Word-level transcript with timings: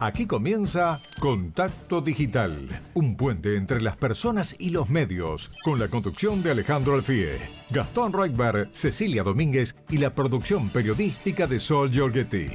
Aquí 0.00 0.26
comienza 0.26 1.00
Contacto 1.18 2.00
Digital, 2.00 2.68
un 2.94 3.16
puente 3.16 3.56
entre 3.56 3.80
las 3.80 3.96
personas 3.96 4.54
y 4.56 4.70
los 4.70 4.88
medios, 4.88 5.50
con 5.64 5.80
la 5.80 5.88
conducción 5.88 6.40
de 6.40 6.52
Alejandro 6.52 6.94
Alfie, 6.94 7.36
Gastón 7.70 8.12
Reutberg, 8.12 8.68
Cecilia 8.72 9.24
Domínguez 9.24 9.74
y 9.90 9.96
la 9.96 10.14
producción 10.14 10.70
periodística 10.70 11.48
de 11.48 11.58
Sol 11.58 11.90
Giorgetti. 11.90 12.46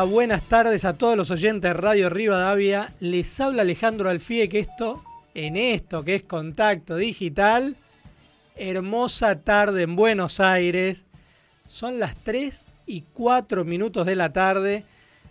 Hola, 0.00 0.10
buenas 0.10 0.48
tardes 0.48 0.86
a 0.86 0.94
todos 0.94 1.14
los 1.14 1.30
oyentes 1.30 1.60
de 1.60 1.74
Radio 1.74 2.08
Rivadavia. 2.08 2.90
Les 3.00 3.38
habla 3.38 3.60
Alejandro 3.60 4.08
Alfie, 4.08 4.48
que 4.48 4.58
esto, 4.58 5.04
en 5.34 5.58
esto 5.58 6.02
que 6.02 6.14
es 6.14 6.22
contacto 6.22 6.96
digital, 6.96 7.76
hermosa 8.56 9.42
tarde 9.42 9.82
en 9.82 9.96
Buenos 9.96 10.40
Aires. 10.40 11.04
Son 11.68 11.98
las 11.98 12.16
3 12.16 12.64
y 12.86 13.02
4 13.12 13.66
minutos 13.66 14.06
de 14.06 14.16
la 14.16 14.32
tarde. 14.32 14.84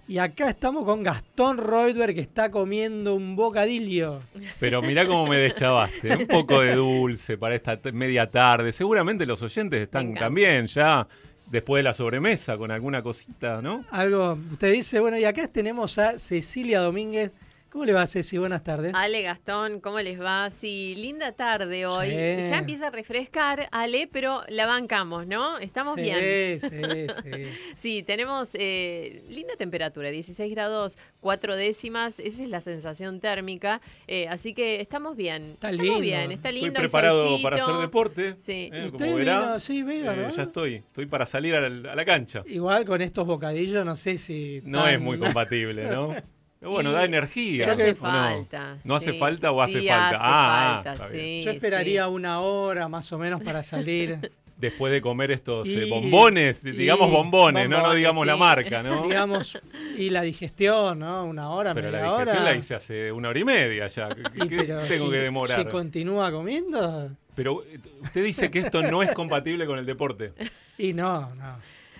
Y 0.07 0.19
acá 0.19 0.51
estamos 0.51 0.85
con 0.85 1.01
Gastón 1.01 1.57
Reutberg 1.57 2.13
que 2.13 2.21
está 2.21 2.51
comiendo 2.51 3.15
un 3.15 3.35
bocadillo. 3.35 4.21
Pero 4.59 4.83
mirá 4.83 5.07
cómo 5.07 5.25
me 5.25 5.37
deschavaste. 5.37 6.15
Un 6.15 6.27
poco 6.27 6.61
de 6.61 6.75
dulce 6.75 7.39
para 7.39 7.55
esta 7.55 7.79
media 7.91 8.29
tarde. 8.29 8.71
Seguramente 8.71 9.25
los 9.25 9.41
oyentes 9.41 9.81
están 9.81 10.13
también 10.13 10.67
ya 10.67 11.07
después 11.51 11.79
de 11.79 11.83
la 11.83 11.93
sobremesa 11.93 12.57
con 12.57 12.71
alguna 12.71 13.01
cosita, 13.01 13.61
¿no? 13.61 13.85
Algo, 13.91 14.37
usted 14.51 14.71
dice, 14.71 14.99
bueno, 14.99 15.17
y 15.17 15.25
acá 15.25 15.47
tenemos 15.47 15.97
a 15.97 16.19
Cecilia 16.19 16.81
Domínguez. 16.81 17.31
¿Cómo 17.71 17.85
le 17.85 17.93
va, 17.93 18.07
Ceci? 18.07 18.39
Buenas 18.39 18.63
tardes. 18.63 18.93
Ale 18.95 19.21
Gastón, 19.21 19.79
¿cómo 19.79 19.99
les 19.99 20.19
va? 20.19 20.49
Sí, 20.49 20.95
linda 20.97 21.33
tarde 21.33 21.85
hoy. 21.85 22.09
Ya 22.09 22.57
empieza 22.57 22.87
a 22.87 22.89
refrescar, 22.89 23.67
Ale, 23.71 24.09
pero 24.11 24.41
la 24.47 24.65
bancamos, 24.65 25.27
¿no? 25.27 25.59
Estamos 25.59 25.95
bien. 25.95 26.59
Sí, 26.59 26.67
sí, 26.67 26.77
sí. 27.23 27.43
sí, 27.75 28.03
tenemos 28.03 28.49
eh, 28.55 29.23
linda 29.29 29.53
temperatura, 29.55 30.09
16 30.09 30.51
grados 30.51 30.97
4 31.19 31.55
décimas, 31.55 32.19
esa 32.19 32.43
es 32.43 32.49
la 32.49 32.59
sensación 32.61 33.19
térmica, 33.19 33.81
eh, 34.07 34.27
así 34.29 34.55
que 34.55 34.81
estamos 34.81 35.15
bien. 35.15 35.51
Está 35.51 35.69
estamos 35.69 35.85
lindo. 35.85 35.99
bien, 36.01 36.31
está 36.31 36.51
lindo. 36.51 36.67
Estoy 36.69 36.81
preparado 36.85 37.21
solcito. 37.21 37.43
para 37.43 37.63
hacer 37.63 37.75
deporte. 37.75 38.35
Sí. 38.39 38.71
eh, 38.73 38.85
Usted 38.87 39.05
como 39.05 39.15
verá. 39.15 39.39
vino, 39.41 39.59
sí, 39.59 39.83
vino, 39.83 40.11
Eh, 40.11 40.27
ya 40.35 40.41
estoy, 40.43 40.75
estoy 40.77 41.05
para 41.05 41.27
salir 41.27 41.53
a 41.53 41.69
la, 41.69 41.91
a 41.91 41.95
la 41.95 42.03
cancha. 42.05 42.41
Igual 42.47 42.83
con 42.85 42.99
estos 43.03 43.27
bocadillos, 43.27 43.85
no 43.85 43.95
sé 43.95 44.17
si. 44.17 44.61
No 44.63 44.81
tan- 44.85 44.93
es 44.95 44.99
muy 44.99 45.19
compatible, 45.19 45.83
¿no? 45.83 46.15
Pero 46.59 46.71
bueno, 46.71 46.89
Y 46.89 46.93
da 46.93 47.05
energía. 47.05 47.65
No 47.67 47.71
hace 47.73 47.91
¿o 47.91 47.95
falta. 47.95 48.77
¿No 48.83 48.95
hace 48.95 49.11
sí. 49.13 49.17
falta 49.17 49.51
o 49.51 49.61
hace 49.61 49.81
Sí, 49.81 49.87
falta? 49.87 50.09
Hace 50.17 50.17
ah, 50.19 50.81
falta, 50.83 51.07
sí. 51.09 51.41
Yo 51.45 51.51
esperaría 51.51 52.05
sí. 52.05 52.11
una 52.11 52.39
hora 52.41 52.87
más 52.89 53.11
o 53.13 53.17
menos 53.17 53.41
para 53.41 53.63
salir. 53.63 54.31
Después 54.59 54.91
de 54.91 54.99
comer 54.99 55.31
estos 55.31 55.65
eh, 55.69 55.87
bombones, 55.89 56.61
y- 56.65 56.71
digamos 56.71 57.09
bombones, 57.09 57.69
no, 57.69 57.81
no 57.81 57.93
digamos 57.93 58.27
la 58.27 58.35
marca, 58.35 58.83
¿no? 58.83 59.03
digamos, 59.07 59.57
y 59.97 60.09
la 60.09 60.21
digestión, 60.21 60.99
¿no? 60.99 61.23
Una 61.23 61.49
hora, 61.51 61.73
Pero 61.73 61.87
media 61.89 62.01
la 62.01 62.07
digestión 62.11 62.37
hora. 62.39 62.51
la 62.51 62.55
hice 62.57 62.75
hace 62.75 63.09
una 63.13 63.29
hora 63.29 63.39
y 63.39 63.45
media 63.45 63.87
ya. 63.87 64.09
¿Qué, 64.09 64.21
Y 64.35 64.47
qué 64.49 64.57
pero 64.65 64.81
tengo 64.81 65.05
si- 65.05 65.11
que 65.13 65.17
demorar? 65.17 65.59
Si 65.63 65.65
continúa 65.69 66.29
comiendo, 66.29 67.09
Pero 67.35 67.63
eh, 67.63 67.79
usted 68.01 68.21
dice 68.25 68.51
que 68.51 68.59
esto 68.59 68.81
no 68.83 69.01
es 69.01 69.13
compatible 69.13 69.65
con 69.65 69.79
el 69.79 69.85
deporte. 69.85 70.33
y 70.77 70.91
no, 70.91 71.33
no. 71.35 71.55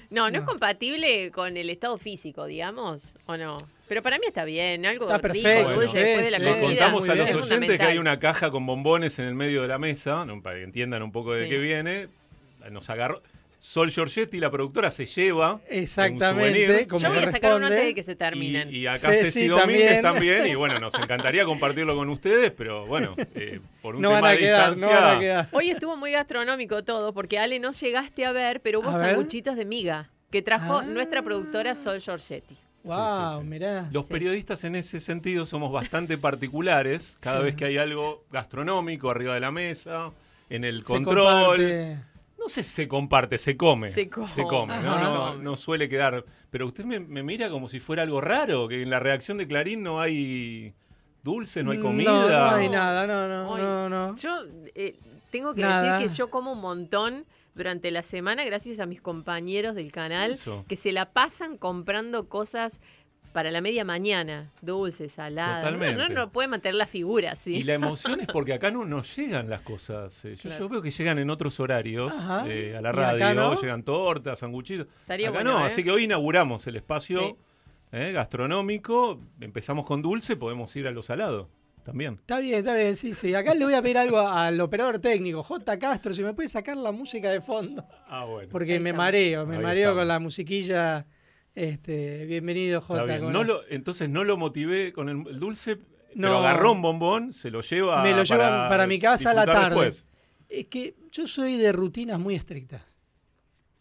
No, 0.09 0.25
no, 0.25 0.31
No. 0.31 0.40
es 0.40 0.46
compatible 0.46 1.30
con 1.31 1.56
el 1.58 1.70
estado 1.70 1.97
físico, 1.97 2.46
digamos, 2.46 3.16
¿o 3.25 3.38
no? 3.38 3.58
Pero 3.88 4.02
para 4.03 4.18
mí 4.20 4.25
está 4.28 4.44
bien, 4.46 4.86
algo 4.86 5.06
Está 5.06 5.18
rico, 5.28 5.44
perfecto, 5.44 5.74
dulce 5.74 5.88
sí, 5.92 5.97
después 5.97 6.25
de 6.25 6.31
la 6.31 6.38
sí. 6.38 6.44
Le 6.44 6.50
comida. 6.52 6.68
contamos 6.68 7.09
a 7.09 7.16
los 7.16 7.31
oyentes 7.34 7.78
que 7.78 7.84
hay 7.84 7.97
una 7.97 8.20
caja 8.20 8.52
con 8.52 8.66
bombones 8.66 9.18
en 9.20 9.25
el 9.25 9.36
medio 9.36 9.62
de 9.64 9.68
la 9.68 9.78
mesa, 9.80 10.25
¿no? 10.25 10.42
para 10.42 10.58
que 10.58 10.64
entiendan 10.64 11.02
un 11.03 11.12
poco 11.12 11.34
de 11.34 11.44
Sí. 11.46 11.50
qué 11.50 11.58
viene. 11.58 12.08
Nos 12.72 12.90
agarró. 12.90 13.22
Sol 13.62 13.90
Giorgetti, 13.92 14.40
la 14.40 14.50
productora, 14.50 14.90
se 14.90 15.06
lleva. 15.06 15.59
Exactamente. 15.68 16.66
souvenir. 16.66 16.88
Como 16.88 17.02
Yo 17.02 17.09
voy 17.09 17.18
a 17.24 17.30
sacar 17.31 17.56
uno 17.56 17.66
antes 17.68 17.84
de 17.86 17.94
que 17.94 18.03
se 18.03 18.14
Y, 18.14 18.16
terminen. 18.16 18.74
y 18.74 18.88
acá 18.88 19.12
Sí, 19.14 19.18
Ceci 19.25 19.31
sí, 19.42 19.47
Domínguez 19.47 20.02
también. 20.02 20.38
también. 20.38 20.47
Y 20.47 20.56
bueno, 20.56 20.80
nos 20.80 20.94
encantaría 20.96 21.44
compartirlo 21.46 21.96
con 21.96 22.08
ustedes, 22.09 22.52
pero 22.52 22.86
bueno, 22.86 23.16
eh, 23.36 23.59
por 23.81 23.96
un 23.97 24.02
No 24.02 24.12
van 24.12 24.20
tema 24.20 24.28
a 24.30 24.31
de 24.31 24.38
quedar, 24.38 24.70
no 24.70 24.75
distancia. 24.75 25.00
van 25.06 25.18
a 25.18 25.20
quedar. 25.20 25.47
Hoy 25.52 25.70
estuvo 25.72 25.97
muy 25.97 26.12
gastronómico 26.14 26.84
todo, 26.86 27.14
porque 27.14 27.38
Ale 27.38 27.59
no 27.59 27.72
llegaste 27.72 28.25
a 28.25 28.31
ver, 28.31 28.62
pero 28.62 28.80
hubo 28.80 28.92
sanguchitos 28.94 29.58
de 29.58 29.66
miga 29.66 30.09
que 30.31 30.41
trajo 30.41 30.78
Ah. 30.80 30.84
nuestra 30.84 31.22
productora 31.22 31.76
Sol 31.76 32.00
Giorgetti. 32.00 32.56
Wow, 32.84 33.40
sí, 33.40 33.41
sí. 33.41 33.47
mirá. 33.50 33.90
Los 33.91 34.08
Sí. 34.08 34.14
periodistas 34.14 34.64
en 34.64 34.78
ese 34.78 35.02
sentido 35.02 35.46
somos 35.46 35.70
bastante 35.74 36.18
particulares. 36.18 37.18
Cada 37.20 37.40
Sí. 37.40 37.44
vez 37.46 37.56
que 37.56 37.66
hay 37.66 37.78
algo 37.78 38.24
gastronómico 38.31 39.09
arriba 39.09 39.34
de 39.34 39.41
la 39.41 39.52
mesa, 39.52 40.14
en 40.50 40.64
el 40.64 40.84
Se 40.84 40.88
control. 40.94 41.97
No 42.39 42.47
sé 42.47 42.63
si 42.63 42.72
se 42.72 42.88
comparte, 42.88 43.38
se 43.38 43.57
come. 43.57 43.89
Se 43.89 44.09
come. 44.09 44.81
¿no? 44.81 45.00
No, 45.00 45.35
no 45.35 45.57
suele 45.57 45.89
quedar. 45.89 46.23
Pero 46.50 46.66
usted 46.67 46.85
me, 46.85 47.00
me 47.00 47.22
mira 47.22 47.50
como 47.50 47.67
si 47.67 47.79
fuera 47.79 48.03
algo 48.03 48.22
raro, 48.22 48.67
que 48.67 48.81
en 48.81 48.89
la 48.89 49.00
reacción 49.00 49.38
de 49.38 49.47
Clarín 49.47 49.83
no 49.83 50.00
hay 50.00 50.73
dulce, 51.22 51.63
no 51.63 51.72
hay 51.72 51.79
comida. 51.79 52.11
No, 52.11 52.51
no 52.51 52.55
hay 52.55 52.69
nada, 52.69 53.05
no, 53.05 53.28
no, 53.28 53.55
Ay, 53.55 53.61
no, 53.61 53.89
no. 53.89 54.16
Yo 54.16 54.31
eh, 54.73 54.97
tengo 55.31 55.53
que 55.53 55.61
Nada. 55.61 55.94
decir 55.97 56.09
que 56.09 56.16
yo 56.17 56.29
como 56.29 56.53
un 56.53 56.61
montón 56.61 57.25
durante 57.55 57.91
la 57.91 58.03
semana 58.03 58.45
gracias 58.45 58.79
a 58.79 58.85
mis 58.85 59.01
compañeros 59.01 59.75
del 59.75 59.91
canal 59.91 60.31
Eso. 60.31 60.63
que 60.69 60.78
se 60.78 60.94
la 60.94 61.11
pasan 61.11 61.57
comprando 61.57 62.29
cosas 62.29 62.79
para 63.34 63.51
la 63.51 63.62
media 63.62 63.84
mañana, 63.85 64.51
dulces, 64.62 65.12
saladas. 65.13 65.62
Totalmente. 65.63 65.95
No, 65.97 66.09
no, 66.09 66.16
no 66.16 66.31
puede 66.31 66.47
mantener 66.47 66.75
la 66.75 66.88
figura, 66.88 67.35
¿sí? 67.35 67.57
Y 67.57 67.63
la 67.63 67.73
emoción 67.75 68.19
es 68.22 68.28
porque 68.28 68.53
acá 68.53 68.72
no 68.72 68.85
nos 68.85 69.16
llegan 69.16 69.50
las 69.50 69.62
cosas. 69.62 70.25
eh. 70.25 70.35
Yo, 70.35 70.41
Claro. 70.50 70.59
yo 70.59 70.69
veo 70.69 70.81
que 70.81 70.91
llegan 70.91 71.19
en 71.19 71.29
otros 71.29 71.59
horarios 71.59 72.13
eh, 72.47 72.75
a 72.78 72.81
la 72.81 72.90
¿Y 72.90 72.94
radio, 72.94 73.25
acá 73.25 73.34
no? 73.35 73.56
llegan 73.62 73.84
tortas, 73.84 74.40
sanguchitos. 74.40 74.88
Estaría 75.01 75.29
acá 75.29 75.38
bueno, 75.38 75.53
no, 75.59 75.63
¿eh? 75.63 75.67
así 75.67 75.84
que 75.84 75.91
hoy 75.91 76.06
inauguramos 76.06 76.66
el 76.67 76.75
espacio 76.78 77.19
Sí. 77.22 77.35
eh, 77.91 78.12
gastronómico. 78.13 79.19
Empezamos 79.41 79.85
con 79.85 80.01
dulce, 80.01 80.35
podemos 80.35 80.75
ir 80.75 80.88
a 80.88 80.91
lo 80.91 81.03
salado 81.03 81.50
también. 81.84 82.16
Está 82.16 82.40
bien, 82.40 82.59
está 82.59 82.73
bien, 82.73 82.96
sí, 82.96 83.13
sí. 83.13 83.34
Acá 83.35 83.53
le 83.56 83.66
voy 83.66 83.73
a 83.73 83.81
pedir 83.81 83.97
algo 83.97 84.19
al 84.19 84.59
operador 84.61 85.00
técnico, 85.00 85.41
J. 85.44 85.79
Castro, 85.79 86.13
si 86.13 86.22
me 86.23 86.34
puede 86.34 86.50
sacar 86.50 86.78
la 86.78 86.91
música 86.91 87.29
de 87.29 87.41
fondo. 87.41 87.84
Ah, 88.07 88.25
bueno. 88.25 88.50
Porque 88.51 88.73
Ahí 88.73 88.79
me 88.79 88.94
mareo, 88.94 89.46
me 89.46 89.57
Ahí 89.57 89.63
mareo 89.63 89.81
estamos. 89.90 90.01
con 90.01 90.07
la 90.07 90.19
musiquilla. 90.19 91.06
Este, 91.59 92.25
bienvenido, 92.25 92.80
J. 92.80 92.94
Está 93.02 93.06
bien. 93.06 93.24
con 93.25 93.34
No 93.34 93.44
lo- 93.44 93.62
entonces 93.70 94.09
no 94.09 94.24
lo 94.24 94.38
motivé 94.38 94.94
con 94.94 95.09
el, 95.09 95.28
el 95.28 95.40
dulce, 95.42 95.75
No. 96.16 96.28
pero 96.30 96.38
agarró 96.38 96.72
un 96.72 96.81
bombón, 96.81 97.34
se 97.34 97.52
lo 97.52 97.59
lleva 97.59 98.02
Me 98.02 98.14
lo 98.14 98.24
llevan 98.24 98.70
para 98.70 98.88
mi 98.88 98.97
casa 98.97 99.31
a 99.31 99.34
la 99.34 99.46
tarde. 99.46 99.75
después. 99.75 100.08
Es 100.47 100.68
que 100.68 100.96
yo 101.12 101.28
soy 101.28 101.58
de 101.58 101.74
rutinas 101.74 102.18
muy 102.18 102.36
estrictas. 102.36 102.81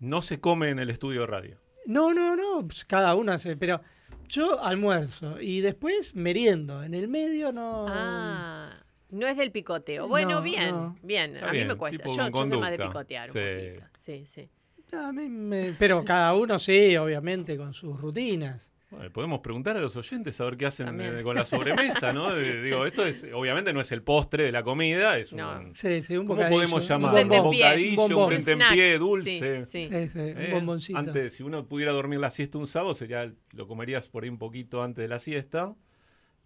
No 0.01 0.23
se 0.23 0.41
come 0.41 0.71
en 0.71 0.81
el 0.81 0.91
estudio 0.91 1.21
de 1.21 1.27
radio. 1.29 1.57
No, 1.87 2.13
no, 2.13 2.35
no, 2.35 2.67
pues 2.67 2.85
cada 2.85 3.15
uno 3.15 3.31
hace, 3.31 3.57
pero 3.57 3.81
yo 4.27 4.61
almuerzo 4.63 5.41
y 5.41 5.61
después 5.61 6.17
meriendo. 6.17 6.83
En 6.83 6.95
el 6.95 7.07
medio 7.07 7.53
no. 7.53 7.87
Ah, 7.89 8.73
no 9.11 9.27
es 9.29 9.37
del 9.37 9.53
picoteo. 9.53 10.09
Bueno, 10.09 10.33
No, 10.33 10.43
bien, 10.43 10.71
no. 10.71 10.97
bien. 11.03 11.35
Está 11.37 11.47
a 11.49 11.53
mí 11.53 11.59
bien, 11.59 11.69
me 11.69 11.77
cuesta. 11.77 12.05
Yo, 12.07 12.31
soy 12.45 12.59
más 12.59 12.71
de 12.73 12.79
picotear 12.79 13.29
un 13.29 13.33
poquito. 13.35 13.87
Sí, 13.95 14.27
sí. 14.27 14.49
A 14.93 15.13
mí 15.13 15.29
me- 15.29 15.75
pero 15.79 16.05
cada 16.05 16.35
uno 16.35 16.59
sí, 16.59 16.97
obviamente, 16.97 17.57
con 17.57 17.73
sus 17.75 18.01
rutinas. 18.01 18.71
Bueno, 18.91 19.11
podemos 19.13 19.41
preguntar 19.41 19.77
a 19.77 19.81
los 19.81 19.95
oyentes 19.97 20.41
a 20.41 20.45
ver 20.45 20.57
qué 20.57 20.65
hacen 20.65 20.99
eh, 20.99 21.21
con 21.23 21.37
la 21.37 21.45
sobremesa, 21.45 22.15
¿no? 22.15 22.33
De- 22.35 22.63
digo, 22.63 22.87
esto 22.87 23.05
es, 23.05 23.27
obviamente 23.35 23.75
no 23.75 23.83
es 23.83 23.93
el 23.93 24.03
postre 24.03 24.45
de 24.45 24.53
la 24.53 24.63
comida, 24.63 25.19
es 25.19 25.31
un... 25.35 25.75
Sí, 25.75 26.01
sí, 26.01 26.17
un 26.17 26.27
¿Cómo 26.27 26.37
bocadillo, 26.37 26.57
podemos 26.57 26.83
un 26.85 26.89
llamar? 26.89 27.23
Un 27.23 27.29
bocadillo, 27.29 27.93
un 28.05 28.13
un 28.13 28.17
bombón. 28.17 28.31
tentempié 28.31 28.89
Snack. 28.97 28.99
dulce. 28.99 29.65
Sí, 29.67 29.83
sí. 29.83 29.89
Sí, 29.93 30.09
sí, 30.09 30.19
¿eh? 30.21 30.45
un 30.47 30.53
bomboncito. 30.53 30.99
Antes, 30.99 31.35
si 31.35 31.43
uno 31.43 31.67
pudiera 31.67 31.93
dormir 31.93 32.19
la 32.19 32.31
siesta 32.31 32.57
un 32.57 32.67
sábado, 32.67 32.95
sería 32.95 33.31
lo 33.53 33.69
comerías 33.69 34.09
por 34.09 34.23
ahí 34.25 34.31
un 34.31 34.39
poquito 34.39 34.83
antes 34.83 35.03
de 35.03 35.09
la 35.09 35.19
siesta 35.19 35.75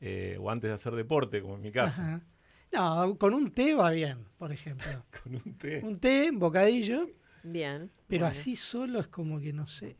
eh, 0.00 0.36
o 0.40 0.50
antes 0.50 0.68
de 0.68 0.74
hacer 0.74 0.94
deporte, 0.96 1.42
como 1.42 1.54
en 1.54 1.62
mi 1.62 1.70
caso. 1.70 2.02
Ajá. 2.02 2.22
No, 2.72 3.16
con 3.18 3.34
un 3.34 3.52
té 3.52 3.74
va 3.74 3.90
bien, 3.90 4.18
por 4.38 4.50
ejemplo. 4.50 4.86
Con 5.22 5.36
un 5.36 5.58
té. 5.58 5.80
Un 5.84 6.00
té, 6.00 6.30
un 6.32 6.38
bocadillo, 6.40 7.06
Bien. 7.42 7.90
pero 8.06 8.20
bueno. 8.20 8.26
así 8.30 8.56
solo 8.56 9.00
es 9.00 9.08
como 9.08 9.40
que 9.40 9.52
no 9.52 9.66
sé. 9.66 9.96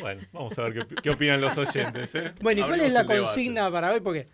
Bueno, 0.00 0.22
vamos 0.32 0.58
a 0.58 0.62
ver 0.68 0.86
qué, 0.86 0.94
qué 0.96 1.10
opinan 1.10 1.40
los 1.40 1.56
oyentes. 1.56 2.14
¿eh? 2.14 2.34
Bueno, 2.42 2.60
¿y 2.60 2.64
cuál 2.64 2.80
es 2.80 2.92
la 2.92 3.02
debate. 3.04 3.20
consigna 3.20 3.70
para 3.70 3.92
hoy? 3.92 4.00
Porque 4.00 4.28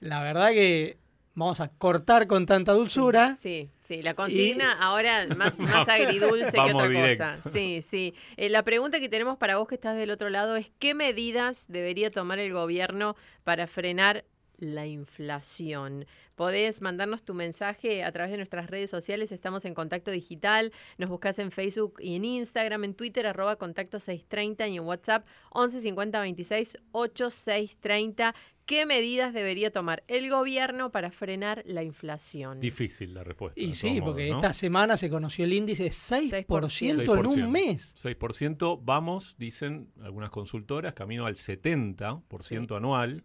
la 0.00 0.22
verdad 0.22 0.50
que 0.50 0.98
vamos 1.34 1.60
a 1.60 1.68
cortar 1.68 2.26
con 2.26 2.46
tanta 2.46 2.72
dulzura. 2.72 3.36
Sí, 3.36 3.70
sí, 3.78 4.02
la 4.02 4.14
consigna 4.14 4.72
ahora 4.72 5.26
más, 5.36 5.58
más 5.60 5.88
agridulce 5.88 6.52
que 6.52 6.60
otra 6.60 6.88
directo. 6.88 7.24
cosa. 7.24 7.50
Sí, 7.50 7.82
sí. 7.82 8.14
Eh, 8.36 8.48
la 8.48 8.62
pregunta 8.62 9.00
que 9.00 9.08
tenemos 9.08 9.38
para 9.38 9.56
vos 9.56 9.66
que 9.68 9.74
estás 9.74 9.96
del 9.96 10.10
otro 10.10 10.30
lado 10.30 10.56
es 10.56 10.70
¿qué 10.78 10.94
medidas 10.94 11.66
debería 11.68 12.10
tomar 12.10 12.38
el 12.38 12.52
gobierno 12.52 13.16
para 13.44 13.66
frenar 13.66 14.24
la 14.62 14.86
inflación? 14.86 16.06
Podés 16.34 16.80
mandarnos 16.80 17.22
tu 17.24 17.34
mensaje 17.34 18.04
a 18.04 18.12
través 18.12 18.30
de 18.30 18.38
nuestras 18.38 18.70
redes 18.70 18.88
sociales, 18.88 19.32
estamos 19.32 19.64
en 19.64 19.74
Contacto 19.74 20.10
Digital, 20.10 20.72
nos 20.98 21.10
buscas 21.10 21.38
en 21.38 21.50
Facebook 21.50 21.98
y 22.00 22.16
en 22.16 22.24
Instagram, 22.24 22.84
en 22.84 22.94
Twitter, 22.94 23.26
arroba 23.26 23.56
Contacto 23.56 24.00
630 24.00 24.68
y 24.68 24.76
en 24.76 24.84
WhatsApp 24.84 25.26
11 25.50 25.80
50 25.80 26.20
26 26.20 26.78
8630. 26.92 28.34
¿Qué 28.64 28.86
medidas 28.86 29.34
debería 29.34 29.72
tomar 29.72 30.04
el 30.06 30.30
gobierno 30.30 30.92
para 30.92 31.10
frenar 31.10 31.64
la 31.66 31.82
inflación? 31.82 32.60
Difícil 32.60 33.12
la 33.12 33.24
respuesta. 33.24 33.60
Y 33.60 33.74
sí, 33.74 34.00
porque 34.00 34.30
esta 34.30 34.52
semana 34.52 34.96
se 34.96 35.10
conoció 35.10 35.44
el 35.44 35.52
índice 35.52 35.88
6%, 35.88 36.46
6%. 36.46 37.18
en 37.18 37.42
un 37.44 37.50
mes. 37.50 37.94
6%, 37.96 38.80
vamos, 38.82 39.34
dicen 39.36 39.90
algunas 40.00 40.30
consultoras, 40.30 40.94
camino 40.94 41.26
al 41.26 41.34
70% 41.34 42.76
anual. 42.76 43.24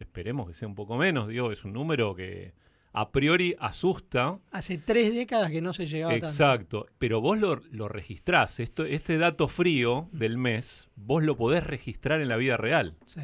Esperemos 0.00 0.48
que 0.48 0.54
sea 0.54 0.66
un 0.66 0.74
poco 0.74 0.96
menos, 0.96 1.28
digo, 1.28 1.52
es 1.52 1.64
un 1.64 1.72
número 1.72 2.14
que 2.14 2.54
a 2.92 3.12
priori 3.12 3.54
asusta. 3.60 4.40
Hace 4.50 4.78
tres 4.78 5.14
décadas 5.14 5.50
que 5.50 5.60
no 5.60 5.72
se 5.72 5.86
llegaba 5.86 6.12
tanto. 6.12 6.26
Exacto, 6.26 6.86
pero 6.98 7.20
vos 7.20 7.38
lo, 7.38 7.56
lo 7.70 7.86
registrás. 7.88 8.58
Esto, 8.58 8.84
este 8.84 9.16
dato 9.18 9.46
frío 9.46 10.08
del 10.12 10.36
mes, 10.38 10.88
vos 10.96 11.22
lo 11.22 11.36
podés 11.36 11.64
registrar 11.66 12.20
en 12.20 12.28
la 12.28 12.36
vida 12.36 12.56
real. 12.56 12.96
Sí. 13.06 13.20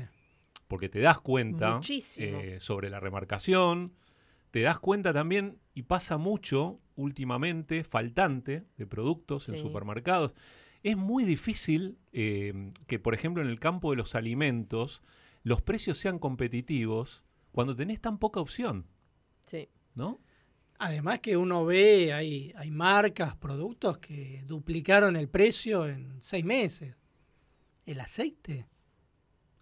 porque 0.69 0.89
te 0.89 1.01
das 1.01 1.19
cuenta 1.21 1.77
Muchísimo. 1.77 2.39
eh, 2.41 2.59
sobre 2.61 2.91
la 2.91 2.99
remarcación, 3.01 3.93
te 4.51 4.61
das 4.63 4.79
cuenta 4.79 5.13
también, 5.13 5.59
y 5.75 5.83
pasa 5.83 6.17
mucho 6.17 6.81
últimamente, 6.97 7.85
faltante 7.85 8.65
de 8.77 8.87
productos 8.87 9.49
en 9.49 9.59
supermercados. 9.59 10.35
Es 10.83 10.97
muy 10.97 11.25
difícil 11.25 11.99
eh, 12.13 12.73
que, 12.87 12.99
por 12.99 13.15
ejemplo, 13.15 13.43
en 13.43 13.49
el 13.49 13.59
campo 13.61 13.91
de 13.91 13.97
los 13.97 14.15
alimentos, 14.15 15.03
los 15.47 15.63
precios 15.63 15.97
sean 15.97 16.19
competitivos 16.19 17.25
cuando 17.53 17.77
tenés 17.77 18.01
tan 18.01 18.19
poca 18.19 18.41
opción, 18.41 18.85
Sí. 19.47 19.69
¿no? 19.95 20.21
Además 20.81 21.21
que 21.21 21.37
uno 21.37 21.65
ve, 21.65 22.13
hay, 22.13 22.53
hay 22.57 22.73
marcas, 22.73 23.37
productos 23.37 23.99
que 23.99 24.43
duplicaron 24.45 25.15
el 25.15 25.29
precio 25.29 25.87
en 25.87 26.21
seis 26.21 26.45
meses. 26.45 26.97
El 27.87 28.01
aceite. 28.01 28.67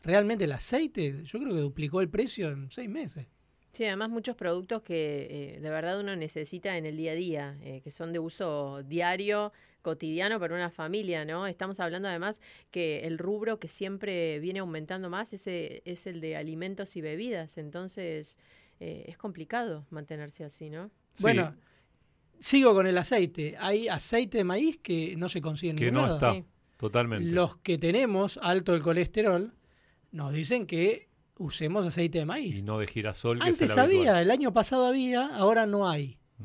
Realmente 0.03 0.45
el 0.45 0.53
aceite, 0.53 1.23
yo 1.25 1.39
creo 1.39 1.55
que 1.55 1.61
duplicó 1.61 2.01
el 2.01 2.09
precio 2.09 2.51
en 2.51 2.71
seis 2.71 2.89
meses. 2.89 3.27
Sí, 3.73 3.85
además 3.85 4.09
muchos 4.09 4.37
productos 4.37 4.81
que 4.83 5.57
eh, 5.57 5.61
de 5.61 5.69
verdad 5.69 6.01
uno 6.01 6.17
necesita 6.17 6.79
en 6.79 6.87
el 6.87 6.97
día 6.97 7.13
a 7.13 7.15
día, 7.17 7.59
eh, 7.61 7.83
que 7.83 7.91
son 7.91 8.11
de 8.15 8.21
uso 8.21 8.83
diario, 8.85 9.53
cotidiano 9.85 10.41
para 10.41 10.55
una 10.57 10.71
familia, 10.71 11.25
¿no? 11.25 11.47
Estamos 11.47 11.79
hablando 11.79 12.09
además 12.09 12.41
que 12.73 13.07
el 13.07 13.19
rubro 13.19 13.61
que 13.61 13.69
siempre 13.69 14.41
viene 14.41 14.59
aumentando 14.59 15.09
más 15.11 15.33
ese 15.33 15.83
es 15.85 16.09
el 16.09 16.21
de 16.21 16.35
alimentos 16.37 16.97
y 16.97 17.01
bebidas, 17.03 17.59
entonces 17.59 18.39
eh, 18.81 19.05
es 19.07 19.17
complicado 19.17 19.87
mantenerse 19.91 20.43
así, 20.43 20.71
¿no? 20.71 20.91
Sí, 21.13 21.23
Bueno, 21.23 21.55
sigo 22.41 22.75
con 22.75 22.87
el 22.89 22.99
aceite. 22.99 23.55
Hay 23.61 23.87
aceite 23.89 24.39
de 24.39 24.45
maíz 24.45 24.79
que 24.83 25.15
no 25.17 25.29
se 25.29 25.41
consigue 25.41 25.71
en 25.71 25.77
que 25.77 25.85
ningún 25.85 26.01
no 26.01 26.07
lado. 26.07 26.17
está, 26.17 26.33
Sí. 26.35 26.45
totalmente. 26.79 27.31
Los 27.31 27.59
que 27.59 27.79
tenemos 27.79 28.39
alto 28.43 28.75
el 28.75 28.83
colesterol 28.83 29.53
nos 30.11 30.33
dicen 30.33 30.67
que 30.67 31.09
usemos 31.37 31.85
aceite 31.87 32.19
de 32.19 32.25
maíz. 32.25 32.59
y 32.59 32.63
no 32.63 32.79
de 32.79 32.87
girasol, 32.87 33.39
que 33.39 33.45
Antes 33.47 33.63
es 33.63 33.71
el 33.73 33.79
habitual. 33.81 34.09
había, 34.09 34.23
el 34.23 34.31
año 34.31 34.53
pasado 34.53 34.87
había, 34.87 35.27
ahora 35.37 35.67
no 35.67 35.89
hay. 35.89 36.19
Mm. 36.39 36.45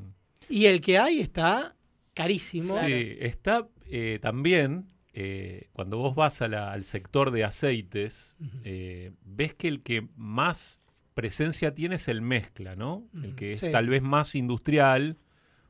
Y 0.50 0.66
el 0.66 0.82
que 0.82 0.98
hay 0.98 1.20
está 1.20 1.76
carísimo. 2.24 2.74
Sí, 2.80 3.16
está 3.20 3.68
eh, 3.92 4.20
también, 4.22 4.88
eh, 5.14 5.70
cuando 5.74 5.98
vos 5.98 6.16
vas 6.16 6.42
a 6.42 6.48
la- 6.48 6.72
al 6.72 6.84
sector 6.84 7.32
de 7.32 7.44
aceites, 7.44 8.36
eh, 8.64 9.12
ves 9.24 9.54
que 9.56 9.68
el 9.68 9.82
que 9.82 10.08
más 10.16 10.82
presencia 11.14 11.74
tiene 11.74 11.96
es 11.96 12.08
el 12.08 12.22
mezcla, 12.22 12.76
¿no? 12.76 13.04
El 13.24 13.36
que 13.36 13.54
es 13.54 13.62
sí. 13.62 13.72
tal 13.72 13.90
vez 13.90 14.02
más 14.02 14.36
industrial, 14.36 15.18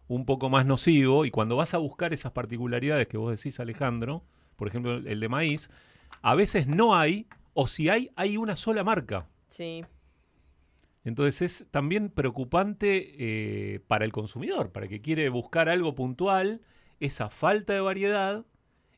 un 0.07 0.25
poco 0.25 0.50
más 0.50 0.66
nocivo, 0.66 1.25
y 1.25 1.31
cuando 1.31 1.56
vas 1.56 1.74
a 1.74 1.78
buscar 1.78 2.13
esas 2.13 2.31
particularidades 2.31 3.07
que 3.07 3.18
vos 3.18 3.36
decís, 3.36 3.60
Alejandro, 3.60 4.24
por 4.56 4.68
ejemplo, 4.68 4.98
el 4.98 5.19
de 5.19 5.30
maíz, 5.30 5.69
a 6.22 6.36
veces 6.36 6.68
no 6.68 6.96
hay, 6.96 7.28
o 7.54 7.68
si 7.68 7.90
hay, 7.90 8.10
hay 8.16 8.38
una 8.38 8.56
sola 8.56 8.84
marca. 8.84 9.28
Sí, 9.48 9.86
Entonces 11.09 11.41
es 11.41 11.67
también 11.71 12.09
preocupante 12.09 13.15
eh, 13.17 13.79
para 13.81 14.06
el 14.06 14.11
consumidor, 14.13 14.71
para 14.71 14.85
el 14.85 14.89
que 14.89 15.01
quiere 15.01 15.27
buscar 15.29 15.67
algo 15.67 15.94
puntual, 15.95 16.61
esa 17.01 17.29
falta 17.29 17.73
de 17.73 17.81
variedad 17.81 18.45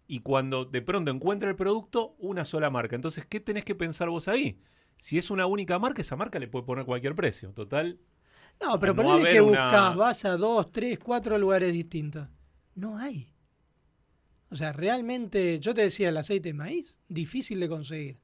y 0.08 0.20
cuando 0.20 0.66
de 0.66 0.82
pronto 0.82 1.10
encuentra 1.10 1.50
el 1.50 1.56
producto, 1.56 2.16
una 2.20 2.46
sola 2.46 2.70
marca. 2.70 2.96
Entonces, 2.96 3.26
¿qué 3.26 3.40
tenés 3.40 3.66
que 3.66 3.74
pensar 3.76 4.10
vos 4.10 4.28
ahí? 4.28 4.60
Si 4.98 5.18
es 5.18 5.32
una 5.32 5.46
única 5.48 5.80
marca, 5.80 6.02
esa 6.02 6.16
marca 6.16 6.38
le 6.38 6.48
puede 6.48 6.66
poner 6.66 6.86
cualquier 6.86 7.16
precio. 7.16 7.52
Total, 7.54 7.98
No, 8.62 8.80
pero 8.80 8.94
no 8.94 9.02
ponele 9.04 9.32
que 9.32 9.42
una- 9.42 9.64
buscas, 9.66 9.96
vas 9.96 10.26
a 10.26 10.38
dos, 10.38 10.72
tres, 10.72 11.00
cuatro 11.00 11.38
lugares 11.38 11.74
distintos. 11.74 12.28
No 12.76 12.98
hay. 12.98 13.34
O 14.50 14.56
sea, 14.56 14.74
realmente, 14.74 15.60
yo 15.62 15.74
te 15.74 15.82
decía, 15.84 16.10
el 16.10 16.18
aceite 16.18 16.50
de 16.50 16.54
maíz, 16.54 17.00
difícil 17.08 17.60
de 17.62 17.70
conseguir. 17.70 18.20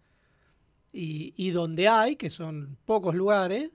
Y, 0.92 1.34
y 1.38 1.52
donde 1.52 1.88
hay, 1.88 2.16
que 2.18 2.30
son 2.30 2.78
pocos 2.86 3.16
lugares, 3.16 3.72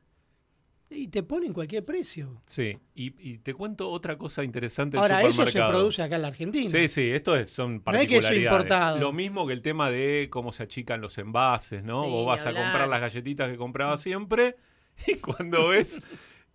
y 0.97 1.09
te 1.09 1.23
ponen 1.23 1.53
cualquier 1.53 1.85
precio. 1.85 2.43
sí. 2.47 2.79
Y, 2.95 3.15
y 3.19 3.39
te 3.39 3.55
cuento 3.55 3.91
otra 3.91 4.19
cosa 4.19 4.45
interesante 4.45 4.97
del 4.97 5.03
Ahora, 5.03 5.21
eso 5.23 5.31
se 5.31 5.37
supermercado. 5.37 5.71
produce 5.73 6.03
acá 6.03 6.17
en 6.17 6.23
la 6.23 6.29
Argentina. 6.29 6.69
Sí, 6.71 6.89
sí, 6.89 7.11
esto 7.11 7.35
es, 7.37 7.51
son 7.51 7.71
No 7.73 7.77
es 7.79 7.83
particularidades. 7.85 8.31
que 8.39 8.45
eso 8.45 8.53
importado. 8.55 8.99
Lo 9.01 9.13
mismo 9.13 9.47
que 9.47 9.53
el 9.55 9.63
tema 9.63 9.91
de 9.91 10.29
cómo 10.31 10.53
se 10.53 10.63
achican 10.65 11.01
los 11.01 11.17
envases, 11.19 11.83
¿no? 11.85 12.05
Sí, 12.05 12.11
Vos 12.11 12.27
vas 12.27 12.45
a 12.47 12.53
comprar 12.53 12.89
las 12.89 13.01
galletitas 13.01 13.51
que 13.51 13.57
comprabas 13.57 14.01
siempre 14.03 14.57
y 15.07 15.15
cuando 15.17 15.69
ves 15.69 16.01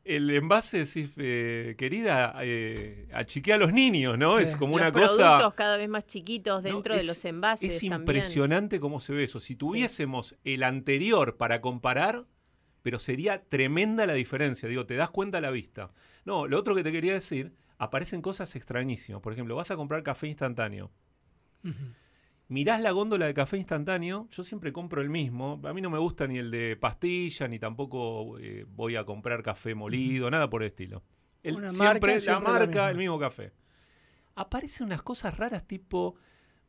el 0.06 0.30
envase 0.30 0.86
decís, 0.86 1.10
eh, 1.18 1.76
querida, 1.78 2.34
eh, 2.42 3.10
achiqué 3.14 3.52
a 3.54 3.58
los 3.58 3.74
niños, 3.74 4.18
¿no? 4.18 4.38
Sí. 4.38 4.44
Es 4.46 4.56
como 4.56 4.78
los 4.78 4.84
una 4.86 4.92
productos 4.94 5.18
cosa... 5.18 5.54
cada 5.56 5.76
vez 5.76 5.90
más 5.90 6.06
chiquitos 6.08 6.64
No, 6.64 6.70
dentro 6.70 6.94
es- 6.94 7.02
de 7.02 7.08
los 7.08 7.26
envases 7.26 7.70
Es 7.74 7.80
también. 7.82 8.00
impresionante 8.02 8.80
cómo 8.80 9.00
se 9.02 9.12
ve 9.14 9.26
eso. 9.26 9.40
Si 9.42 9.56
tuviésemos 9.58 10.36
el 10.46 10.64
anterior 10.64 11.36
para 11.36 11.60
comparar, 11.60 12.24
pero 12.88 13.00
sería 13.00 13.44
tremenda 13.44 14.06
la 14.06 14.14
diferencia. 14.14 14.70
Digo, 14.70 14.86
te 14.86 14.96
das 14.96 15.10
cuenta 15.10 15.40
a 15.40 15.42
la 15.42 15.52
vista. 15.52 15.92
No, 16.24 16.48
lo 16.48 16.58
otro 16.58 16.74
que 16.74 16.86
te 16.86 16.92
quería 16.94 17.12
decir, 17.12 17.52
aparecen 17.78 18.22
cosas 18.22 18.56
extrañísimas. 18.56 19.22
Por 19.22 19.34
ejemplo, 19.34 19.58
vas 19.58 19.72
a 19.72 19.76
comprar 19.76 20.04
café 20.04 20.28
instantáneo. 20.30 20.90
Ujú. 21.66 21.74
Mirás 22.48 22.80
la 22.80 22.92
góndola 22.92 23.26
de 23.26 23.34
café 23.34 23.58
instantáneo, 23.58 24.30
yo 24.32 24.42
siempre 24.42 24.72
compro 24.72 25.02
el 25.02 25.10
mismo. 25.10 25.60
A 25.66 25.74
mí 25.74 25.82
no 25.82 25.90
me 25.90 25.98
gusta 26.00 26.28
ni 26.28 26.38
el 26.38 26.50
de 26.50 26.78
pastilla, 26.78 27.50
ni 27.50 27.60
tampoco 27.60 28.40
eh, 28.40 28.66
voy 28.70 28.96
a 28.96 29.04
comprar 29.04 29.44
café 29.44 29.76
molido, 29.76 30.32
nada 30.32 30.50
por 30.50 30.64
el 30.64 30.70
estilo. 30.70 31.04
El- 31.44 31.58
Una 31.58 31.72
siempre, 31.72 31.90
marca, 32.00 32.14
la 32.14 32.20
siempre 32.22 32.54
la 32.54 32.60
marca, 32.60 32.90
el 32.90 32.96
mismo 32.96 33.20
café. 33.20 33.52
Aparecen 34.36 34.86
unas 34.88 35.02
cosas 35.02 35.36
raras 35.38 35.68
tipo 35.68 36.16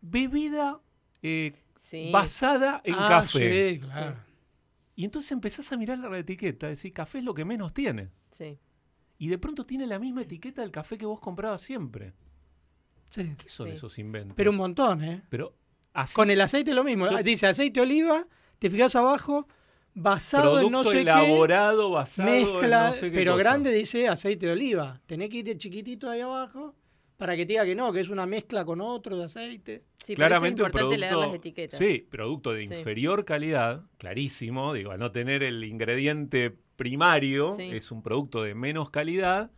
bebida 0.00 0.80
eh, 1.22 1.52
Sí. 1.76 2.10
basada 2.12 2.80
en 2.82 2.94
Ah, 2.98 3.06
café. 3.08 3.75
Sí, 3.75 3.78
claro. 3.78 4.16
Y 4.98 5.04
entonces 5.04 5.30
empezás 5.30 5.70
a 5.70 5.76
mirar 5.76 5.96
la 6.00 6.18
etiqueta, 6.18 6.66
decir, 6.66 6.92
café 6.92 7.18
es 7.18 7.24
lo 7.24 7.32
que 7.32 7.44
menos 7.44 7.72
tiene. 7.72 8.10
Sí. 8.32 8.58
Y 9.16 9.28
de 9.28 9.38
pronto 9.38 9.64
tiene 9.64 9.86
la 9.86 10.00
misma 10.00 10.22
etiqueta 10.22 10.60
del 10.62 10.72
café 10.72 10.98
que 10.98 11.06
vos 11.06 11.20
comprabas 11.20 11.60
siempre. 11.60 12.14
Sí. 13.08 13.36
¿Qué 13.38 13.48
son 13.48 13.68
Sí. 13.68 13.74
esos 13.74 13.96
inventos? 14.00 14.34
Pero 14.36 14.50
un 14.50 14.56
montón, 14.56 15.04
¿eh? 15.04 15.22
Pero 15.28 15.54
así, 15.94 16.16
Con 16.16 16.30
el 16.30 16.40
aceite 16.40 16.74
lo 16.74 16.82
mismo. 16.82 17.08
Yo- 17.08 17.22
Dice 17.22 17.46
aceite 17.46 17.78
de 17.78 17.86
oliva, 17.86 18.26
te 18.58 18.68
fijas 18.70 18.96
abajo, 18.96 19.46
basado 19.94 20.60
en 20.60 20.72
no 20.72 20.82
sé 20.82 20.90
qué. 20.90 21.00
elaborado, 21.02 21.90
basado 21.92 22.28
en 22.28 22.44
mezcla, 22.44 22.86
no 22.88 22.92
sé 22.94 23.10
qué 23.12 23.16
pero 23.18 23.32
cosa. 23.34 23.44
grande 23.44 23.70
dice 23.72 24.08
aceite 24.08 24.46
de 24.46 24.52
oliva. 24.52 25.00
Tenés 25.06 25.30
que 25.30 25.36
ir 25.36 25.44
de 25.44 25.56
chiquitito 25.58 26.10
ahí 26.10 26.22
abajo 26.22 26.74
para 27.18 27.37
que 27.37 27.44
te 27.44 27.52
diga 27.52 27.64
que 27.66 27.75
no, 27.75 27.92
que 27.92 28.00
es 28.00 28.08
una 28.08 28.25
mezcla 28.26 28.64
con 28.64 28.80
otro 28.80 29.16
de 29.18 29.25
aceite. 29.25 29.82
Sí, 29.96 29.98
por 29.98 30.02
eso 30.06 30.12
es 30.12 30.16
Claramente 30.16 30.62
un 30.62 30.68
importante 30.68 30.96
producto, 30.96 31.16
leer 31.16 31.28
las 31.28 31.34
etiquetas. 31.37 31.78
sí, 31.78 32.06
producto 32.10 32.52
de 32.52 32.66
Sí. 32.66 32.75
inferior 32.75 33.25
calidad, 33.26 33.82
clarísimo, 33.98 34.72
digo, 34.72 34.92
al 34.92 35.00
no 35.00 35.12
tener 35.12 35.42
el 35.42 35.62
ingrediente 35.64 36.56
primario, 36.76 37.50
Sí. 37.52 37.64
es 37.72 37.90
un 37.90 38.02
producto 38.02 38.42
de 38.42 38.54
menos 38.54 38.90
calidad 38.90 39.50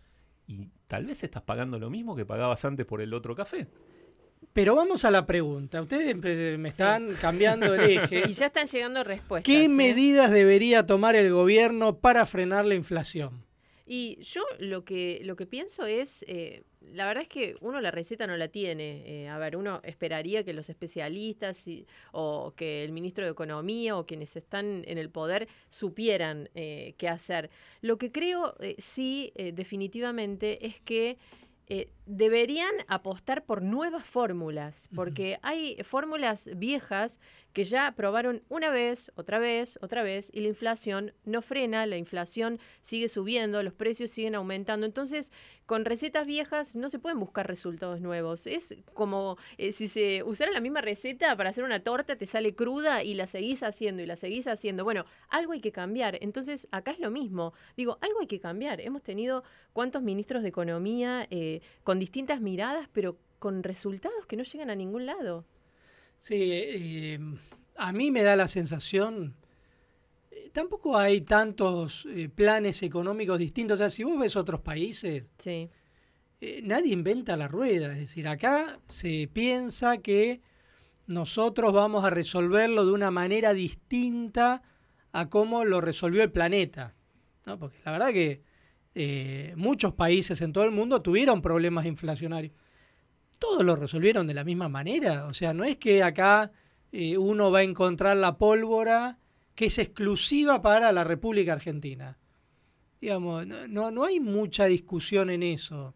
y 0.46 0.68
tal 0.88 1.06
vez 1.06 1.22
estás 1.22 1.42
pagando 1.42 1.78
lo 1.78 1.90
mismo 1.90 2.16
que 2.16 2.24
pagabas 2.26 2.64
antes 2.64 2.86
por 2.86 3.00
el 3.02 3.12
otro 3.14 3.34
café. 3.36 3.68
Pero 4.54 4.74
vamos 4.74 5.04
a 5.04 5.10
la 5.10 5.26
pregunta. 5.26 5.80
Ustedes 5.82 6.16
empe- 6.16 6.56
me 6.58 6.70
están 6.70 7.14
cambiando 7.20 7.74
el 7.74 7.80
eje. 7.98 8.22
Y 8.30 8.32
ya 8.32 8.46
están 8.46 8.66
llegando 8.66 9.04
respuestas. 9.04 9.44
¿Qué 9.44 9.64
¿eh? 9.64 9.68
medidas 9.68 10.30
debería 10.30 10.86
tomar 10.86 11.14
el 11.14 11.30
gobierno 11.30 11.98
para 11.98 12.24
frenar 12.26 12.64
la 12.64 12.74
inflación? 12.74 13.44
Y 13.86 14.18
yo 14.22 14.42
lo 14.58 14.84
que, 14.84 15.20
lo 15.24 15.36
que 15.36 15.46
pienso 15.46 15.84
es, 15.84 16.24
eh, 16.26 16.64
la 16.80 17.06
verdad 17.06 17.22
es 17.22 17.28
que 17.28 17.56
uno 17.60 17.80
la 17.80 17.90
receta 17.90 18.26
no 18.26 18.36
la 18.36 18.48
tiene. 18.48 19.02
Eh, 19.06 19.28
a 19.28 19.38
ver, 19.38 19.56
uno 19.56 19.80
esperaría 19.84 20.44
que 20.44 20.52
los 20.52 20.70
especialistas 20.70 21.68
o 22.12 22.52
que 22.56 22.84
el 22.84 22.92
ministro 22.92 23.24
de 23.24 23.30
Economía 23.30 23.96
o 23.96 24.06
quienes 24.06 24.36
están 24.36 24.82
en 24.86 24.98
el 24.98 25.10
poder 25.10 25.48
supieran 25.68 26.48
eh, 26.54 26.94
qué 26.96 27.08
hacer. 27.08 27.50
Lo 27.80 27.98
que 27.98 28.10
creo 28.10 28.54
eh, 28.60 28.76
sí, 28.78 29.32
definitivamente, 29.36 30.66
es 30.66 30.80
que 30.80 31.18
deberían 32.04 32.72
apostar 32.88 33.44
por 33.44 33.62
nuevas 33.62 34.04
fórmulas, 34.04 34.88
porque 34.92 35.38
hay 35.42 35.76
fórmulas 35.84 36.50
viejas 36.56 37.20
que 37.52 37.62
ya 37.62 37.92
probaron 37.96 38.42
una 38.48 38.70
vez, 38.70 39.12
otra 39.14 39.38
vez, 39.38 39.78
otra 39.80 40.02
vez, 40.02 40.30
y 40.34 40.40
la 40.40 40.48
inflación 40.48 41.12
no 41.24 41.42
frena, 41.42 41.86
la 41.86 41.96
inflación 41.96 42.58
sigue 42.80 43.06
subiendo, 43.06 43.62
los 43.62 43.72
precios 43.72 44.10
siguen 44.10 44.34
aumentando. 44.34 44.84
Entonces, 44.84 45.32
con 45.70 45.84
recetas 45.84 46.26
viejas 46.26 46.74
no 46.74 46.90
se 46.90 46.98
pueden 46.98 47.20
buscar 47.20 47.46
resultados 47.46 48.00
nuevos. 48.00 48.48
Es 48.48 48.74
como 48.92 49.38
eh, 49.56 49.70
si 49.70 49.86
se 49.86 50.24
usara 50.24 50.50
la 50.50 50.60
misma 50.60 50.80
receta 50.80 51.36
para 51.36 51.50
hacer 51.50 51.62
una 51.62 51.78
torta, 51.78 52.16
te 52.16 52.26
sale 52.26 52.56
cruda 52.56 53.04
y 53.04 53.14
la 53.14 53.28
seguís 53.28 53.62
haciendo 53.62 54.02
y 54.02 54.06
la 54.06 54.16
seguís 54.16 54.48
haciendo. 54.48 54.82
Bueno, 54.82 55.04
algo 55.28 55.52
hay 55.52 55.60
que 55.60 55.70
cambiar. 55.70 56.18
Entonces, 56.22 56.66
acá 56.72 56.90
es 56.90 56.98
lo 56.98 57.12
mismo. 57.12 57.54
Digo, 57.76 57.98
algo 58.00 58.18
hay 58.18 58.26
que 58.26 58.40
cambiar. 58.40 58.80
Hemos 58.80 59.04
tenido 59.04 59.44
cuántos 59.72 60.02
ministros 60.02 60.42
de 60.42 60.48
Economía 60.48 61.28
eh, 61.30 61.60
con 61.84 62.00
distintas 62.00 62.40
miradas, 62.40 62.88
pero 62.92 63.16
con 63.38 63.62
resultados 63.62 64.26
que 64.26 64.34
no 64.36 64.42
llegan 64.42 64.70
a 64.70 64.74
ningún 64.74 65.06
lado. 65.06 65.44
Sí, 66.18 66.48
eh, 66.50 67.20
a 67.76 67.92
mí 67.92 68.10
me 68.10 68.24
da 68.24 68.34
la 68.34 68.48
sensación, 68.48 69.36
eh, 69.36 69.39
tampoco 70.52 70.96
hay 70.96 71.22
tantos 71.22 72.06
eh, 72.06 72.28
planes 72.28 72.82
económicos 72.82 73.38
distintos. 73.38 73.76
O 73.76 73.78
sea, 73.78 73.90
si 73.90 74.04
vos 74.04 74.18
ves 74.18 74.36
otros 74.36 74.60
países, 74.60 75.30
nadie 76.62 76.92
inventa 76.92 77.36
la 77.36 77.48
rueda. 77.48 77.92
Es 77.92 77.98
decir, 77.98 78.28
acá 78.28 78.78
se 78.88 79.28
piensa 79.32 79.98
que 79.98 80.40
nosotros 81.06 81.72
vamos 81.72 82.04
a 82.04 82.10
resolverlo 82.10 82.84
de 82.86 82.92
una 82.92 83.10
manera 83.10 83.52
distinta 83.52 84.62
a 85.12 85.28
cómo 85.28 85.64
lo 85.64 85.80
resolvió 85.80 86.22
el 86.22 86.30
planeta. 86.30 86.94
¿no? 87.46 87.58
Porque 87.58 87.78
la 87.84 87.92
verdad 87.92 88.12
que 88.12 88.42
muchos 89.56 89.94
países 89.94 90.40
en 90.42 90.52
todo 90.52 90.64
el 90.64 90.72
mundo 90.72 91.00
tuvieron 91.00 91.40
problemas 91.42 91.86
inflacionarios 91.86 92.52
todos 93.40 93.64
lo 93.64 93.74
resolvieron 93.74 94.28
de 94.28 94.34
la 94.34 94.44
misma 94.44 94.68
manera. 94.68 95.26
O 95.26 95.34
sea, 95.34 95.52
no 95.52 95.64
es 95.64 95.78
que 95.78 96.04
acá 96.04 96.52
eh, 96.92 97.18
uno 97.18 97.50
va 97.50 97.60
a 97.60 97.62
encontrar 97.64 98.16
la 98.16 98.36
pólvora 98.36 99.18
que 99.60 99.66
es 99.66 99.76
exclusiva 99.76 100.62
para 100.62 100.90
la 100.90 101.04
República 101.04 101.52
Argentina. 101.52 102.16
Digamos, 102.98 103.46
no, 103.46 103.90
no 103.90 104.04
hay 104.04 104.18
mucha 104.18 104.64
discusión 104.64 105.28
en 105.28 105.42
eso. 105.42 105.94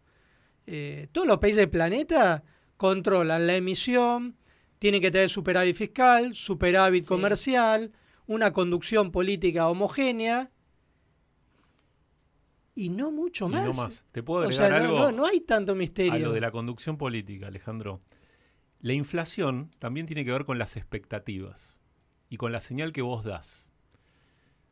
Eh, 0.67 1.07
todos 1.11 1.25
los 1.25 1.39
países 1.39 1.61
del 1.61 1.71
planeta 1.71 2.43
controlan 2.77 3.47
la 3.47 3.55
emisión, 3.55 4.37
tienen 4.77 5.01
que 5.01 5.09
tener 5.09 5.31
superávit 5.31 5.75
fiscal, 5.75 6.35
superávit 6.35 7.07
comercial, 7.07 7.91
una 8.27 8.53
conducción 8.53 9.11
política 9.11 9.67
homogénea 9.67 10.51
y 12.75 12.89
no 12.89 13.09
mucho 13.09 13.49
más. 13.49 13.65
no 13.65 13.73
más. 13.73 14.05
¿Te 14.11 14.21
puedo 14.21 14.43
agregar 14.43 14.73
algo? 14.73 14.99
No, 14.99 15.11
no, 15.11 15.25
hay 15.25 15.41
tanto 15.41 15.73
misterio. 15.73 16.13
A 16.13 16.19
lo 16.19 16.33
de 16.33 16.41
la 16.41 16.51
conducción 16.51 16.99
política, 16.99 17.47
Alejandro. 17.47 18.03
La 18.79 18.93
inflación 18.93 19.71
también 19.79 20.05
tiene 20.05 20.23
que 20.23 20.31
ver 20.31 20.45
con 20.45 20.59
las 20.59 20.77
expectativas 20.77 21.79
y 22.29 22.37
con 22.37 22.51
la 22.51 22.61
señal 22.61 22.91
que 22.93 23.01
vos 23.01 23.23
das. 23.23 23.69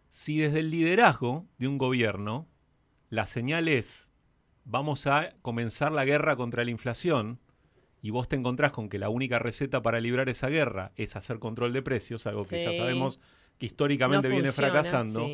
Si 0.10 0.38
desde 0.38 0.60
el 0.60 0.72
liderazgo 0.72 1.48
de 1.58 1.68
un 1.68 1.78
gobierno 1.78 2.48
la 3.10 3.26
señal 3.26 3.68
es 3.68 4.10
vamos 4.66 5.08
a 5.08 5.36
comenzar 5.42 5.92
la 5.92 6.06
guerra 6.06 6.36
contra 6.36 6.64
la 6.64 6.72
inflación 6.72 7.40
y 8.02 8.10
vos 8.10 8.28
te 8.28 8.36
encontrás 8.36 8.72
con 8.72 8.90
que 8.90 9.00
la 9.00 9.10
única 9.10 9.40
receta 9.40 9.82
para 9.82 10.00
librar 10.00 10.30
esa 10.30 10.50
guerra 10.50 10.92
es 10.96 11.16
hacer 11.16 11.40
control 11.40 11.74
de 11.74 11.82
precios, 11.82 12.28
algo 12.28 12.44
que 12.44 12.64
ya 12.64 12.74
sabemos 12.74 13.20
que 13.58 13.68
históricamente 13.68 14.28
viene 14.30 14.52
fracasando, 14.52 15.28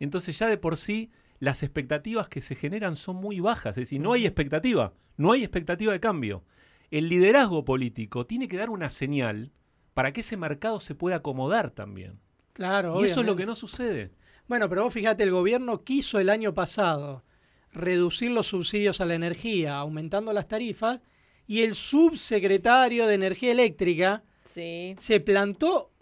entonces 0.00 0.38
ya 0.38 0.48
de 0.48 0.56
por 0.56 0.76
sí 0.76 1.10
las 1.38 1.62
expectativas 1.62 2.28
que 2.28 2.40
se 2.40 2.54
generan 2.54 2.96
son 2.96 3.16
muy 3.16 3.40
bajas. 3.40 3.76
Es 3.76 3.82
decir, 3.82 4.00
no 4.00 4.12
hay 4.12 4.26
expectativa, 4.26 4.94
no 5.16 5.32
hay 5.32 5.42
expectativa 5.42 5.92
de 5.92 6.00
cambio. 6.00 6.44
El 6.90 7.08
liderazgo 7.08 7.64
político 7.64 8.26
tiene 8.26 8.48
que 8.48 8.56
dar 8.56 8.70
una 8.70 8.90
señal 8.90 9.52
para 9.96 10.12
que 10.12 10.20
ese 10.20 10.36
mercado 10.36 10.78
se 10.78 10.94
pueda 10.94 11.16
acomodar 11.16 11.70
también. 11.70 12.20
Claro. 12.52 13.00
Y 13.00 13.06
eso 13.06 13.20
es 13.20 13.26
lo 13.26 13.34
que 13.34 13.46
no 13.46 13.54
sucede. 13.54 14.10
Bueno, 14.46 14.68
pero 14.68 14.82
vos 14.82 14.92
fíjate, 14.92 15.22
el 15.22 15.30
gobierno 15.30 15.84
quiso 15.84 16.20
el 16.20 16.28
año 16.28 16.52
pasado 16.52 17.24
reducir 17.72 18.30
los 18.30 18.48
subsidios 18.48 19.00
a 19.00 19.06
la 19.06 19.14
energía, 19.14 19.78
aumentando 19.78 20.34
las 20.34 20.48
tarifas, 20.48 21.00
y 21.46 21.62
el 21.62 21.74
subsecretario 21.74 23.06
de 23.06 23.14
Energía 23.14 23.52
Eléctrica 23.52 24.22
se 24.44 25.22
plantó 25.24 25.92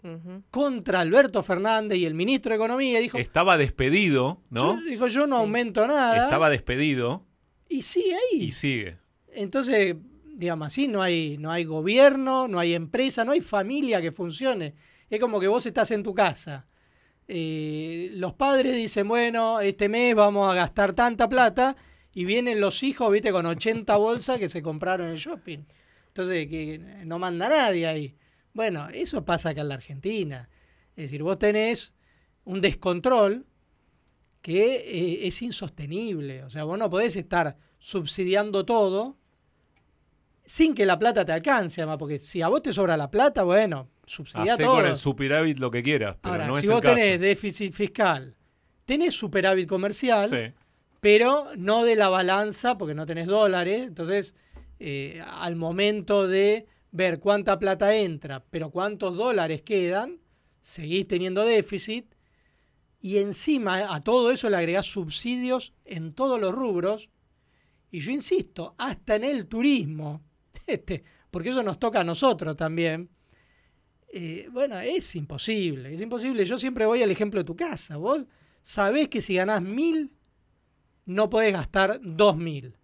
contra 0.51 0.99
Alberto 0.99 1.41
Fernández 1.41 1.97
y 1.97 2.05
el 2.05 2.15
ministro 2.15 2.49
de 2.49 2.57
Economía. 2.57 2.99
Dijo, 2.99 3.17
Estaba 3.17 3.57
despedido, 3.57 4.41
¿no? 4.49 4.77
dijo, 4.81 5.07
yo 5.07 5.25
no 5.25 5.37
aumento 5.37 5.87
nada. 5.87 6.25
Estaba 6.25 6.49
despedido. 6.49 7.23
Y 7.69 7.81
sigue 7.83 8.13
ahí. 8.13 8.41
Y 8.41 8.51
sigue. 8.51 8.97
Entonces, 9.31 9.95
digamos 10.35 10.67
así, 10.67 10.87
no 10.87 11.01
hay, 11.01 11.37
no 11.37 11.51
hay 11.51 11.63
gobierno, 11.63 12.47
no 12.47 12.59
hay 12.59 12.73
empresa, 12.73 13.23
no 13.23 13.31
hay 13.31 13.41
familia 13.41 14.01
que 14.01 14.11
funcione. 14.11 14.75
Es 15.09 15.19
como 15.19 15.39
que 15.39 15.47
vos 15.47 15.65
estás 15.65 15.91
en 15.91 16.03
tu 16.03 16.13
casa. 16.13 16.67
Eh, 17.27 18.09
los 18.13 18.33
padres 18.33 18.75
dicen, 18.75 19.07
bueno, 19.07 19.59
este 19.61 19.89
mes 19.89 20.13
vamos 20.13 20.51
a 20.51 20.55
gastar 20.55 20.93
tanta 20.93 21.29
plata 21.29 21.75
y 22.13 22.25
vienen 22.25 22.59
los 22.59 22.83
hijos, 22.83 23.11
viste, 23.11 23.31
con 23.31 23.45
80 23.45 23.95
bolsas 23.95 24.37
que 24.37 24.49
se 24.49 24.61
compraron 24.61 25.07
en 25.07 25.13
el 25.13 25.19
shopping. 25.19 25.59
Entonces, 26.07 26.47
que 26.47 26.79
no 27.05 27.17
manda 27.17 27.49
nadie 27.49 27.87
ahí. 27.87 28.15
Bueno, 28.53 28.89
eso 28.89 29.25
pasa 29.25 29.49
acá 29.49 29.61
en 29.61 29.69
la 29.69 29.75
Argentina. 29.75 30.49
Es 30.95 31.05
decir, 31.05 31.23
vos 31.23 31.39
tenés 31.39 31.93
un 32.45 32.61
descontrol 32.61 33.45
que 34.41 34.75
eh, 34.75 35.27
es 35.27 35.41
insostenible. 35.41 36.43
O 36.43 36.49
sea, 36.49 36.63
vos 36.63 36.77
no 36.77 36.89
podés 36.89 37.15
estar 37.15 37.57
subsidiando 37.79 38.65
todo 38.65 39.17
sin 40.45 40.75
que 40.75 40.85
la 40.85 40.97
plata 40.99 41.25
te 41.25 41.31
alcance, 41.31 41.81
además, 41.81 41.97
porque 41.97 42.19
si 42.19 42.41
a 42.41 42.47
vos 42.47 42.61
te 42.61 42.71
sobra 42.71 42.95
la 42.95 43.09
plata, 43.09 43.43
bueno, 43.43 43.89
subsidia 44.05 44.57
todo. 44.57 44.75
con 44.75 44.85
el 44.85 44.97
superávit 44.97 45.59
lo 45.59 45.71
que 45.71 45.81
quieras, 45.83 46.17
pero 46.21 46.33
Ahora, 46.33 46.47
no 46.47 46.55
si 46.55 46.61
es 46.61 46.67
vos 46.67 46.77
el 46.77 46.83
caso. 46.83 46.95
tenés 46.95 47.19
déficit 47.19 47.73
fiscal, 47.73 48.35
tenés 48.85 49.13
superávit 49.15 49.67
comercial, 49.67 50.53
pero 50.99 51.47
no 51.57 51.83
de 51.83 51.95
la 51.95 52.09
balanza, 52.09 52.77
porque 52.77 52.93
no 52.93 53.05
tenés 53.05 53.27
dólares, 53.27 53.81
entonces 53.87 54.35
eh, 54.79 55.21
al 55.25 55.55
momento 55.55 56.27
de 56.27 56.67
ver 56.91 57.19
cuánta 57.19 57.59
plata 57.59 57.95
entra, 57.95 58.43
pero 58.49 58.69
cuántos 58.69 59.15
dólares 59.17 59.61
quedan, 59.63 60.19
seguís 60.61 61.07
teniendo 61.07 61.43
déficit 61.43 62.15
y 63.01 63.17
encima 63.19 63.93
a 63.93 64.03
todo 64.03 64.31
eso 64.31 64.49
le 64.49 64.57
agregás 64.57 64.87
subsidios 64.87 65.73
en 65.85 66.13
todos 66.13 66.39
los 66.41 66.53
rubros. 66.53 67.09
Y 67.91 67.99
yo 67.99 68.11
insisto, 68.11 68.73
hasta 68.79 69.15
en 69.15 69.23
el 69.25 69.45
turismo, 69.45 70.23
este, 70.67 71.03
porque 71.31 71.49
eso 71.49 71.63
nos 71.63 71.79
toca 71.79 72.01
a 72.01 72.03
nosotros 72.03 72.55
también. 72.55 73.09
Eh, 74.07 74.47
bueno, 74.51 74.79
es 74.79 75.15
imposible, 75.15 75.93
es 75.93 76.01
imposible. 76.01 76.45
Yo 76.45 76.57
siempre 76.57 76.85
voy 76.85 77.03
al 77.03 77.11
ejemplo 77.11 77.39
de 77.39 77.43
tu 77.43 77.55
casa. 77.55 77.97
Vos 77.97 78.25
sabés 78.61 79.09
que 79.09 79.21
si 79.21 79.35
ganás 79.35 79.61
mil, 79.61 80.13
no 81.05 81.29
podés 81.29 81.53
gastar 81.53 81.99
dos 82.01 82.37
mil. 82.37 82.77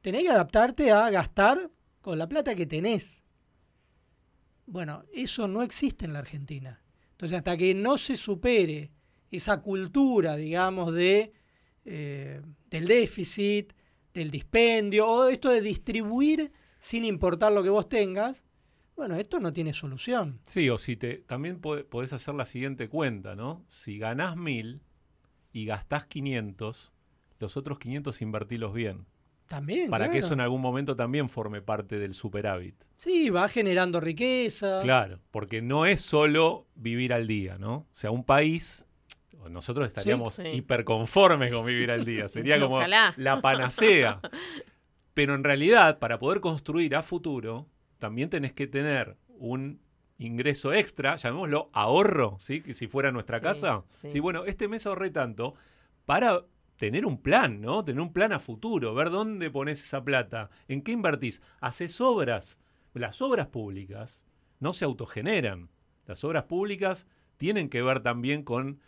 Tenés 0.00 0.22
que 0.22 0.30
adaptarte 0.30 0.92
a 0.92 1.10
gastar 1.10 1.70
con 2.00 2.18
la 2.18 2.28
plata 2.28 2.54
que 2.54 2.66
tenés. 2.66 3.22
Bueno, 4.66 5.04
eso 5.12 5.48
no 5.48 5.62
existe 5.62 6.04
en 6.04 6.12
la 6.12 6.20
Argentina. 6.20 6.80
Entonces, 7.12 7.36
hasta 7.36 7.56
que 7.56 7.74
no 7.74 7.98
se 7.98 8.16
supere 8.16 8.92
esa 9.30 9.60
cultura, 9.60 10.36
digamos, 10.36 10.94
de, 10.94 11.32
eh, 11.84 12.40
del 12.70 12.86
déficit, 12.86 13.72
del 14.14 14.30
dispendio, 14.30 15.08
o 15.08 15.28
esto 15.28 15.50
de 15.50 15.60
distribuir 15.60 16.52
sin 16.80 17.04
importar 17.04 17.52
lo 17.52 17.62
que 17.62 17.68
vos 17.68 17.88
tengas, 17.88 18.42
bueno, 18.96 19.14
esto 19.14 19.38
no 19.38 19.52
tiene 19.52 19.72
solución. 19.72 20.40
Sí, 20.44 20.68
o 20.68 20.78
si 20.78 20.96
te, 20.96 21.18
también 21.18 21.60
podés 21.60 22.12
hacer 22.12 22.34
la 22.34 22.46
siguiente 22.46 22.88
cuenta, 22.88 23.36
¿no? 23.36 23.64
Si 23.68 23.98
ganás 23.98 24.36
mil 24.36 24.80
y 25.52 25.66
gastás 25.66 26.06
500, 26.06 26.92
los 27.38 27.56
otros 27.56 27.78
500 27.78 28.20
invertilos 28.22 28.74
bien. 28.74 29.06
También. 29.46 29.90
Para 29.90 30.10
que 30.10 30.18
eso 30.18 30.32
en 30.32 30.40
algún 30.40 30.60
momento 30.60 30.96
también 30.96 31.28
forme 31.28 31.60
parte 31.60 31.98
del 31.98 32.14
superávit. 32.14 32.74
Sí, 32.96 33.30
va 33.30 33.48
generando 33.48 34.00
riqueza. 34.00 34.80
Claro, 34.82 35.18
porque 35.30 35.60
no 35.60 35.86
es 35.86 36.00
solo 36.00 36.66
vivir 36.74 37.12
al 37.12 37.26
día, 37.26 37.58
¿no? 37.58 37.74
O 37.74 37.88
sea, 37.94 38.10
un 38.10 38.24
país, 38.24 38.86
nosotros 39.48 39.86
estaríamos 39.86 40.38
hiperconformes 40.38 41.52
con 41.52 41.66
vivir 41.66 41.90
al 41.90 42.04
día, 42.04 42.28
sería 42.28 42.60
como 42.60 42.80
la 42.86 43.40
panacea. 43.42 44.20
Pero 45.14 45.34
en 45.34 45.44
realidad, 45.44 45.98
para 45.98 46.18
poder 46.18 46.40
construir 46.40 46.94
a 46.94 47.02
futuro, 47.02 47.68
también 47.98 48.30
tenés 48.30 48.52
que 48.52 48.66
tener 48.66 49.16
un 49.28 49.80
ingreso 50.18 50.72
extra, 50.72 51.16
llamémoslo 51.16 51.70
ahorro, 51.72 52.36
¿sí? 52.38 52.60
Que 52.60 52.74
si 52.74 52.86
fuera 52.86 53.10
nuestra 53.10 53.40
casa. 53.40 53.84
Sí. 53.88 54.20
bueno, 54.20 54.44
este 54.44 54.68
mes 54.68 54.86
ahorré 54.86 55.10
tanto 55.10 55.54
para 56.04 56.44
tener 56.76 57.06
un 57.06 57.20
plan, 57.20 57.60
¿no? 57.60 57.84
Tener 57.84 58.00
un 58.00 58.12
plan 58.12 58.32
a 58.32 58.38
futuro, 58.38 58.94
ver 58.94 59.10
dónde 59.10 59.50
pones 59.50 59.82
esa 59.82 60.04
plata, 60.04 60.50
en 60.68 60.82
qué 60.82 60.92
invertís. 60.92 61.42
Haces 61.60 62.00
obras. 62.00 62.58
Las 62.92 63.22
obras 63.22 63.46
públicas 63.46 64.24
no 64.58 64.72
se 64.72 64.84
autogeneran. 64.84 65.70
Las 66.06 66.24
obras 66.24 66.44
públicas 66.44 67.06
tienen 67.36 67.68
que 67.68 67.82
ver 67.82 68.00
también 68.00 68.42
con 68.42 68.80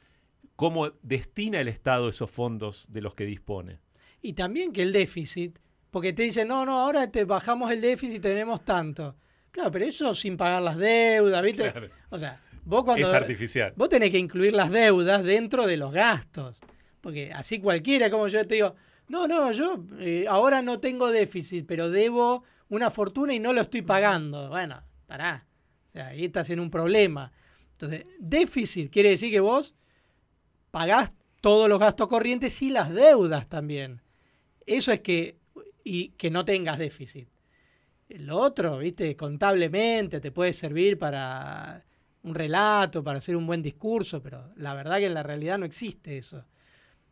cómo 0.57 0.91
destina 1.02 1.61
el 1.61 1.69
Estado 1.69 2.09
esos 2.09 2.31
fondos 2.31 2.87
de 2.91 3.00
los 3.00 3.14
que 3.14 3.25
dispone. 3.25 3.79
Y 4.21 4.35
también 4.35 4.73
que 4.73 4.83
el 4.83 4.93
déficit, 4.93 5.59
porque 5.93 6.15
te 6.15 6.23
dicen, 6.23 6.49
no, 6.49 6.65
no, 6.65 6.81
ahora 6.81 7.11
te 7.11 7.27
bajamos 7.27 7.71
el 7.71 7.83
déficit 7.83 8.17
y 8.17 8.21
tenemos 8.21 8.65
tanto. 8.65 9.15
Claro, 9.51 9.71
pero 9.71 9.85
eso 9.85 10.15
sin 10.15 10.39
pagar 10.39 10.63
las 10.63 10.79
deudas, 10.79 11.43
¿viste? 11.43 11.71
Claro. 11.71 11.91
O 12.09 12.19
sea, 12.19 12.41
vos 12.65 12.83
cuando... 12.83 13.07
Es 13.07 13.13
artificial. 13.13 13.75
Vos 13.77 13.91
tenés 13.91 14.11
que 14.11 14.19
incluir 14.19 14.55
las 14.55 14.71
deudas 14.71 15.23
dentro 15.23 15.67
de 15.67 15.77
los 15.77 15.93
gastos. 15.93 16.59
Porque 17.03 17.31
así 17.31 17.61
cualquiera, 17.61 18.11
como 18.11 18.27
yo 18.29 18.47
te 18.47 18.55
digo, 18.55 18.75
no, 19.09 19.29
no, 19.29 19.53
yo 19.53 19.85
eh, 19.99 20.25
ahora 20.27 20.63
no 20.63 20.81
tengo 20.81 21.11
déficit, 21.11 21.67
pero 21.67 21.91
debo 21.91 22.43
una 22.71 22.91
fortuna 22.91 23.35
y 23.35 23.39
no 23.39 23.53
lo 23.53 23.61
estoy 23.61 23.83
pagando. 23.83 24.49
Bueno, 24.49 24.83
pará. 25.07 25.47
O 25.91 25.93
sea, 25.93 26.07
ahí 26.07 26.25
estás 26.25 26.49
en 26.49 26.59
un 26.59 26.71
problema. 26.71 27.31
Entonces, 27.73 28.07
déficit 28.19 28.91
quiere 28.91 29.11
decir 29.11 29.31
que 29.31 29.41
vos 29.41 29.75
pagás 30.71 31.13
todos 31.43 31.69
los 31.69 31.79
gastos 31.79 32.09
corrientes 32.09 32.63
y 32.63 32.71
las 32.71 32.91
deudas 32.95 33.47
también. 33.47 34.01
Eso 34.65 34.91
es 34.91 35.01
que, 35.01 35.42
y 35.85 36.11
que 36.11 36.31
no 36.31 36.45
tengas 36.45 36.79
déficit. 36.79 37.29
Lo 38.09 38.37
otro, 38.37 38.79
viste, 38.79 39.17
contablemente 39.17 40.21
te 40.21 40.33
puede 40.33 40.53
servir 40.53 40.99
para 40.99 41.85
un 42.23 42.35
relato, 42.35 43.03
para 43.03 43.19
hacer 43.19 43.37
un 43.37 43.47
buen 43.47 43.62
discurso, 43.62 44.23
pero 44.23 44.53
la 44.57 44.75
verdad 44.75 44.99
que 44.99 45.07
en 45.07 45.15
la 45.15 45.23
realidad 45.23 45.59
no 45.59 45.65
existe 45.65 46.19
eso. 46.19 46.45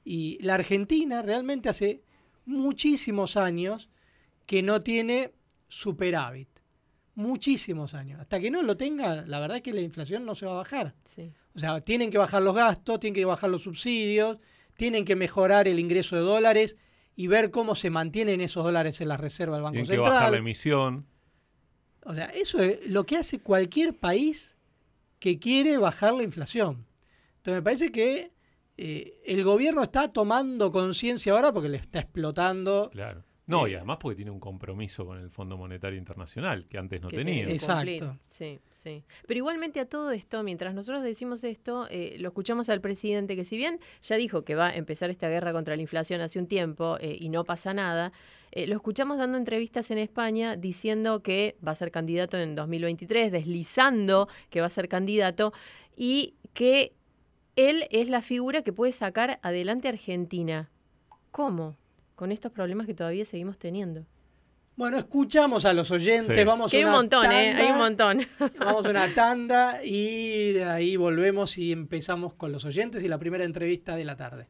Y 0.05 0.39
la 0.43 0.55
Argentina 0.55 1.23
realmente 1.23 1.69
hace 1.69 2.03
muchísimos 2.45 3.37
años 3.37 3.91
que 4.47 4.63
no 4.63 4.83
tiene 4.83 5.33
superávit. 5.69 6.49
Muchísimos 7.15 7.95
años. 7.95 8.21
Hasta 8.21 8.41
que 8.41 8.51
no 8.51 8.63
lo 8.63 8.77
tenga, 8.77 9.23
la 9.27 9.41
verdad 9.41 9.59
es 9.59 9.63
que 9.63 9.73
la 9.73 9.81
inflación 9.81 10.25
no 10.25 10.35
se 10.35 10.47
va 10.47 10.53
a 10.53 10.57
bajar. 10.57 10.95
Sí. 11.05 11.33
O 11.55 11.59
sea, 11.59 11.81
tienen 11.81 12.11
que 12.11 12.19
bajar 12.19 12.43
los 12.43 12.55
gastos, 12.55 13.01
tienen 13.01 13.15
que 13.15 13.25
bajar 13.25 13.51
los 13.51 13.63
subsidios, 13.63 14.39
tienen 14.77 15.05
que 15.05 15.17
mejorar 15.17 15.69
el 15.69 15.79
ingreso 15.79 16.17
de 16.17 16.23
dólares 16.23 16.77
y 17.21 17.27
ver 17.27 17.51
cómo 17.51 17.75
se 17.75 17.91
mantienen 17.91 18.41
esos 18.41 18.65
dólares 18.65 19.03
en 19.03 19.09
la 19.09 19.19
reserva 19.19 19.57
del 19.57 19.63
Banco 19.63 19.73
Tienen 19.73 19.87
que 19.91 19.93
Central. 19.93 20.11
bajar 20.15 20.33
la 20.33 20.39
emisión. 20.39 21.05
O 22.03 22.15
sea, 22.15 22.25
eso 22.25 22.63
es 22.63 22.79
lo 22.91 23.05
que 23.05 23.19
hace 23.19 23.41
cualquier 23.41 23.95
país 23.95 24.57
que 25.19 25.39
quiere 25.39 25.77
bajar 25.77 26.15
la 26.15 26.23
inflación. 26.23 26.87
Entonces 27.37 27.55
me 27.57 27.63
parece 27.63 27.93
que 27.93 28.33
eh, 28.79 29.21
el 29.27 29.45
gobierno 29.45 29.83
está 29.83 30.11
tomando 30.11 30.73
conciencia 30.73 31.35
ahora 31.35 31.53
porque 31.53 31.69
le 31.69 31.77
está 31.77 31.99
explotando. 31.99 32.89
Claro. 32.91 33.23
No, 33.51 33.67
Eh, 33.67 33.73
y 33.73 33.75
además 33.75 33.99
porque 34.01 34.17
tiene 34.17 34.31
un 34.31 34.41
compromiso 34.41 35.05
con 35.05 35.19
el 35.19 35.31
Fondo 35.31 35.57
Monetario 35.57 35.99
Internacional, 35.99 36.67
que 36.67 36.79
antes 36.79 37.03
no 37.03 37.09
que 37.09 37.17
tenía. 37.17 37.35
tiene 37.35 37.53
Exacto. 37.53 38.19
Sí, 38.25 38.61
sí. 38.71 39.05
Pero 39.27 39.39
igualmente 39.39 39.81
a 39.81 39.87
todo 39.87 40.11
esto, 40.13 40.43
mientras 40.43 40.75
nosotros 40.75 41.03
decimos 41.03 41.45
esto, 41.45 41.87
eh, 41.91 42.17
lo 42.19 42.29
escuchamos 42.29 42.69
al 42.69 42.81
presidente 42.81 43.37
que 43.37 43.45
si 43.45 43.57
bien 43.57 43.81
ya 44.03 44.17
dijo 44.17 44.45
que 44.45 44.55
va 44.55 44.69
a 44.69 44.75
empezar 44.77 45.11
esta 45.11 45.29
guerra 45.29 45.53
contra 45.53 45.77
la 45.77 45.83
inflación 45.83 46.21
hace 46.21 46.39
un 46.39 46.47
tiempo 46.47 46.97
eh, 47.01 47.17
y 47.19 47.29
no 47.29 47.45
pasa 47.45 47.75
nada, 47.75 48.13
eh, 48.53 48.67
lo 48.67 48.75
escuchamos 48.75 49.19
dando 49.19 49.39
entrevistas 49.39 49.91
en 49.91 49.99
España 49.99 50.57
diciendo 50.57 51.23
que 51.23 51.57
va 51.67 51.73
a 51.73 51.75
ser 51.75 51.91
candidato 51.91 52.37
en 52.39 52.55
2023, 52.55 53.31
deslizando 53.31 54.29
que 54.51 54.61
va 54.61 54.67
a 54.67 54.71
ser 54.71 54.89
candidato 54.89 55.53
y 55.97 56.35
que 56.53 56.95
él 57.57 57.87
es 57.91 58.09
la 58.09 58.23
figura 58.23 58.63
que 58.63 58.73
puede 58.73 58.93
sacar 58.93 59.39
adelante 59.43 59.89
a 59.89 59.93
Argentina. 59.93 60.71
¿Cómo? 61.31 61.77
Con 62.21 62.33
estos 62.33 62.53
problemas 62.53 62.87
que 62.87 62.93
todavía 62.93 63.25
seguimos 63.25 63.59
teniendo. 63.59 64.05
Bueno, 64.77 64.99
escuchamos 64.99 65.65
a 65.65 65.73
los 65.73 65.91
oyentes, 65.91 66.37
Sí. 66.37 66.45
vamos 66.45 66.71
Que 66.71 66.77
a 66.77 66.81
hay 66.81 66.85
un 66.85 66.91
una 66.91 66.99
montón, 66.99 67.33
¿eh? 67.33 67.55
Hay 67.55 67.71
un 67.73 67.79
montón. 67.79 68.21
Vamos 68.59 68.85
a 68.85 68.91
una 68.91 69.15
tanda 69.15 69.83
y 69.83 70.53
de 70.53 70.65
ahí 70.65 70.97
volvemos 70.97 71.57
y 71.57 71.73
empezamos 71.73 72.35
con 72.35 72.53
los 72.53 72.67
oyentes 72.67 73.03
y 73.03 73.09
la 73.09 73.17
primera 73.17 73.45
entrevista 73.45 73.97
de 73.97 74.05
la 74.05 74.17
tarde. 74.17 74.49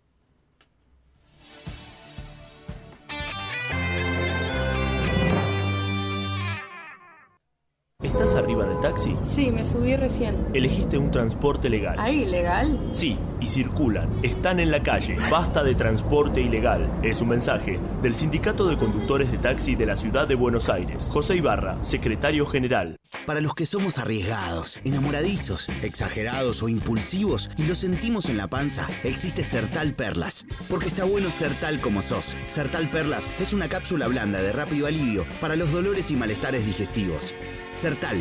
¿Estás 8.02 8.34
arriba 8.34 8.65
del 8.65 8.80
taxi? 8.80 9.15
Sí, 9.30 9.50
me 9.50 9.67
subí 9.67 9.95
recién. 9.95 10.34
Elegiste 10.54 10.97
un 10.97 11.10
transporte 11.10 11.69
legal. 11.69 11.97
¿Ahí 11.99 12.23
ilegal? 12.23 12.80
Sí, 12.93 13.19
y 13.41 13.47
circulan. 13.47 14.25
Están 14.25 14.58
en 14.58 14.71
la 14.71 14.82
calle. 14.82 15.19
Basta 15.30 15.63
de 15.63 15.75
transporte 15.75 16.41
ilegal. 16.41 16.91
Es 17.02 17.21
un 17.21 17.28
mensaje 17.28 17.78
del 18.00 18.15
Sindicato 18.15 18.67
de 18.67 18.78
Conductores 18.78 19.30
de 19.30 19.36
Taxi 19.36 19.75
de 19.75 19.84
la 19.84 19.97
Ciudad 19.97 20.26
de 20.26 20.34
Buenos 20.34 20.71
Aires. 20.71 21.10
José 21.13 21.36
Ibarra, 21.36 21.76
secretario 21.84 22.47
general. 22.47 22.99
Para 23.26 23.43
los 23.43 23.54
que 23.54 23.67
somos 23.67 23.99
arriesgados, 23.99 24.80
enamoradizos, 24.84 25.69
exagerados 25.82 26.63
o 26.63 26.71
impulsivos 26.71 27.50
y 27.58 27.65
lo 27.65 27.75
sentimos 27.75 28.30
en 28.30 28.39
la 28.39 28.47
panza, 28.47 28.89
existe 29.04 29.45
Sertal 29.45 29.93
Perlas. 29.93 30.47
Porque 30.71 30.89
está 30.89 31.04
bueno 31.04 31.30
ser 31.30 31.52
tal 31.60 31.80
como 31.80 32.00
sos. 32.00 32.34
Sertal 32.49 32.89
Perlas 32.89 33.28
es 33.39 33.52
una 33.52 33.69
cápsula 33.69 34.08
blanda 34.08 34.41
de 34.41 34.54
rápido 34.54 34.86
alivio 34.86 35.26
para 35.39 35.54
los 35.54 35.71
dolores 35.71 36.10
y 36.10 36.17
malestares 36.17 36.65
digestivos. 36.65 37.34
Sertal, 37.73 38.17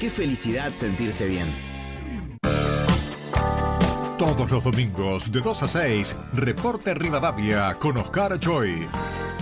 qué 0.00 0.08
felicidad 0.10 0.72
sentirse 0.74 1.26
bien. 1.26 1.46
Todos 4.18 4.50
los 4.50 4.64
domingos 4.64 5.30
de 5.30 5.40
2 5.40 5.62
a 5.62 5.66
6, 5.66 6.16
Reporte 6.34 6.94
Rivadavia 6.94 7.74
con 7.74 7.96
Oscar 7.98 8.38
Joy. 8.38 8.86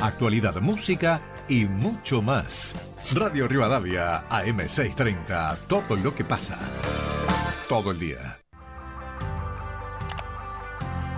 Actualidad, 0.01 0.61
música 0.61 1.20
y 1.48 1.66
mucho 1.66 2.22
más. 2.22 2.75
Radio 3.14 3.46
Rivadavia, 3.46 4.29
AM630. 4.29 5.59
Todo 5.68 5.96
lo 5.96 6.14
que 6.14 6.25
pasa. 6.25 6.59
Todo 7.68 7.90
el 7.90 7.98
día. 7.98 8.38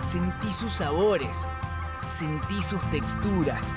Sentí 0.00 0.52
sus 0.52 0.74
sabores, 0.74 1.46
sentí 2.06 2.62
sus 2.62 2.82
texturas, 2.90 3.72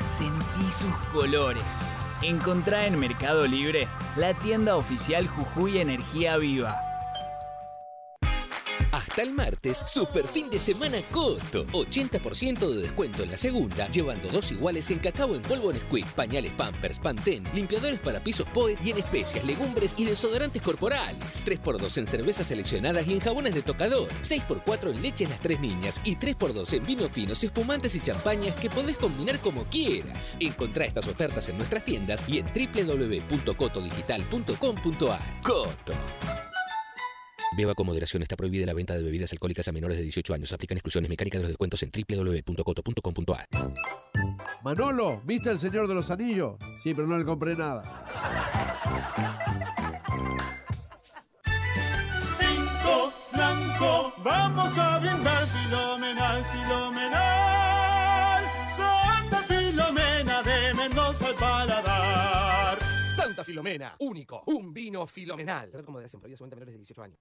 sentí 0.00 0.72
sus 0.72 0.94
colores. 1.12 1.64
Encontrá 2.22 2.86
en 2.86 3.00
Mercado 3.00 3.48
Libre 3.48 3.88
la 4.16 4.32
tienda 4.32 4.76
oficial 4.76 5.26
Jujuy 5.26 5.78
Energía 5.78 6.36
Viva. 6.36 6.91
Hasta 8.92 9.22
el 9.22 9.32
martes, 9.32 9.82
super 9.86 10.28
fin 10.28 10.50
de 10.50 10.60
semana 10.60 10.98
Coto. 11.10 11.66
80% 11.68 12.58
de 12.58 12.82
descuento 12.82 13.22
en 13.22 13.30
la 13.30 13.38
segunda, 13.38 13.90
llevando 13.90 14.28
dos 14.28 14.52
iguales 14.52 14.90
en 14.90 14.98
cacao 14.98 15.34
en 15.34 15.40
polvo 15.40 15.72
Nesquik, 15.72 16.04
pañales 16.08 16.52
Pampers, 16.52 16.98
Pantene, 16.98 17.48
limpiadores 17.54 18.00
para 18.00 18.20
pisos 18.20 18.46
Poet 18.48 18.76
y 18.84 18.90
en 18.90 18.98
especias, 18.98 19.46
legumbres 19.46 19.94
y 19.96 20.04
desodorantes 20.04 20.60
corporales. 20.60 21.46
3x2 21.46 21.96
en 21.96 22.06
cervezas 22.06 22.48
seleccionadas 22.48 23.06
y 23.06 23.14
en 23.14 23.20
jabones 23.20 23.54
de 23.54 23.62
tocador. 23.62 24.08
6x4 24.22 24.90
en 24.90 25.00
leches 25.00 25.30
las 25.30 25.40
tres 25.40 25.58
niñas 25.58 25.98
y 26.04 26.16
3x2 26.16 26.74
en 26.74 26.84
vinos 26.84 27.10
finos, 27.10 27.42
espumantes 27.42 27.94
y 27.94 28.00
champañas 28.00 28.54
que 28.56 28.68
podés 28.68 28.98
combinar 28.98 29.38
como 29.38 29.64
quieras. 29.64 30.36
Encontrá 30.38 30.84
estas 30.84 31.08
ofertas 31.08 31.48
en 31.48 31.56
nuestras 31.56 31.82
tiendas 31.82 32.26
y 32.28 32.40
en 32.40 32.44
www.cotodigital.com.ar. 32.44 35.42
Coto. 35.42 35.94
Beba 37.56 37.74
con 37.74 37.86
moderación. 37.86 38.22
Está 38.22 38.36
prohibida 38.36 38.66
la 38.66 38.74
venta 38.74 38.94
de 38.94 39.02
bebidas 39.02 39.32
alcohólicas 39.32 39.68
a 39.68 39.72
menores 39.72 39.96
de 39.96 40.02
18 40.04 40.34
años. 40.34 40.52
Aplican 40.52 40.76
exclusiones 40.76 41.10
mecánicas 41.10 41.40
de 41.40 41.42
los 41.42 41.50
descuentos 41.50 41.82
en 41.82 41.90
www.coto.com.ar. 41.90 43.48
Manolo, 44.62 45.20
¿viste 45.24 45.50
el 45.50 45.58
Señor 45.58 45.88
de 45.88 45.94
los 45.94 46.10
Anillos? 46.10 46.56
Sí, 46.82 46.94
pero 46.94 47.06
no 47.06 47.18
le 47.18 47.24
compré 47.24 47.56
nada. 47.56 47.82
Tinto 52.38 53.12
blanco, 53.32 54.12
vamos 54.24 54.78
a 54.78 54.98
brindar 54.98 55.46
filomenal, 55.46 56.44
filomenal. 56.52 57.31
Filomena, 63.52 63.94
único, 63.98 64.42
un 64.46 64.72
vino 64.72 65.06
filomenal. 65.06 65.70
Como 65.84 66.00
de 66.00 66.08
siempre, 66.08 66.34
solamente 66.34 66.56
menores 66.56 66.72
de 66.72 66.78
18 66.78 67.02
años. 67.02 67.18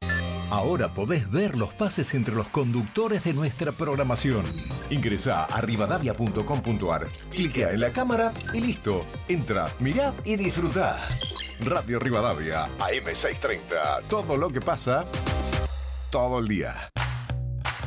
Ahora 0.49 0.93
podés 0.93 1.29
ver 1.29 1.57
los 1.57 1.73
pases 1.73 2.13
entre 2.13 2.33
los 2.33 2.47
conductores 2.47 3.25
de 3.25 3.33
nuestra 3.33 3.73
programación. 3.73 4.45
Ingresa 4.89 5.43
a 5.43 5.59
rivadavia.com.ar, 5.59 7.07
cliquea 7.29 7.71
en 7.71 7.81
la 7.81 7.91
cámara 7.91 8.31
y 8.53 8.61
listo. 8.61 9.05
Entra, 9.27 9.67
mirá 9.81 10.13
y 10.23 10.37
disfrutá. 10.37 11.05
Radio 11.59 11.99
Rivadavia, 11.99 12.65
AM630. 12.79 14.03
Todo 14.07 14.37
lo 14.37 14.49
que 14.51 14.61
pasa, 14.61 15.03
todo 16.11 16.39
el 16.39 16.47
día. 16.47 16.91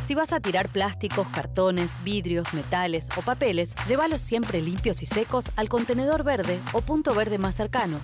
Si 0.04 0.14
vas 0.14 0.34
a 0.34 0.40
tirar 0.40 0.68
plásticos, 0.68 1.26
cartones, 1.28 1.90
vidrios, 2.04 2.52
metales 2.52 3.08
o 3.16 3.22
papeles, 3.22 3.74
llévalos 3.88 4.20
siempre 4.20 4.60
limpios 4.60 5.02
y 5.02 5.06
secos 5.06 5.50
al 5.56 5.70
contenedor 5.70 6.24
verde 6.24 6.60
o 6.74 6.82
punto 6.82 7.14
verde 7.14 7.38
más 7.38 7.54
cercano, 7.54 8.00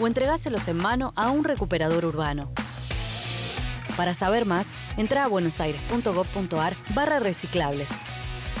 o 0.00 0.06
entregáselos 0.06 0.66
en 0.68 0.78
mano 0.78 1.12
a 1.16 1.30
un 1.30 1.44
recuperador 1.44 2.04
urbano. 2.04 2.50
Para 3.96 4.14
saber 4.14 4.46
más, 4.46 4.68
entra 4.96 5.24
a 5.24 5.28
buenosaires.gov.ar 5.28 6.76
barra 6.94 7.18
reciclables. 7.18 7.90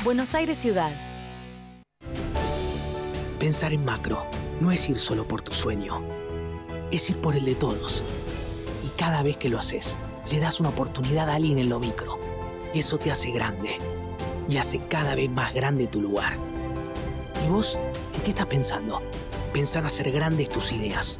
Buenos 0.04 0.34
Aires 0.34 0.58
Ciudad. 0.58 0.92
Pensar 3.38 3.72
en 3.72 3.84
macro 3.84 4.26
no 4.60 4.70
es 4.70 4.86
ir 4.88 4.98
solo 4.98 5.26
por 5.26 5.40
tu 5.40 5.52
sueño, 5.52 6.02
es 6.90 7.08
ir 7.08 7.16
por 7.16 7.34
el 7.34 7.44
de 7.44 7.54
todos. 7.54 8.04
Y 8.84 8.88
cada 8.98 9.22
vez 9.22 9.38
que 9.38 9.48
lo 9.48 9.58
haces, 9.58 9.96
le 10.30 10.40
das 10.40 10.60
una 10.60 10.68
oportunidad 10.68 11.30
a 11.30 11.36
alguien 11.36 11.58
en 11.58 11.70
lo 11.70 11.80
micro. 11.80 12.18
Eso 12.74 12.98
te 12.98 13.10
hace 13.10 13.30
grande. 13.30 13.78
Y 14.48 14.58
hace 14.58 14.78
cada 14.78 15.14
vez 15.14 15.30
más 15.30 15.54
grande 15.54 15.86
tu 15.86 16.02
lugar. 16.02 16.36
¿Y 17.44 17.48
vos? 17.48 17.78
¿En 18.14 18.22
qué 18.22 18.30
estás 18.30 18.46
pensando? 18.46 19.00
Pensá 19.52 19.80
en 19.80 19.86
hacer 19.86 20.10
grandes 20.12 20.48
tus 20.48 20.72
ideas. 20.72 21.18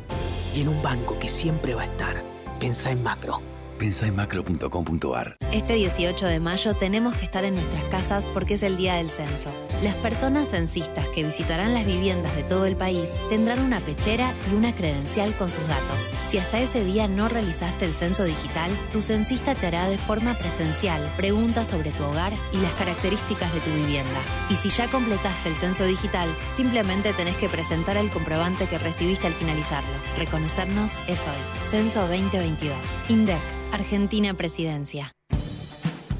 Y 0.55 0.63
en 0.63 0.69
un 0.69 0.83
banco 0.83 1.19
que 1.19 1.29
siempre 1.29 1.75
va 1.75 1.83
a 1.83 1.87
estar. 1.87 2.23
Pensá 2.59 2.91
en 2.91 3.03
macro. 3.03 3.41
Pensá 3.81 4.07
en 4.07 4.15
macro.com.ar. 4.15 5.39
Este 5.53 5.73
18 5.73 6.27
de 6.27 6.39
mayo 6.39 6.75
tenemos 6.75 7.15
que 7.15 7.25
estar 7.25 7.47
en 7.47 7.55
nuestras 7.55 7.83
casas 7.85 8.27
porque 8.27 8.55
es 8.55 8.63
el 8.63 8.77
día 8.77 8.97
del 8.97 9.09
censo. 9.09 9.51
Las 9.81 9.97
personas 9.97 10.49
censistas 10.49 11.09
que 11.09 11.25
visitarán 11.25 11.73
las 11.73 11.87
viviendas 11.87 12.37
de 12.37 12.43
todo 12.43 12.67
el 12.67 12.77
país 12.77 13.09
tendrán 13.31 13.61
una 13.61 13.81
pechera 13.81 14.35
y 14.51 14.55
una 14.55 14.75
credencial 14.75 15.35
con 15.35 15.49
sus 15.49 15.67
datos. 15.67 16.13
Si 16.29 16.37
hasta 16.37 16.61
ese 16.61 16.85
día 16.85 17.09
no 17.09 17.31
realizaste 17.31 17.87
el 17.87 17.95
censo 17.95 18.25
digital, 18.25 18.71
tu 18.93 19.01
censista 19.01 19.55
te 19.55 19.69
hará 19.69 19.89
de 19.89 19.97
forma 19.97 20.37
presencial 20.37 21.01
preguntas 21.17 21.69
sobre 21.69 21.93
tu 21.93 22.05
hogar 22.05 22.35
y 22.53 22.59
las 22.59 22.75
características 22.75 23.51
de 23.55 23.61
tu 23.61 23.71
vivienda. 23.71 24.21
Y 24.51 24.57
si 24.57 24.69
ya 24.69 24.89
completaste 24.89 25.49
el 25.49 25.57
censo 25.57 25.85
digital, 25.85 26.29
simplemente 26.55 27.15
tenés 27.15 27.39
que 27.39 27.49
presentar 27.49 27.97
el 27.97 28.11
comprobante 28.11 28.67
que 28.67 28.79
recibiste 28.79 29.27
al 29.27 29.33
finalizarlo. 29.33 29.91
Reconocernos 30.19 30.93
es 31.09 31.21
hoy. 31.21 31.71
Censo 31.71 32.07
2022. 32.09 33.01
INDEC. 33.09 33.41
Argentina 33.73 34.35
Presidencia. 34.35 35.13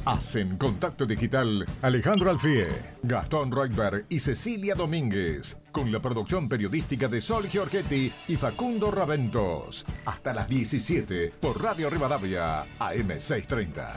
Hacen 0.05 0.57
contacto 0.57 1.05
digital 1.05 1.67
Alejandro 1.83 2.31
Alfie, 2.31 2.67
Gastón 3.03 3.53
Reutberg 3.53 4.07
y 4.09 4.19
Cecilia 4.19 4.75
Domínguez, 4.75 5.59
con 5.71 5.93
la 5.93 6.01
producción 6.01 6.49
periodística 6.49 7.07
de 7.07 7.21
Sol 7.21 7.47
Giorgetti 7.49 8.11
y 8.27 8.37
Facundo 8.37 8.91
Raventos. 8.91 9.85
Hasta 10.07 10.33
las 10.33 10.49
17 10.49 11.35
por 11.39 11.63
Radio 11.63 11.91
Rivadavia, 11.91 12.65
AM630. 12.79 13.93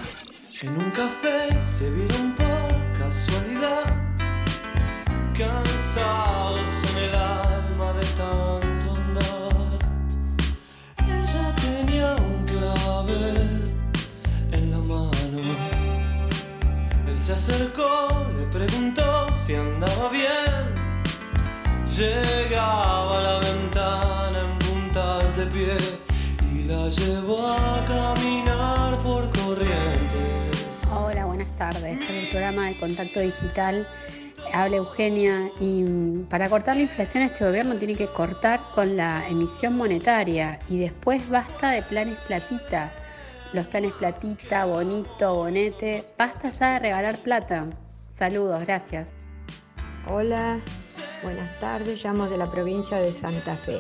En 0.62 0.78
un 0.78 0.92
café 0.92 1.62
se 1.62 1.90
vieron 1.90 2.36
por 2.36 3.00
casualidad, 3.00 4.16
cansados 5.38 6.70
en 6.92 7.04
el 7.04 7.16
alma 7.16 7.94
de 7.94 8.06
tanto 8.18 8.73
en 14.52 14.72
la 14.72 14.78
mano. 14.80 15.42
Él 17.08 17.20
se 17.20 17.34
acercó, 17.34 18.28
le 18.38 18.46
preguntó 18.46 19.28
si 19.34 19.56
andaba 19.56 20.10
bien. 20.10 20.74
Llegaba 21.98 23.20
a 23.20 23.22
la 23.22 23.40
ventana 23.40 24.40
en 24.52 24.60
puntas 24.60 25.38
de 25.38 25.46
pie 25.48 25.78
y 26.54 26.64
la 26.64 26.90
llevó 26.90 27.48
a 27.48 27.86
caminar 27.88 28.98
por 29.04 29.30
corrientes. 29.32 30.82
Hola, 30.92 31.26
buenas 31.26 31.48
tardes. 31.58 32.00
Para 32.00 32.20
el 32.20 32.30
programa 32.30 32.68
de 32.68 32.78
Contacto 32.80 33.20
Digital 33.20 33.88
habla 34.52 34.78
Eugenia 34.78 35.50
y 35.60 35.84
mm, 35.84 36.26
para 36.26 36.50
cortar 36.50 36.76
la 36.76 36.84
inflación 36.84 37.24
este 37.24 37.46
gobierno 37.46 37.76
tiene 37.76 37.96
que 37.96 38.08
cortar 38.08 38.60
con 38.74 38.98
la 38.98 39.28
emisión 39.28 39.78
monetaria 39.78 40.60
y 40.70 40.80
después 40.80 41.30
basta 41.30 41.72
de 41.72 41.84
planes 41.84 42.18
platita. 42.28 42.92
Los 43.54 43.68
planes 43.68 43.94
platita, 43.94 44.66
bonito, 44.66 45.36
bonete, 45.36 46.04
basta 46.18 46.50
ya 46.50 46.74
de 46.74 46.80
regalar 46.80 47.18
plata. 47.18 47.68
Saludos, 48.16 48.62
gracias. 48.62 49.08
Hola, 50.10 50.60
buenas 51.22 51.60
tardes, 51.60 52.04
llamo 52.04 52.28
de 52.28 52.38
la 52.38 52.50
provincia 52.50 52.98
de 52.98 53.12
Santa 53.12 53.56
Fe. 53.56 53.78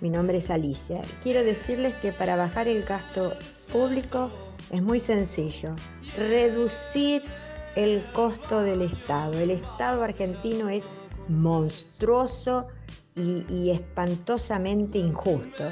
Mi 0.00 0.10
nombre 0.10 0.38
es 0.38 0.50
Alicia. 0.50 1.00
Quiero 1.22 1.42
decirles 1.42 1.94
que 1.94 2.12
para 2.12 2.36
bajar 2.36 2.68
el 2.68 2.84
gasto 2.84 3.32
público 3.72 4.30
es 4.70 4.82
muy 4.82 5.00
sencillo. 5.00 5.74
Reducir 6.16 7.22
el 7.76 8.02
costo 8.12 8.62
del 8.62 8.82
Estado. 8.82 9.38
El 9.38 9.50
Estado 9.50 10.02
argentino 10.02 10.68
es 10.70 10.84
monstruoso 11.28 12.66
y, 13.14 13.70
espantosamente 13.70 14.98
injusto. 14.98 15.64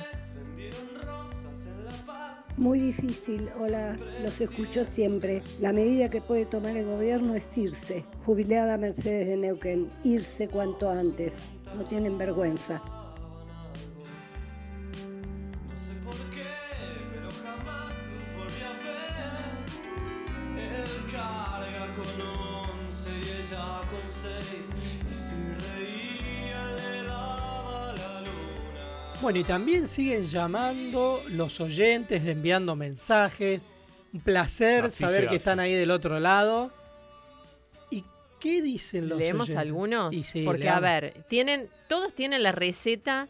Muy 2.57 2.79
difícil, 2.79 3.51
hola, 3.61 3.97
los 4.23 4.40
escucho 4.40 4.87
siempre. 4.95 5.43
La 5.61 5.73
medida 5.73 6.09
que 6.09 6.21
puede 6.21 6.47
tomar 6.47 6.77
el 6.77 6.87
gobierno 6.87 7.35
es 7.35 7.45
irse. 7.57 8.05
Jubilada 8.25 8.77
Mercedes 8.77 9.27
de 9.27 9.37
Neuquén, 9.37 9.90
irse 10.05 10.49
cuanto 10.49 10.88
antes. 10.88 11.33
No 11.77 11.83
tienen 11.85 12.17
vergüenza. 12.17 12.81
Bueno, 29.25 29.39
y 29.39 29.45
también 29.45 29.87
siguen 29.89 30.25
llamando 30.27 31.23
los 31.31 31.59
oyentes, 31.59 32.23
enviando 32.27 32.77
mensajes. 32.77 33.59
Un 34.13 34.21
placer 34.21 34.85
Así 34.85 35.03
saber 35.03 35.23
que 35.23 35.27
hace. 35.29 35.37
están 35.37 35.61
ahí 35.61 35.73
del 35.73 35.91
otro 35.91 36.21
lado. 36.21 36.71
¿Y 37.91 38.05
qué 38.39 38.61
dicen 38.61 39.09
los 39.09 39.19
¿Leemos 39.19 39.45
oyentes? 39.45 39.59
algunos? 39.59 40.15
Y 40.15 40.23
sí, 40.23 40.45
Porque, 40.45 40.69
a 40.69 40.79
ver, 40.79 41.25
tienen, 41.29 41.71
todos 41.89 42.15
tienen 42.15 42.43
la 42.43 42.53
receta, 42.53 43.27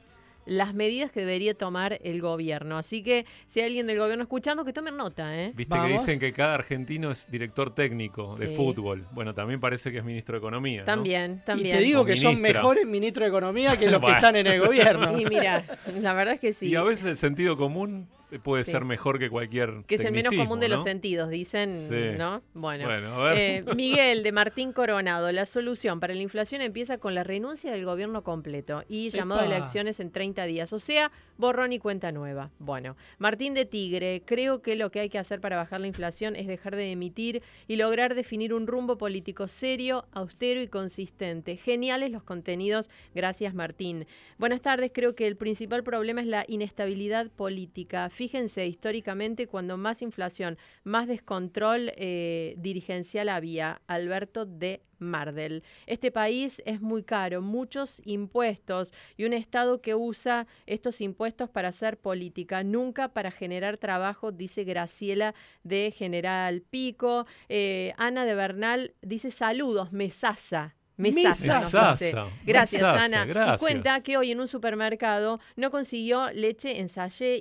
las 0.47 0.75
medidas 0.75 1.11
que 1.11 1.21
debería 1.21 1.55
tomar 1.55 1.99
el 2.03 2.21
gobierno. 2.21 2.79
Así 2.79 3.03
que 3.03 3.27
si 3.47 3.61
hay 3.61 3.67
alguien 3.67 3.87
del 3.87 3.99
gobierno 3.99 4.23
escuchando, 4.25 4.65
que 4.65 4.73
tomen 4.73 4.97
nota, 4.97 5.37
¿eh? 5.41 5.53
Viste 5.55 5.77
que 5.79 5.89
dicen 5.89 6.19
que 6.19 6.33
cada 6.33 6.55
argentino 6.55 7.11
es 7.11 7.31
director 7.31 7.75
técnico 7.75 8.37
de 8.37 8.49
Sí. 8.49 8.55
fútbol. 8.55 9.07
Bueno, 9.13 9.35
también 9.35 9.61
parece 9.61 9.91
que 9.93 9.99
es 9.99 10.05
ministro 10.05 10.35
de 10.35 10.39
Economía. 10.39 10.81
¿no? 10.81 10.87
También, 10.87 11.41
Y 11.43 11.47
también. 11.47 11.77
te 11.79 11.83
digo 11.83 12.03
O 12.03 12.05
que 12.05 12.17
son 12.17 12.41
mejores 12.41 12.87
ministros 12.87 13.25
de 13.25 13.29
Economía 13.29 13.77
que 13.77 13.87
los 13.91 14.01
que 14.03 14.13
están 14.13 14.37
en 14.37 14.47
el 14.47 14.61
gobierno. 14.61 15.19
Y 15.19 15.25
mira, 15.27 15.65
la 16.01 16.13
verdad 16.15 16.35
es 16.35 16.41
que 16.41 16.53
sí. 16.53 16.69
Y 16.69 16.77
a 16.77 16.83
veces 16.83 17.05
el 17.07 17.17
sentido 17.17 17.57
común 17.57 18.07
puede 18.43 18.65
Sí. 18.65 18.71
ser 18.73 18.85
mejor 18.85 19.19
que 19.19 19.31
cualquier. 19.31 19.85
Que 19.87 19.97
es 19.97 20.05
el 20.05 20.13
menos 20.13 20.35
común 20.35 20.61
de 20.61 20.69
los 20.69 20.83
sentidos, 20.83 21.29
dicen, 21.31 21.69
Sí. 21.71 22.17
¿no? 22.19 22.43
Bueno, 22.55 22.85
Bueno, 22.87 23.15
a 23.15 23.29
ver. 23.31 23.39
Eh, 23.39 23.65
Miguel 23.77 24.23
de 24.23 24.33
Martín 24.33 24.73
Coronado, 24.73 25.31
la 25.33 25.45
solución 25.45 26.01
para 26.01 26.15
la 26.15 26.23
inflación 26.23 26.61
empieza 26.63 26.99
con 26.99 27.15
la 27.15 27.25
renuncia 27.25 27.71
del 27.73 27.85
gobierno 27.85 28.23
completo 28.23 28.85
y 28.89 29.09
llamado 29.11 29.41
a 29.43 29.47
elecciones 29.47 30.01
en 30.01 30.11
30 30.11 30.45
días, 30.47 30.73
o 30.73 30.79
sea, 30.79 31.11
borrón 31.39 31.73
y 31.73 31.79
cuenta 31.79 32.13
nueva. 32.13 32.51
Bueno, 32.59 32.97
Martín 33.19 33.55
de 33.55 33.65
Tigre, 33.65 34.23
creo 34.25 34.63
que 34.63 34.77
lo 34.77 34.91
que 34.91 35.01
hay 35.01 35.09
que 35.09 35.19
hacer 35.19 35.41
para 35.41 35.57
bajar 35.57 35.81
la 35.81 35.87
inflación 35.87 36.37
es 36.37 36.47
dejar 36.47 36.77
de 36.77 36.91
emitir 36.93 37.43
y 37.67 37.77
lograr 37.77 38.15
definir 38.15 38.55
un 38.55 38.67
rumbo 38.67 38.99
político 38.99 39.49
serio, 39.49 40.07
austero 40.13 40.61
y 40.63 40.69
consistente. 40.69 41.57
Geniales 41.57 42.11
los 42.11 42.23
contenidos, 42.23 42.91
gracias 43.15 43.55
Martín. 43.55 44.07
Buenas 44.39 44.61
tardes, 44.61 44.91
creo 44.95 45.15
que 45.15 45.27
el 45.27 45.37
principal 45.37 45.83
problema 45.83 46.21
es 46.21 46.27
la 46.27 46.45
inestabilidad 46.49 47.31
política. 47.31 48.09
Fíjense, 48.25 48.67
históricamente, 48.67 49.47
cuando 49.47 49.77
más 49.77 50.01
inflación, 50.01 50.57
más 50.83 51.09
descontrol 51.09 51.93
eh, 51.95 52.55
dirigencial 52.57 53.29
había, 53.29 53.83
Alberto 53.87 54.47
de 54.47 54.81
Mardel. 54.99 55.63
Este 55.87 56.11
país 56.11 56.63
es 56.65 56.81
muy 56.81 57.03
caro, 57.03 57.43
muchos 57.43 58.01
impuestos 58.07 58.95
y 59.19 59.27
un 59.27 59.35
Estado 59.35 59.83
que 59.83 59.95
usa 59.95 60.47
estos 60.65 61.03
impuestos 61.03 61.51
para 61.51 61.69
hacer 61.69 61.99
política, 61.99 62.65
nunca 62.65 63.09
para 63.09 63.31
generar 63.31 63.77
trabajo, 63.77 64.33
dice 64.33 64.65
Graciela 64.65 65.35
de 65.63 65.93
General 65.95 66.63
Pico. 66.63 67.27
Eh, 67.51 67.93
Ana 67.99 68.25
de 68.25 68.35
Bernal 68.35 68.95
dice 69.03 69.31
saludos, 69.31 69.93
mesaza. 69.93 70.77
Mesaza, 70.97 71.61
nos 71.61 71.99
dice. 71.99 72.15
Gracias, 72.45 72.83
Mesaza, 72.83 73.05
Ana. 73.05 73.25
gracias. 73.25 73.61
Y 73.61 73.65
cuenta 73.65 74.01
que 74.01 74.17
hoy 74.17 74.31
en 74.31 74.41
un 74.41 74.49
supermercado 74.49 75.41
no 75.57 75.71
consiguió 75.71 76.31
leche 76.33 76.81
en 76.81 76.89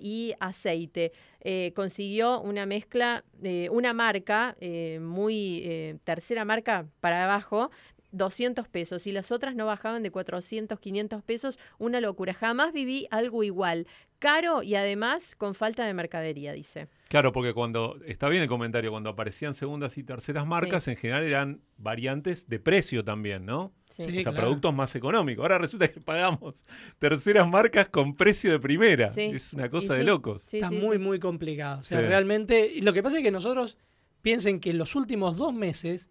y 0.02 0.34
aceite. 0.40 1.12
Eh, 1.42 1.74
consiguió 1.76 2.40
una 2.42 2.66
mezcla, 2.66 3.24
eh, 3.44 3.68
una 3.70 3.94
marca 3.94 4.56
eh, 4.62 5.00
muy 5.02 5.62
eh, 5.66 5.98
tercera 6.04 6.46
marca 6.46 6.86
para 7.02 7.26
abajo. 7.26 7.70
200 8.14 8.68
pesos 8.70 9.06
y 9.08 9.12
las 9.12 9.32
otras 9.32 9.56
no 9.56 9.66
bajaban 9.66 10.04
de 10.04 10.12
400, 10.12 10.80
500 10.80 11.22
pesos, 11.24 11.60
una 11.80 12.00
locura. 12.00 12.34
Jamás 12.34 12.72
viví 12.72 13.08
algo 13.12 13.44
igual, 13.44 13.88
caro 14.20 14.64
y 14.64 14.76
además 14.76 15.36
con 15.36 15.54
falta 15.56 15.86
de 15.86 15.94
mercadería, 15.94 16.54
dice. 16.54 16.88
Claro, 17.10 17.34
porque 17.34 17.54
cuando, 17.54 18.00
está 18.06 18.30
bien 18.30 18.42
el 18.44 18.48
comentario, 18.50 18.92
cuando 18.92 19.10
aparecían 19.10 19.54
segundas 19.54 19.98
y 19.98 20.04
terceras 20.04 20.46
marcas, 20.48 20.86
Sí. 20.86 20.92
en 20.92 20.98
general 20.98 21.24
eran 21.24 21.62
variantes 21.78 22.48
de 22.48 22.60
precio 22.60 23.04
también, 23.04 23.46
¿no? 23.46 23.74
Sí. 23.90 24.04
o 24.04 24.06
sea, 24.12 24.22
claro. 24.24 24.38
productos 24.38 24.74
más 24.74 24.96
económicos. 24.96 25.44
Ahora 25.44 25.58
resulta 25.60 25.88
que 25.88 26.00
pagamos 26.00 26.64
terceras 27.00 27.48
marcas 27.48 27.90
con 27.90 28.16
precio 28.16 28.52
de 28.52 28.60
primera. 28.60 29.10
Sí. 29.10 29.24
Es 29.34 29.54
una 29.54 29.70
cosa 29.70 29.94
Y 29.96 29.98
de 29.98 30.04
sí. 30.04 30.08
locos. 30.08 30.54
Está 30.54 30.72
muy, 30.72 30.98
muy 30.98 31.20
complicado. 31.20 31.80
O 31.80 31.84
sea, 31.84 32.00
Sí. 32.00 32.06
realmente. 32.08 32.72
Lo 32.82 32.94
que 32.94 33.04
pasa 33.04 33.18
es 33.18 33.24
que 33.24 33.32
nosotros 33.32 33.78
piensen 34.22 34.60
que 34.60 34.70
en 34.72 34.78
los 34.78 34.96
últimos 34.96 35.36
dos 35.36 35.54
meses 35.54 36.10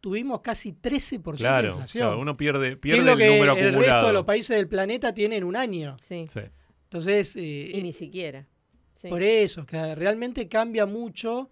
tuvimos 0.00 0.40
casi 0.40 0.72
13% 0.72 1.32
de 1.32 1.38
Claro, 1.38 1.68
inflación. 1.68 2.06
claro, 2.08 2.20
uno 2.20 2.36
pierde, 2.36 2.76
pierde 2.76 3.02
lo 3.04 3.12
el 3.12 3.18
que 3.18 3.26
número 3.26 3.52
el 3.52 3.58
resto 3.58 3.68
acumulado. 3.68 4.06
de 4.08 4.12
los 4.12 4.24
países 4.24 4.56
del 4.56 4.68
planeta 4.68 5.12
tienen 5.14 5.38
en 5.38 5.44
un 5.44 5.56
año. 5.56 5.96
Sí. 6.00 6.26
Sí. 6.32 6.40
Entonces, 6.84 7.36
eh, 7.36 7.70
Y 7.74 7.82
ni 7.82 7.92
siquiera. 7.92 8.46
Sí. 8.94 9.08
por 9.08 9.22
eso, 9.22 9.64
que 9.64 9.94
realmente 9.94 10.48
cambia 10.48 10.84
mucho 10.86 11.50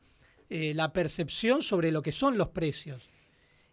eh, 0.51 0.73
la 0.75 0.93
percepción 0.93 1.63
sobre 1.63 1.93
lo 1.93 2.03
que 2.03 2.13
son 2.13 2.37
los 2.39 2.49
precios. 2.49 3.03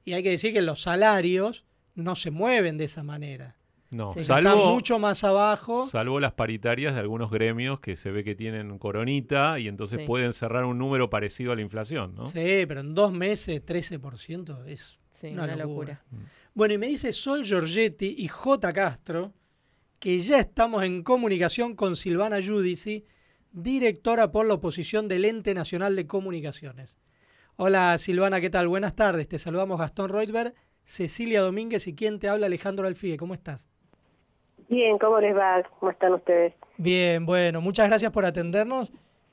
Y 0.05 0.13
hay 0.13 0.23
que 0.23 0.29
decir 0.29 0.53
que 0.53 0.61
los 0.61 0.81
salarios 0.81 1.65
no 1.95 2.15
se 2.15 2.31
mueven 2.31 2.77
de 2.77 2.83
esa 2.85 3.01
manera. 3.03 3.55
No, 3.95 4.13
salvo, 4.13 4.49
están 4.49 4.73
mucho 4.73 4.99
más 4.99 5.23
abajo. 5.23 5.86
salvo 5.88 6.19
las 6.19 6.34
paritarias 6.34 6.93
de 6.93 6.99
algunos 6.99 7.31
gremios 7.31 7.79
que 7.79 7.95
se 7.95 8.12
ve 8.12 8.23
que 8.23 8.36
tienen 8.36 8.77
coronita 8.77 9.58
y 9.60 9.67
entonces 9.67 9.99
Sí. 10.01 10.05
pueden 10.05 10.34
cerrar 10.34 10.65
un 10.65 10.77
número 10.77 11.10
parecido 11.10 11.51
a 11.51 11.55
la 11.55 11.62
inflación, 11.62 12.13
¿no? 12.15 12.25
Sí, 12.25 12.65
pero 12.67 12.81
en 12.81 12.93
dos 12.93 13.12
meses 13.13 13.63
13% 13.65 14.65
es 14.65 14.99
Sí, 15.10 15.27
una, 15.27 15.45
una 15.45 15.55
locura. 15.55 16.01
locura. 16.05 16.25
Bueno, 16.53 16.73
y 16.73 16.77
me 16.77 16.88
dice 16.88 17.13
Sol 17.13 17.43
Giorgetti 17.43 18.15
y 18.17 18.27
J. 18.27 18.73
Castro 18.73 19.34
que 19.99 20.19
ya 20.19 20.39
estamos 20.39 20.84
en 20.84 21.01
comunicación 21.03 21.75
con 21.75 21.95
Silvana 21.95 22.39
Giudici, 22.41 23.05
directora 23.51 24.31
por 24.31 24.45
la 24.45 24.55
oposición 24.55 25.08
del 25.08 25.25
Ente 25.25 25.53
Nacional 25.53 25.95
de 25.95 26.05
Comunicaciones. 26.05 26.97
Hola 27.55 27.97
Silvana, 27.97 28.41
¿qué 28.41 28.49
tal? 28.49 28.67
Buenas 28.67 28.95
tardes. 28.95 29.27
Te 29.29 29.39
saludamos 29.39 29.79
Gastón 29.79 30.10
Reutberg, 30.10 30.53
Cecilia 30.84 31.41
Domínguez 31.41 31.88
y 31.88 31.95
quien 31.95 32.19
te 32.19 32.27
habla 32.27 32.47
Alejandro 32.47 32.86
Alfie. 32.86 33.15
¿Cómo 33.17 33.34
estás? 33.34 33.67
Bien, 34.67 34.97
¿cómo 34.97 35.19
les 35.19 35.36
va? 35.36 35.62
¿Cómo 35.80 35.91
están 35.91 36.13
ustedes? 36.13 36.54
Bien, 36.78 37.25
bueno, 37.25 37.62
muchas 37.62 37.88
gracias 37.88 38.12
por 38.12 38.25
atendernos. 38.25 38.91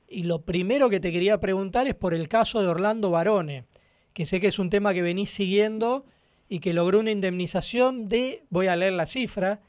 Y 0.08 0.24
lo 0.24 0.42
primero 0.42 0.90
que 0.90 1.00
te 1.00 1.10
quería 1.10 1.40
preguntar 1.40 1.86
es 1.86 1.94
por 1.94 2.12
el 2.12 2.28
caso 2.28 2.60
de 2.60 2.68
Orlando 2.68 3.10
Barone, 3.10 3.64
que 4.12 4.26
sé 4.26 4.40
que 4.40 4.48
es 4.48 4.58
un 4.58 4.68
tema 4.68 4.92
que 4.92 5.00
venís 5.00 5.30
siguiendo 5.30 6.04
y 6.48 6.60
que 6.60 6.74
logró 6.74 7.00
una 7.00 7.10
indemnización 7.10 8.10
de, 8.10 8.44
voy 8.50 8.66
a 8.66 8.76
leer 8.76 8.92
la 8.92 9.06
cifra, 9.06 9.60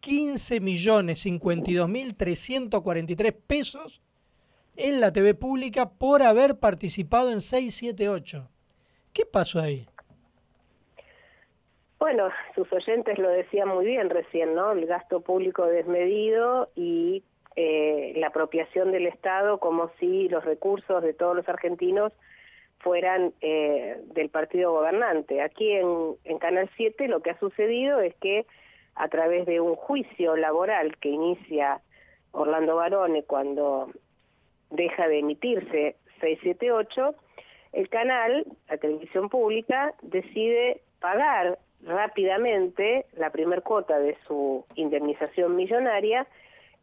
15 0.00 0.58
millones 0.58 1.20
52 1.20 1.88
mil 1.88 2.16
343 2.16 3.32
pesos 3.46 4.02
en 4.74 5.00
la 5.00 5.12
TV 5.12 5.34
pública 5.34 5.90
por 5.90 6.22
haber 6.22 6.58
participado 6.58 7.30
en 7.30 7.40
678. 7.40 8.48
¿Qué 9.12 9.24
pasó 9.24 9.60
ahí? 9.60 9.86
Bueno, 12.02 12.30
sus 12.56 12.70
oyentes 12.72 13.16
lo 13.16 13.28
decían 13.28 13.68
muy 13.68 13.86
bien 13.86 14.10
recién, 14.10 14.56
¿no? 14.56 14.72
El 14.72 14.86
gasto 14.86 15.20
público 15.20 15.66
desmedido 15.66 16.68
y 16.74 17.22
eh, 17.54 18.12
la 18.16 18.26
apropiación 18.26 18.90
del 18.90 19.06
Estado 19.06 19.58
como 19.58 19.88
si 20.00 20.28
los 20.28 20.44
recursos 20.44 21.00
de 21.00 21.14
todos 21.14 21.36
los 21.36 21.48
argentinos 21.48 22.12
fueran 22.80 23.32
eh, 23.40 24.00
del 24.14 24.30
partido 24.30 24.72
gobernante. 24.72 25.42
Aquí 25.42 25.70
en, 25.70 26.16
en 26.24 26.40
Canal 26.40 26.68
7 26.76 27.06
lo 27.06 27.22
que 27.22 27.30
ha 27.30 27.38
sucedido 27.38 28.00
es 28.00 28.16
que 28.16 28.46
a 28.96 29.06
través 29.06 29.46
de 29.46 29.60
un 29.60 29.76
juicio 29.76 30.34
laboral 30.34 30.96
que 30.96 31.10
inicia 31.10 31.82
Orlando 32.32 32.74
Barone 32.74 33.22
cuando 33.22 33.92
deja 34.70 35.06
de 35.06 35.20
emitirse 35.20 35.94
678, 36.20 37.14
el 37.74 37.88
canal, 37.88 38.44
la 38.68 38.76
televisión 38.78 39.28
pública, 39.28 39.94
decide 40.02 40.80
pagar 40.98 41.60
rápidamente 41.82 43.06
la 43.16 43.30
primer 43.30 43.62
cuota 43.62 43.98
de 43.98 44.16
su 44.26 44.64
indemnización 44.74 45.56
millonaria 45.56 46.26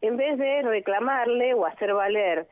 en 0.00 0.16
vez 0.16 0.38
de 0.38 0.62
reclamarle 0.62 1.54
o 1.54 1.66
hacer 1.66 1.94
valer 1.94 2.46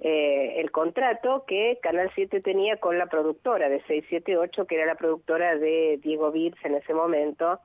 eh, 0.00 0.60
el 0.60 0.70
contrato 0.70 1.44
que 1.46 1.78
Canal 1.82 2.10
7 2.14 2.40
tenía 2.40 2.76
con 2.78 2.98
la 2.98 3.06
productora 3.06 3.68
de 3.68 3.78
678, 3.82 4.66
que 4.66 4.74
era 4.76 4.86
la 4.86 4.94
productora 4.94 5.56
de 5.56 6.00
Diego 6.02 6.32
Virs 6.32 6.58
en 6.64 6.74
ese 6.74 6.94
momento, 6.94 7.60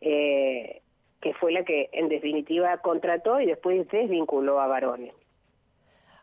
eh, 0.00 0.82
que 1.20 1.34
fue 1.34 1.52
la 1.52 1.64
que 1.64 1.88
en 1.92 2.08
definitiva 2.08 2.78
contrató 2.78 3.40
y 3.40 3.46
después 3.46 3.86
desvinculó 3.88 4.60
a 4.60 4.66
Barone. 4.66 5.12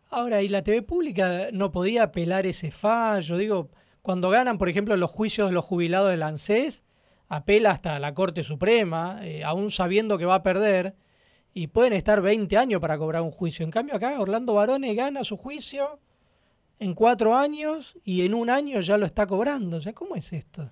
Ahora, 0.10 0.42
¿y 0.44 0.48
la 0.48 0.64
TV 0.64 0.84
pública 0.84 1.48
no 1.52 1.72
podía 1.72 2.04
apelar 2.04 2.46
ese 2.46 2.70
fallo? 2.70 3.38
Digo, 3.38 3.70
cuando 4.04 4.30
ganan, 4.30 4.58
por 4.60 4.70
ejemplo, 4.70 4.96
los 4.96 5.12
juicios 5.12 5.50
de 5.50 5.54
los 5.54 5.66
jubilados 5.66 6.12
del 6.12 6.24
ANSES, 6.24 6.84
apela 7.36 7.72
hasta 7.72 8.00
la 8.00 8.14
Corte 8.14 8.44
Suprema, 8.44 9.20
eh, 9.24 9.44
aún 9.44 9.72
sabiendo 9.72 10.18
que 10.18 10.26
va 10.26 10.36
a 10.36 10.44
perder, 10.44 10.94
y 11.54 11.68
pueden 11.68 11.94
estar 11.94 12.22
20 12.22 12.58
años 12.58 12.82
para 12.82 12.98
cobrar 12.98 13.22
un 13.22 13.32
juicio. 13.32 13.64
En 13.64 13.72
cambio, 13.72 13.96
acá 13.96 14.20
Orlando 14.20 14.54
Barone 14.54 14.96
gana 14.96 15.24
su 15.24 15.38
juicio 15.38 16.00
en 16.80 16.94
cuatro 16.94 17.36
años 17.36 17.98
y 18.04 18.26
en 18.26 18.34
un 18.34 18.50
año 18.50 18.80
ya 18.80 18.98
lo 18.98 19.06
está 19.06 19.28
cobrando. 19.28 19.78
O 19.78 19.80
sea, 19.80 19.94
¿cómo 19.94 20.16
es 20.16 20.34
esto? 20.34 20.70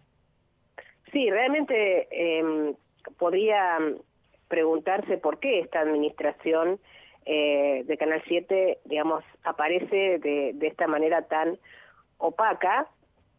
Sí, 1.11 1.29
realmente 1.29 2.07
eh, 2.11 2.73
podría 3.17 3.77
preguntarse 4.47 5.17
por 5.17 5.39
qué 5.39 5.59
esta 5.59 5.81
administración 5.81 6.79
eh, 7.25 7.83
de 7.85 7.97
Canal 7.97 8.23
7, 8.27 8.79
digamos, 8.85 9.23
aparece 9.43 10.19
de 10.19 10.67
esta 10.67 10.87
manera 10.87 11.23
tan 11.27 11.59
opaca. 12.17 12.87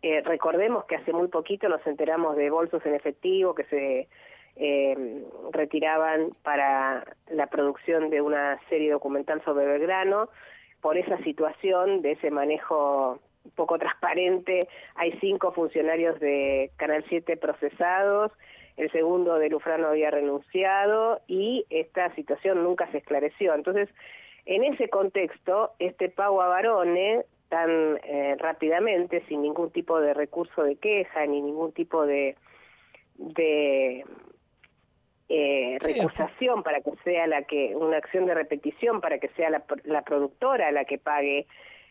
Eh, 0.02 0.20
recordemos 0.24 0.84
que 0.86 0.96
hace 0.96 1.12
muy 1.12 1.28
poquito 1.28 1.68
nos 1.68 1.86
enteramos 1.86 2.36
de 2.36 2.50
bolsos 2.50 2.84
en 2.84 2.94
efectivo 2.94 3.54
que 3.54 3.64
se 3.64 4.08
eh, 4.56 5.24
retiraban 5.52 6.30
para 6.42 7.04
la 7.30 7.46
producción 7.46 8.10
de 8.10 8.20
una 8.20 8.60
serie 8.68 8.90
documental 8.90 9.42
sobre 9.44 9.66
Belgrano. 9.66 10.28
Por 10.80 10.98
esa 10.98 11.18
situación 11.18 12.02
de 12.02 12.12
ese 12.12 12.32
manejo 12.32 13.20
poco 13.54 13.78
transparente, 13.78 14.68
hay 14.96 15.12
cinco 15.20 15.52
funcionarios 15.52 16.18
de 16.18 16.70
Canal 16.76 17.04
7 17.08 17.36
procesados, 17.36 18.32
el 18.76 18.90
segundo 18.90 19.38
de 19.38 19.50
Lufrano 19.50 19.88
había 19.88 20.10
renunciado 20.10 21.20
y 21.28 21.64
esta 21.70 22.12
situación 22.14 22.64
nunca 22.64 22.90
se 22.90 22.98
esclareció. 22.98 23.54
Entonces, 23.54 23.88
en 24.46 24.64
ese 24.64 24.88
contexto, 24.88 25.72
este 25.78 26.08
pago 26.08 26.42
a 26.42 26.48
Barone 26.48 27.24
tan 27.52 27.98
eh, 28.02 28.34
rápidamente, 28.38 29.22
sin 29.28 29.42
ningún 29.42 29.70
tipo 29.70 30.00
de 30.00 30.14
recurso 30.14 30.62
de 30.62 30.76
queja 30.76 31.26
ni 31.26 31.42
ningún 31.42 31.72
tipo 31.72 32.06
de, 32.06 32.34
de 33.18 34.06
eh, 35.28 35.76
recusación 35.82 36.62
para 36.62 36.80
que 36.80 36.92
sea 37.04 37.26
la 37.26 37.42
que, 37.42 37.76
una 37.76 37.98
acción 37.98 38.24
de 38.24 38.32
repetición 38.32 39.02
para 39.02 39.18
que 39.18 39.28
sea 39.36 39.50
la, 39.50 39.62
la 39.84 40.00
productora 40.00 40.72
la 40.72 40.86
que 40.86 40.96
pague 40.96 41.46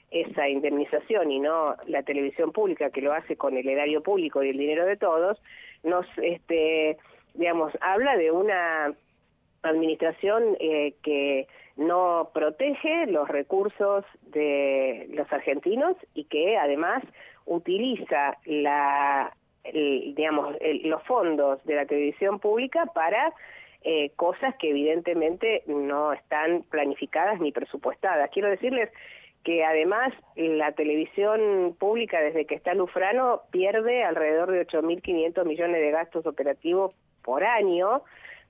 esa 0.10 0.50
indemnización 0.50 1.30
y 1.30 1.40
no 1.40 1.76
la 1.86 2.02
televisión 2.02 2.52
pública 2.52 2.90
que 2.90 3.02
lo 3.02 3.14
hace 3.14 3.38
con 3.38 3.56
el 3.56 3.70
erario 3.70 4.02
público 4.02 4.42
y 4.42 4.50
el 4.50 4.58
dinero 4.58 4.88
de 4.88 4.98
todos, 4.98 5.40
nos, 5.84 6.08
este, 6.24 6.98
digamos, 7.36 7.72
habla 7.82 8.18
de 8.18 8.32
una 8.32 8.96
administración 9.62 10.58
eh, 10.60 10.96
que 11.04 11.48
no 11.78 12.30
protege 12.34 13.08
los 13.08 13.28
recursos 13.28 14.06
de 14.24 15.08
los 15.14 15.32
argentinos 15.32 15.96
y 16.14 16.26
que 16.26 16.58
además 16.58 17.04
utiliza 17.46 18.38
la, 18.46 19.36
el, 19.64 20.14
digamos, 20.16 20.56
el, 20.60 20.90
los 20.90 21.04
fondos 21.04 21.64
de 21.66 21.76
la 21.76 21.86
televisión 21.86 22.40
pública 22.40 22.86
para 22.94 23.34
eh, 23.84 24.12
cosas 24.16 24.56
que 24.58 24.70
evidentemente 24.70 25.64
no 25.68 26.14
están 26.14 26.64
planificadas 26.70 27.40
ni 27.40 27.52
presupuestadas. 27.52 28.30
Quiero 28.32 28.50
decirles 28.50 28.90
que 29.44 29.64
además 29.64 30.14
la 30.36 30.72
televisión 30.74 31.76
pública 31.80 32.22
desde 32.22 32.46
que 32.46 32.56
está 32.56 32.76
Lufrano 32.76 33.42
pierde 33.50 34.04
alrededor 34.04 34.52
de 34.52 34.68
8.500 34.68 35.46
millones 35.46 35.82
de 35.82 35.92
gastos 35.92 36.28
operativos 36.28 36.94
por 37.24 37.44
año, 37.44 38.04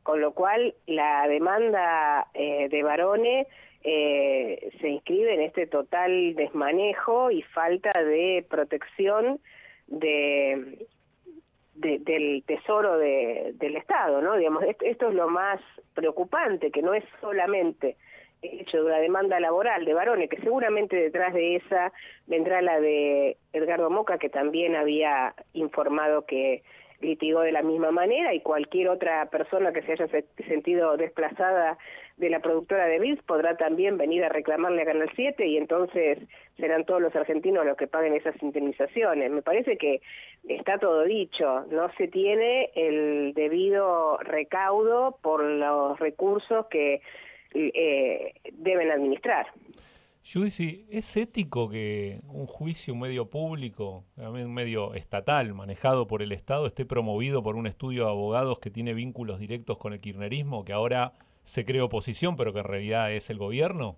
con 0.03 0.21
lo 0.21 0.33
cual 0.33 0.73
la 0.87 1.27
demanda 1.27 2.27
eh, 2.33 2.67
de 2.69 2.83
Barone 2.83 3.47
eh, 3.83 4.71
se 4.79 4.89
inscribe 4.89 5.33
en 5.33 5.41
este 5.41 5.67
total 5.67 6.35
desmanejo 6.35 7.31
y 7.31 7.41
falta 7.41 7.91
de 8.03 8.45
protección 8.49 9.39
de, 9.87 10.87
de, 11.75 11.99
del 11.99 12.43
tesoro 12.45 12.97
de, 12.97 13.53
del 13.55 13.75
Estado, 13.77 14.21
¿no? 14.21 14.37
Digamos, 14.37 14.63
esto, 14.81 15.09
es 15.09 15.15
lo 15.15 15.27
más 15.29 15.59
preocupante, 15.93 16.71
que 16.71 16.81
no 16.81 16.93
es 16.93 17.03
solamente 17.19 17.97
hecho 18.41 18.77
de 18.77 18.83
una 18.83 18.97
demanda 18.97 19.39
laboral 19.39 19.85
de 19.85 19.93
varones, 19.93 20.29
que 20.29 20.41
seguramente 20.41 20.95
detrás 20.95 21.33
de 21.33 21.57
esa 21.57 21.93
vendrá 22.25 22.61
la 22.61 22.79
de 22.79 23.37
Edgardo 23.53 23.89
Moca, 23.89 24.17
que 24.17 24.29
también 24.29 24.75
había 24.75 25.35
informado 25.53 26.25
que 26.25 26.63
litigó 27.01 27.41
de 27.41 27.51
la 27.51 27.61
misma 27.61 27.91
manera 27.91 28.33
y 28.33 28.41
cualquier 28.41 28.89
otra 28.89 29.25
persona 29.27 29.71
que 29.73 29.81
se 29.81 29.93
haya 29.93 30.07
sentido 30.47 30.97
desplazada 30.97 31.77
de 32.17 32.29
la 32.29 32.39
productora 32.39 32.85
de 32.85 32.99
BIS 32.99 33.21
podrá 33.23 33.57
también 33.57 33.97
venir 33.97 34.23
a 34.23 34.29
reclamarle 34.29 34.83
a 34.83 34.85
Canal 34.85 35.09
7 35.15 35.45
y 35.45 35.57
entonces 35.57 36.19
serán 36.57 36.85
todos 36.85 37.01
los 37.01 37.15
argentinos 37.15 37.65
los 37.65 37.77
que 37.77 37.87
paguen 37.87 38.13
esas 38.13 38.35
indemnizaciones. 38.41 39.31
Me 39.31 39.41
parece 39.41 39.77
que 39.77 40.01
está 40.47 40.77
todo 40.77 41.03
dicho, 41.03 41.65
no 41.71 41.91
se 41.97 42.07
tiene 42.07 42.69
el 42.75 43.33
debido 43.33 44.17
recaudo 44.19 45.17
por 45.21 45.43
los 45.43 45.99
recursos 45.99 46.67
que 46.67 47.01
eh, 47.53 48.33
deben 48.53 48.91
administrar. 48.91 49.47
Judici, 50.23 50.85
¿es 50.91 51.17
ético 51.17 51.67
que 51.69 52.19
un 52.27 52.45
juicio, 52.45 52.93
un 52.93 52.99
medio 52.99 53.29
público, 53.29 54.05
un 54.17 54.53
medio 54.53 54.93
estatal, 54.93 55.53
manejado 55.55 56.05
por 56.05 56.21
el 56.21 56.31
Estado, 56.31 56.67
esté 56.67 56.85
promovido 56.85 57.41
por 57.41 57.55
un 57.55 57.65
estudio 57.65 58.05
de 58.05 58.11
abogados 58.11 58.59
que 58.59 58.69
tiene 58.69 58.93
vínculos 58.93 59.39
directos 59.39 59.79
con 59.79 59.93
el 59.93 59.99
kirchnerismo, 59.99 60.63
que 60.63 60.73
ahora 60.73 61.13
se 61.43 61.65
cree 61.65 61.81
oposición, 61.81 62.37
pero 62.37 62.53
que 62.53 62.59
en 62.59 62.65
realidad 62.65 63.11
es 63.11 63.31
el 63.31 63.39
gobierno? 63.39 63.95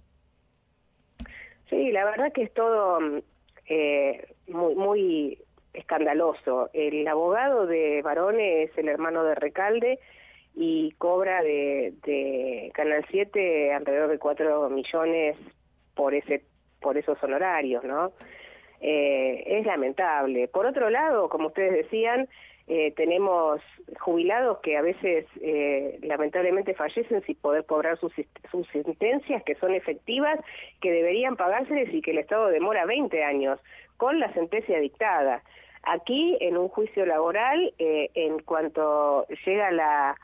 Sí, 1.70 1.92
la 1.92 2.06
verdad 2.06 2.32
que 2.32 2.44
es 2.44 2.54
todo 2.54 3.02
mm, 3.02 3.20
eh, 3.68 4.34
muy, 4.48 4.76
muy 4.76 5.40
escandaloso. 5.74 6.70
El 6.72 7.06
abogado 7.06 7.68
de 7.68 8.02
Barone 8.02 8.64
es 8.64 8.78
el 8.78 8.88
hermano 8.88 9.26
de 9.26 9.36
Recalde 9.36 10.00
y 10.56 10.92
cobra 11.00 11.44
de, 11.44 11.94
de 12.06 12.72
Canal 12.74 13.06
7 13.10 13.74
alrededor 13.74 14.10
de 14.10 14.20
4 14.20 14.70
millones 14.70 15.36
por 15.96 16.14
ese 16.14 16.44
por 16.80 16.98
esos 16.98 17.22
honorarios, 17.24 17.84
¿no? 17.84 18.12
Eh, 18.82 19.44
es 19.46 19.66
lamentable. 19.66 20.50
Por 20.50 20.66
otro 20.66 20.90
lado, 20.90 21.30
como 21.30 21.48
ustedes 21.48 21.72
decían, 21.72 22.28
eh, 22.68 22.94
tenemos 22.96 23.62
jubilados 24.00 24.60
que 24.60 24.78
a 24.78 24.82
veces 24.82 25.26
eh, 25.42 26.00
lamentablemente 26.02 26.74
fallecen 26.74 27.22
sin 27.24 27.36
poder 27.36 27.66
cobrar 27.66 27.98
sus, 27.98 28.14
sus 28.52 28.68
sentencias 28.70 29.44
que 29.44 29.56
son 29.56 29.74
efectivas, 29.74 30.40
que 30.82 30.92
deberían 30.92 31.36
pagárseles 31.36 31.94
y 31.94 32.02
que 32.02 32.12
el 32.12 32.20
Estado 32.20 32.48
demora 32.48 32.86
20 32.86 33.22
años 33.22 33.60
con 33.98 34.20
la 34.20 34.32
sentencia 34.34 34.80
dictada. 34.80 35.44
Aquí, 35.84 36.38
en 36.40 36.56
un 36.56 36.70
juicio 36.70 37.06
laboral, 37.06 37.74
eh, 37.80 38.10
en 38.14 38.40
cuanto 38.40 39.28
llega 39.46 39.70
la, 39.72 40.16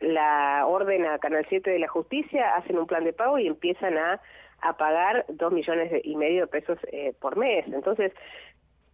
la 0.00 0.66
orden 0.66 1.06
a 1.06 1.18
Canal 1.18 1.46
7 1.48 1.70
de 1.70 1.78
la 1.78 1.88
Justicia, 1.88 2.56
hacen 2.56 2.78
un 2.78 2.86
plan 2.86 3.04
de 3.04 3.14
pago 3.14 3.38
y 3.38 3.46
empiezan 3.46 3.96
a, 3.96 4.20
a 4.62 4.76
pagar 4.76 5.24
dos 5.28 5.52
millones 5.52 5.92
y 6.04 6.16
medio 6.16 6.42
de 6.42 6.46
pesos 6.46 6.78
eh, 6.92 7.14
por 7.20 7.36
mes. 7.36 7.66
Entonces, 7.68 8.12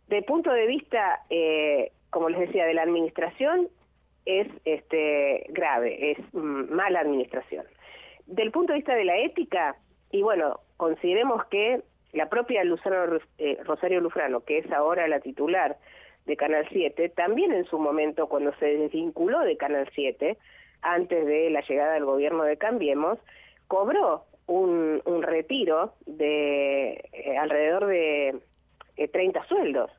de 0.09 0.23
punto 0.23 0.53
de 0.53 0.67
vista, 0.67 1.23
eh, 1.31 1.93
como 2.11 2.29
les 2.29 2.41
decía, 2.41 2.67
de 2.67 2.75
la 2.75 2.83
administración, 2.83 3.69
es 4.25 4.49
este 4.65 5.47
grave, 5.51 6.13
es 6.13 6.19
mm, 6.33 6.73
mala 6.73 7.01
administración. 7.01 7.65
Del 8.27 8.51
punto 8.51 8.73
de 8.73 8.79
vista 8.79 8.95
de 8.95 9.05
la 9.05 9.19
ética, 9.19 9.77
y 10.11 10.23
bueno, 10.23 10.61
consideremos 10.77 11.45
que 11.47 11.83
la 12.13 12.29
propia 12.29 12.65
Luzano, 12.65 13.19
eh, 13.39 13.59
Rosario 13.65 14.01
Lufrano, 14.01 14.41
que 14.41 14.59
es 14.59 14.73
ahora 14.73 15.07
la 15.09 15.21
titular 15.21 15.77
de 16.27 16.37
Canal 16.37 16.67
7, 16.71 17.09
también 17.11 17.53
en 17.53 17.65
su 17.67 17.79
momento, 17.79 18.27
cuando 18.29 18.53
se 18.57 18.67
desvinculó 18.67 19.41
de 19.41 19.57
Canal 19.57 19.89
7, 19.95 20.37
antes 20.83 21.27
de 21.27 21.51
la 21.51 21.61
llegada 21.61 21.95
del 21.95 22.05
gobierno 22.05 22.45
de 22.45 22.57
Cambiemos, 22.57 23.19
cobró 23.69 24.25
un, 24.47 25.03
un 25.05 25.23
retiro 25.23 25.95
de 26.07 27.05
eh, 27.13 27.37
alrededor 27.39 27.87
de 27.87 28.37
eh, 28.97 29.09
30 29.09 29.45
sueldos. 29.47 29.91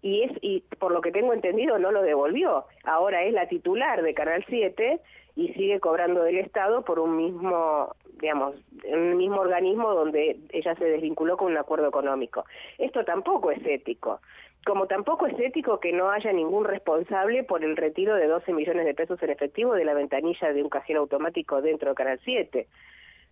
Y, 0.00 0.22
es, 0.22 0.32
y 0.42 0.60
por 0.78 0.92
lo 0.92 1.00
que 1.00 1.10
tengo 1.10 1.32
entendido 1.32 1.78
no 1.78 1.90
lo 1.90 2.02
devolvió. 2.02 2.66
Ahora 2.84 3.24
es 3.24 3.32
la 3.32 3.48
titular 3.48 4.02
de 4.02 4.14
Canal 4.14 4.44
7 4.48 5.00
y 5.34 5.52
sigue 5.54 5.80
cobrando 5.80 6.22
del 6.22 6.38
Estado 6.38 6.82
por 6.82 6.98
un 6.98 7.16
mismo, 7.16 7.94
digamos, 8.20 8.56
un 8.84 9.16
mismo 9.16 9.40
organismo 9.40 9.92
donde 9.94 10.36
ella 10.50 10.74
se 10.76 10.84
desvinculó 10.84 11.36
con 11.36 11.52
un 11.52 11.58
acuerdo 11.58 11.88
económico. 11.88 12.44
Esto 12.78 13.04
tampoco 13.04 13.50
es 13.50 13.64
ético. 13.64 14.20
Como 14.64 14.86
tampoco 14.86 15.26
es 15.26 15.38
ético 15.38 15.80
que 15.80 15.92
no 15.92 16.10
haya 16.10 16.32
ningún 16.32 16.64
responsable 16.64 17.42
por 17.42 17.64
el 17.64 17.76
retiro 17.76 18.14
de 18.14 18.26
12 18.26 18.52
millones 18.52 18.84
de 18.84 18.94
pesos 18.94 19.22
en 19.22 19.30
efectivo 19.30 19.74
de 19.74 19.84
la 19.84 19.94
ventanilla 19.94 20.52
de 20.52 20.62
un 20.62 20.68
cajero 20.68 21.00
automático 21.00 21.62
dentro 21.62 21.90
de 21.90 21.94
Canal 21.94 22.20
7. 22.24 22.66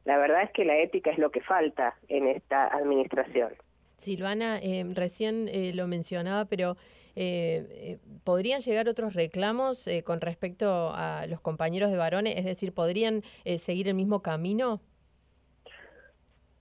La 0.06 0.16
verdad 0.16 0.44
es 0.44 0.50
que 0.52 0.64
la 0.64 0.78
ética 0.78 1.10
es 1.10 1.18
lo 1.18 1.30
que 1.30 1.42
falta 1.42 1.94
en 2.08 2.28
esta 2.28 2.68
administración. 2.68 3.52
Silvana, 3.96 4.58
eh, 4.62 4.84
recién 4.94 5.48
eh, 5.48 5.72
lo 5.74 5.86
mencionaba, 5.88 6.44
pero 6.44 6.76
eh, 7.16 7.66
eh, 7.70 7.98
¿podrían 8.24 8.60
llegar 8.60 8.88
otros 8.88 9.14
reclamos 9.14 9.88
eh, 9.88 10.04
con 10.04 10.20
respecto 10.20 10.92
a 10.94 11.26
los 11.26 11.40
compañeros 11.40 11.90
de 11.90 11.96
varones? 11.96 12.36
Es 12.36 12.44
decir, 12.44 12.72
¿podrían 12.72 13.22
eh, 13.44 13.58
seguir 13.58 13.88
el 13.88 13.94
mismo 13.94 14.22
camino? 14.22 14.80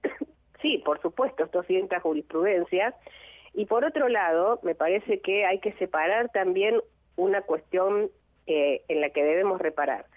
Sí, 0.61 0.81
por 0.83 0.99
supuesto, 0.99 1.43
esto 1.43 1.61
sienta 1.63 1.99
jurisprudencia. 1.99 2.95
Y 3.53 3.67
por 3.67 3.85
otro 3.85 4.09
lado, 4.09 4.59
me 4.63 4.73
parece 4.73 5.19
que 5.19 5.45
hay 5.45 5.59
que 5.59 5.73
separar 5.73 6.29
también 6.29 6.81
una 7.17 7.43
cuestión 7.43 8.09
eh, 8.47 8.81
en 8.87 9.01
la 9.01 9.11
que 9.11 9.23
debemos 9.23 9.61
reparar. 9.61 10.07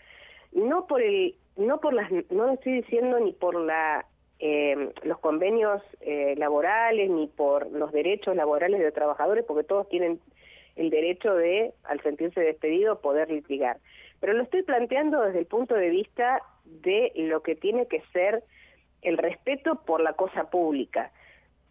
No 0.52 0.86
por 0.86 1.02
el, 1.02 1.34
no 1.58 1.80
por 1.80 1.92
las, 1.92 2.10
no 2.10 2.46
lo 2.46 2.52
estoy 2.52 2.80
diciendo 2.80 3.20
ni 3.20 3.32
por 3.32 3.54
la 3.54 4.06
eh, 4.40 4.92
los 5.02 5.18
convenios 5.18 5.82
eh, 6.00 6.34
laborales 6.36 7.10
ni 7.10 7.26
por 7.26 7.70
los 7.72 7.90
derechos 7.90 8.36
laborales 8.36 8.78
de 8.78 8.86
los 8.86 8.94
trabajadores, 8.94 9.44
porque 9.44 9.64
todos 9.64 9.88
tienen 9.88 10.20
el 10.76 10.90
derecho 10.90 11.34
de, 11.34 11.72
al 11.82 12.00
sentirse 12.02 12.40
despedido, 12.40 13.00
poder 13.00 13.28
litigar. 13.30 13.78
Pero 14.20 14.34
lo 14.34 14.44
estoy 14.44 14.62
planteando 14.62 15.20
desde 15.22 15.40
el 15.40 15.46
punto 15.46 15.74
de 15.74 15.90
vista 15.90 16.40
de 16.64 17.12
lo 17.16 17.42
que 17.42 17.56
tiene 17.56 17.86
que 17.86 18.00
ser 18.12 18.44
el 19.02 19.18
respeto 19.18 19.82
por 19.84 20.00
la 20.00 20.12
cosa 20.12 20.50
pública. 20.50 21.10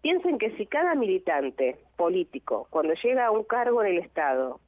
Piensen 0.01 0.37
que 0.37 0.51
si 0.57 0.65
cada 0.65 0.93
militante 0.95 1.77
político, 1.95 2.67
cuando 2.69 2.93
llega 2.95 3.27
a 3.27 3.31
un 3.31 3.43
cargo 3.43 3.81
en 3.81 3.95
el 3.95 3.99
Estado, 3.99 4.59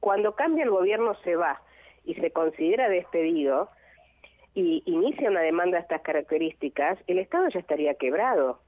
cuando 0.00 0.34
cambia 0.34 0.64
el 0.64 0.70
gobierno 0.70 1.14
se 1.24 1.36
va 1.36 1.62
y 2.04 2.14
se 2.14 2.30
considera 2.30 2.90
despedido, 2.90 3.70
y 4.54 4.82
inicia 4.86 5.30
una 5.30 5.40
demanda 5.40 5.78
de 5.78 5.82
estas 5.82 6.02
características, 6.02 6.98
el 7.06 7.18
Estado 7.18 7.48
ya 7.48 7.60
estaría 7.60 7.94
quebrado, 7.94 8.60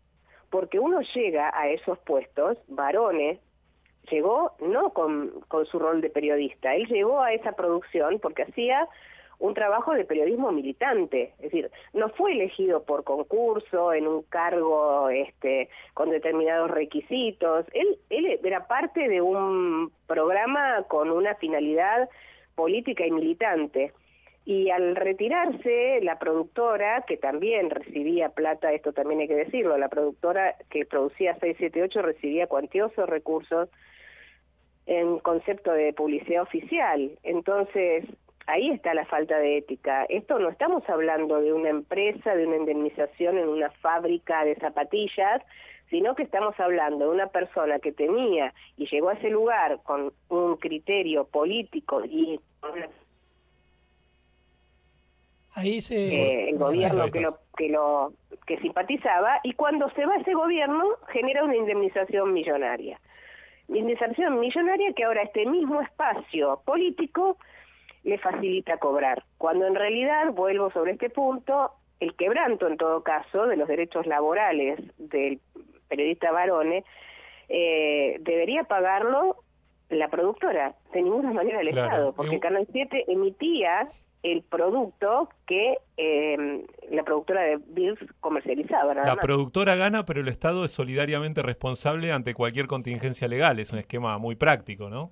porque 0.50 0.78
uno 0.78 1.00
llega 1.14 1.50
a 1.54 1.68
esos 1.68 1.98
puestos, 2.00 2.58
varones, 2.68 3.38
llegó 4.10 4.52
no 4.60 4.90
con, 4.90 5.32
con 5.48 5.66
su 5.66 5.78
rol 5.78 6.00
de 6.00 6.10
periodista, 6.10 6.74
él 6.74 6.86
llegó 6.86 7.20
a 7.20 7.32
esa 7.32 7.52
producción 7.52 8.18
porque 8.20 8.42
hacía 8.42 8.88
un 9.38 9.54
trabajo 9.54 9.92
de 9.92 10.04
periodismo 10.04 10.50
militante, 10.50 11.34
es 11.38 11.52
decir, 11.52 11.70
no 11.92 12.08
fue 12.10 12.32
elegido 12.32 12.84
por 12.84 13.04
concurso 13.04 13.92
en 13.92 14.06
un 14.06 14.22
cargo 14.22 15.10
este 15.10 15.68
con 15.92 16.10
determinados 16.10 16.70
requisitos, 16.70 17.66
él 17.74 17.98
él 18.08 18.40
era 18.42 18.66
parte 18.66 19.08
de 19.08 19.20
un 19.20 19.92
programa 20.06 20.84
con 20.88 21.10
una 21.10 21.34
finalidad 21.34 22.08
política 22.54 23.06
y 23.06 23.10
militante. 23.10 23.92
Y 24.46 24.70
al 24.70 24.94
retirarse, 24.94 25.98
la 26.02 26.20
productora, 26.20 27.02
que 27.02 27.16
también 27.16 27.68
recibía 27.68 28.28
plata, 28.28 28.72
esto 28.72 28.92
también 28.92 29.18
hay 29.18 29.26
que 29.26 29.34
decirlo, 29.34 29.76
la 29.76 29.88
productora 29.88 30.54
que 30.70 30.86
producía 30.86 31.34
678 31.34 32.00
recibía 32.00 32.46
cuantiosos 32.46 33.08
recursos 33.08 33.68
en 34.86 35.18
concepto 35.18 35.72
de 35.72 35.92
publicidad 35.92 36.42
oficial. 36.42 37.18
Entonces, 37.24 38.04
ahí 38.46 38.70
está 38.70 38.94
la 38.94 39.04
falta 39.06 39.36
de 39.36 39.58
ética. 39.58 40.04
Esto 40.04 40.38
no 40.38 40.48
estamos 40.48 40.88
hablando 40.88 41.40
de 41.40 41.52
una 41.52 41.70
empresa, 41.70 42.36
de 42.36 42.46
una 42.46 42.58
indemnización 42.58 43.38
en 43.38 43.48
una 43.48 43.70
fábrica 43.70 44.44
de 44.44 44.54
zapatillas, 44.54 45.42
sino 45.90 46.14
que 46.14 46.22
estamos 46.22 46.54
hablando 46.60 47.06
de 47.06 47.10
una 47.10 47.26
persona 47.26 47.80
que 47.80 47.90
tenía 47.90 48.54
y 48.76 48.86
llegó 48.86 49.08
a 49.08 49.14
ese 49.14 49.30
lugar 49.30 49.80
con 49.82 50.12
un 50.28 50.56
criterio 50.56 51.24
político 51.26 52.04
y 52.04 52.38
una 52.62 52.88
Ahí 55.56 55.80
se... 55.80 55.96
eh, 55.96 56.50
el 56.50 56.58
gobierno 56.58 57.10
que 57.10 57.20
lo 57.20 57.38
que 57.56 57.68
lo 57.70 58.12
que 58.46 58.58
simpatizaba 58.58 59.40
y 59.42 59.54
cuando 59.54 59.90
se 59.90 60.04
va 60.06 60.16
ese 60.16 60.34
gobierno 60.34 60.84
genera 61.08 61.42
una 61.42 61.56
indemnización 61.56 62.32
millonaria. 62.32 63.00
Indemnización 63.68 64.38
millonaria 64.38 64.92
que 64.92 65.04
ahora 65.04 65.22
este 65.22 65.46
mismo 65.46 65.80
espacio 65.80 66.60
político 66.64 67.38
le 68.04 68.18
facilita 68.18 68.76
cobrar, 68.78 69.24
cuando 69.36 69.66
en 69.66 69.74
realidad, 69.74 70.30
vuelvo 70.32 70.70
sobre 70.70 70.92
este 70.92 71.10
punto, 71.10 71.72
el 71.98 72.14
quebranto 72.14 72.68
en 72.68 72.76
todo 72.76 73.02
caso 73.02 73.46
de 73.46 73.56
los 73.56 73.66
derechos 73.66 74.06
laborales 74.06 74.78
del 74.98 75.40
periodista 75.88 76.30
Barone 76.30 76.84
eh, 77.48 78.18
debería 78.20 78.62
pagarlo 78.64 79.38
la 79.88 80.08
productora, 80.08 80.76
de 80.92 81.02
ninguna 81.02 81.32
manera 81.32 81.60
el 81.60 81.70
Claro, 81.70 81.88
Estado, 81.88 82.12
porque 82.12 82.38
Canal 82.38 82.68
7 82.70 83.06
emitía 83.08 83.88
el 84.32 84.42
producto 84.42 85.28
que 85.46 85.78
eh, 85.96 86.64
la 86.90 87.02
productora 87.04 87.42
de 87.42 87.58
Bills 87.68 87.98
comercializaba. 88.20 88.92
Nada 88.94 89.06
La 89.06 89.14
más. 89.14 89.24
productora 89.24 89.76
gana, 89.76 90.04
pero 90.04 90.20
el 90.20 90.28
Estado 90.28 90.64
es 90.64 90.72
solidariamente 90.72 91.42
responsable 91.42 92.10
ante 92.12 92.34
cualquier 92.34 92.66
contingencia 92.66 93.28
legal. 93.28 93.58
Es 93.60 93.72
un 93.72 93.78
esquema 93.78 94.18
muy 94.18 94.34
práctico, 94.34 94.88
¿no? 94.90 95.10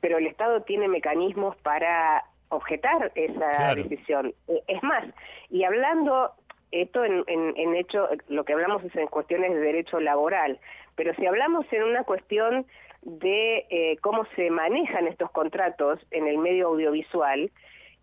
pero 0.00 0.18
el 0.18 0.28
Estado 0.28 0.62
tiene 0.62 0.86
mecanismos 0.86 1.56
para 1.56 2.24
objetar 2.50 3.10
esa 3.16 3.50
Claro. 3.50 3.82
decisión. 3.82 4.32
Eh, 4.46 4.62
Es 4.68 4.80
más, 4.84 5.04
y 5.50 5.64
hablando, 5.64 6.30
esto 6.70 7.04
en, 7.04 7.24
en, 7.26 7.52
en 7.56 7.74
hecho, 7.74 8.08
lo 8.28 8.44
que 8.44 8.52
hablamos 8.52 8.84
es 8.84 8.94
en 8.94 9.08
cuestiones 9.08 9.50
de 9.52 9.58
derecho 9.60 9.98
laboral, 9.98 10.60
pero 10.94 11.12
si 11.16 11.26
hablamos 11.26 11.66
en 11.72 11.82
una 11.82 12.04
cuestión 12.04 12.64
de 13.02 13.66
eh, 13.70 13.96
cómo 14.00 14.24
se 14.36 14.50
manejan 14.50 15.08
estos 15.08 15.30
contratos 15.32 15.98
en 16.12 16.28
el 16.28 16.38
medio 16.38 16.68
audiovisual, 16.68 17.50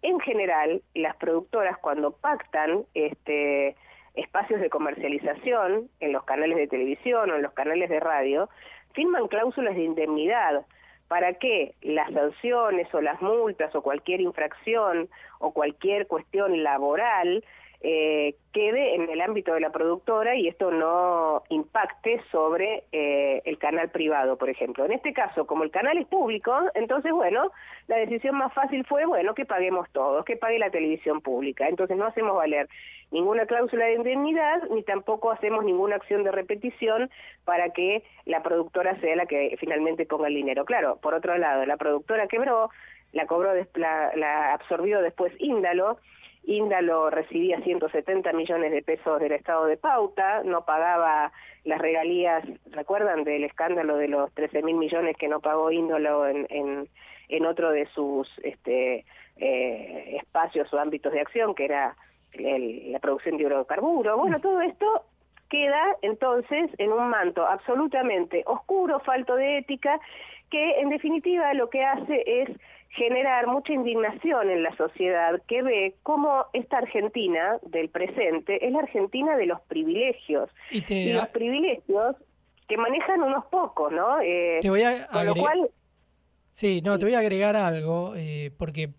en 0.01 0.19
general, 0.19 0.81
las 0.93 1.15
productoras 1.17 1.77
cuando 1.79 2.11
pactan 2.11 2.85
este 2.93 3.75
espacios 4.15 4.61
de 4.61 4.69
comercialización 4.69 5.89
en 5.99 6.13
los 6.13 6.23
canales 6.23 6.57
de 6.57 6.67
televisión 6.67 7.29
o 7.29 7.35
en 7.35 7.41
los 7.41 7.51
canales 7.51 7.89
de 7.89 7.99
radio, 7.99 8.49
firman 8.93 9.27
cláusulas 9.27 9.75
de 9.75 9.83
indemnidad 9.83 10.65
para 11.07 11.33
que 11.33 11.75
las 11.81 12.11
sanciones 12.11 12.91
o 12.93 13.01
las 13.01 13.21
multas 13.21 13.75
o 13.75 13.81
cualquier 13.81 14.21
infracción 14.21 15.09
o 15.39 15.51
cualquier 15.51 16.07
cuestión 16.07 16.63
laboral 16.63 17.43
eh, 17.81 18.35
quede 18.53 18.95
en 18.95 19.09
el 19.09 19.21
ámbito 19.21 19.53
de 19.53 19.59
la 19.59 19.71
productora 19.71 20.35
y 20.35 20.47
esto 20.47 20.71
no 20.71 21.43
impacte 21.49 22.21
sobre 22.31 22.83
eh, 22.91 23.41
el 23.45 23.57
canal 23.57 23.89
privado, 23.89 24.37
por 24.37 24.49
ejemplo. 24.49 24.85
En 24.85 24.93
este 24.93 25.13
caso, 25.13 25.45
como 25.45 25.63
el 25.63 25.71
canal 25.71 25.97
es 25.97 26.07
público, 26.07 26.53
entonces, 26.73 27.11
bueno, 27.11 27.51
la 27.87 27.97
decisión 27.97 28.35
más 28.35 28.53
fácil 28.53 28.85
fue, 28.85 29.05
bueno, 29.05 29.35
que 29.35 29.45
paguemos 29.45 29.89
todos, 29.91 30.25
que 30.25 30.37
pague 30.37 30.59
la 30.59 30.69
televisión 30.69 31.21
pública. 31.21 31.67
Entonces 31.67 31.97
no 31.97 32.05
hacemos 32.05 32.35
valer 32.35 32.67
ninguna 33.11 33.45
cláusula 33.45 33.85
de 33.85 33.93
indemnidad 33.93 34.63
ni 34.71 34.83
tampoco 34.83 35.31
hacemos 35.31 35.63
ninguna 35.63 35.95
acción 35.95 36.23
de 36.23 36.31
repetición 36.31 37.09
para 37.43 37.69
que 37.69 38.03
la 38.25 38.41
productora 38.41 38.99
sea 38.99 39.15
la 39.15 39.25
que 39.25 39.55
finalmente 39.59 40.05
ponga 40.05 40.27
el 40.27 40.35
dinero. 40.35 40.65
Claro, 40.65 40.97
por 41.01 41.13
otro 41.13 41.37
lado, 41.37 41.65
la 41.65 41.77
productora 41.77 42.27
quebró, 42.27 42.69
la 43.11 43.27
cobró, 43.27 43.53
la, 43.75 44.11
la 44.15 44.53
absorbió 44.53 45.01
después 45.01 45.33
Índalo, 45.39 45.99
Índalo 46.47 47.09
recibía 47.09 47.59
170 47.61 48.31
millones 48.33 48.71
de 48.71 48.81
pesos 48.81 49.19
del 49.19 49.31
Estado 49.31 49.65
de 49.65 49.77
Pauta, 49.77 50.43
no 50.43 50.63
pagaba 50.65 51.31
las 51.63 51.79
regalías, 51.79 52.43
¿recuerdan 52.71 53.23
del 53.23 53.43
escándalo 53.43 53.97
de 53.97 54.07
los 54.07 54.31
13 54.33 54.61
mil 54.61 54.75
millones 54.75 55.17
que 55.17 55.27
no 55.27 55.39
pagó 55.39 55.71
Índalo 55.71 56.27
en, 56.27 56.47
en, 57.29 57.45
otro 57.45 57.71
de 57.71 57.87
sus 57.87 58.27
este, 58.43 59.05
eh, 59.37 60.17
espacios 60.21 60.71
o 60.73 60.79
ámbitos 60.79 61.11
de 61.11 61.21
acción, 61.21 61.55
que 61.55 61.65
era 61.65 61.95
el, 62.33 62.91
la 62.91 62.99
producción 62.99 63.37
de 63.37 63.43
hidrocarburos? 63.43 64.17
Bueno, 64.17 64.39
todo 64.39 64.61
esto 64.61 65.05
queda 65.49 65.95
entonces 66.01 66.69
en 66.77 66.91
un 66.91 67.09
manto 67.09 67.45
absolutamente 67.45 68.43
oscuro, 68.45 68.99
falto 68.99 69.35
de 69.35 69.59
ética, 69.59 69.99
que 70.51 70.79
en 70.79 70.89
definitiva 70.89 71.53
lo 71.53 71.69
que 71.69 71.83
hace 71.83 72.23
es 72.25 72.49
generar 72.89 73.47
mucha 73.47 73.73
indignación 73.73 74.49
en 74.49 74.63
la 74.63 74.75
sociedad 74.77 75.41
que 75.47 75.61
ve 75.61 75.95
cómo 76.03 76.45
esta 76.53 76.77
Argentina 76.77 77.57
del 77.63 77.89
presente 77.89 78.65
es 78.65 78.71
la 78.71 78.79
Argentina 78.79 79.35
de 79.35 79.45
los 79.45 79.61
privilegios. 79.61 80.49
Y, 80.71 81.11
los 81.11 81.27
privilegios 81.29 82.15
que 82.67 82.77
manejan 82.77 83.21
unos 83.21 83.45
pocos, 83.45 83.91
¿no? 83.91 84.21
Eh, 84.21 84.59
te 84.61 84.69
voy 84.69 84.83
a 84.83 85.07
con 85.07 85.25
lo 85.25 85.35
cual... 85.35 85.69
Sí, 86.51 86.81
no, 86.81 86.97
te 86.97 87.05
voy 87.05 87.15
a 87.15 87.19
agregar 87.19 87.57
algo, 87.57 88.13
eh, 88.15 88.51
porque 88.57 88.91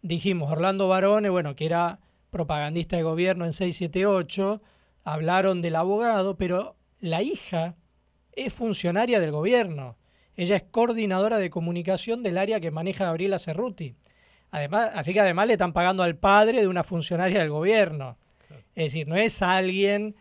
dijimos, 0.00 0.50
Orlando 0.50 0.88
Barone, 0.88 1.28
bueno, 1.28 1.54
que 1.54 1.66
era 1.66 1.98
propagandista 2.30 2.96
de 2.96 3.02
gobierno 3.02 3.44
en 3.44 3.52
678, 3.52 4.62
hablaron 5.04 5.60
del 5.60 5.76
abogado, 5.76 6.38
pero 6.38 6.74
la 7.00 7.20
hija 7.20 7.76
es 8.32 8.54
funcionaria 8.54 9.20
del 9.20 9.30
gobierno. 9.30 9.96
Ella 10.36 10.56
es 10.56 10.62
coordinadora 10.64 11.38
de 11.38 11.50
comunicación 11.50 12.22
del 12.22 12.38
área 12.38 12.60
que 12.60 12.70
maneja 12.70 13.04
Gabriela 13.04 13.38
Cerruti. 13.38 13.94
Además, 14.50 14.90
así 14.94 15.12
que 15.12 15.20
además 15.20 15.46
le 15.46 15.54
están 15.54 15.72
pagando 15.72 16.02
al 16.02 16.16
padre 16.16 16.60
de 16.60 16.68
una 16.68 16.84
funcionaria 16.84 17.40
del 17.40 17.50
gobierno. 17.50 18.16
Es 18.74 18.92
decir, 18.92 19.08
no 19.08 19.16
es 19.16 19.42
alguien 19.42 20.14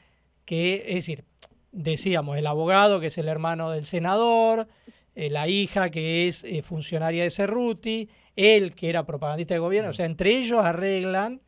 que, 0.46 0.84
es 0.88 0.96
decir, 0.96 1.26
decíamos, 1.72 2.38
el 2.38 2.48
abogado 2.48 3.00
que 3.00 3.08
es 3.08 3.18
el 3.18 3.28
hermano 3.28 3.72
del 3.72 3.86
senador, 3.86 4.68
eh, 5.16 5.30
la 5.30 5.48
hija 5.48 5.90
que 5.90 6.28
es 6.28 6.44
eh, 6.44 6.62
funcionaria 6.62 7.24
de 7.24 7.32
Cerruti, 7.32 8.10
él 8.36 8.74
que 8.76 8.90
era 8.90 9.06
propagandista 9.06 9.54
de 9.54 9.60
gobierno, 9.60 9.90
o 9.90 9.94
sea, 9.94 10.06
entre 10.06 10.32
ellos 10.32 10.60
arreglan 10.60 11.42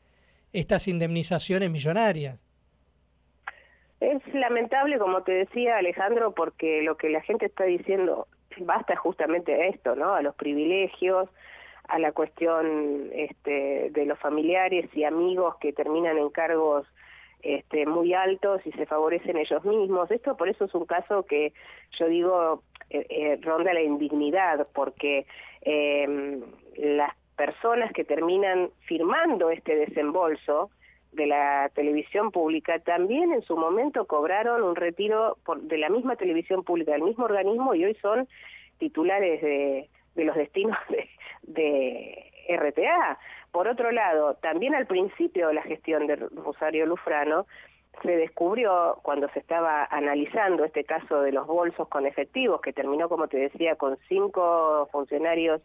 estas 0.51 0.87
indemnizaciones 0.87 1.69
millonarias. 1.69 2.39
Es 3.99 4.21
lamentable, 4.33 4.99
como 4.99 5.23
te 5.23 5.31
decía 5.31 5.77
Alejandro, 5.77 6.33
porque 6.33 6.81
lo 6.81 6.97
que 6.97 7.09
la 7.09 7.21
gente 7.21 7.45
está 7.45 7.63
diciendo 7.63 8.27
basta 8.61 8.95
justamente 8.95 9.53
a 9.53 9.67
esto, 9.67 9.95
¿no? 9.95 10.13
A 10.13 10.21
los 10.21 10.35
privilegios, 10.35 11.29
a 11.87 11.99
la 11.99 12.11
cuestión 12.11 13.09
este, 13.13 13.89
de 13.91 14.05
los 14.05 14.19
familiares 14.19 14.89
y 14.93 15.03
amigos 15.03 15.55
que 15.57 15.73
terminan 15.73 16.17
en 16.17 16.29
cargos 16.29 16.87
este, 17.41 17.85
muy 17.85 18.13
altos 18.13 18.61
y 18.65 18.71
se 18.71 18.85
favorecen 18.85 19.37
ellos 19.37 19.63
mismos. 19.65 20.09
Esto 20.11 20.37
por 20.37 20.47
eso 20.47 20.65
es 20.65 20.73
un 20.73 20.85
caso 20.85 21.23
que 21.23 21.53
yo 21.99 22.07
digo 22.07 22.63
eh, 22.89 23.05
eh, 23.09 23.39
ronda 23.41 23.73
la 23.73 23.81
indignidad, 23.81 24.67
porque 24.73 25.25
eh, 25.61 26.39
las 26.77 27.13
personas 27.35 27.91
que 27.91 28.05
terminan 28.05 28.69
firmando 28.85 29.49
este 29.49 29.75
desembolso 29.75 30.69
de 31.13 31.27
la 31.27 31.69
televisión 31.73 32.31
pública 32.31 32.79
también 32.79 33.31
en 33.31 33.41
su 33.43 33.55
momento 33.55 34.05
cobraron 34.05 34.63
un 34.63 34.75
retiro 34.75 35.37
por, 35.45 35.61
de 35.61 35.77
la 35.77 35.89
misma 35.89 36.15
televisión 36.15 36.63
pública, 36.63 36.91
del 36.93 37.03
mismo 37.03 37.25
organismo 37.25 37.75
y 37.75 37.85
hoy 37.85 37.95
son 38.01 38.27
titulares 38.77 39.41
de, 39.41 39.89
los 40.15 40.35
destinos 40.35 40.77
de, 40.89 41.09
de 41.43 42.57
RTA. 42.57 43.17
Por 43.51 43.67
otro 43.67 43.91
lado, 43.91 44.35
también 44.35 44.75
al 44.75 44.87
principio 44.87 45.49
de 45.49 45.53
la 45.53 45.61
gestión 45.61 46.07
de 46.07 46.15
Rosario 46.15 46.85
Lufrano, 46.85 47.45
se 48.01 48.17
descubrió 48.17 48.97
cuando 49.03 49.29
se 49.29 49.39
estaba 49.39 49.85
analizando 49.85 50.65
este 50.65 50.83
caso 50.83 51.21
de 51.21 51.31
los 51.31 51.45
bolsos 51.45 51.87
con 51.87 52.07
efectivos, 52.07 52.59
que 52.61 52.73
terminó, 52.73 53.07
como 53.07 53.27
te 53.27 53.37
decía, 53.37 53.75
con 53.75 53.97
cinco 54.09 54.89
funcionarios 54.91 55.61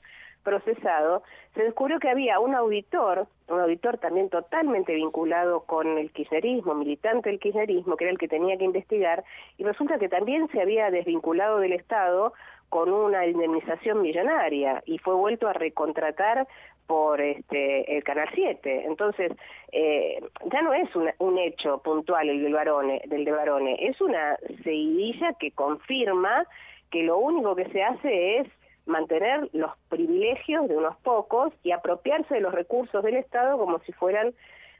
procesado, 0.48 1.22
se 1.54 1.62
descubrió 1.62 1.98
que 1.98 2.08
había 2.08 2.40
un 2.40 2.54
auditor, 2.54 3.26
un 3.48 3.60
auditor 3.60 3.98
también 3.98 4.30
totalmente 4.30 4.94
vinculado 4.94 5.60
con 5.60 5.98
el 5.98 6.10
kirchnerismo, 6.10 6.74
militante 6.74 7.28
del 7.28 7.38
kirchnerismo, 7.38 7.96
que 7.96 8.04
era 8.04 8.12
el 8.12 8.18
que 8.18 8.28
tenía 8.28 8.56
que 8.56 8.64
investigar, 8.64 9.24
y 9.58 9.64
resulta 9.64 9.98
que 9.98 10.08
también 10.08 10.48
se 10.48 10.62
había 10.62 10.90
desvinculado 10.90 11.58
del 11.58 11.74
Estado 11.74 12.32
con 12.70 12.90
una 12.90 13.26
indemnización 13.26 14.00
millonaria 14.00 14.82
y 14.86 14.98
fue 14.98 15.14
vuelto 15.14 15.48
a 15.48 15.52
recontratar 15.52 16.46
por 16.86 17.20
este 17.20 17.96
el 17.96 18.02
Canal 18.04 18.28
7. 18.34 18.84
Entonces, 18.86 19.32
eh, 19.72 20.18
ya 20.50 20.62
no 20.62 20.72
es 20.72 20.88
un 21.18 21.38
hecho 21.38 21.82
puntual 21.82 22.30
el 22.30 22.42
del 22.42 22.54
Barone, 22.54 23.02
del 23.06 23.26
de 23.26 23.32
Barone, 23.32 23.76
es 23.80 24.00
una 24.00 24.38
seguidilla 24.64 25.34
que 25.34 25.50
confirma 25.50 26.46
que 26.90 27.02
lo 27.02 27.18
único 27.18 27.54
que 27.54 27.66
se 27.66 27.82
hace 27.82 28.38
es 28.38 28.48
mantener 28.88 29.48
los 29.52 29.70
privilegios 29.88 30.68
de 30.68 30.76
unos 30.76 30.96
pocos 30.98 31.52
y 31.62 31.72
apropiarse 31.72 32.34
de 32.34 32.40
los 32.40 32.52
recursos 32.52 33.02
del 33.04 33.16
Estado 33.16 33.58
como 33.58 33.78
si 33.80 33.92
fueran 33.92 34.34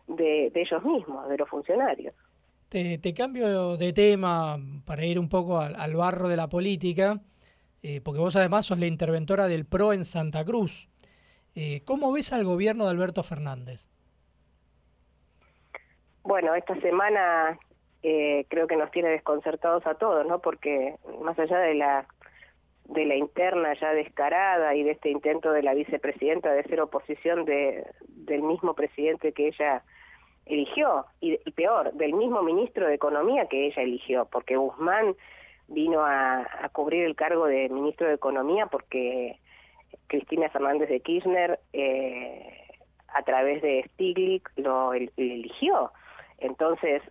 de, 0.09 0.51
ellos 0.55 0.83
mismos, 0.85 1.29
de 1.29 1.37
los 1.37 1.49
funcionarios. 1.49 2.15
Te, 2.69 3.15
cambio 3.15 3.77
de 3.77 3.93
tema 3.93 4.59
para 4.85 5.05
ir 5.05 5.19
un 5.19 5.29
poco 5.29 5.61
al, 5.61 5.95
barro 5.95 6.29
de 6.29 6.37
la 6.37 6.49
política, 6.49 7.21
eh, 7.83 8.01
porque 8.03 8.21
vos 8.21 8.37
además 8.37 8.67
sos 8.67 8.79
la 8.79 8.87
interventora 8.87 9.47
del 9.47 9.65
PRO 9.65 9.93
en 9.93 10.05
Santa 10.05 10.45
Cruz. 10.45 10.89
Eh, 11.55 11.83
¿Cómo 11.85 12.13
ves 12.13 12.33
al 12.33 12.45
gobierno 12.45 12.85
de 12.85 12.91
Alberto 12.91 13.23
Fernández? 13.23 13.87
Bueno, 16.23 16.55
esta 16.55 16.79
semana 16.81 17.59
eh, 18.03 18.45
creo 18.49 18.67
que 18.67 18.77
nos 18.77 18.91
tiene 18.91 19.09
desconcertados 19.09 19.87
a 19.87 19.95
todos, 19.95 20.27
¿no? 20.27 20.41
Porque 20.41 20.97
más 21.23 21.39
allá 21.39 21.59
de 21.59 21.75
la 21.75 22.07
de 22.89 23.05
la 23.05 23.17
interna 23.17 23.75
ya 23.75 23.93
descarada 23.93 24.75
y 24.75 24.83
de 24.83 24.93
este 24.93 25.11
intento 25.11 25.53
de 25.53 25.63
la 25.63 25.75
vicepresidenta 25.75 26.53
de 26.53 26.65
ser 26.65 26.81
oposición 26.81 27.45
de, 27.45 27.87
del 28.09 28.43
mismo 28.43 28.75
presidente 28.75 29.33
que 29.33 29.49
ella 29.49 29.83
eligió 30.47 31.05
y, 31.21 31.37
peor, 31.53 31.93
del 31.93 32.15
mismo 32.15 32.43
ministro 32.43 32.87
de 32.87 32.95
Economía 32.95 33.47
que 33.47 33.67
ella 33.67 33.83
eligió, 33.83 34.27
porque 34.33 34.57
Guzmán 34.57 35.15
vino 35.69 36.01
a, 36.03 36.47
cubrir 36.73 37.05
el 37.05 37.15
cargo 37.15 37.47
de 37.47 37.69
ministro 37.69 38.09
de 38.09 38.15
Economía 38.15 38.67
porque 38.67 39.39
Cristina 40.07 40.49
Fernández 40.49 40.89
de 40.89 41.01
Kirchner 41.01 41.61
eh, 41.75 42.65
a 43.09 43.23
través 43.23 43.61
de 43.61 43.85
Stiglitz 43.93 44.51
lo, 44.57 44.95
eligió. 44.95 45.93
Entonces, 46.39 47.03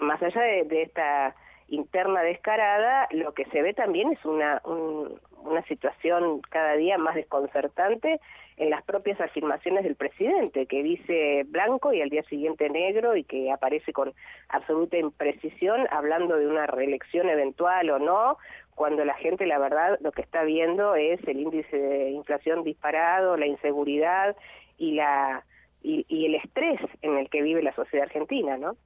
más 0.00 0.22
allá 0.22 0.40
de 0.40 0.82
esta 0.82 1.34
interna 1.68 2.22
descarada, 2.22 3.08
lo 3.10 3.34
que 3.34 3.44
se 3.46 3.62
ve 3.62 3.74
también 3.74 4.12
es 4.12 4.24
una, 4.24 4.62
una 4.64 5.62
situación 5.64 6.40
cada 6.50 6.74
día 6.74 6.98
más 6.98 7.14
desconcertante 7.14 8.20
en 8.56 8.70
las 8.70 8.82
propias 8.84 9.20
afirmaciones 9.20 9.84
del 9.84 9.96
presidente, 9.96 10.66
que 10.66 10.82
dice 10.82 11.44
blanco 11.48 11.92
y 11.92 12.00
al 12.00 12.08
día 12.08 12.22
siguiente 12.24 12.70
negro 12.70 13.16
y 13.16 13.24
que 13.24 13.52
aparece 13.52 13.92
con 13.92 14.14
absoluta 14.48 14.96
imprecisión 14.96 15.86
hablando 15.90 16.36
de 16.36 16.46
una 16.46 16.66
reelección 16.66 17.28
eventual 17.28 17.90
o 17.90 17.98
no, 17.98 18.38
cuando 18.74 19.04
la 19.04 19.14
gente 19.14 19.46
la 19.46 19.58
verdad 19.58 19.98
lo 20.00 20.12
que 20.12 20.22
está 20.22 20.42
viendo 20.44 20.94
es 20.94 21.22
el 21.26 21.40
índice 21.40 21.76
de 21.76 22.10
inflación 22.10 22.62
disparado, 22.62 23.36
la 23.36 23.46
inseguridad 23.46 24.36
y 24.78 24.92
la 24.92 25.44
y 25.82 26.26
el 26.26 26.34
estrés 26.34 26.80
en 27.02 27.16
el 27.16 27.30
que 27.30 27.42
vive 27.42 27.62
la 27.62 27.72
sociedad 27.72 28.06
argentina, 28.06 28.56
¿no? 28.56 28.76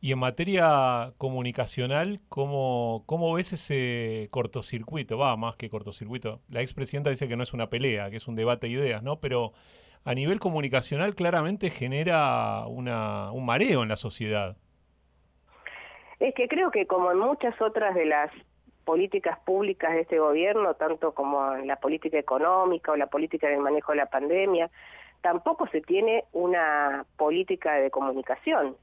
Y 0.00 0.12
en 0.12 0.18
materia 0.18 1.12
comunicacional, 1.18 2.20
¿cómo, 2.28 3.02
¿cómo 3.06 3.32
ves 3.32 3.52
ese 3.52 4.28
cortocircuito? 4.30 5.18
Va, 5.18 5.36
más 5.36 5.56
que 5.56 5.70
cortocircuito. 5.70 6.40
La 6.48 6.60
expresidenta 6.60 7.10
dice 7.10 7.28
que 7.28 7.36
no 7.36 7.42
es 7.42 7.54
una 7.54 7.70
pelea, 7.70 8.10
que 8.10 8.16
es 8.16 8.28
un 8.28 8.36
debate 8.36 8.66
de 8.66 8.74
ideas, 8.74 9.02
¿no? 9.02 9.20
Pero 9.20 9.52
a 10.04 10.14
nivel 10.14 10.38
comunicacional 10.38 11.14
claramente 11.14 11.70
genera 11.70 12.66
una, 12.68 13.32
un 13.32 13.44
mareo 13.44 13.82
en 13.82 13.88
la 13.88 13.96
sociedad. 13.96 14.56
Es 16.20 16.34
que 16.34 16.48
creo 16.48 16.70
que 16.70 16.86
como 16.86 17.10
en 17.10 17.18
muchas 17.18 17.60
otras 17.60 17.94
de 17.94 18.06
las 18.06 18.30
políticas 18.84 19.38
públicas 19.40 19.92
de 19.92 20.02
este 20.02 20.18
gobierno, 20.18 20.74
tanto 20.74 21.12
como 21.12 21.54
en 21.54 21.66
la 21.66 21.76
política 21.76 22.18
económica 22.18 22.92
o 22.92 22.96
la 22.96 23.08
política 23.08 23.48
del 23.48 23.58
manejo 23.58 23.92
de 23.92 23.98
la 23.98 24.06
pandemia, 24.06 24.70
tampoco 25.22 25.66
se 25.68 25.80
tiene 25.80 26.24
una 26.32 27.04
política 27.16 27.74
de 27.74 27.90
comunicación. 27.90 28.76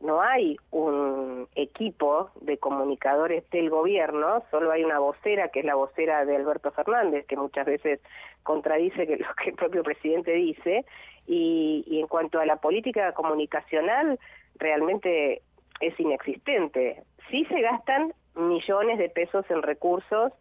No 0.00 0.20
hay 0.20 0.56
un 0.70 1.48
equipo 1.56 2.30
de 2.40 2.58
comunicadores 2.58 3.48
del 3.50 3.68
gobierno, 3.68 4.44
solo 4.50 4.70
hay 4.70 4.84
una 4.84 5.00
vocera, 5.00 5.48
que 5.48 5.60
es 5.60 5.64
la 5.64 5.74
vocera 5.74 6.24
de 6.24 6.36
Alberto 6.36 6.70
Fernández, 6.70 7.26
que 7.26 7.36
muchas 7.36 7.66
veces 7.66 8.00
contradice 8.44 9.06
lo 9.16 9.34
que 9.34 9.50
el 9.50 9.56
propio 9.56 9.82
presidente 9.82 10.32
dice. 10.32 10.84
Y, 11.26 11.84
y 11.86 12.00
en 12.00 12.06
cuanto 12.06 12.38
a 12.38 12.46
la 12.46 12.56
política 12.56 13.12
comunicacional, 13.12 14.18
realmente 14.56 15.42
es 15.80 15.98
inexistente. 15.98 17.02
Sí 17.30 17.44
se 17.46 17.60
gastan 17.60 18.12
millones 18.34 18.98
de 18.98 19.08
pesos 19.08 19.44
en 19.50 19.62
recursos 19.62 20.32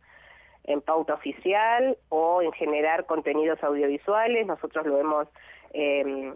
en 0.68 0.82
pauta 0.82 1.14
oficial 1.14 1.98
o 2.10 2.42
en 2.42 2.52
generar 2.52 3.06
contenidos 3.06 3.64
audiovisuales. 3.64 4.46
Nosotros 4.46 4.86
lo 4.86 5.00
hemos 5.00 5.28
eh, 5.74 6.34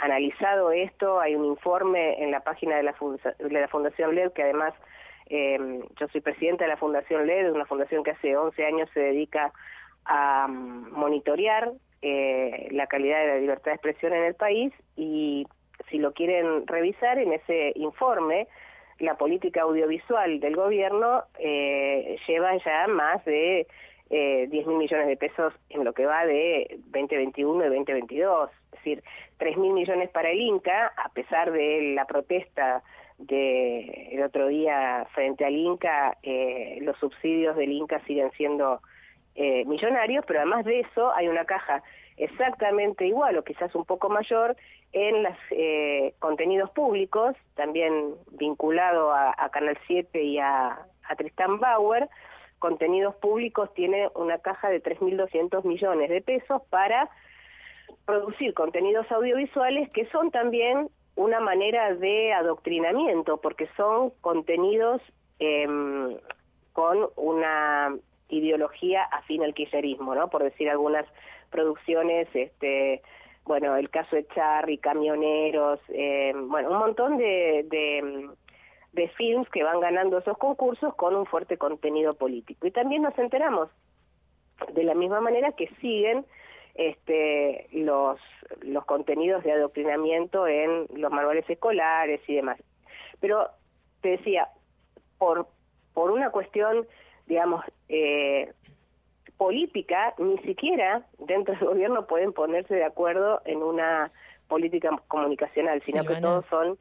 analizado 0.00 0.72
esto, 0.72 1.20
hay 1.20 1.34
un 1.34 1.44
informe 1.44 2.22
en 2.22 2.30
la 2.30 2.40
página 2.40 2.76
de 2.76 2.82
la, 2.82 2.94
de 3.38 3.60
la 3.60 3.68
Fundación 3.68 4.14
LED 4.14 4.32
que 4.32 4.42
además 4.42 4.74
eh, 5.26 5.58
yo 5.98 6.08
soy 6.08 6.20
presidenta 6.20 6.64
de 6.64 6.70
la 6.70 6.76
Fundación 6.76 7.26
LED, 7.26 7.52
una 7.52 7.66
fundación 7.66 8.02
que 8.02 8.12
hace 8.12 8.36
11 8.36 8.64
años 8.64 8.88
se 8.92 9.00
dedica 9.00 9.52
a 10.06 10.46
um, 10.48 10.90
monitorear 10.90 11.70
eh, 12.02 12.68
la 12.72 12.86
calidad 12.86 13.20
de 13.20 13.26
la 13.28 13.36
libertad 13.36 13.72
de 13.72 13.74
expresión 13.74 14.12
en 14.14 14.24
el 14.24 14.34
país 14.34 14.72
y 14.96 15.46
si 15.90 15.98
lo 15.98 16.12
quieren 16.12 16.66
revisar 16.66 17.18
en 17.18 17.32
ese 17.32 17.72
informe 17.76 18.48
la 18.98 19.16
política 19.16 19.62
audiovisual 19.62 20.40
del 20.40 20.56
gobierno 20.56 21.24
eh, 21.38 22.18
lleva 22.26 22.56
ya 22.56 22.86
más 22.88 23.24
de 23.24 23.66
eh, 24.10 24.46
10 24.50 24.66
mil 24.66 24.78
millones 24.78 25.08
de 25.08 25.16
pesos 25.16 25.54
en 25.70 25.84
lo 25.84 25.92
que 25.92 26.06
va 26.06 26.26
de 26.26 26.78
2021 26.86 27.64
y 27.64 27.68
2022. 27.68 28.50
Es 28.50 28.70
decir, 28.72 29.02
3 29.40 29.56
mil 29.56 29.72
millones 29.72 30.10
para 30.10 30.30
el 30.30 30.40
Inca, 30.40 30.92
a 30.96 31.08
pesar 31.08 31.50
de 31.50 31.94
la 31.94 32.04
protesta 32.04 32.82
del 33.18 33.90
el 34.12 34.22
otro 34.22 34.48
día 34.48 35.06
frente 35.14 35.44
al 35.44 35.56
Inca, 35.56 36.16
eh, 36.22 36.78
los 36.82 36.96
subsidios 36.98 37.56
del 37.56 37.72
Inca 37.72 38.00
siguen 38.06 38.30
siendo 38.32 38.80
eh, 39.34 39.64
millonarios, 39.64 40.24
pero 40.26 40.40
además 40.40 40.64
de 40.66 40.80
eso 40.80 41.12
hay 41.14 41.26
una 41.28 41.46
caja 41.46 41.82
exactamente 42.18 43.06
igual 43.06 43.38
o 43.38 43.44
quizás 43.44 43.74
un 43.74 43.86
poco 43.86 44.10
mayor 44.10 44.56
en 44.92 45.22
los 45.22 45.36
eh, 45.52 46.14
contenidos 46.18 46.70
públicos, 46.70 47.34
también 47.54 48.14
vinculado 48.32 49.12
a, 49.12 49.48
Canal 49.50 49.78
7 49.86 50.22
y 50.22 50.38
a, 50.38 50.80
a 51.08 51.16
Tristan 51.16 51.58
Bauer, 51.60 52.10
contenidos 52.58 53.14
públicos 53.16 53.72
tiene 53.72 54.10
una 54.14 54.38
caja 54.38 54.68
de 54.68 54.82
3.200 54.82 55.64
millones 55.64 56.10
de 56.10 56.20
pesos 56.20 56.60
para 56.68 57.08
producir 58.04 58.54
contenidos 58.54 59.10
audiovisuales 59.10 59.90
que 59.90 60.06
son 60.06 60.30
también 60.30 60.88
una 61.16 61.40
manera 61.40 61.94
de 61.94 62.32
adoctrinamiento, 62.32 63.40
porque 63.40 63.68
son 63.76 64.10
contenidos 64.20 65.02
eh, 65.38 65.66
con 66.72 67.08
una 67.16 67.96
ideología 68.28 69.02
afín 69.04 69.42
al 69.42 69.54
kirchnerismo, 69.54 70.14
¿no? 70.14 70.28
Por 70.28 70.44
decir 70.44 70.70
algunas 70.70 71.04
producciones, 71.50 72.28
este, 72.34 73.02
bueno, 73.44 73.76
el 73.76 73.90
caso 73.90 74.16
de 74.16 74.26
Charry, 74.28 74.78
Camioneros, 74.78 75.80
eh, 75.88 76.32
bueno, 76.36 76.70
un 76.70 76.78
montón 76.78 77.18
de, 77.18 77.66
de, 77.68 78.30
de 78.92 79.08
films 79.08 79.48
que 79.50 79.64
van 79.64 79.80
ganando 79.80 80.18
esos 80.18 80.38
concursos 80.38 80.94
con 80.94 81.14
un 81.16 81.26
fuerte 81.26 81.58
contenido 81.58 82.14
político. 82.14 82.66
Y 82.66 82.70
también 82.70 83.02
nos 83.02 83.18
enteramos 83.18 83.68
de 84.72 84.84
la 84.84 84.94
misma 84.94 85.20
manera 85.20 85.52
que 85.52 85.68
siguen 85.80 86.24
este, 86.74 87.68
los, 87.72 88.18
los 88.62 88.84
contenidos 88.84 89.42
de 89.44 89.52
adoctrinamiento 89.52 90.46
en 90.46 90.86
los 90.94 91.10
manuales 91.12 91.48
escolares 91.48 92.20
y 92.28 92.36
demás. 92.36 92.58
Pero 93.20 93.48
te 94.00 94.10
decía, 94.10 94.48
por, 95.18 95.46
por 95.94 96.10
una 96.10 96.30
cuestión, 96.30 96.86
digamos, 97.26 97.64
eh, 97.88 98.52
política, 99.36 100.14
ni 100.18 100.38
siquiera 100.38 101.06
dentro 101.18 101.54
del 101.54 101.68
gobierno 101.68 102.06
pueden 102.06 102.32
ponerse 102.32 102.74
de 102.74 102.84
acuerdo 102.84 103.40
en 103.44 103.62
una 103.62 104.10
política 104.48 104.90
comunicacional, 105.08 105.82
sino 105.82 106.04
que 106.04 106.16
todos 106.16 106.44
son 106.46 106.78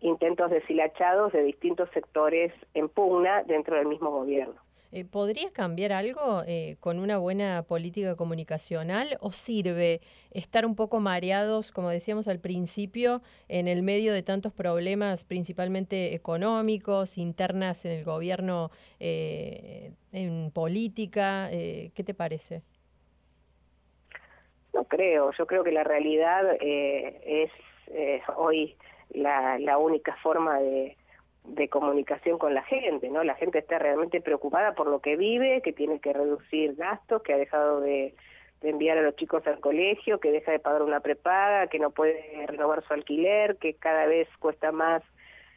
intentos 0.00 0.50
deshilachados 0.50 1.32
de 1.32 1.42
distintos 1.42 1.88
sectores 1.90 2.52
en 2.74 2.88
pugna 2.88 3.44
dentro 3.44 3.76
del 3.76 3.86
mismo 3.86 4.10
gobierno. 4.10 4.61
Eh, 4.94 5.06
¿Podría 5.06 5.50
cambiar 5.50 5.92
algo 5.92 6.42
eh, 6.46 6.76
con 6.78 6.98
una 6.98 7.16
buena 7.16 7.62
política 7.62 8.14
comunicacional 8.14 9.16
o 9.20 9.32
sirve 9.32 10.02
estar 10.32 10.66
un 10.66 10.76
poco 10.76 11.00
mareados, 11.00 11.72
como 11.72 11.88
decíamos 11.88 12.28
al 12.28 12.40
principio, 12.40 13.22
en 13.48 13.68
el 13.68 13.82
medio 13.82 14.12
de 14.12 14.22
tantos 14.22 14.52
problemas, 14.52 15.24
principalmente 15.24 16.14
económicos, 16.14 17.16
internas 17.16 17.86
en 17.86 17.92
el 17.92 18.04
gobierno, 18.04 18.70
eh, 19.00 19.92
en 20.12 20.50
política? 20.50 21.48
Eh, 21.50 21.90
¿Qué 21.94 22.04
te 22.04 22.12
parece? 22.12 22.60
No 24.74 24.84
creo, 24.84 25.32
yo 25.38 25.46
creo 25.46 25.64
que 25.64 25.72
la 25.72 25.84
realidad 25.84 26.58
eh, 26.60 27.48
es 27.88 28.22
hoy 28.36 28.76
la, 29.08 29.58
la 29.58 29.78
única 29.78 30.16
forma 30.22 30.60
de, 30.60 30.96
de 31.44 31.68
comunicación 31.68 32.38
con 32.38 32.54
la 32.54 32.62
gente, 32.62 33.08
¿no? 33.10 33.24
La 33.24 33.34
gente 33.34 33.58
está 33.58 33.78
realmente 33.78 34.20
preocupada 34.20 34.74
por 34.74 34.86
lo 34.86 35.00
que 35.00 35.16
vive, 35.16 35.60
que 35.62 35.72
tiene 35.72 36.00
que 36.00 36.12
reducir 36.12 36.74
gastos, 36.76 37.22
que 37.22 37.34
ha 37.34 37.38
dejado 37.38 37.80
de, 37.80 38.14
enviar 38.62 38.96
a 38.96 39.02
los 39.02 39.16
chicos 39.16 39.44
al 39.48 39.58
colegio, 39.58 40.20
que 40.20 40.30
deja 40.30 40.52
de 40.52 40.60
pagar 40.60 40.82
una 40.82 41.00
prepaga, 41.00 41.66
que 41.66 41.80
no 41.80 41.90
puede 41.90 42.46
renovar 42.46 42.84
su 42.86 42.94
alquiler, 42.94 43.56
que 43.56 43.74
cada 43.74 44.06
vez 44.06 44.28
cuesta 44.38 44.70
más 44.70 45.02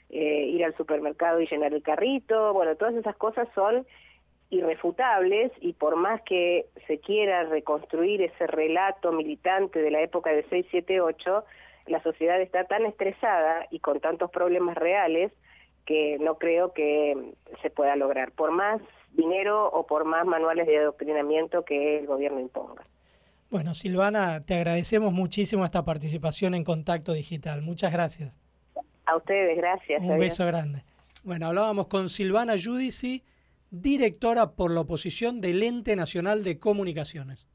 eh, 0.09 0.45
ir 0.47 0.65
al 0.65 0.75
supermercado 0.75 1.39
y 1.39 1.45
llenar 1.45 1.71
el 1.71 1.83
carrito. 1.83 2.51
Bueno, 2.53 2.75
todas 2.75 2.95
esas 2.95 3.15
cosas 3.15 3.47
son 3.53 3.85
irrefutables 4.49 5.51
y 5.61 5.73
por 5.73 5.97
más 5.97 6.19
que 6.23 6.65
se 6.87 6.99
quiera 6.99 7.43
reconstruir 7.43 8.23
ese 8.23 8.47
relato 8.47 9.11
militante 9.11 9.83
de 9.83 9.91
la 9.91 10.01
época 10.01 10.31
de 10.31 10.41
678, 10.43 11.45
la 11.85 12.01
sociedad 12.01 12.41
está 12.41 12.63
tan 12.63 12.87
estresada 12.87 13.67
y 13.69 13.79
con 13.79 13.99
tantos 13.99 14.31
problemas 14.31 14.75
reales 14.75 15.31
que 15.85 16.17
no 16.19 16.37
creo 16.37 16.73
que 16.73 17.33
se 17.61 17.69
pueda 17.69 17.95
lograr, 17.95 18.31
por 18.31 18.51
más 18.51 18.81
dinero 19.13 19.69
o 19.69 19.85
por 19.85 20.05
más 20.05 20.25
manuales 20.25 20.67
de 20.67 20.77
adoctrinamiento 20.77 21.63
que 21.63 21.99
el 21.99 22.07
gobierno 22.07 22.39
imponga. 22.39 22.83
Bueno, 23.49 23.73
Silvana, 23.73 24.43
te 24.43 24.55
agradecemos 24.55 25.13
muchísimo 25.13 25.63
esta 25.63 25.85
participación 25.85 26.55
en 26.55 26.63
Contacto 26.63 27.13
Digital. 27.13 27.61
Muchas 27.61 27.91
gracias. 27.91 28.37
A 29.05 29.15
ustedes, 29.15 29.55
gracias. 29.57 30.01
Un 30.01 30.19
beso 30.19 30.45
grande. 30.45 30.83
Bueno, 31.23 31.47
hablábamos 31.47 31.87
con 31.87 32.09
Silvana 32.09 32.55
Judici, 32.61 33.23
directora 33.69 34.51
por 34.51 34.71
la 34.71 34.81
oposición 34.81 35.41
del 35.41 35.63
Ente 35.63 35.95
Nacional 35.95 36.43
de 36.43 36.59
Comunicaciones. 36.59 37.47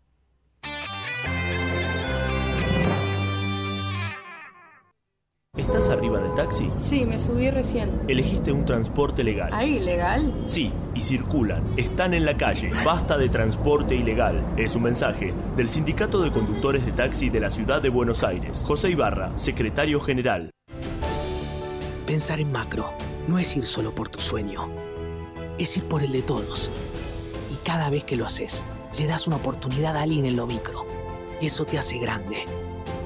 ¿Estás 5.61 5.91
arriba 5.91 6.19
del 6.19 6.35
taxi? 6.35 6.71
Sí, 6.83 7.05
me 7.05 7.21
subí 7.21 7.51
recién. 7.51 7.91
Elegiste 8.09 8.51
un 8.51 8.65
transporte 8.65 9.23
legal. 9.23 9.51
¿Ahí, 9.53 9.79
legal? 9.79 10.33
Sí, 10.47 10.73
y 10.95 11.03
circulan. 11.03 11.79
Están 11.79 12.15
en 12.15 12.25
la 12.25 12.35
calle. 12.35 12.73
Basta 12.83 13.19
de 13.19 13.29
transporte 13.29 13.95
ilegal. 13.95 14.43
Es 14.57 14.75
un 14.75 14.85
mensaje 14.85 15.35
del 15.57 15.69
Sindicato 15.69 16.23
de 16.23 16.33
Conductores 16.33 16.87
de 16.87 16.93
Taxi 16.93 17.29
de 17.29 17.41
la 17.41 17.51
Ciudad 17.51 17.83
de 17.83 17.91
Buenos 17.91 18.25
Aires. 18.25 18.65
José 18.67 18.91
Ibarra, 18.91 19.39
secretario 19.39 20.01
general. 20.01 20.51
Pensar 22.07 22.41
en 22.41 22.51
macro 22.51 22.91
no 23.29 23.39
es 23.39 23.55
ir 23.55 23.67
solo 23.67 23.95
por 23.95 24.09
tu 24.09 24.19
sueño, 24.19 24.67
es 25.59 25.77
ir 25.77 25.85
por 25.85 26.03
el 26.03 26.11
de 26.11 26.23
todos. 26.23 26.71
Y 27.53 27.57
cada 27.67 27.91
vez 27.91 28.05
que 28.05 28.17
lo 28.17 28.25
haces, 28.25 28.65
le 28.99 29.07
das 29.07 29.27
una 29.27 29.37
oportunidad 29.37 29.95
a 29.95 30.03
alguien 30.03 30.25
en 30.25 30.37
lo 30.37 30.47
micro. 30.47 30.87
Y 31.39 31.47
eso 31.47 31.67
te 31.67 31.77
hace 31.77 31.99
grande. 31.99 32.47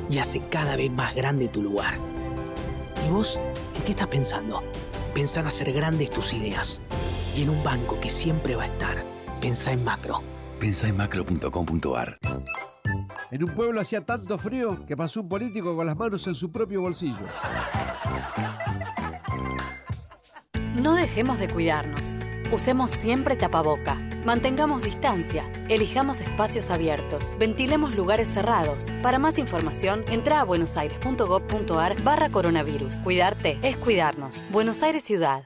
Y 0.09 0.19
hace 0.19 0.39
cada 0.51 0.77
vez 0.77 0.93
más 0.93 1.17
grande 1.17 1.49
tu 1.49 1.61
lugar. 1.61 2.14
¿Y 3.07 3.11
vos 3.11 3.39
en 3.77 3.83
qué 3.83 3.91
estás 3.91 4.07
pensando? 4.09 4.63
Pensá 5.15 5.41
en 5.41 5.47
hacer 5.47 5.73
grandes 5.73 6.11
tus 6.11 6.33
ideas. 6.33 6.81
Y 7.37 7.43
en 7.43 7.51
un 7.51 7.63
banco 7.63 7.99
que 8.01 8.09
siempre 8.09 8.57
va 8.57 8.63
a 8.63 8.67
estar. 8.67 8.97
Pensá 9.41 9.73
en 9.73 9.85
macro. 9.85 10.23
Pensá 10.59 10.89
en 10.89 10.97
macro.com.ar. 10.97 12.19
En 13.31 13.45
un 13.45 13.55
pueblo 13.55 13.81
hacía 13.81 14.01
tanto 14.01 14.39
frío 14.39 14.87
que 14.87 14.97
pasó 14.97 15.21
un 15.21 15.29
político 15.29 15.77
con 15.77 15.87
las 15.87 15.97
manos 15.97 16.27
en 16.27 16.35
su 16.35 16.51
propio 16.51 16.81
bolsillo. 16.81 17.27
No 20.81 20.95
dejemos 20.95 21.39
de 21.39 21.49
cuidarnos. 21.49 22.17
Usemos 22.53 22.91
siempre 22.91 23.37
tapaboca. 23.37 23.99
Mantengamos 24.25 24.81
distancia, 24.81 25.45
elijamos 25.69 26.23
espacios 26.23 26.71
abiertos, 26.71 27.37
ventilemos 27.39 27.95
lugares 27.95 28.27
cerrados. 28.29 28.97
Para 29.03 29.19
más 29.19 29.37
información, 29.37 30.03
entra 30.09 30.41
a 30.41 30.45
buenosaires.gov.ar 30.45 32.03
barra 32.03 32.31
coronavirus. 32.31 32.97
Cuidarte 33.03 33.59
es 33.63 33.77
cuidarnos. 33.77 34.43
Buenos 34.51 34.83
Aires 34.83 35.05
Ciudad. 35.05 35.45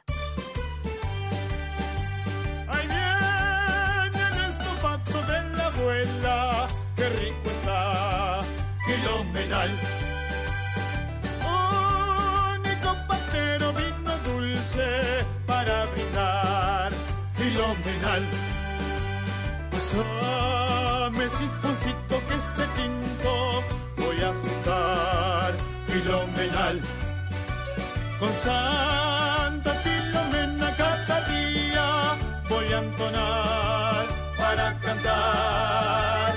Filomenal. 19.91 20.19
Pásame 21.09 21.31
sifoncito 21.31 22.21
que 22.27 22.35
este 22.35 22.65
tinto 22.77 23.65
voy 23.97 24.21
a 24.21 24.31
asustar. 24.31 25.55
Filomenal. 25.87 26.81
Con 28.21 28.35
Santa 28.35 29.73
Filomena 29.85 30.75
cada 30.77 31.21
día 31.29 32.17
voy 32.49 32.73
a 32.73 32.79
entonar 32.79 34.07
para 34.37 34.79
cantar. 34.81 36.35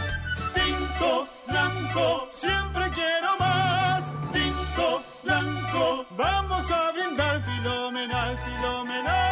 Tinto 0.54 1.28
blanco, 1.47 2.30
siempre 2.32 2.89
quiero 2.91 3.38
más. 3.39 4.10
Tinto 4.32 5.04
blanco, 5.24 6.06
vamos 6.12 6.72
a 6.72 6.91
brindar 6.91 7.41
Filomenal, 7.43 8.38
Filomenal. 8.45 9.30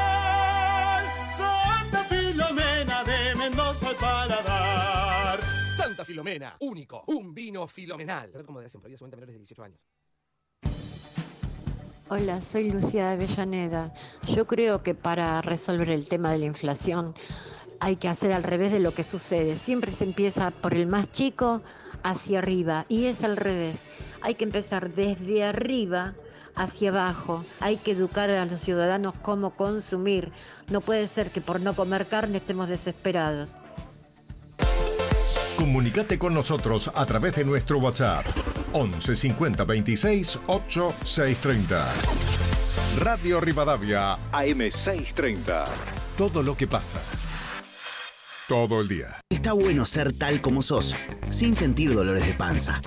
Filomena, 6.10 6.58
único, 6.62 7.04
un 7.06 7.36
vino 7.36 7.68
filomenal. 7.68 8.32
Menores 8.34 8.74
de 8.74 9.38
18 9.38 9.64
años. 9.64 9.80
Hola, 12.10 12.42
soy 12.42 12.72
Lucía 12.72 13.12
Avellaneda. 13.12 13.94
Yo 14.28 14.48
creo 14.48 14.82
que 14.82 14.96
para 14.96 15.40
resolver 15.44 15.92
el 15.92 16.10
tema 16.10 16.32
de 16.32 16.40
la 16.40 16.46
inflación 16.48 17.14
hay 17.80 17.98
que 17.98 18.08
hacer 18.08 18.34
al 18.34 18.42
revés 18.42 18.72
de 18.72 18.80
lo 18.80 18.92
que 18.92 19.04
sucede. 19.04 19.56
Siempre 19.56 19.92
se 19.92 20.06
empieza 20.06 20.50
por 20.50 20.74
el 20.74 20.88
más 20.88 21.12
chico 21.12 21.62
hacia 22.02 22.40
arriba 22.40 22.88
y 22.90 23.06
es 23.06 23.24
al 23.24 23.38
revés. 23.38 23.88
Hay 24.22 24.34
que 24.34 24.46
empezar 24.46 24.92
desde 24.92 25.44
arriba 25.44 26.16
hacia 26.56 26.90
abajo. 26.90 27.46
Hay 27.60 27.78
que 27.78 27.92
educar 27.92 28.32
a 28.32 28.48
los 28.48 28.62
ciudadanos 28.62 29.16
cómo 29.22 29.56
consumir. 29.56 30.32
No 30.72 30.82
puede 30.82 31.06
ser 31.06 31.30
que 31.30 31.42
por 31.42 31.62
no 31.62 31.76
comer 31.76 32.08
carne 32.08 32.38
estemos 32.38 32.68
desesperados. 32.68 33.58
Comunicate 35.60 36.18
con 36.18 36.34
nosotros 36.34 36.90
a 36.96 37.06
través 37.06 37.36
de 37.36 37.44
nuestro 37.44 37.80
WhatsApp 37.80 38.26
11 38.72 39.14
50 39.14 39.66
26 39.66 40.40
8 40.48 40.94
630. 41.04 41.94
Radio 43.00 43.42
Rivadavia 43.42 44.14
AM 44.32 44.72
630. 44.72 45.66
Todo 46.18 46.44
lo 46.44 46.56
que 46.56 46.66
pasa. 46.66 47.02
Todo 48.48 48.80
el 48.80 48.88
día. 48.88 49.20
Está 49.30 49.52
bueno 49.52 49.84
ser 49.84 50.18
tal 50.18 50.40
como 50.40 50.62
sos, 50.62 50.96
sin 51.30 51.54
sentir 51.54 51.94
dolores 51.94 52.26
de 52.26 52.36
panza. 52.36 52.80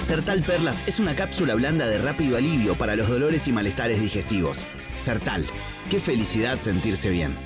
Sertal 0.00 0.42
Perlas 0.42 0.88
es 0.88 0.98
una 0.98 1.14
cápsula 1.14 1.54
blanda 1.54 1.86
de 1.86 1.98
rápido 1.98 2.38
alivio 2.38 2.76
para 2.76 2.96
los 2.96 3.10
dolores 3.10 3.46
y 3.46 3.52
malestares 3.52 4.00
digestivos. 4.00 4.64
Sertal, 4.96 5.44
qué 5.90 6.00
felicidad 6.00 6.60
sentirse 6.60 7.10
bien. 7.10 7.36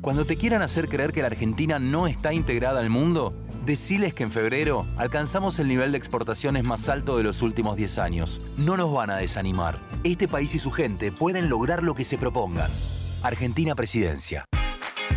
Cuando 0.00 0.24
te 0.24 0.36
quieran 0.36 0.62
hacer 0.62 0.88
creer 0.88 1.12
que 1.12 1.22
la 1.22 1.26
Argentina 1.26 1.78
no 1.78 2.06
está 2.06 2.32
integrada 2.32 2.80
al 2.80 2.88
mundo, 2.88 3.34
deciles 3.68 4.14
que 4.14 4.22
en 4.24 4.32
febrero 4.32 4.86
alcanzamos 4.96 5.58
el 5.58 5.68
nivel 5.68 5.92
de 5.92 5.98
exportaciones 5.98 6.64
más 6.64 6.88
alto 6.88 7.18
de 7.18 7.22
los 7.22 7.42
últimos 7.42 7.76
10 7.76 7.98
años. 7.98 8.40
No 8.56 8.78
nos 8.78 8.90
van 8.90 9.10
a 9.10 9.18
desanimar. 9.18 9.78
Este 10.04 10.26
país 10.26 10.54
y 10.54 10.58
su 10.58 10.72
gente 10.72 11.12
pueden 11.12 11.50
lograr 11.50 11.82
lo 11.82 11.94
que 11.94 12.04
se 12.04 12.16
propongan. 12.16 12.70
Argentina 13.22 13.74
Presidencia. 13.74 14.46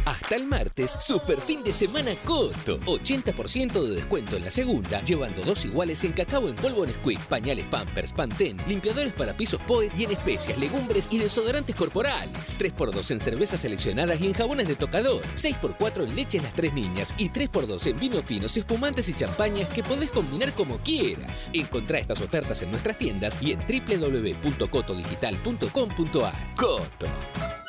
Hasta 0.05 0.35
el 0.35 0.45
martes, 0.47 0.97
super 0.99 1.39
fin 1.39 1.63
de 1.63 1.71
semana 1.73 2.11
Coto. 2.25 2.79
80% 2.81 3.83
de 3.83 3.95
descuento 3.95 4.35
en 4.35 4.43
la 4.45 4.51
segunda, 4.51 5.03
llevando 5.03 5.43
dos 5.43 5.63
iguales 5.65 6.03
en 6.03 6.13
cacao 6.13 6.49
en 6.49 6.55
polvo 6.55 6.83
Nesquik, 6.85 7.19
pañales 7.27 7.65
Pampers, 7.67 8.13
Pantene, 8.13 8.63
limpiadores 8.67 9.13
para 9.13 9.33
pisos 9.33 9.61
Poet 9.61 9.91
y 9.97 10.03
en 10.05 10.11
especias, 10.11 10.57
legumbres 10.57 11.07
y 11.11 11.19
desodorantes 11.19 11.75
corporales. 11.75 12.59
3x2 12.59 13.11
en 13.11 13.19
cervezas 13.19 13.61
seleccionadas 13.61 14.19
y 14.19 14.25
en 14.27 14.33
jabones 14.33 14.67
de 14.67 14.75
tocador. 14.75 15.21
6x4 15.35 16.03
en 16.03 16.15
leche 16.15 16.39
en 16.39 16.45
las 16.45 16.53
tres 16.53 16.73
niñas 16.73 17.13
y 17.17 17.29
3x2 17.29 17.85
en 17.87 17.99
vinos 17.99 18.25
finos, 18.25 18.57
espumantes 18.57 19.07
y 19.09 19.13
champañas 19.13 19.69
que 19.69 19.83
podés 19.83 20.09
combinar 20.09 20.51
como 20.53 20.79
quieras. 20.79 21.51
Encontrá 21.53 21.99
estas 21.99 22.21
ofertas 22.21 22.63
en 22.63 22.71
nuestras 22.71 22.97
tiendas 22.97 23.37
y 23.41 23.51
en 23.51 23.59
www.cotodigital.com.ar. 23.59 26.55
Coto. 26.55 27.60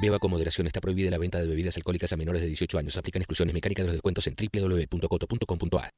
Beba 0.00 0.18
con 0.18 0.30
moderación. 0.30 0.66
Está 0.66 0.80
prohibida 0.80 1.10
la 1.10 1.18
venta 1.18 1.38
de 1.38 1.46
bebidas 1.46 1.76
alcohólicas 1.76 2.12
a 2.12 2.16
menores 2.16 2.40
de 2.40 2.48
18 2.48 2.78
años. 2.78 2.96
Aplican 2.96 3.22
exclusiones 3.22 3.54
mecánicas 3.54 3.84
de 3.84 3.88
los 3.88 3.94
descuentos 3.94 4.26
en 4.26 4.34
www.coto.com.ar. 4.34 5.90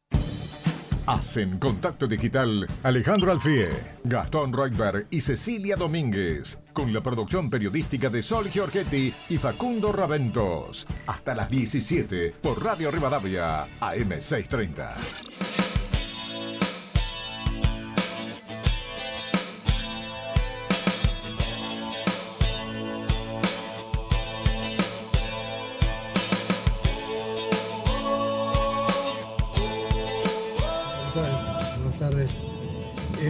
Hacen 1.06 1.58
contacto 1.58 2.06
digital 2.06 2.66
Alejandro 2.82 3.30
Alfie, 3.30 3.68
Gastón 4.04 4.54
Reutberg 4.54 5.06
y 5.10 5.20
Cecilia 5.20 5.76
Domínguez, 5.76 6.58
con 6.72 6.94
la 6.94 7.02
producción 7.02 7.50
periodística 7.50 8.08
de 8.08 8.22
Sol 8.22 8.48
Giorgetti 8.48 9.12
y 9.28 9.36
Facundo 9.36 9.92
Raventos. 9.92 10.86
Hasta 11.06 11.34
las 11.34 11.50
17 11.50 12.36
por 12.40 12.64
Radio 12.64 12.90
Rivadavia, 12.90 13.66
AM630. 13.80 15.83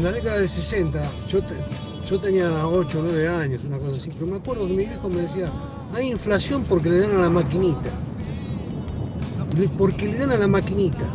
En 0.05 0.11
la 0.11 0.17
década 0.17 0.37
del 0.37 0.51
60, 0.51 1.03
yo, 1.29 1.43
te- 1.43 1.55
yo 2.07 2.21
tenía 2.21 2.67
8 2.69 2.99
o 2.99 3.03
9 3.05 3.27
años, 3.27 3.63
una 3.67 3.79
cosa 3.79 3.93
así, 3.93 4.11
pero 4.13 4.27
me 4.27 4.37
acuerdo 4.37 4.67
que 4.67 4.75
mi 4.75 4.85
viejo 4.85 5.09
me 5.09 5.23
decía, 5.23 5.51
hay 5.95 6.11
inflación 6.11 6.63
porque 6.69 6.91
le 6.91 6.99
dan 6.99 7.13
a 7.13 7.21
la 7.21 7.31
maquinita. 7.31 7.89
Porque 9.79 10.07
le 10.07 10.19
dan 10.19 10.33
a 10.33 10.37
la 10.37 10.47
maquinita. 10.47 11.07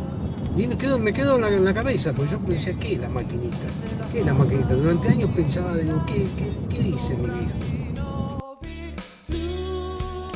Y 0.58 0.66
me 0.66 0.76
quedo, 0.76 0.98
me 0.98 1.14
quedo 1.14 1.36
en 1.36 1.64
la, 1.64 1.72
cabeza, 1.76 2.14
porque 2.14 2.32
yo 2.32 2.40
decía, 2.48 2.74
¿qué 2.80 2.94
es 2.94 3.00
la 3.00 3.10
maquinita? 3.10 3.58
¿Qué 4.12 4.22
es 4.22 4.26
la 4.26 4.34
maquinita? 4.34 4.74
Durante 4.74 5.08
años 5.10 5.30
pensaba, 5.36 5.76
digo, 5.76 6.04
¿qué, 6.08 6.28
qué, 6.36 6.76
qué 6.76 6.82
dice 6.82 7.16
mi 7.16 7.30
viejo? 7.30 7.79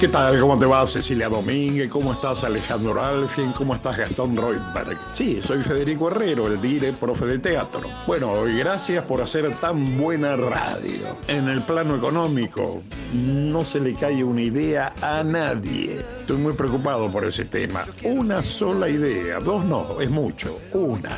¿Qué 0.04 0.10
tal? 0.10 0.38
¿Cómo 0.38 0.60
te 0.60 0.66
va 0.66 0.86
Cecilia 0.86 1.30
Domínguez? 1.30 1.90
¿Cómo 1.90 2.12
estás 2.12 2.44
Alejandro 2.44 3.02
Alfien? 3.02 3.54
¿Cómo 3.54 3.74
estás 3.74 3.98
Gastón 3.98 4.36
Reutberg? 4.36 5.00
Sí, 5.14 5.40
soy 5.42 5.64
Federico 5.64 6.10
Herrero, 6.10 6.48
el 6.48 6.62
dire 6.62 6.92
profe 6.92 7.26
de 7.26 7.40
teatro. 7.40 7.84
Bueno, 8.06 8.44
gracias 8.44 9.06
por 9.06 9.22
hacer 9.22 9.50
tan 9.62 9.98
buena 9.98 10.36
radio. 10.36 11.18
En 11.30 11.48
el 11.48 11.62
plano 11.62 11.96
económico, 11.96 12.84
no 13.14 13.64
se 13.64 13.80
le 13.80 13.94
cae 13.94 14.26
una 14.26 14.42
idea 14.42 14.92
a 15.02 15.24
nadie. 15.24 16.02
Estoy 16.20 16.36
muy 16.36 16.52
preocupado 16.52 17.10
por 17.10 17.24
ese 17.24 17.46
tema. 17.46 17.86
Una 18.04 18.44
sola 18.44 18.90
idea, 18.90 19.40
dos 19.40 19.64
no, 19.64 20.02
es 20.02 20.10
mucho. 20.10 20.60
Una. 20.74 21.18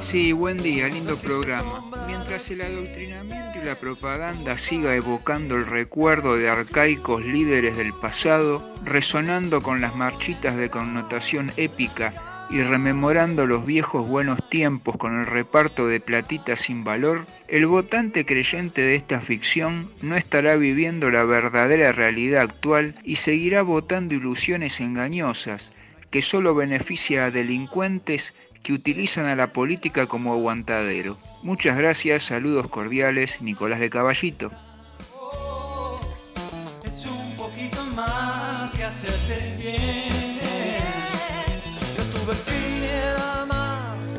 Sí, 0.00 0.32
buen 0.32 0.58
día, 0.58 0.86
lindo 0.88 1.16
programa. 1.16 1.89
Mientras 2.10 2.50
el 2.50 2.62
adoctrinamiento 2.62 3.60
y 3.60 3.64
la 3.64 3.76
propaganda 3.76 4.58
siga 4.58 4.96
evocando 4.96 5.54
el 5.54 5.64
recuerdo 5.64 6.36
de 6.36 6.50
arcaicos 6.50 7.24
líderes 7.24 7.76
del 7.76 7.92
pasado, 7.92 8.68
resonando 8.84 9.62
con 9.62 9.80
las 9.80 9.94
marchitas 9.94 10.56
de 10.56 10.70
connotación 10.70 11.52
épica 11.56 12.12
y 12.50 12.62
rememorando 12.62 13.46
los 13.46 13.64
viejos 13.64 14.08
buenos 14.08 14.40
tiempos 14.48 14.96
con 14.96 15.20
el 15.20 15.26
reparto 15.26 15.86
de 15.86 16.00
platitas 16.00 16.58
sin 16.58 16.82
valor, 16.82 17.26
el 17.46 17.66
votante 17.66 18.26
creyente 18.26 18.82
de 18.82 18.96
esta 18.96 19.20
ficción 19.20 19.88
no 20.02 20.16
estará 20.16 20.56
viviendo 20.56 21.12
la 21.12 21.22
verdadera 21.22 21.92
realidad 21.92 22.42
actual 22.42 22.96
y 23.04 23.16
seguirá 23.16 23.62
votando 23.62 24.14
ilusiones 24.14 24.80
engañosas 24.80 25.74
que 26.10 26.22
solo 26.22 26.56
beneficia 26.56 27.26
a 27.26 27.30
delincuentes 27.30 28.34
que 28.62 28.72
utilizan 28.72 29.26
a 29.26 29.36
la 29.36 29.52
política 29.52 30.06
como 30.06 30.32
aguantadero. 30.32 31.16
Muchas 31.42 31.76
gracias, 31.78 32.24
saludos 32.24 32.68
cordiales, 32.68 33.40
Nicolás 33.42 33.80
de 33.80 33.90
Caballito. 33.90 34.50
Es 36.84 37.06
un 37.06 37.36
poquito 37.36 37.84
más 37.94 38.74
que 38.74 38.84
hacerte 38.84 39.56
bien. 39.58 40.40
Yo 41.96 42.02
tuve 42.12 42.32
el 42.32 42.38
fin 42.38 42.82
y 42.82 42.86
era 42.86 43.46
más. 43.46 44.18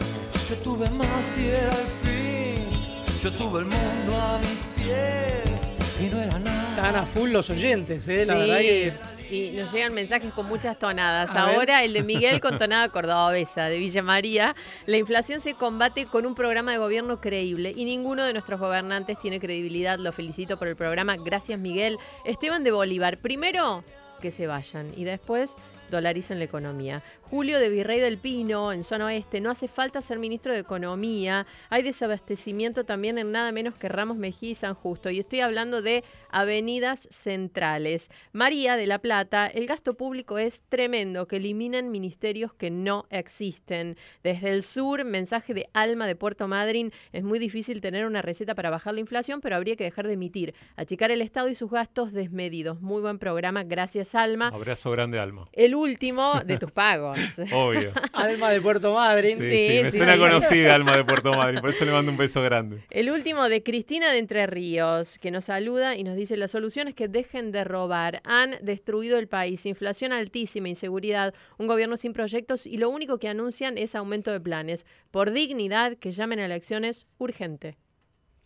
Yo 0.50 0.56
tuve 0.58 0.90
más 0.90 1.38
y 1.38 1.48
era 1.48 1.70
el 1.70 1.88
fin. 2.04 3.20
Yo 3.22 3.32
tuve 3.34 3.60
el 3.60 3.66
mundo 3.66 4.20
a 4.20 4.40
mis 4.40 4.66
pies 4.76 5.68
y 6.02 6.10
no 6.10 6.20
era 6.20 6.40
nada. 6.40 6.70
Están 6.76 6.96
a 6.96 7.06
full 7.06 7.30
los 7.30 7.50
oyentes, 7.52 8.08
¿eh? 8.08 8.26
La 8.26 8.34
Sí, 8.34 8.40
verdad 8.40 8.58
que... 8.60 8.94
Y 9.32 9.52
nos 9.52 9.72
llegan 9.72 9.94
mensajes 9.94 10.34
con 10.34 10.46
muchas 10.46 10.78
tonadas. 10.78 11.34
A 11.36 11.46
ver. 11.46 11.56
Ahora 11.56 11.84
el 11.84 11.94
de 11.94 12.04
Miguel 12.04 12.42
con 12.42 12.58
tonada 12.58 12.90
cordobesa 12.90 13.70
de 13.70 13.80
Villa 13.80 14.04
María. 14.04 14.56
La 14.86 14.98
inflación 14.98 15.40
se 15.40 15.54
combate 15.54 16.06
con 16.06 16.26
un 16.26 16.36
programa 16.36 16.74
de 16.74 16.78
gobierno 16.78 17.22
creíble 17.22 17.74
y 17.76 17.86
ninguno 17.86 18.26
de 18.26 18.34
nuestros 18.34 18.60
gobernantes 18.60 19.18
tiene 19.20 19.40
credibilidad. 19.40 20.00
Lo 20.00 20.12
felicito 20.12 20.58
por 20.58 20.68
el 20.68 20.76
programa. 20.76 21.16
Gracias 21.16 21.58
Miguel. 21.58 21.98
Esteban 22.26 22.66
de 22.66 22.72
Bolívar. 22.72 23.18
Primero, 23.18 23.86
que 24.22 24.32
se 24.32 24.48
vayan 24.48 24.92
y 24.98 25.06
después 25.06 25.56
dolaricen 25.90 26.40
la 26.40 26.46
economía. 26.46 27.02
Julio 27.32 27.62
de 27.62 27.70
Virrey 27.70 28.02
del 28.02 28.18
Pino, 28.18 28.74
en 28.74 28.84
zona 28.84 29.06
oeste, 29.06 29.40
no 29.40 29.50
hace 29.50 29.70
falta 29.70 30.02
ser 30.02 30.20
ministro 30.20 30.52
de 30.52 30.60
Economía. 30.60 31.48
Hay 31.70 31.82
desabastecimiento 31.82 32.84
también 32.84 33.18
en 33.18 33.32
nada 33.32 33.54
menos 33.54 33.78
que 33.78 33.88
Ramos 33.88 34.18
Mejía 34.18 34.50
y 34.50 34.54
San 34.54 34.74
Justo. 34.74 35.10
Y 35.10 35.20
estoy 35.20 35.40
hablando 35.40 35.82
de 35.82 36.04
avenidas 36.30 37.08
centrales. 37.10 38.12
María 38.34 38.76
de 38.76 38.86
la 38.86 39.00
Plata, 39.00 39.48
el 39.48 39.66
gasto 39.66 39.94
público 39.94 40.40
es 40.40 40.64
tremendo, 40.68 41.26
que 41.26 41.38
eliminen 41.38 41.90
ministerios 41.90 42.54
que 42.54 42.70
no 42.70 43.06
existen. 43.10 43.96
Desde 44.24 44.50
el 44.50 44.62
sur, 44.62 45.06
mensaje 45.06 45.54
de 45.54 45.70
Alma 45.72 46.08
de 46.08 46.18
Puerto 46.18 46.50
Madryn, 46.50 46.92
es 47.14 47.24
muy 47.24 47.40
difícil 47.40 47.80
tener 47.80 48.06
una 48.06 48.22
receta 48.22 48.56
para 48.56 48.70
bajar 48.70 48.94
la 48.94 49.00
inflación, 49.00 49.40
pero 49.40 49.56
habría 49.56 49.78
que 49.78 49.86
dejar 49.86 50.06
de 50.06 50.14
emitir, 50.14 50.54
achicar 50.76 51.12
el 51.12 51.22
Estado 51.22 51.48
y 51.48 51.56
sus 51.56 51.72
gastos 51.72 52.12
desmedidos. 52.12 52.82
Muy 52.82 53.02
buen 53.02 53.20
programa, 53.20 53.64
gracias 53.64 54.16
Alma. 54.16 54.50
Abrazo 54.50 54.92
grande, 54.92 55.18
Alma. 55.18 55.46
El 55.54 55.76
último 55.76 56.42
de 56.46 56.58
tus 56.58 56.74
pagos. 56.74 57.21
Obvio. 57.52 57.92
Alma 58.14 58.52
de 58.52 58.62
Puerto 58.62 58.94
Madryn. 58.94 59.38
Sí, 59.38 59.68
sí, 59.68 59.80
me 59.84 59.92
suena 59.92 60.18
conocida 60.18 60.76
Alma 60.76 60.96
de 60.96 61.04
Puerto 61.04 61.34
Madryn, 61.34 61.62
por 61.62 61.70
eso 61.70 61.86
le 61.86 61.92
mando 61.92 62.12
un 62.12 62.18
beso 62.18 62.42
grande. 62.42 62.84
El 62.90 63.10
último 63.10 63.50
de 63.50 63.64
Cristina 63.64 64.12
de 64.12 64.20
Entre 64.20 64.46
Ríos, 64.48 65.18
que 65.18 65.32
nos 65.32 65.46
saluda 65.46 65.96
y 65.96 66.04
nos 66.04 66.16
dice 66.16 66.38
la 66.38 66.48
solución 66.48 66.88
es 66.88 66.96
que 66.96 67.08
dejen 67.08 67.52
de 67.52 67.64
robar. 67.64 68.22
Han 68.26 68.58
destruido 68.62 69.18
el 69.18 69.28
país, 69.28 69.66
inflación 69.66 70.14
altísima, 70.14 70.70
inseguridad, 70.70 71.34
un 71.58 71.68
gobierno 71.68 71.98
sin 71.98 72.14
proyectos 72.14 72.66
y 72.66 72.78
lo 72.78 72.90
único 72.90 73.20
que 73.20 73.28
anuncian 73.28 73.78
es 73.78 73.96
aumento 73.96 74.32
de 74.32 74.40
planes. 74.40 74.86
Por 75.12 75.32
dignidad, 75.32 75.98
que 75.98 76.12
llamen 76.12 76.40
a 76.40 76.46
elecciones 76.46 77.08
urgente. 77.18 77.78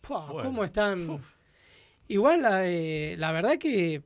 Pua, 0.00 0.42
¿Cómo 0.42 0.64
están? 0.64 1.20
Igual, 2.08 2.42
la, 2.42 2.66
eh, 2.66 3.16
la 3.18 3.32
verdad 3.32 3.58
que 3.58 4.02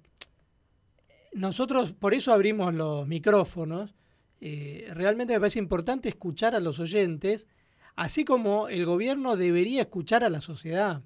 nosotros 1.33 1.93
por 1.93 2.15
eso 2.15 2.33
abrimos 2.33 2.75
los 2.75 3.07
micrófonos. 3.07 3.95
Eh, 4.41 4.89
realmente 4.95 5.35
me 5.35 5.41
parece 5.41 5.59
importante 5.59 6.09
escuchar 6.09 6.55
a 6.55 6.61
los 6.61 6.81
oyentes, 6.81 7.49
así 7.97 8.25
como 8.25 8.69
el 8.69 8.87
gobierno 8.87 9.37
debería 9.37 9.83
escuchar 9.83 10.25
a 10.25 10.31
la 10.31 10.41
sociedad. 10.41 11.03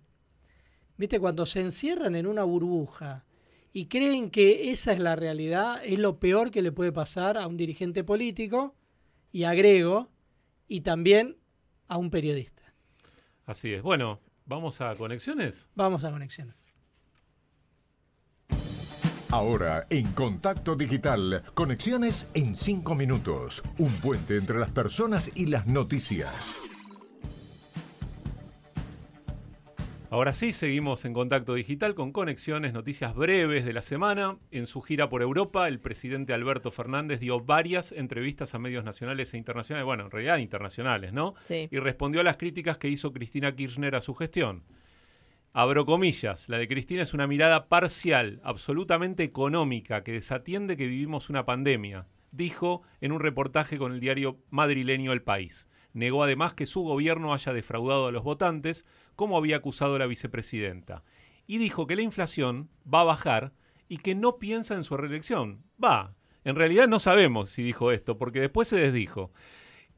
¿Viste? 0.96 1.18
Cuando 1.18 1.44
se 1.44 1.60
encierran 1.60 2.14
en 2.14 2.26
una 2.26 2.44
burbuja 2.44 3.24
y 3.72 3.86
creen 3.86 4.30
que 4.30 4.70
esa 4.70 4.92
es 4.92 5.00
la 5.00 5.16
realidad, 5.16 5.80
es 5.84 5.98
lo 5.98 6.20
peor 6.20 6.52
que 6.52 6.62
le 6.62 6.70
puede 6.70 6.92
pasar 6.92 7.36
a 7.36 7.48
un 7.48 7.56
dirigente 7.56 8.04
político, 8.04 8.76
y 9.34 9.42
agrego, 9.42 10.12
y 10.68 10.82
también 10.82 11.36
a 11.88 11.98
un 11.98 12.08
periodista. 12.08 12.72
Así 13.46 13.72
es. 13.72 13.82
Bueno, 13.82 14.20
¿vamos 14.46 14.80
a 14.80 14.94
conexiones? 14.94 15.68
Vamos 15.74 16.04
a 16.04 16.12
conexiones. 16.12 16.54
Ahora, 19.34 19.88
en 19.90 20.12
Contacto 20.12 20.76
Digital, 20.76 21.42
conexiones 21.54 22.28
en 22.34 22.54
5 22.54 22.94
minutos. 22.94 23.64
Un 23.78 23.90
puente 23.94 24.36
entre 24.36 24.60
las 24.60 24.70
personas 24.70 25.32
y 25.34 25.46
las 25.46 25.66
noticias. 25.66 26.56
Ahora 30.08 30.32
sí, 30.32 30.52
seguimos 30.52 31.04
en 31.04 31.14
contacto 31.14 31.54
digital 31.54 31.96
con 31.96 32.12
conexiones, 32.12 32.72
noticias 32.72 33.12
breves 33.16 33.64
de 33.64 33.72
la 33.72 33.82
semana. 33.82 34.36
En 34.52 34.68
su 34.68 34.80
gira 34.82 35.08
por 35.08 35.20
Europa, 35.20 35.66
el 35.66 35.80
presidente 35.80 36.32
Alberto 36.32 36.70
Fernández 36.70 37.18
dio 37.18 37.40
varias 37.40 37.90
entrevistas 37.90 38.54
a 38.54 38.60
medios 38.60 38.84
nacionales 38.84 39.34
e 39.34 39.36
internacionales, 39.36 39.84
bueno, 39.84 40.04
en 40.04 40.12
realidad 40.12 40.38
internacionales, 40.38 41.12
¿no? 41.12 41.34
Sí. 41.44 41.66
Y 41.72 41.78
respondió 41.78 42.20
a 42.20 42.24
las 42.24 42.36
críticas 42.36 42.78
que 42.78 42.88
hizo 42.88 43.12
Cristina 43.12 43.52
Kirchner 43.56 43.96
a 43.96 44.00
su 44.00 44.14
gestión. 44.14 44.62
Abro 45.56 45.86
comillas, 45.86 46.48
la 46.48 46.58
de 46.58 46.66
Cristina 46.66 47.04
es 47.04 47.14
una 47.14 47.28
mirada 47.28 47.68
parcial, 47.68 48.40
absolutamente 48.42 49.22
económica, 49.22 50.02
que 50.02 50.10
desatiende 50.10 50.76
que 50.76 50.88
vivimos 50.88 51.30
una 51.30 51.46
pandemia, 51.46 52.08
dijo 52.32 52.82
en 53.00 53.12
un 53.12 53.20
reportaje 53.20 53.78
con 53.78 53.92
el 53.92 54.00
diario 54.00 54.40
madrileño 54.50 55.12
El 55.12 55.22
País. 55.22 55.68
Negó 55.92 56.24
además 56.24 56.54
que 56.54 56.66
su 56.66 56.82
gobierno 56.82 57.32
haya 57.32 57.52
defraudado 57.52 58.08
a 58.08 58.10
los 58.10 58.24
votantes, 58.24 58.84
como 59.14 59.38
había 59.38 59.58
acusado 59.58 59.96
la 59.96 60.08
vicepresidenta. 60.08 61.04
Y 61.46 61.58
dijo 61.58 61.86
que 61.86 61.94
la 61.94 62.02
inflación 62.02 62.68
va 62.92 63.02
a 63.02 63.04
bajar 63.04 63.52
y 63.88 63.98
que 63.98 64.16
no 64.16 64.40
piensa 64.40 64.74
en 64.74 64.82
su 64.82 64.96
reelección. 64.96 65.62
Va, 65.82 66.16
en 66.42 66.56
realidad 66.56 66.88
no 66.88 66.98
sabemos 66.98 67.48
si 67.48 67.62
dijo 67.62 67.92
esto, 67.92 68.18
porque 68.18 68.40
después 68.40 68.66
se 68.66 68.76
desdijo. 68.76 69.30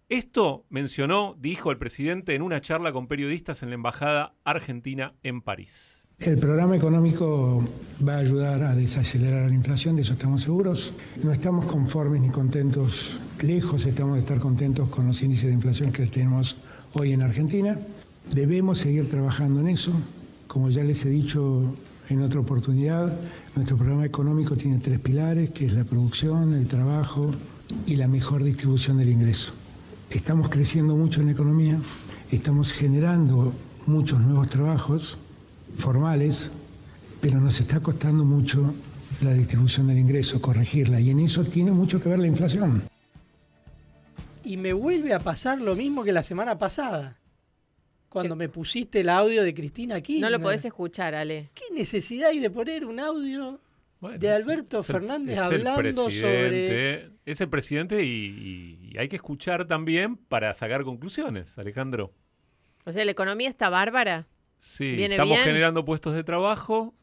Esto 0.09 0.65
mencionó, 0.71 1.35
dijo 1.37 1.73
el 1.73 1.79
presidente 1.79 2.37
en 2.37 2.43
una 2.43 2.61
charla 2.61 2.93
con 2.93 3.09
periodistas 3.09 3.65
en 3.65 3.71
la 3.71 3.75
Embajada 3.75 4.35
Argentina 4.45 5.15
en 5.25 5.43
París. 5.43 6.05
El 6.21 6.39
programa 6.39 6.77
económico 6.77 7.69
va 8.07 8.15
a 8.15 8.19
ayudar 8.19 8.63
a 8.63 8.77
desacelerar 8.77 9.49
la 9.49 9.57
inflación, 9.57 9.97
de 9.97 10.03
eso 10.03 10.13
estamos 10.13 10.43
seguros. 10.43 10.93
No 11.25 11.33
estamos 11.33 11.67
conformes 11.67 12.21
ni 12.21 12.31
contentos, 12.31 13.19
lejos 13.43 13.85
estamos 13.85 14.15
de 14.15 14.21
estar 14.21 14.39
contentos 14.39 14.89
con 14.91 15.09
los 15.09 15.21
índices 15.23 15.49
de 15.49 15.55
inflación 15.55 15.91
que 15.91 16.07
tenemos 16.07 16.63
hoy 16.93 17.13
en 17.13 17.23
Argentina. 17.23 17.77
Debemos 18.33 18.79
seguir 18.79 19.11
trabajando 19.11 19.59
en 19.59 19.67
eso. 19.67 19.91
Como 20.47 20.71
ya 20.71 20.85
les 20.85 21.05
he 21.05 21.09
dicho 21.09 21.77
en 22.11 22.23
otra 22.23 22.39
oportunidad, 22.39 23.13
nuestro 23.57 23.77
programa 23.77 24.07
económico 24.07 24.55
tiene 24.57 24.79
tres 24.79 25.01
pilares, 25.01 25.51
que 25.51 25.67
es 25.67 25.73
la 25.73 25.83
producción, 25.83 26.55
el 26.55 26.69
trabajo 26.69 27.33
y 27.89 27.97
la 27.97 28.07
mejor 28.07 28.45
distribución 28.45 28.99
del 28.99 29.09
ingreso. 29.09 29.53
Estamos 30.11 30.49
creciendo 30.49 30.95
mucho 30.95 31.21
en 31.21 31.27
la 31.27 31.33
economía, 31.33 31.81
estamos 32.31 32.73
generando 32.73 33.53
muchos 33.87 34.21
nuevos 34.21 34.49
trabajos 34.49 35.19
formales, 35.79 36.51
pero 37.21 37.41
nos 37.41 37.61
está 37.61 37.81
costando 37.81 38.25
mucho 38.25 38.73
la 39.23 39.33
distribución 39.33 39.89
del 39.89 39.99
ingreso, 39.99 40.41
corregirla, 40.41 41.01
y 41.01 41.11
en 41.11 41.21
eso 41.21 41.45
tiene 41.45 41.73
mucho 41.73 42.01
que 42.01 42.09
ver 42.09 42.21
la 42.21 42.29
inflación. 42.29 42.85
Y 44.45 44.57
me 44.57 44.73
vuelve 44.73 45.13
a 45.13 45.19
pasar 45.19 45.61
lo 45.61 45.75
mismo 45.75 46.05
que 46.05 46.13
la 46.13 46.23
semana 46.23 46.57
pasada, 46.57 47.17
cuando 48.09 48.37
me 48.37 48.49
pusiste 48.49 49.01
el 49.01 49.09
audio 49.09 49.43
de 49.43 49.55
Cristina 49.55 49.97
aquí. 49.97 50.21
No 50.21 50.31
lo 50.31 50.41
podés 50.41 50.65
escuchar, 50.65 51.15
Ale. 51.17 51.51
¿Qué 51.53 51.65
necesidad 51.75 52.31
hay 52.31 52.39
de 52.39 52.49
poner 52.49 52.87
un 52.87 53.01
audio 53.01 53.61
de 54.19 54.31
Alberto 54.31 54.79
Es 54.79 54.89
el- 54.91 54.95
Fernández 54.95 55.39
es 55.39 55.51
el 55.51 55.67
hablando 55.67 56.11
sobre... 56.11 56.11
presidente, 56.11 57.11
Es 57.25 57.41
el 57.41 57.49
presidente 57.49 58.05
y, 58.05 58.91
y 58.93 58.99
hay 58.99 59.09
que 59.09 59.17
escuchar 59.17 59.67
también 59.67 60.17
para 60.17 60.53
sacar 60.55 60.85
conclusiones, 60.85 61.59
Alejandro. 61.59 62.13
O 62.85 62.93
sea, 62.93 63.05
la 63.05 63.11
economía 63.11 63.49
está 63.49 63.69
bárbara. 63.69 64.27
Sí, 64.59 64.97
estamos 65.03 65.35
bien. 65.37 65.45
generando 65.45 65.85
puestos 65.85 66.15
de 66.15 66.23
trabajo. 66.25 66.95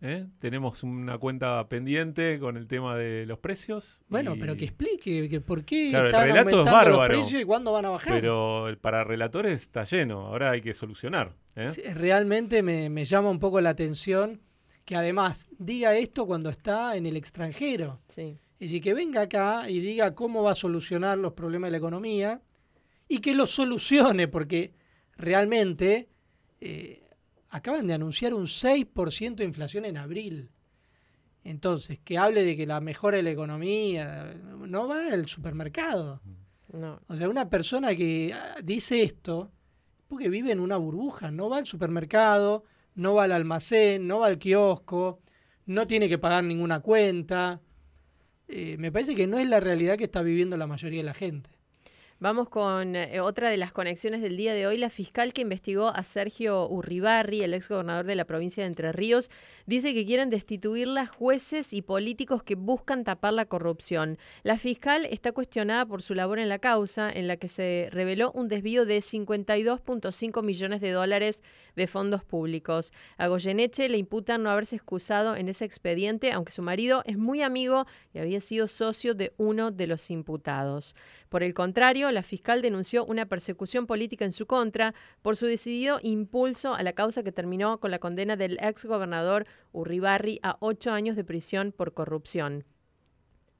¿eh? 0.00 0.26
Tenemos 0.40 0.82
una 0.82 1.18
cuenta 1.18 1.68
pendiente 1.68 2.38
con 2.40 2.56
el 2.56 2.66
tema 2.66 2.96
de 2.96 3.24
los 3.26 3.38
precios. 3.38 4.00
Bueno, 4.08 4.34
y- 4.34 4.38
pero 4.40 4.56
que 4.56 4.64
explique 4.64 5.28
que 5.28 5.40
por 5.40 5.64
qué 5.64 5.90
Claro, 5.90 6.06
el 6.06 6.10
están 6.12 6.26
relato 6.28 6.48
es 6.48 6.54
aumentando 6.54 6.88
los 6.90 6.98
bárbaro. 6.98 7.18
precios 7.20 7.42
y 7.42 7.44
cuándo 7.44 7.72
van 7.72 7.84
a 7.84 7.90
bajar. 7.90 8.12
Pero 8.14 8.68
el- 8.68 8.78
para 8.78 9.04
relatores 9.04 9.60
está 9.62 9.84
lleno. 9.84 10.26
Ahora 10.26 10.50
hay 10.52 10.60
que 10.60 10.74
solucionar. 10.74 11.34
¿eh? 11.56 11.68
Sí, 11.70 11.82
Realmente 11.82 12.62
me, 12.62 12.88
me 12.90 13.04
llama 13.04 13.30
un 13.30 13.38
poco 13.38 13.60
la 13.60 13.70
atención 13.70 14.40
que 14.84 14.96
además 14.96 15.48
diga 15.58 15.96
esto 15.96 16.26
cuando 16.26 16.50
está 16.50 16.96
en 16.96 17.06
el 17.06 17.16
extranjero. 17.16 18.00
Sí. 18.08 18.38
Es 18.58 18.68
decir, 18.70 18.82
que 18.82 18.94
venga 18.94 19.22
acá 19.22 19.68
y 19.68 19.80
diga 19.80 20.14
cómo 20.14 20.42
va 20.42 20.52
a 20.52 20.56
solucionar 20.56 21.18
los 21.18 21.32
problemas 21.32 21.68
de 21.68 21.72
la 21.72 21.78
economía 21.78 22.42
y 23.08 23.18
que 23.18 23.34
los 23.34 23.50
solucione, 23.50 24.28
porque 24.28 24.72
realmente 25.16 26.08
eh, 26.60 27.02
acaban 27.50 27.86
de 27.86 27.94
anunciar 27.94 28.34
un 28.34 28.46
6% 28.46 29.34
de 29.34 29.44
inflación 29.44 29.84
en 29.84 29.98
abril. 29.98 30.50
Entonces, 31.44 31.98
que 31.98 32.18
hable 32.18 32.44
de 32.44 32.56
que 32.56 32.66
la 32.66 32.80
mejora 32.80 33.16
de 33.16 33.24
la 33.24 33.30
economía 33.30 34.34
no 34.58 34.86
va 34.86 35.08
al 35.08 35.26
supermercado. 35.26 36.22
No. 36.72 37.00
O 37.08 37.16
sea, 37.16 37.28
una 37.28 37.50
persona 37.50 37.94
que 37.94 38.32
ah, 38.32 38.60
dice 38.62 39.02
esto, 39.02 39.50
porque 40.06 40.28
vive 40.28 40.52
en 40.52 40.60
una 40.60 40.76
burbuja, 40.76 41.30
no 41.30 41.50
va 41.50 41.58
al 41.58 41.66
supermercado, 41.66 42.64
no 42.94 43.14
va 43.14 43.24
al 43.24 43.32
almacén, 43.32 44.06
no 44.06 44.20
va 44.20 44.26
al 44.26 44.38
kiosco, 44.38 45.20
no 45.66 45.86
tiene 45.86 46.08
que 46.08 46.18
pagar 46.18 46.44
ninguna 46.44 46.80
cuenta. 46.80 47.60
Eh, 48.48 48.76
me 48.78 48.92
parece 48.92 49.14
que 49.14 49.26
no 49.26 49.38
es 49.38 49.48
la 49.48 49.60
realidad 49.60 49.96
que 49.96 50.04
está 50.04 50.22
viviendo 50.22 50.56
la 50.56 50.66
mayoría 50.66 51.00
de 51.00 51.06
la 51.06 51.14
gente. 51.14 51.50
Vamos 52.22 52.48
con 52.48 52.94
eh, 52.94 53.18
otra 53.20 53.50
de 53.50 53.56
las 53.56 53.72
conexiones 53.72 54.22
del 54.22 54.36
día 54.36 54.54
de 54.54 54.64
hoy. 54.68 54.78
La 54.78 54.90
fiscal 54.90 55.32
que 55.32 55.42
investigó 55.42 55.88
a 55.88 56.04
Sergio 56.04 56.68
Urribarri, 56.68 57.42
el 57.42 57.52
ex 57.52 57.68
gobernador 57.68 58.06
de 58.06 58.14
la 58.14 58.24
provincia 58.24 58.62
de 58.62 58.68
Entre 58.68 58.92
Ríos, 58.92 59.28
dice 59.66 59.92
que 59.92 60.06
quieren 60.06 60.30
destituirla 60.30 61.06
jueces 61.06 61.72
y 61.72 61.82
políticos 61.82 62.44
que 62.44 62.54
buscan 62.54 63.02
tapar 63.02 63.32
la 63.32 63.46
corrupción. 63.46 64.18
La 64.44 64.56
fiscal 64.56 65.04
está 65.06 65.32
cuestionada 65.32 65.84
por 65.84 66.00
su 66.00 66.14
labor 66.14 66.38
en 66.38 66.48
la 66.48 66.60
causa, 66.60 67.10
en 67.10 67.26
la 67.26 67.38
que 67.38 67.48
se 67.48 67.88
reveló 67.90 68.30
un 68.30 68.46
desvío 68.46 68.86
de 68.86 68.98
52.5 68.98 70.44
millones 70.44 70.80
de 70.80 70.92
dólares 70.92 71.42
de 71.74 71.88
fondos 71.88 72.22
públicos. 72.22 72.92
A 73.16 73.26
Goyeneche 73.26 73.88
le 73.88 73.98
imputan 73.98 74.44
no 74.44 74.50
haberse 74.50 74.76
excusado 74.76 75.34
en 75.34 75.48
ese 75.48 75.64
expediente, 75.64 76.30
aunque 76.30 76.52
su 76.52 76.62
marido 76.62 77.02
es 77.04 77.18
muy 77.18 77.42
amigo 77.42 77.84
y 78.14 78.20
había 78.20 78.40
sido 78.40 78.68
socio 78.68 79.14
de 79.14 79.32
uno 79.38 79.72
de 79.72 79.88
los 79.88 80.08
imputados. 80.08 80.94
Por 81.32 81.42
el 81.42 81.54
contrario, 81.54 82.12
la 82.12 82.22
fiscal 82.22 82.60
denunció 82.60 83.06
una 83.06 83.24
persecución 83.24 83.86
política 83.86 84.26
en 84.26 84.32
su 84.32 84.44
contra 84.44 84.92
por 85.22 85.34
su 85.34 85.46
decidido 85.46 85.98
impulso 86.02 86.74
a 86.74 86.82
la 86.82 86.92
causa 86.92 87.22
que 87.22 87.32
terminó 87.32 87.80
con 87.80 87.90
la 87.90 88.00
condena 88.00 88.36
del 88.36 88.58
ex 88.60 88.84
gobernador 88.84 89.46
Urribarri 89.72 90.40
a 90.42 90.58
ocho 90.60 90.90
años 90.90 91.16
de 91.16 91.24
prisión 91.24 91.72
por 91.72 91.94
corrupción. 91.94 92.64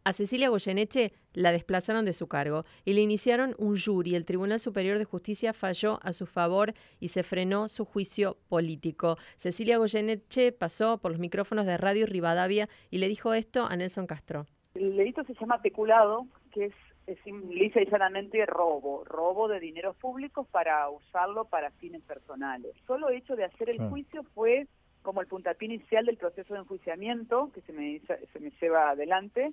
A 0.04 0.12
Cecilia 0.12 0.50
Goyeneche 0.50 1.14
la 1.32 1.50
desplazaron 1.50 2.04
de 2.04 2.12
su 2.12 2.28
cargo 2.28 2.66
y 2.84 2.92
le 2.92 3.00
iniciaron 3.00 3.54
un 3.56 3.74
jury. 3.78 4.16
El 4.16 4.26
Tribunal 4.26 4.60
Superior 4.60 4.98
de 4.98 5.06
Justicia 5.06 5.54
falló 5.54 5.98
a 6.02 6.12
su 6.12 6.26
favor 6.26 6.74
y 7.00 7.08
se 7.08 7.22
frenó 7.22 7.68
su 7.68 7.86
juicio 7.86 8.36
político. 8.50 9.16
Cecilia 9.38 9.78
Goyeneche 9.78 10.52
pasó 10.52 10.98
por 10.98 11.12
los 11.12 11.20
micrófonos 11.20 11.64
de 11.64 11.78
Radio 11.78 12.04
Rivadavia 12.04 12.68
y 12.90 12.98
le 12.98 13.08
dijo 13.08 13.32
esto 13.32 13.64
a 13.64 13.74
Nelson 13.76 14.06
Castro. 14.06 14.44
El 14.74 14.94
delito 14.94 15.24
se 15.24 15.32
llama 15.34 15.62
peculado, 15.62 16.26
que 16.50 16.66
es, 16.66 16.74
es 17.06 17.18
lisa 17.26 17.80
y 17.80 17.90
llanamente 17.90 18.44
robo, 18.46 19.04
robo 19.04 19.48
de 19.48 19.60
dineros 19.60 19.96
públicos 19.96 20.46
para 20.50 20.88
usarlo 20.88 21.44
para 21.44 21.70
fines 21.72 22.02
personales. 22.02 22.72
Solo 22.86 23.10
hecho 23.10 23.36
de 23.36 23.44
hacer 23.44 23.70
el 23.70 23.80
juicio 23.88 24.22
fue 24.34 24.66
como 25.02 25.20
el 25.20 25.26
puntapié 25.26 25.66
inicial 25.66 26.06
del 26.06 26.16
proceso 26.16 26.54
de 26.54 26.60
enjuiciamiento 26.60 27.50
que 27.52 27.60
se 27.62 27.72
me, 27.72 28.00
se 28.32 28.40
me 28.40 28.50
lleva 28.60 28.90
adelante, 28.90 29.52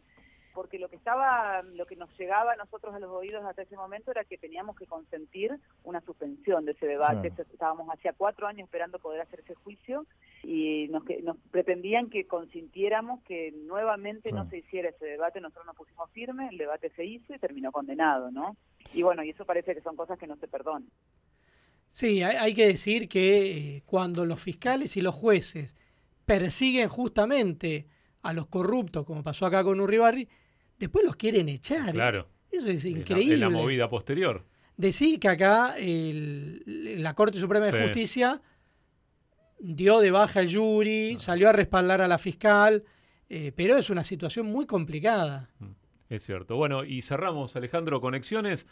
porque 0.60 0.78
lo 0.78 0.90
que 0.90 0.98
estaba, 0.98 1.62
lo 1.62 1.86
que 1.86 1.96
nos 1.96 2.10
llegaba 2.20 2.52
a 2.52 2.56
nosotros 2.58 2.94
a 2.94 3.00
los 3.00 3.10
oídos 3.12 3.46
hasta 3.46 3.62
ese 3.62 3.78
momento 3.78 4.12
era 4.12 4.26
que 4.26 4.38
teníamos 4.38 4.76
que 4.76 4.86
consentir 4.88 5.58
una 5.86 6.02
suspensión 6.02 6.66
de 6.66 6.74
ese 6.74 6.86
debate. 6.86 7.30
Claro. 7.30 7.50
Estábamos 7.54 7.88
hacía 7.94 8.12
cuatro 8.12 8.46
años 8.46 8.66
esperando 8.66 9.00
poder 9.00 9.22
hacer 9.22 9.40
ese 9.40 9.56
juicio 9.56 10.06
y 10.44 10.90
nos, 10.90 11.04
nos 11.24 11.38
pretendían 11.50 12.10
que 12.10 12.28
consintiéramos 12.28 13.24
que 13.24 13.54
nuevamente 13.54 14.34
no 14.34 14.50
se 14.50 14.58
hiciera 14.58 14.90
ese 14.90 15.06
debate. 15.06 15.40
Nosotros 15.40 15.66
nos 15.66 15.78
pusimos 15.78 16.12
firmes, 16.12 16.52
el 16.52 16.58
debate 16.58 16.90
se 16.90 17.06
hizo 17.06 17.34
y 17.34 17.40
terminó 17.40 17.72
condenado, 17.72 18.30
¿no? 18.30 18.58
Y 18.94 19.02
bueno, 19.02 19.24
y 19.24 19.30
eso 19.30 19.46
parece 19.46 19.74
que 19.74 19.82
son 19.82 19.96
cosas 19.96 20.20
que 20.20 20.28
no 20.28 20.36
se 20.36 20.50
perdonan. 20.50 20.90
Sí, 21.94 22.22
hay, 22.22 22.36
hay 22.36 22.54
que 22.54 22.68
decir 22.68 23.08
que 23.08 23.78
eh, 23.78 23.84
cuando 23.86 24.26
los 24.26 24.42
fiscales 24.42 24.98
y 24.98 25.02
los 25.02 25.16
jueces 25.16 25.74
persiguen 26.26 26.90
justamente 26.90 27.88
a 28.22 28.34
los 28.34 28.48
corruptos, 28.48 29.06
como 29.06 29.24
pasó 29.24 29.46
acá 29.46 29.64
con 29.64 29.80
Urribarri, 29.80 30.28
después 30.80 31.06
los 31.06 31.16
quieren 31.16 31.50
echar. 31.50 31.90
¿eh? 31.90 31.94
Claro. 31.94 32.28
Eso 32.52 32.68
es 32.70 32.84
En 32.86 32.94
la- 32.94 33.00
increíble. 33.00 33.34
En 33.36 33.40
la 33.42 33.50
movida 33.50 33.90
posterior. 33.90 34.46
Decir 34.78 35.20
que 35.20 35.28
acá 35.28 35.76
el- 35.78 36.64
la 37.04 37.14
Corte 37.14 37.38
Suprema 37.38 37.66
de 37.68 37.74
Sí. 37.74 37.84
Justicia 37.84 38.42
dio 39.60 40.00
de 40.00 40.12
baja 40.12 40.40
el 40.42 40.56
jury, 40.56 41.18
salió 41.20 41.50
a 41.50 41.52
respaldar 41.54 42.02
a 42.02 42.08
la 42.08 42.18
fiscal, 42.18 42.84
eh, 43.30 43.52
pero 43.56 43.78
es 43.78 43.90
una 43.90 44.04
situación 44.04 44.46
muy 44.48 44.66
complicada. 44.66 45.50
Es 46.10 46.24
cierto. 46.26 46.56
Bueno, 46.56 46.84
y 46.86 47.02
cerramos, 47.02 47.56
Alejandro, 47.56 48.02
conexiones. 48.02 48.66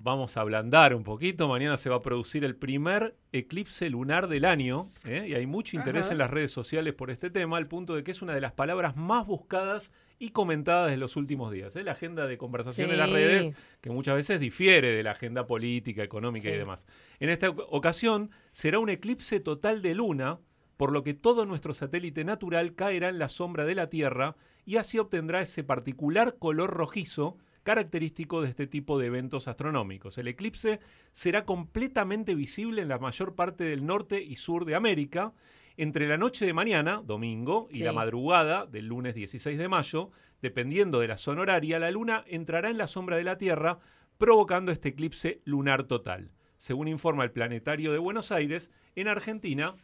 Vamos 0.00 0.36
a 0.36 0.42
ablandar 0.42 0.94
un 0.94 1.02
poquito. 1.02 1.48
Mañana 1.48 1.76
se 1.76 1.90
va 1.90 1.96
a 1.96 2.00
producir 2.00 2.44
el 2.44 2.54
primer 2.54 3.16
eclipse 3.32 3.90
lunar 3.90 4.28
del 4.28 4.44
año. 4.44 4.92
¿eh? 5.04 5.26
Y 5.28 5.34
hay 5.34 5.46
mucho 5.46 5.76
interés 5.76 6.04
Ajá. 6.04 6.12
en 6.12 6.18
las 6.18 6.30
redes 6.30 6.52
sociales 6.52 6.94
por 6.94 7.10
este 7.10 7.30
tema, 7.30 7.56
al 7.56 7.66
punto 7.66 7.96
de 7.96 8.04
que 8.04 8.12
es 8.12 8.22
una 8.22 8.32
de 8.32 8.40
las 8.40 8.52
palabras 8.52 8.96
más 8.96 9.26
buscadas 9.26 9.92
y 10.20 10.30
comentadas 10.30 10.90
de 10.90 10.98
los 10.98 11.16
últimos 11.16 11.52
días. 11.52 11.74
¿eh? 11.74 11.82
La 11.82 11.92
agenda 11.92 12.26
de 12.28 12.38
conversación 12.38 12.90
en 12.90 12.98
las 12.98 13.10
redes, 13.10 13.52
que 13.80 13.90
muchas 13.90 14.14
veces 14.14 14.38
difiere 14.38 14.92
de 14.92 15.02
la 15.02 15.10
agenda 15.12 15.46
política, 15.46 16.02
económica 16.04 16.48
y 16.48 16.56
demás. 16.56 16.86
En 17.18 17.28
esta 17.28 17.48
oc- 17.48 17.66
ocasión 17.68 18.30
será 18.52 18.78
un 18.78 18.90
eclipse 18.90 19.40
total 19.40 19.82
de 19.82 19.94
luna, 19.96 20.38
por 20.76 20.92
lo 20.92 21.02
que 21.02 21.14
todo 21.14 21.44
nuestro 21.44 21.74
satélite 21.74 22.22
natural 22.24 22.76
caerá 22.76 23.08
en 23.08 23.18
la 23.18 23.28
sombra 23.28 23.64
de 23.64 23.74
la 23.74 23.88
Tierra 23.90 24.36
y 24.64 24.76
así 24.76 24.98
obtendrá 24.98 25.42
ese 25.42 25.64
particular 25.64 26.36
color 26.38 26.70
rojizo 26.70 27.36
característico 27.68 28.40
de 28.40 28.48
este 28.48 28.66
tipo 28.66 28.98
de 28.98 29.08
eventos 29.08 29.46
astronómicos. 29.46 30.16
El 30.16 30.26
eclipse 30.28 30.80
será 31.12 31.44
completamente 31.44 32.34
visible 32.34 32.80
en 32.80 32.88
la 32.88 32.98
mayor 32.98 33.34
parte 33.34 33.64
del 33.64 33.84
norte 33.84 34.22
y 34.22 34.36
sur 34.36 34.64
de 34.64 34.74
América. 34.74 35.34
Entre 35.76 36.08
la 36.08 36.16
noche 36.16 36.46
de 36.46 36.54
mañana, 36.54 37.02
domingo, 37.04 37.68
y 37.70 37.76
Sí. 37.76 37.84
la 37.84 37.92
madrugada 37.92 38.64
del 38.64 38.86
lunes 38.86 39.14
16 39.14 39.58
de 39.58 39.68
mayo, 39.68 40.10
dependiendo 40.40 41.00
de 41.00 41.08
la 41.08 41.18
zona 41.18 41.42
horaria, 41.42 41.78
la 41.78 41.90
luna 41.90 42.24
entrará 42.26 42.70
en 42.70 42.78
la 42.78 42.86
sombra 42.86 43.16
de 43.18 43.24
la 43.24 43.36
Tierra, 43.36 43.80
provocando 44.16 44.72
este 44.72 44.88
eclipse 44.88 45.42
lunar 45.44 45.82
total. 45.82 46.30
Según 46.56 46.88
informa 46.88 47.24
el 47.24 47.32
Planetario 47.32 47.92
de 47.92 47.98
Buenos 47.98 48.32
Aires, 48.32 48.70
en 48.96 49.08
Argentina 49.08 49.74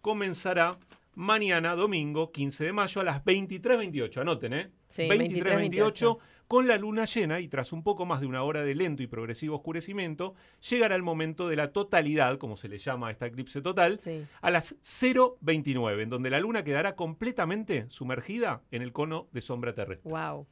comenzará 0.00 0.78
mañana, 1.14 1.76
domingo, 1.76 2.32
15 2.32 2.64
de 2.64 2.72
mayo, 2.72 3.02
a 3.02 3.04
las 3.04 3.22
23.28. 3.22 4.20
Anoten, 4.22 4.52
¿eh? 4.54 4.70
Sí, 4.86 5.02
23.28, 5.02 6.18
con 6.54 6.68
la 6.68 6.78
luna 6.78 7.04
llena 7.04 7.40
y 7.40 7.48
tras 7.48 7.72
un 7.72 7.82
poco 7.82 8.06
más 8.06 8.20
de 8.20 8.28
una 8.28 8.44
hora 8.44 8.62
de 8.62 8.76
lento 8.76 9.02
y 9.02 9.08
progresivo 9.08 9.56
oscurecimiento, 9.56 10.36
llegará 10.70 10.94
el 10.94 11.02
momento 11.02 11.48
de 11.48 11.56
la 11.56 11.72
totalidad, 11.72 12.38
como 12.38 12.56
se 12.56 12.68
le 12.68 12.78
llama 12.78 13.08
a 13.08 13.10
esta 13.10 13.26
eclipse 13.26 13.60
total, 13.60 13.98
a 14.40 14.50
las 14.52 14.76
0.29, 14.76 16.02
en 16.02 16.10
donde 16.10 16.30
la 16.30 16.38
luna 16.38 16.62
quedará 16.62 16.94
completamente 16.94 17.86
sumergida 17.88 18.62
en 18.70 18.82
el 18.82 18.92
cono 18.92 19.26
de 19.32 19.40
sombra 19.40 19.74
terrestre. 19.74 20.08
Wow. 20.08 20.46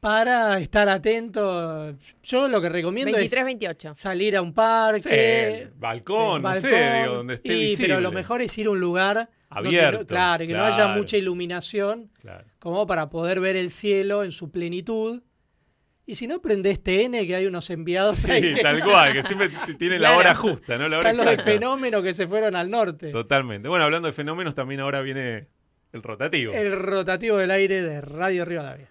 Para 0.00 0.60
estar 0.60 0.88
atento, 0.88 1.92
yo 2.22 2.46
lo 2.46 2.60
que 2.62 2.68
recomiendo 2.68 3.10
23, 3.16 3.40
es 3.40 3.44
28. 3.44 3.94
salir 3.96 4.36
a 4.36 4.42
un 4.42 4.54
parque, 4.54 5.66
Sí, 5.66 5.70
balcón, 5.76 6.42
no 6.42 6.54
sé, 6.54 7.00
digo, 7.02 7.14
donde 7.16 7.34
esté 7.34 7.56
y, 7.56 7.76
Pero 7.76 8.00
lo 8.00 8.12
mejor 8.12 8.40
es 8.40 8.56
ir 8.58 8.68
a 8.68 8.70
un 8.70 8.78
lugar 8.80 9.28
donde 9.50 9.68
Abierto, 9.68 10.06
claro, 10.06 10.46
que 10.46 10.52
no 10.52 10.62
haya 10.64 10.88
mucha 10.88 11.16
iluminación, 11.16 12.10
Claro. 12.20 12.44
como 12.60 12.86
para 12.86 13.08
poder 13.10 13.40
ver 13.40 13.56
el 13.56 13.70
cielo 13.70 14.22
en 14.22 14.30
su 14.30 14.52
plenitud. 14.52 15.22
Y 16.06 16.14
si 16.14 16.26
no, 16.26 16.40
prendés 16.40 16.80
TN, 16.82 17.26
que 17.26 17.34
hay 17.34 17.46
unos 17.46 17.68
enviados 17.68 18.16
Sí, 18.18 18.30
ahí 18.30 18.54
que- 18.54 18.62
tal 18.62 18.80
cual, 18.84 19.12
que 19.12 19.22
siempre 19.24 19.50
tiene 19.78 19.98
la 19.98 20.16
hora 20.16 20.32
justa, 20.34 20.78
¿no? 20.78 20.88
La 20.88 21.00
hora 21.00 21.10
Están 21.10 21.26
los 21.26 21.36
de 21.36 21.42
fenómenos 21.42 22.02
que 22.04 22.14
se 22.14 22.26
fueron 22.28 22.54
al 22.56 22.70
norte. 22.70 23.10
Totalmente. 23.10 23.68
Bueno, 23.68 23.84
hablando 23.84 24.06
de 24.06 24.12
fenómenos, 24.12 24.54
también 24.54 24.80
ahora 24.80 25.00
viene 25.02 25.48
el 25.92 26.02
rotativo. 26.04 26.52
El 26.54 26.72
rotativo 26.72 27.36
del 27.36 27.50
aire 27.50 27.82
de 27.82 28.00
Radio 28.00 28.44
Rivadavia. 28.44 28.88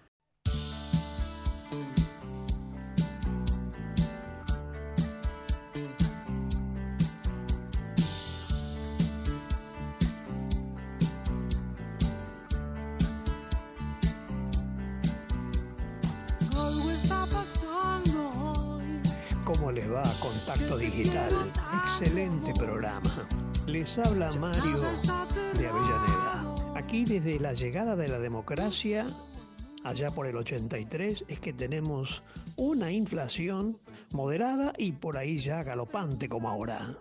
¿Cómo 19.68 19.80
les 19.80 19.92
va? 19.92 20.02
Contacto 20.22 20.78
Digital. 20.78 21.52
Excelente 21.84 22.54
programa. 22.54 23.28
Les 23.66 23.98
habla 23.98 24.32
Mario 24.32 24.78
de 25.58 25.66
Avellaneda. 25.66 26.54
Aquí 26.74 27.04
desde 27.04 27.38
la 27.38 27.52
llegada 27.52 27.94
de 27.94 28.08
la 28.08 28.18
democracia, 28.18 29.06
allá 29.84 30.10
por 30.10 30.26
el 30.26 30.38
83, 30.38 31.22
es 31.28 31.40
que 31.40 31.52
tenemos 31.52 32.22
una 32.56 32.90
inflación 32.92 33.78
moderada 34.10 34.72
y 34.78 34.92
por 34.92 35.18
ahí 35.18 35.38
ya 35.38 35.62
galopante 35.62 36.30
como 36.30 36.48
ahora. 36.48 36.96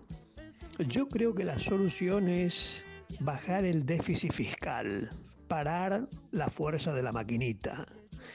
Yo 0.90 1.08
creo 1.08 1.34
que 1.34 1.46
la 1.46 1.60
solución 1.60 2.28
es 2.28 2.86
bajar 3.22 3.64
el 3.64 3.86
déficit 3.86 4.34
fiscal, 4.34 5.10
parar 5.48 6.10
la 6.32 6.50
fuerza 6.50 6.94
de 6.94 7.04
la 7.04 7.14
maquinita, 7.14 7.86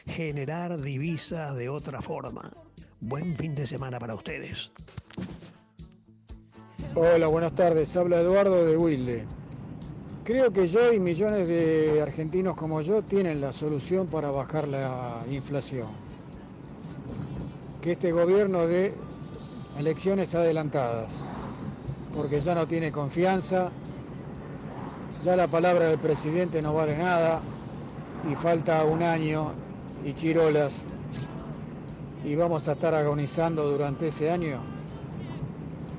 generar 0.06 0.80
divisas 0.80 1.54
de 1.54 1.68
otra 1.68 2.00
forma. 2.00 2.50
Buen 3.04 3.36
fin 3.36 3.52
de 3.56 3.66
semana 3.66 3.98
para 3.98 4.14
ustedes. 4.14 4.70
Hola, 6.94 7.26
buenas 7.26 7.52
tardes. 7.52 7.96
Habla 7.96 8.20
Eduardo 8.20 8.64
de 8.64 8.76
Wilde. 8.76 9.24
Creo 10.22 10.52
que 10.52 10.68
yo 10.68 10.92
y 10.92 11.00
millones 11.00 11.48
de 11.48 12.00
argentinos 12.00 12.54
como 12.54 12.80
yo 12.80 13.02
tienen 13.02 13.40
la 13.40 13.50
solución 13.50 14.06
para 14.06 14.30
bajar 14.30 14.68
la 14.68 15.20
inflación. 15.28 15.88
Que 17.80 17.92
este 17.92 18.12
gobierno 18.12 18.68
dé 18.68 18.94
elecciones 19.80 20.36
adelantadas, 20.36 21.24
porque 22.14 22.40
ya 22.40 22.54
no 22.54 22.68
tiene 22.68 22.92
confianza, 22.92 23.72
ya 25.24 25.34
la 25.34 25.48
palabra 25.48 25.86
del 25.86 25.98
presidente 25.98 26.62
no 26.62 26.72
vale 26.72 26.96
nada 26.96 27.42
y 28.30 28.36
falta 28.36 28.84
un 28.84 29.02
año 29.02 29.54
y 30.04 30.12
chirolas 30.12 30.86
y 32.24 32.36
vamos 32.36 32.68
a 32.68 32.72
estar 32.72 32.94
agonizando 32.94 33.70
durante 33.70 34.08
ese 34.08 34.30
año. 34.30 34.62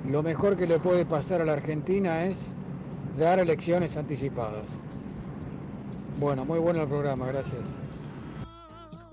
Lo 0.09 0.23
mejor 0.23 0.57
que 0.57 0.67
le 0.67 0.79
puede 0.79 1.05
pasar 1.05 1.41
a 1.41 1.45
la 1.45 1.53
Argentina 1.53 2.25
es 2.25 2.53
dar 3.17 3.39
elecciones 3.39 3.97
anticipadas. 3.97 4.79
Bueno, 6.19 6.45
muy 6.45 6.59
bueno 6.59 6.81
el 6.81 6.87
programa, 6.87 7.25
gracias. 7.27 7.75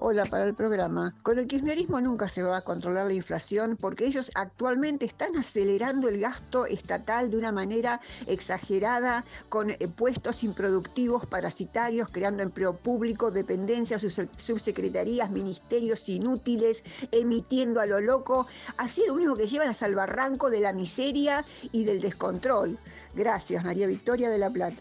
Hola 0.02 0.24
para 0.24 0.44
el 0.46 0.54
programa. 0.54 1.14
Con 1.22 1.38
el 1.38 1.46
kirchnerismo 1.46 2.00
nunca 2.00 2.26
se 2.26 2.42
va 2.42 2.56
a 2.56 2.62
controlar 2.62 3.06
la 3.08 3.12
inflación 3.12 3.76
porque 3.78 4.06
ellos 4.06 4.30
actualmente 4.34 5.04
están 5.04 5.36
acelerando 5.36 6.08
el 6.08 6.18
gasto 6.18 6.64
estatal 6.64 7.30
de 7.30 7.36
una 7.36 7.52
manera 7.52 8.00
exagerada, 8.26 9.26
con 9.50 9.68
eh, 9.68 9.76
puestos 9.94 10.42
improductivos, 10.42 11.26
parasitarios, 11.26 12.08
creando 12.08 12.42
empleo 12.42 12.72
público, 12.72 13.30
dependencias, 13.30 14.02
subse- 14.02 14.30
subsecretarías, 14.38 15.30
ministerios 15.30 16.08
inútiles, 16.08 16.82
emitiendo 17.12 17.78
a 17.78 17.84
lo 17.84 18.00
loco. 18.00 18.46
Así 18.78 19.04
lo 19.06 19.12
único 19.12 19.36
que 19.36 19.48
llevan 19.48 19.68
es 19.68 19.82
al 19.82 19.94
barranco 19.94 20.48
de 20.48 20.60
la 20.60 20.72
miseria 20.72 21.44
y 21.72 21.84
del 21.84 22.00
descontrol. 22.00 22.78
Gracias, 23.14 23.62
María 23.62 23.86
Victoria 23.86 24.30
de 24.30 24.38
la 24.38 24.48
Plata. 24.48 24.80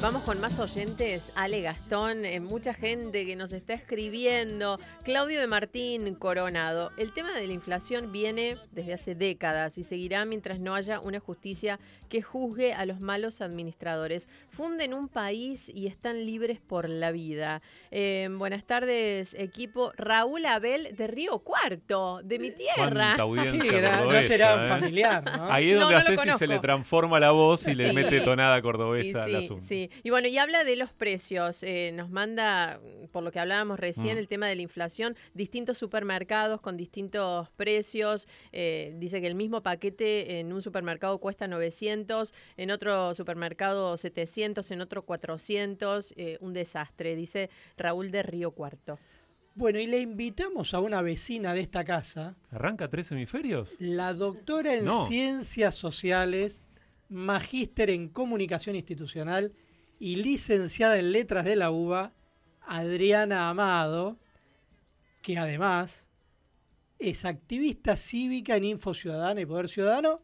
Vamos 0.00 0.22
con 0.22 0.40
más 0.40 0.60
oyentes. 0.60 1.32
Ale 1.34 1.60
Gastón, 1.60 2.24
eh, 2.24 2.38
mucha 2.38 2.72
gente 2.72 3.26
que 3.26 3.34
nos 3.34 3.52
está 3.52 3.74
escribiendo. 3.74 4.78
Claudio 5.02 5.40
de 5.40 5.48
Martín 5.48 6.14
Coronado. 6.14 6.92
El 6.96 7.12
tema 7.12 7.32
de 7.32 7.48
la 7.48 7.52
inflación 7.52 8.12
viene 8.12 8.58
desde 8.70 8.94
hace 8.94 9.14
décadas 9.16 9.76
y 9.76 9.82
seguirá 9.82 10.24
mientras 10.24 10.60
no 10.60 10.76
haya 10.76 11.00
una 11.00 11.18
justicia 11.18 11.80
que 12.08 12.22
juzgue 12.22 12.72
a 12.74 12.86
los 12.86 13.00
malos 13.00 13.40
administradores. 13.40 14.28
Funden 14.50 14.94
un 14.94 15.08
país 15.08 15.68
y 15.68 15.88
están 15.88 16.24
libres 16.26 16.60
por 16.60 16.88
la 16.88 17.10
vida. 17.10 17.60
Eh, 17.90 18.28
buenas 18.30 18.64
tardes, 18.64 19.34
equipo. 19.34 19.92
Raúl 19.96 20.46
Abel 20.46 20.94
de 20.96 21.06
Río 21.08 21.40
Cuarto, 21.40 22.20
de 22.22 22.38
mi 22.38 22.52
tierra. 22.52 23.14
Cuánta 23.16 23.22
audiencia 23.24 23.62
Sí, 23.68 23.68
era- 23.74 24.00
no 24.04 24.22
será 24.22 24.64
¿eh? 24.64 24.68
familiar, 24.68 25.24
¿no? 25.24 25.52
Ahí 25.52 25.70
es 25.70 25.74
No, 25.74 25.80
donde 25.82 25.94
no 25.96 26.00
lo 26.00 26.14
a 26.14 26.16
Ceci 26.24 26.38
se 26.38 26.46
le 26.46 26.60
transforma 26.60 27.18
la 27.18 27.32
voz 27.32 27.66
y 27.66 27.74
le 27.74 27.92
mete 27.92 28.20
tonada 28.20 28.62
cordobesa 28.62 29.24
al 29.24 29.30
sí, 29.30 29.34
asunto. 29.36 29.64
sí. 29.64 29.87
Y 30.02 30.10
bueno, 30.10 30.28
y 30.28 30.38
habla 30.38 30.64
de 30.64 30.76
los 30.76 30.92
precios. 30.92 31.62
Eh, 31.62 31.90
nos 31.94 32.10
manda, 32.10 32.80
por 33.12 33.22
lo 33.22 33.30
que 33.32 33.38
hablábamos 33.40 33.78
recién, 33.78 34.16
Mm. 34.16 34.18
el 34.18 34.26
tema 34.26 34.46
de 34.48 34.56
la 34.56 34.62
inflación, 34.62 35.16
distintos 35.34 35.78
supermercados 35.78 36.60
con 36.60 36.76
distintos 36.76 37.50
precios. 37.50 38.28
Eh, 38.52 38.94
dice 38.98 39.20
que 39.20 39.26
el 39.26 39.34
mismo 39.34 39.62
paquete 39.62 40.40
en 40.40 40.52
un 40.52 40.62
supermercado 40.62 41.18
cuesta 41.18 41.46
900, 41.48 42.32
en 42.56 42.70
otro 42.70 43.14
supermercado 43.14 43.96
700, 43.96 44.70
en 44.70 44.80
otro 44.80 45.02
400. 45.02 46.14
eh, 46.16 46.38
un 46.40 46.52
desastre, 46.52 47.14
dice 47.16 47.50
Raúl 47.76 48.10
de 48.10 48.22
Río 48.22 48.50
Cuarto. 48.52 48.98
Bueno, 49.54 49.80
y 49.80 49.86
le 49.88 49.98
invitamos 49.98 50.72
a 50.74 50.78
una 50.80 51.02
vecina 51.02 51.52
de 51.52 51.60
esta 51.60 51.84
casa, 51.84 52.36
¿Arranca 52.50 52.88
tres 52.88 53.10
hemisferios? 53.10 53.70
la 53.80 54.14
doctora 54.14 54.76
en 54.76 54.84
No. 54.84 55.06
Ciencias 55.06 55.74
Sociales, 55.74 56.62
magíster 57.08 57.90
en 57.90 58.08
Comunicación 58.08 58.76
Institucional 58.76 59.52
y 59.98 60.16
licenciada 60.16 60.98
en 60.98 61.12
Letras 61.12 61.44
de 61.44 61.56
la 61.56 61.70
UBA, 61.70 62.12
Adriana 62.60 63.48
Amado, 63.48 64.18
que 65.22 65.38
además 65.38 66.08
es 66.98 67.24
activista 67.24 67.96
cívica 67.96 68.56
en 68.56 68.64
Info 68.64 68.94
Ciudadana 68.94 69.40
y 69.40 69.46
Poder 69.46 69.68
Ciudadano 69.68 70.22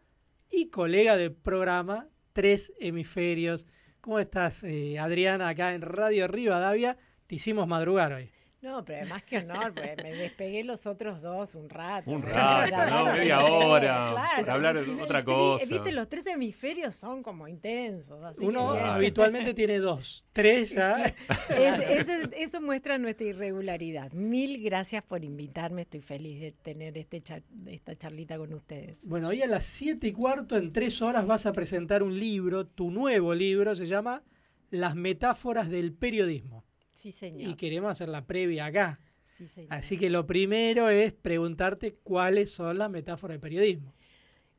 y 0.50 0.68
colega 0.68 1.16
del 1.16 1.32
programa 1.32 2.08
Tres 2.32 2.72
Hemisferios. 2.78 3.66
¿Cómo 4.00 4.18
estás, 4.18 4.62
eh, 4.64 4.98
Adriana, 4.98 5.48
acá 5.48 5.74
en 5.74 5.82
Radio 5.82 6.28
Rivadavia? 6.28 6.98
Te 7.26 7.36
hicimos 7.36 7.66
madrugar 7.66 8.12
hoy. 8.12 8.30
No, 8.64 8.82
pero 8.84 9.00
además 9.00 9.22
que 9.24 9.38
honor, 9.38 9.74
pues 9.74 9.96
me 10.02 10.14
despegué 10.14 10.64
los 10.64 10.86
otros 10.86 11.20
dos 11.20 11.54
un 11.54 11.68
rato. 11.68 12.10
Un 12.10 12.22
rato, 12.22 12.76
¿no? 12.90 13.04
me 13.06 13.12
Media 13.12 13.44
hora, 13.44 14.06
claro, 14.10 14.40
para 14.40 14.52
hablar 14.54 14.82
de 14.84 15.02
otra 15.02 15.20
tri- 15.22 15.24
cosa. 15.26 15.66
Viste, 15.68 15.92
los 15.92 16.08
tres 16.08 16.26
hemisferios 16.26 16.96
son 16.96 17.22
como 17.22 17.46
intensos. 17.46 18.24
Así 18.24 18.44
Uno 18.44 18.72
que 18.72 18.80
habitualmente 18.80 19.52
tiene 19.52 19.78
dos, 19.78 20.24
tres 20.32 20.70
ya. 20.70 21.14
Es- 21.50 22.08
eso, 22.08 22.28
eso 22.36 22.60
muestra 22.62 22.96
nuestra 22.96 23.26
irregularidad. 23.26 24.12
Mil 24.12 24.62
gracias 24.62 25.02
por 25.02 25.22
invitarme. 25.24 25.82
Estoy 25.82 26.00
feliz 26.00 26.40
de 26.40 26.52
tener 26.52 26.96
este 26.96 27.20
cha- 27.20 27.42
esta 27.66 27.94
charlita 27.96 28.38
con 28.38 28.52
ustedes. 28.54 29.06
Bueno, 29.06 29.28
hoy 29.28 29.42
a 29.42 29.46
las 29.46 29.66
7 29.66 30.06
y 30.08 30.12
cuarto, 30.12 30.56
en 30.56 30.72
tres 30.72 31.02
horas, 31.02 31.26
vas 31.26 31.44
a 31.44 31.52
presentar 31.52 32.02
un 32.02 32.18
libro, 32.18 32.66
tu 32.66 32.90
nuevo 32.90 33.34
libro, 33.34 33.74
se 33.76 33.86
llama 33.86 34.22
Las 34.70 34.94
metáforas 34.94 35.68
del 35.68 35.92
periodismo. 35.92 36.64
Sí, 36.94 37.12
señor. 37.12 37.50
Y 37.50 37.56
queremos 37.56 37.92
hacer 37.92 38.08
la 38.08 38.24
previa 38.24 38.66
acá. 38.66 39.00
Sí, 39.24 39.46
señor. 39.46 39.74
Así 39.74 39.98
que 39.98 40.10
lo 40.10 40.26
primero 40.26 40.88
es 40.88 41.12
preguntarte 41.12 41.94
cuáles 41.94 42.50
son 42.50 42.78
las 42.78 42.90
metáforas 42.90 43.34
del 43.34 43.40
periodismo. 43.40 43.94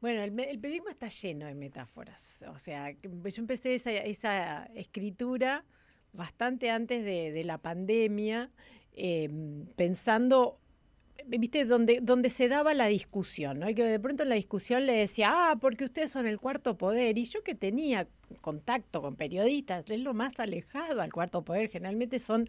Bueno, 0.01 0.21
el, 0.21 0.59
periodismo 0.59 0.89
está 0.89 1.07
lleno 1.07 1.47
de 1.47 1.55
metáforas. 1.55 2.45
O 2.49 2.59
sea, 2.59 2.91
yo 2.91 3.41
empecé 3.41 3.75
esa, 3.75 3.91
esa 3.91 4.65
escritura 4.75 5.65
bastante 6.13 6.69
antes 6.69 7.03
de, 7.03 7.31
de 7.31 7.43
la 7.43 7.57
pandemia, 7.57 8.51
eh, 8.93 9.29
pensando, 9.75 10.59
viste, 11.25 11.65
donde, 11.65 11.99
donde 12.01 12.29
se 12.29 12.47
daba 12.47 12.73
la 12.73 12.87
discusión, 12.87 13.59
¿no? 13.59 13.69
Y 13.69 13.75
que 13.75 13.83
de 13.83 13.99
pronto 13.99 14.23
en 14.23 14.29
la 14.29 14.35
discusión 14.35 14.85
le 14.85 14.93
decía, 14.93 15.29
ah, 15.31 15.55
porque 15.59 15.85
ustedes 15.85 16.11
son 16.11 16.27
el 16.27 16.39
cuarto 16.39 16.77
poder. 16.77 17.17
Y 17.17 17.25
yo 17.25 17.43
que 17.43 17.55
tenía 17.55 18.07
contacto 18.41 19.01
con 19.01 19.15
periodistas, 19.15 19.85
es 19.89 19.99
lo 19.99 20.13
más 20.13 20.39
alejado 20.39 21.01
al 21.01 21.11
cuarto 21.11 21.43
poder, 21.43 21.69
generalmente 21.69 22.19
son 22.19 22.47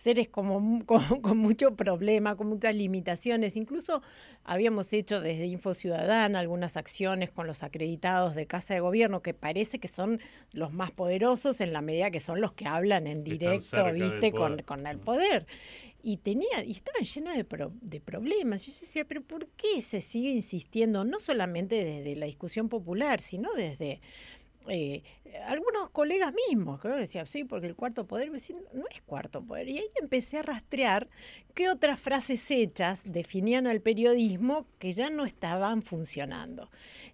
seres 0.00 0.28
como, 0.28 0.84
con, 0.86 1.20
con 1.20 1.38
mucho 1.38 1.76
problema, 1.76 2.36
con 2.36 2.48
muchas 2.48 2.74
limitaciones. 2.74 3.56
Incluso 3.56 4.02
habíamos 4.44 4.92
hecho 4.92 5.20
desde 5.20 5.46
Info 5.46 5.74
Ciudadana 5.74 6.38
algunas 6.38 6.76
acciones 6.76 7.30
con 7.30 7.46
los 7.46 7.62
acreditados 7.62 8.34
de 8.34 8.46
Casa 8.46 8.74
de 8.74 8.80
Gobierno 8.80 9.22
que 9.22 9.34
parece 9.34 9.78
que 9.78 9.88
son 9.88 10.20
los 10.52 10.72
más 10.72 10.90
poderosos 10.90 11.60
en 11.60 11.72
la 11.72 11.82
medida 11.82 12.10
que 12.10 12.20
son 12.20 12.40
los 12.40 12.52
que 12.52 12.66
hablan 12.66 13.06
en 13.06 13.24
directo, 13.24 13.76
¿viste? 13.92 14.32
Con, 14.32 14.62
con 14.62 14.86
el 14.86 14.98
poder. 14.98 15.46
Y 16.02 16.16
tenía, 16.16 16.64
y 16.64 16.70
estaban 16.70 17.02
llenos 17.04 17.36
de, 17.36 17.44
pro- 17.44 17.72
de 17.82 18.00
problemas. 18.00 18.64
Yo 18.64 18.72
decía, 18.72 19.04
pero 19.04 19.20
¿por 19.22 19.48
qué 19.48 19.82
se 19.82 20.00
sigue 20.00 20.30
insistiendo? 20.30 21.04
No 21.04 21.20
solamente 21.20 21.84
desde 21.84 22.16
la 22.16 22.24
discusión 22.24 22.70
popular, 22.70 23.20
sino 23.20 23.52
desde 23.52 24.00
eh, 24.68 25.02
algunos 25.46 25.90
colegas 25.90 26.34
mismos, 26.48 26.80
creo 26.80 26.94
que 26.94 27.02
decían, 27.02 27.26
sí, 27.26 27.44
porque 27.44 27.66
el 27.66 27.76
cuarto 27.76 28.06
poder, 28.06 28.30
no 28.30 28.36
es 28.90 29.02
cuarto 29.02 29.42
poder. 29.42 29.68
Y 29.68 29.78
ahí 29.78 29.88
empecé 30.00 30.38
a 30.38 30.42
rastrear 30.42 31.08
qué 31.54 31.68
otras 31.68 31.98
frases 31.98 32.50
hechas 32.50 33.02
definían 33.04 33.66
al 33.66 33.80
periodismo 33.80 34.66
que 34.78 34.92
ya 34.92 35.10
no 35.10 35.24
estaban 35.24 35.82
funcionando. 35.82 36.68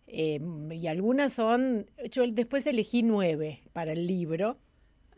Eh, 0.07 0.41
y 0.71 0.87
algunas 0.87 1.33
son, 1.33 1.87
yo 2.11 2.27
después 2.27 2.67
elegí 2.67 3.03
nueve 3.03 3.61
para 3.73 3.93
el 3.93 4.07
libro. 4.07 4.59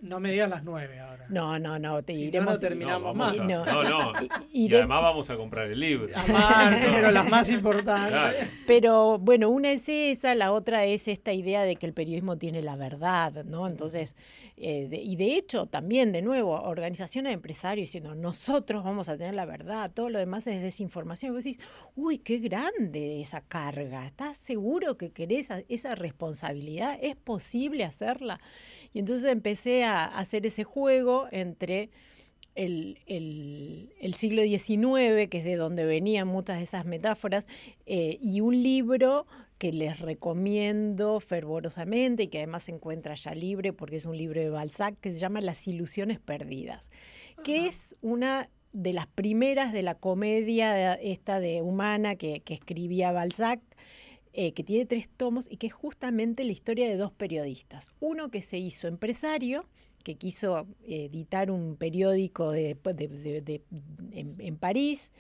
No 0.01 0.20
me 0.20 0.30
digas 0.30 0.49
las 0.49 0.62
nueve 0.62 1.01
ahora. 1.01 1.26
No, 1.28 1.59
no, 1.59 1.78
no, 1.78 2.03
te 2.05 2.14
Si 2.14 2.22
iremos. 2.22 2.55
no 2.55 2.61
terminamos 2.61 3.14
No, 3.14 3.14
más. 3.14 3.38
a- 3.38 3.44
No. 3.44 3.64
no, 3.64 3.82
no. 3.82 4.12
Y- 4.53 4.72
además 4.72 5.03
vamos 5.03 5.28
a 5.30 5.36
comprar 5.36 5.68
el 5.70 5.80
libro. 5.80 6.09
Amar, 6.16 6.78
pero 6.80 7.11
las 7.11 7.28
más 7.28 7.51
importantes. 7.51 8.11
Claro. 8.12 8.36
Pero 8.66 9.18
bueno, 9.18 9.49
una 9.49 9.72
es 9.72 9.88
esa, 9.88 10.34
la 10.36 10.53
otra 10.53 10.84
es 10.84 11.09
esta 11.09 11.32
idea 11.32 11.62
de 11.64 11.76
que 11.76 11.86
el 11.86 11.94
periodismo 11.94 12.38
tiene 12.38 12.62
la 12.62 12.76
verdad, 12.76 13.44
¿no? 13.44 13.66
Entonces, 13.66 14.14
eh, 14.57 14.86
de- 14.88 15.03
y 15.03 15.16
de 15.16 15.34
hecho 15.34 15.66
también, 15.66 16.12
de 16.12 16.22
nuevo, 16.22 16.53
organizaciones 16.62 17.30
de 17.30 17.34
empresarios 17.34 17.88
diciendo, 17.88 18.14
nosotros 18.14 18.84
vamos 18.84 19.09
a 19.09 19.16
tener 19.18 19.34
la 19.34 19.46
verdad, 19.46 19.90
todo 19.92 20.11
lo 20.11 20.18
demás 20.20 20.46
es 20.46 20.62
desinformación. 20.62 21.32
Y 21.32 21.34
vos 21.34 21.44
decís, 21.44 21.61
uy, 21.96 22.18
qué 22.18 22.38
grande 22.38 23.20
esa 23.20 23.40
carga, 23.40 24.07
¿estás 24.07 24.36
seguro 24.36 24.96
que 24.96 25.11
querés 25.11 25.49
esa 25.68 25.94
responsabilidad? 25.96 26.99
¿Es 27.03 27.16
posible 27.16 27.84
hacerla? 27.84 28.40
Y 28.93 29.01
entonces 29.01 29.30
empecé 29.30 29.84
a 29.84 30.05
hacer 30.05 30.47
ese 30.47 30.64
juego 30.64 31.26
entre 31.30 31.91
el, 32.55 32.99
el- 33.07 33.93
el 34.01 34.14
siglo 34.14 34.43
XIX, 34.43 35.28
que 35.28 35.39
es 35.39 35.45
de 35.45 35.57
donde 35.57 35.84
venían 35.84 36.26
muchas 36.26 36.57
de 36.59 36.64
esas 36.64 36.84
metáforas, 36.86 37.47
eh, 37.86 38.18
y 38.20 38.41
un 38.41 38.62
libro 38.62 39.26
que 39.59 39.72
les 39.72 39.99
recomiendo 40.01 41.18
fervorosamente 41.20 42.24
y 42.24 42.28
que 42.28 42.39
además 42.39 42.64
se 42.64 42.72
encuentra 42.72 43.14
ya 43.14 43.34
libre 43.34 43.72
porque 43.72 43.97
es 43.97 44.05
un 44.05 44.16
libro 44.16 44.41
de 44.41 44.51
Balzac 44.51 44.97
que 45.01 45.12
se 45.12 45.18
llama 45.18 45.41
Las 45.41 45.66
ilusiones 45.66 46.20
perdidas, 46.20 46.91
que 47.45 47.66
es 47.66 47.97
una 48.01 48.49
de 48.72 48.93
las 48.93 49.07
primeras 49.07 49.72
de 49.72 49.82
la 49.82 49.95
comedia 49.97 50.95
esta 50.95 51.41
de 51.41 51.62
humana 51.62 52.14
que, 52.16 52.41
que 52.41 52.55
escribía 52.55 53.11
Balzac, 53.12 53.61
eh, 54.41 54.53
que 54.53 54.62
tiene 54.62 54.86
tres 54.86 55.09
tomos 55.09 55.49
y 55.51 55.57
que 55.57 55.66
es 55.66 55.72
justamente 55.72 56.45
la 56.45 56.53
historia 56.53 56.89
de 56.89 56.97
dos 56.97 57.11
periodistas. 57.11 57.91
Uno 57.99 58.30
que 58.30 58.41
se 58.41 58.57
hizo 58.57 58.86
empresario, 58.86 59.66
que 60.05 60.14
quiso 60.14 60.68
eh, 60.84 61.07
editar 61.07 61.51
un 61.51 61.74
periódico 61.74 62.55
en 62.55 62.86
París, 64.61 65.11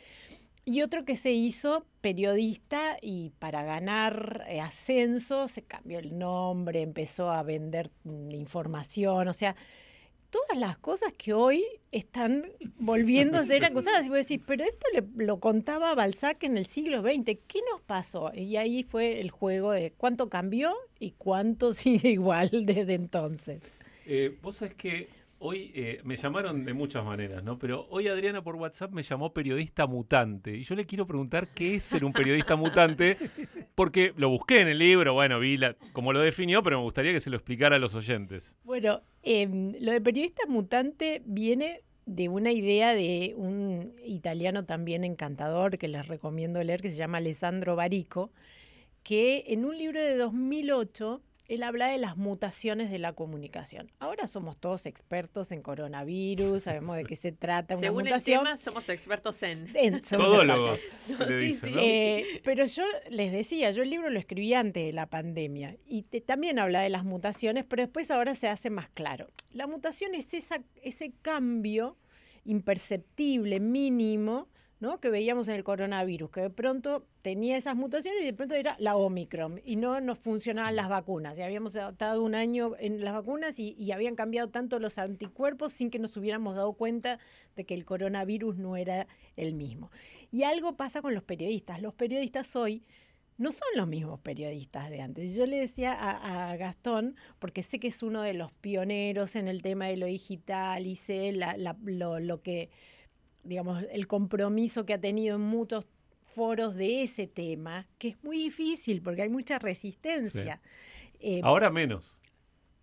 y 0.64 0.82
otro 0.82 1.04
que 1.04 1.16
se 1.16 1.32
hizo 1.32 1.84
periodista 2.00 2.98
y 3.02 3.30
para 3.40 3.64
ganar 3.64 4.44
eh, 4.48 4.60
ascenso 4.60 5.48
se 5.48 5.62
cambió 5.62 5.98
el 5.98 6.16
nombre, 6.16 6.82
empezó 6.82 7.32
a 7.32 7.42
vender 7.42 7.90
mm, 8.04 8.30
información, 8.32 9.26
o 9.26 9.32
sea, 9.32 9.56
todas 10.30 10.58
las 10.58 10.76
cosas 10.78 11.12
que 11.16 11.32
hoy 11.32 11.64
están 11.90 12.44
volviendo 12.78 13.38
a 13.38 13.44
ser 13.44 13.64
acusadas. 13.64 14.06
Y 14.06 14.08
vos 14.10 14.18
decís, 14.18 14.40
pero 14.46 14.64
esto 14.64 14.86
le- 14.92 15.24
lo 15.24 15.40
contaba 15.40 15.94
Balzac 15.94 16.42
en 16.44 16.58
el 16.58 16.66
siglo 16.66 17.00
XX, 17.02 17.38
¿qué 17.46 17.60
nos 17.72 17.80
pasó? 17.80 18.32
Y 18.34 18.56
ahí 18.56 18.82
fue 18.84 19.20
el 19.20 19.30
juego 19.30 19.72
de 19.72 19.92
cuánto 19.92 20.28
cambió 20.28 20.74
y 20.98 21.12
cuánto 21.12 21.72
sigue 21.72 22.10
igual 22.10 22.50
desde 22.66 22.94
entonces. 22.94 23.62
Eh, 24.06 24.36
vos 24.42 24.56
sabés 24.56 24.74
que 24.74 25.08
hoy 25.38 25.72
eh, 25.74 26.00
me 26.04 26.16
llamaron 26.16 26.64
de 26.64 26.74
muchas 26.74 27.04
maneras, 27.04 27.42
¿no? 27.42 27.58
Pero 27.58 27.86
hoy 27.90 28.08
Adriana 28.08 28.42
por 28.42 28.56
WhatsApp 28.56 28.92
me 28.92 29.02
llamó 29.02 29.32
periodista 29.32 29.86
mutante. 29.86 30.56
Y 30.56 30.64
yo 30.64 30.74
le 30.74 30.86
quiero 30.86 31.06
preguntar 31.06 31.48
qué 31.48 31.76
es 31.76 31.84
ser 31.84 32.04
un 32.04 32.12
periodista 32.12 32.56
mutante, 32.56 33.16
porque 33.74 34.12
lo 34.16 34.28
busqué 34.28 34.60
en 34.60 34.68
el 34.68 34.78
libro, 34.78 35.14
bueno, 35.14 35.38
vi 35.38 35.56
la, 35.56 35.76
cómo 35.92 36.12
lo 36.12 36.20
definió, 36.20 36.62
pero 36.62 36.78
me 36.78 36.84
gustaría 36.84 37.12
que 37.12 37.20
se 37.20 37.30
lo 37.30 37.36
explicara 37.36 37.76
a 37.76 37.78
los 37.78 37.94
oyentes. 37.94 38.56
Bueno, 38.64 39.02
em, 39.22 39.74
lo 39.80 39.92
de 39.92 40.00
periodista 40.00 40.42
mutante 40.48 41.22
viene 41.24 41.82
de 42.06 42.28
una 42.28 42.52
idea 42.52 42.94
de 42.94 43.34
un 43.36 43.94
italiano 44.02 44.64
también 44.64 45.04
encantador 45.04 45.78
que 45.78 45.88
les 45.88 46.08
recomiendo 46.08 46.62
leer, 46.62 46.80
que 46.80 46.90
se 46.90 46.96
llama 46.96 47.18
Alessandro 47.18 47.76
Barico, 47.76 48.32
que 49.02 49.44
en 49.48 49.64
un 49.64 49.76
libro 49.76 50.00
de 50.00 50.16
2008 50.16 51.22
él 51.48 51.62
habla 51.62 51.88
de 51.88 51.98
las 51.98 52.16
mutaciones 52.16 52.90
de 52.90 52.98
la 52.98 53.14
comunicación. 53.14 53.90
Ahora 53.98 54.26
somos 54.28 54.56
todos 54.58 54.86
expertos 54.86 55.50
en 55.50 55.62
coronavirus, 55.62 56.62
sabemos 56.64 56.96
de 56.96 57.04
qué 57.04 57.16
se 57.16 57.32
trata 57.32 57.74
una 57.74 57.80
Según 57.80 58.04
mutación. 58.04 58.40
el 58.40 58.44
tema, 58.44 58.56
somos 58.56 58.88
expertos 58.90 59.42
en. 59.42 59.66
En- 59.74 60.04
somos 60.04 60.26
Todólogos, 60.26 60.80
le 61.28 61.52
Sí. 61.54 61.70
¿no? 61.70 61.80
Eh, 61.82 62.40
pero 62.44 62.66
yo 62.66 62.82
les 63.10 63.32
decía, 63.32 63.70
yo 63.70 63.82
el 63.82 63.90
libro 63.90 64.10
lo 64.10 64.18
escribí 64.18 64.52
antes 64.54 64.84
de 64.84 64.92
la 64.92 65.06
pandemia 65.06 65.76
y 65.86 66.02
te- 66.02 66.20
también 66.20 66.58
habla 66.58 66.82
de 66.82 66.90
las 66.90 67.04
mutaciones, 67.04 67.64
pero 67.64 67.82
después 67.82 68.10
ahora 68.10 68.34
se 68.34 68.48
hace 68.48 68.70
más 68.70 68.88
claro. 68.90 69.28
La 69.52 69.66
mutación 69.66 70.14
es 70.14 70.34
esa, 70.34 70.62
ese 70.82 71.12
cambio 71.22 71.96
imperceptible, 72.44 73.60
mínimo, 73.60 74.48
¿no? 74.80 75.00
que 75.00 75.10
veíamos 75.10 75.48
en 75.48 75.56
el 75.56 75.64
coronavirus, 75.64 76.30
que 76.30 76.40
de 76.40 76.50
pronto 76.50 77.04
tenía 77.22 77.56
esas 77.56 77.74
mutaciones 77.74 78.22
y 78.22 78.26
de 78.26 78.32
pronto 78.32 78.54
era 78.54 78.76
la 78.78 78.96
Omicron 78.96 79.60
y 79.64 79.76
no 79.76 80.00
nos 80.00 80.18
funcionaban 80.18 80.76
las 80.76 80.88
vacunas. 80.88 81.38
Y 81.38 81.42
habíamos 81.42 81.74
estado 81.74 82.22
un 82.22 82.34
año 82.34 82.74
en 82.78 83.02
las 83.04 83.14
vacunas 83.14 83.58
y, 83.58 83.90
habían 83.92 84.14
cambiado 84.14 84.48
tanto 84.48 84.78
los 84.78 84.98
anticuerpos 84.98 85.72
sin 85.72 85.90
que 85.90 85.98
nos 85.98 86.16
hubiéramos 86.16 86.54
dado 86.54 86.74
cuenta 86.74 87.18
de 87.56 87.64
que 87.64 87.74
el 87.74 87.84
coronavirus 87.84 88.56
no 88.56 88.76
era 88.76 89.08
el 89.36 89.54
mismo. 89.54 89.90
Y 90.30 90.42
algo 90.44 90.76
pasa 90.76 91.02
con 91.02 91.14
los 91.14 91.24
periodistas. 91.24 91.82
Los 91.82 91.94
periodistas 91.94 92.54
hoy 92.54 92.84
no 93.38 93.50
son 93.50 93.68
los 93.76 93.88
mismos 93.88 94.20
periodistas 94.20 94.90
de 94.90 95.00
antes. 95.00 95.34
Yo 95.34 95.46
le 95.46 95.58
decía 95.58 95.92
a, 95.92 96.54
Gastón, 96.56 97.16
porque 97.38 97.62
sé 97.62 97.80
que 97.80 97.88
es 97.88 98.02
uno 98.02 98.22
de 98.22 98.34
los 98.34 98.52
pioneros 98.52 99.36
en 99.36 99.48
el 99.48 99.62
tema 99.62 99.86
de 99.86 99.96
lo 99.96 100.06
digital 100.06 100.86
y 100.86 100.96
sé 100.96 101.32
lo 101.32 102.42
que, 102.42 102.70
digamos, 103.48 103.84
el 103.90 104.06
compromiso 104.06 104.84
que 104.86 104.94
ha 104.94 105.00
tenido 105.00 105.36
en 105.36 105.42
muchos 105.42 105.86
foros 106.26 106.74
de 106.76 107.02
ese 107.02 107.26
tema, 107.26 107.86
que 107.98 108.08
es 108.08 108.22
muy 108.22 108.38
difícil 108.38 109.02
porque 109.02 109.22
hay 109.22 109.28
mucha 109.28 109.58
resistencia. 109.58 110.60
Eh, 111.20 111.40
Ahora 111.42 111.70
menos. 111.70 112.16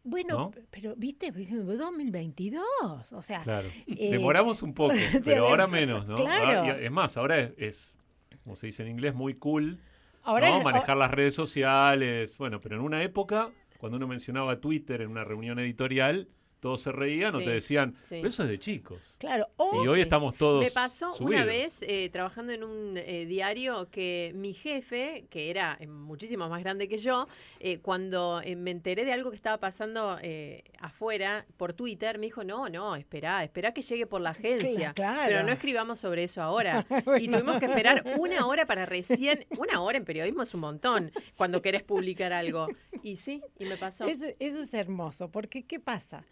bueno, 0.04 0.52
pero 0.72 0.96
viste, 0.98 1.32
Pues, 1.32 1.50
2022, 1.52 3.14
o 3.14 3.22
sea, 3.22 3.44
Claro. 3.44 3.70
eh, 3.88 4.12
Demoramos 4.12 4.62
un 4.64 4.74
poco, 4.74 4.94
pero 5.24 5.48
ahora 5.48 5.68
menos, 5.68 6.06
¿no? 6.08 6.16
claro. 6.16 6.64
Ah, 6.74 6.78
es 6.80 6.92
más, 6.92 7.18
ahora 7.18 7.40
es, 7.40 7.54
es, 7.58 7.96
como 8.44 8.56
se 8.56 8.68
dice 8.68 8.84
en 8.84 8.90
inglés, 8.90 9.14
muy 9.16 9.34
cool 9.36 9.80
Ahora 10.24 10.50
¿no? 10.50 10.58
es- 10.58 10.64
manejar 10.64 10.98
las 10.98 11.12
redes 11.12 11.36
sociales. 11.36 12.38
Bueno, 12.40 12.60
pero 12.60 12.76
en 12.76 12.82
una 12.82 13.04
época, 13.04 13.52
cuando 13.78 13.98
uno 13.98 14.08
mencionaba 14.08 14.60
Twitter 14.60 15.02
en 15.02 15.10
una 15.12 15.24
reunión 15.24 15.60
editorial, 15.60 16.28
todos 16.66 16.82
se 16.82 16.92
reían 16.92 17.36
o 17.36 17.38
te 17.38 17.52
decían, 17.52 17.94
sí. 18.02 18.16
"Pero 18.16 18.28
eso 18.30 18.42
es 18.42 18.50
de 18.50 18.58
chicos. 18.58 19.16
Claro, 19.20 19.48
y 19.84 19.88
hoy 19.88 20.02
estamos 20.02 20.34
todos. 20.36 20.64
Me 20.64 20.72
pasó 20.72 21.14
una 21.20 21.46
vez 21.46 21.84
eh, 21.84 22.10
trabajando 22.12 22.54
en 22.54 22.64
un 22.64 22.98
eh, 22.98 23.28
diario 23.28 23.88
que 23.92 24.32
mi 24.34 24.52
jefe, 24.54 25.28
que 25.30 25.52
era 25.52 25.78
eh, 25.80 25.86
muchísimo 25.86 26.50
más 26.50 26.64
grande 26.64 26.88
que 26.88 26.98
yo, 26.98 27.28
eh, 27.60 27.78
cuando 27.84 28.42
eh, 28.44 28.56
me 28.56 28.72
enteré 28.72 29.06
de 29.06 29.14
algo 29.14 29.30
que 29.30 29.36
estaba 29.36 29.60
pasando 29.60 30.18
eh, 30.24 30.64
afuera 30.80 31.46
por 31.56 31.74
Twitter, 31.74 32.18
me 32.18 32.26
dijo, 32.26 32.44
no, 32.44 32.68
no, 32.68 32.96
espera, 32.96 33.44
espera 33.44 33.72
que 33.72 33.84
llegue 33.84 34.08
por 34.08 34.22
la 34.22 34.32
agencia. 34.32 34.94
claro. 34.94 35.22
Pero 35.28 35.44
no 35.44 35.52
escribamos 35.52 36.00
sobre 36.00 36.24
eso 36.24 36.42
ahora. 36.42 36.84
Y 37.22 37.28
tuvimos 37.28 37.60
que 37.60 37.66
esperar 37.68 38.04
una 38.18 38.48
hora 38.48 38.66
para 38.66 38.88
recién, 38.88 39.46
una 39.60 39.82
hora 39.82 40.00
en 40.00 40.06
periodismo 40.06 40.42
es 40.42 40.54
un 40.56 40.62
montón 40.62 41.12
cuando 41.38 41.62
querés 41.62 41.84
publicar 41.84 42.34
algo. 42.34 42.66
Y 43.04 43.18
sí, 43.18 43.44
y 43.60 43.66
me 43.66 43.78
pasó. 43.78 44.08
Eso, 44.08 44.26
eso 44.40 44.60
es 44.62 44.74
hermoso, 44.74 45.30
porque 45.30 45.64
¿qué 45.64 45.80
pasa? 45.80 46.26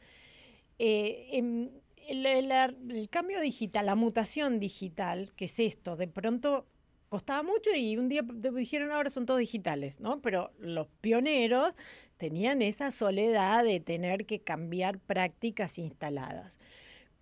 Eh, 0.79 1.29
em, 1.33 1.69
el, 2.07 2.25
el- 2.25 3.09
cambio 3.09 3.39
digital, 3.41 3.85
la 3.85 3.95
mutación 3.95 4.59
digital, 4.59 5.31
que 5.35 5.45
es 5.45 5.59
esto, 5.59 5.95
de 5.95 6.07
pronto 6.07 6.65
costaba 7.09 7.43
mucho 7.43 7.69
y 7.75 7.95
un 7.97 8.09
día 8.09 8.23
dijeron 8.55 8.91
ahora 8.91 9.09
son 9.09 9.25
todos 9.25 9.39
digitales, 9.39 9.99
¿no? 9.99 10.21
Pero 10.21 10.51
los 10.59 10.87
pioneros 11.01 11.75
tenían 12.17 12.61
esa 12.61 12.91
soledad 12.91 13.63
de 13.63 13.79
tener 13.79 14.25
que 14.25 14.41
cambiar 14.41 14.99
prácticas 14.99 15.77
instaladas. 15.77 16.57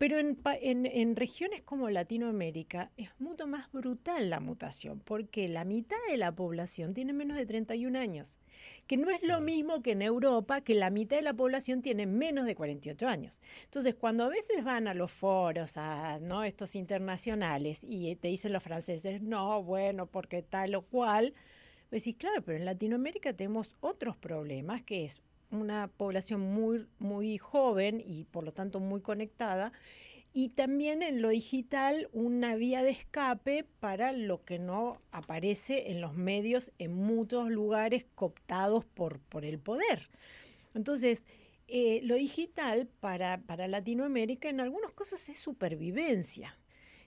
Pero 0.01 0.17
en, 0.17 0.39
en- 0.63 0.87
en 0.87 1.15
regiones 1.15 1.61
como 1.61 1.87
Latinoamérica 1.91 2.89
es 2.97 3.11
mucho 3.19 3.45
más 3.45 3.71
brutal 3.71 4.31
la 4.31 4.39
mutación, 4.39 4.99
porque 4.99 5.47
la 5.47 5.63
mitad 5.63 5.97
de 6.09 6.17
la 6.17 6.31
población 6.31 6.95
tiene 6.95 7.13
menos 7.13 7.37
de 7.37 7.45
31 7.45 7.95
años, 7.99 8.39
que 8.87 8.97
no 8.97 9.11
es 9.11 9.21
lo 9.21 9.41
mismo 9.41 9.83
que 9.83 9.91
en 9.91 10.01
Europa, 10.01 10.61
que 10.61 10.73
la 10.73 10.89
mitad 10.89 11.17
de 11.17 11.21
la 11.21 11.35
población 11.35 11.83
tiene 11.83 12.07
menos 12.07 12.47
de 12.47 12.55
48 12.55 13.07
años. 13.07 13.41
Entonces, 13.65 13.93
cuando 13.93 14.23
a 14.23 14.29
veces 14.29 14.63
van 14.63 14.87
a 14.87 14.95
los 14.95 15.11
foros, 15.11 15.77
a 15.77 16.17
¿no? 16.19 16.43
estos 16.43 16.73
internacionales, 16.75 17.85
y 17.87 18.15
te 18.15 18.29
dicen 18.29 18.53
los 18.53 18.63
franceses, 18.63 19.21
no, 19.21 19.61
bueno, 19.61 20.07
porque 20.07 20.41
tal 20.41 20.73
o 20.73 20.81
cual, 20.81 21.35
decís, 21.91 22.15
claro, 22.15 22.41
pero 22.41 22.57
en 22.57 22.65
Latinoamérica 22.65 23.33
tenemos 23.33 23.75
otros 23.81 24.17
problemas, 24.17 24.81
que 24.81 25.05
es 25.05 25.21
una 25.51 25.87
población 25.87 26.41
muy, 26.41 26.87
muy 26.99 27.37
joven 27.37 28.01
y 28.05 28.25
por 28.25 28.43
lo 28.43 28.51
tanto 28.51 28.79
muy 28.79 29.01
conectada, 29.01 29.71
y 30.33 30.49
también 30.49 31.03
en 31.03 31.21
lo 31.21 31.29
digital 31.29 32.09
una 32.13 32.55
vía 32.55 32.83
de 32.83 32.91
escape 32.91 33.65
para 33.79 34.13
lo 34.13 34.45
que 34.45 34.59
no 34.59 35.01
aparece 35.11 35.91
en 35.91 35.99
los 35.99 36.15
medios 36.15 36.71
en 36.77 36.93
muchos 36.93 37.49
lugares 37.49 38.05
cooptados 38.15 38.85
por, 38.85 39.19
por 39.19 39.43
el 39.43 39.59
poder. 39.59 40.09
Entonces, 40.73 41.25
eh, 41.67 41.99
lo 42.03 42.15
digital 42.15 42.87
para, 42.99 43.41
para 43.41 43.67
Latinoamérica 43.67 44.49
en 44.49 44.61
algunos 44.61 44.93
casos 44.93 45.27
es 45.27 45.37
supervivencia. 45.37 46.57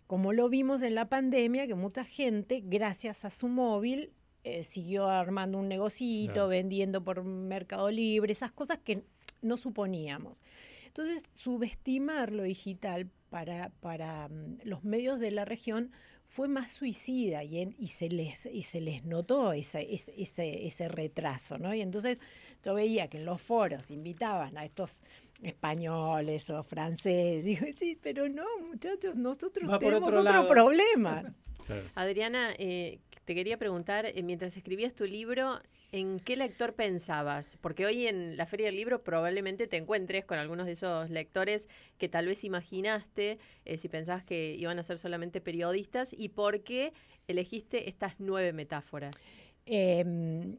Como 0.07 0.35
lo 0.35 0.51
vimos 0.51 0.83
en 0.83 0.95
la 0.95 1.09
pandemia, 1.09 1.67
que 1.67 1.75
mucha 1.75 2.05
gente, 2.05 2.63
gracias 2.63 3.25
a 3.25 3.31
su 3.31 3.49
móvil, 3.49 4.13
eh, 4.45 4.63
siguió 4.63 5.09
armando 5.09 5.59
un 5.59 5.69
negocito, 5.69 6.33
Claro. 6.35 6.49
vendiendo 6.49 7.03
por 7.03 7.25
Mercado 7.25 7.91
Libre, 7.91 8.33
esas 8.33 8.53
cosas 8.53 8.79
que 8.79 9.03
no 9.43 9.57
suponíamos. 9.57 10.41
Entonces, 10.87 11.25
subestimar 11.33 12.31
lo 12.31 12.45
digital 12.45 13.09
para, 13.31 13.71
para 13.81 14.29
mm, 14.29 14.59
los 14.65 14.85
medios 14.85 15.19
de 15.19 15.31
la 15.33 15.45
región 15.45 15.91
fue 16.29 16.49
más 16.49 16.73
suicida 16.73 17.45
y, 17.45 17.61
en- 17.61 17.75
y, 17.79 17.89
se, 17.89 18.09
les, 18.09 18.47
y 18.47 18.63
se 18.63 18.81
les 18.81 19.05
notó 19.05 19.53
ese, 19.53 19.87
ese, 19.95 20.67
ese, 20.67 20.89
retraso, 20.89 21.59
¿no? 21.59 21.75
Y 21.75 21.81
entonces 21.81 22.19
yo 22.63 22.75
veía 22.75 23.09
que 23.09 23.19
en 23.19 23.25
los 23.25 23.41
foros 23.41 23.91
invitaban 23.91 24.57
a 24.59 24.65
estos 24.65 25.03
españoles 25.43 26.51
o 26.51 26.63
franceses, 26.65 27.45
digo, 27.45 27.67
sí, 27.77 27.99
pero 28.01 28.29
no, 28.29 28.45
muchachos, 28.69 29.17
nosotros 29.17 29.71
Va 29.71 29.79
tenemos 29.79 30.13
otro 30.13 30.47
problema. 30.47 31.35
Adriana, 31.95 32.53
eh, 32.59 32.99
te 33.25 33.35
quería 33.35 33.57
preguntar, 33.59 34.07
eh, 34.07 34.23
mientras 34.23 34.57
escribías 34.57 34.95
tu 34.95 35.05
libro, 35.05 35.61
¿en 35.93 36.21
qué 36.21 36.37
lector 36.37 36.75
pensabas? 36.75 37.57
Porque 37.61 37.87
hoy 37.87 38.07
en 38.07 38.37
la 38.37 38.47
Feria 38.47 38.67
del 38.67 38.77
Libro 38.77 39.03
probablemente 39.03 39.67
te 39.67 39.77
encuentres 39.77 40.25
con 40.25 40.39
algunos 40.39 40.67
de 40.67 40.73
esos 40.73 41.11
lectores 41.11 41.69
que 41.99 42.09
tal 42.09 42.27
vez 42.27 42.45
imaginaste 42.45 43.39
eh, 43.65 43.79
si 43.79 43.89
pensabas 43.89 44.25
que 44.25 44.55
iban 44.59 44.79
a 44.79 44.83
ser 44.83 44.99
solamente 44.99 45.41
periodistas 45.41 46.13
y 46.17 46.29
por 46.29 46.63
qué 46.63 46.93
elegiste 47.27 47.89
estas 47.89 48.15
nueve 48.19 48.53
metáforas. 48.53 49.31
Eh, 49.67 50.57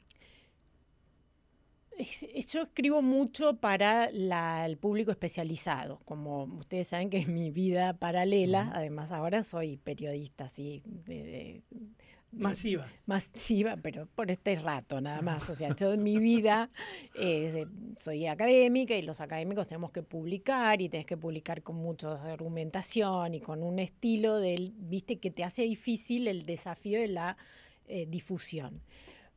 es- 1.97 2.51
yo 2.51 2.63
escribo 2.63 3.01
mucho 3.01 3.57
para 3.57 4.09
la- 4.11 4.65
el 4.65 4.77
público 4.77 5.11
especializado, 5.11 5.99
como 6.05 6.43
ustedes 6.43 6.87
saben 6.87 7.09
que 7.09 7.17
es 7.17 7.27
mi 7.27 7.51
vida 7.51 7.93
paralela, 7.93 8.71
además 8.73 9.11
ahora 9.11 9.43
soy 9.43 9.77
periodista, 9.77 10.45
así, 10.45 10.81
de- 10.85 11.23
de- 11.23 11.61
Masiva. 12.35 12.87
Masiva, 13.05 13.77
pero 13.77 14.07
por 14.07 14.29
este 14.29 14.55
rato 14.55 14.99
nada 15.01 15.21
más. 15.21 15.49
O 15.49 15.55
sea, 15.55 15.73
yo 15.75 15.93
en 15.93 16.03
mi 16.03 16.17
vida 16.19 16.69
eh, 17.15 17.65
soy 17.97 18.27
académica 18.27 18.95
y 18.95 19.01
los 19.01 19.21
académicos 19.21 19.67
tenemos 19.67 19.91
que 19.91 20.03
publicar 20.03 20.81
y 20.81 20.89
tenés 20.89 21.05
que 21.05 21.17
publicar 21.17 21.63
con 21.63 21.77
mucha 21.77 22.11
argumentación 22.31 23.33
y 23.35 23.41
con 23.41 23.63
un 23.63 23.79
estilo 23.79 24.37
del, 24.37 24.73
viste, 24.77 25.19
que 25.19 25.31
te 25.31 25.43
hace 25.43 25.63
difícil 25.63 26.27
el 26.27 26.45
desafío 26.45 26.99
de 26.99 27.07
la 27.07 27.37
eh, 27.87 28.05
difusión. 28.07 28.81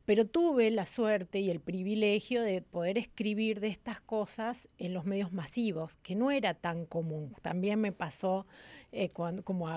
Pero 0.09 0.25
tuve 0.25 0.71
la 0.71 0.87
suerte 0.87 1.39
y 1.39 1.51
el 1.51 1.59
privilegio 1.59 2.41
de 2.41 2.63
poder 2.63 2.97
escribir 2.97 3.59
de 3.59 3.67
estas 3.67 4.01
cosas 4.01 4.67
en 4.79 4.95
los 4.95 5.05
medios 5.05 5.33
masivos, 5.33 5.97
que 5.97 6.15
no 6.15 6.31
era 6.31 6.55
tan 6.55 6.87
común. 6.87 7.35
También 7.43 7.79
me 7.79 7.91
pasó 7.91 8.47
eh, 8.91 9.09
cuando, 9.11 9.43
como 9.43 9.67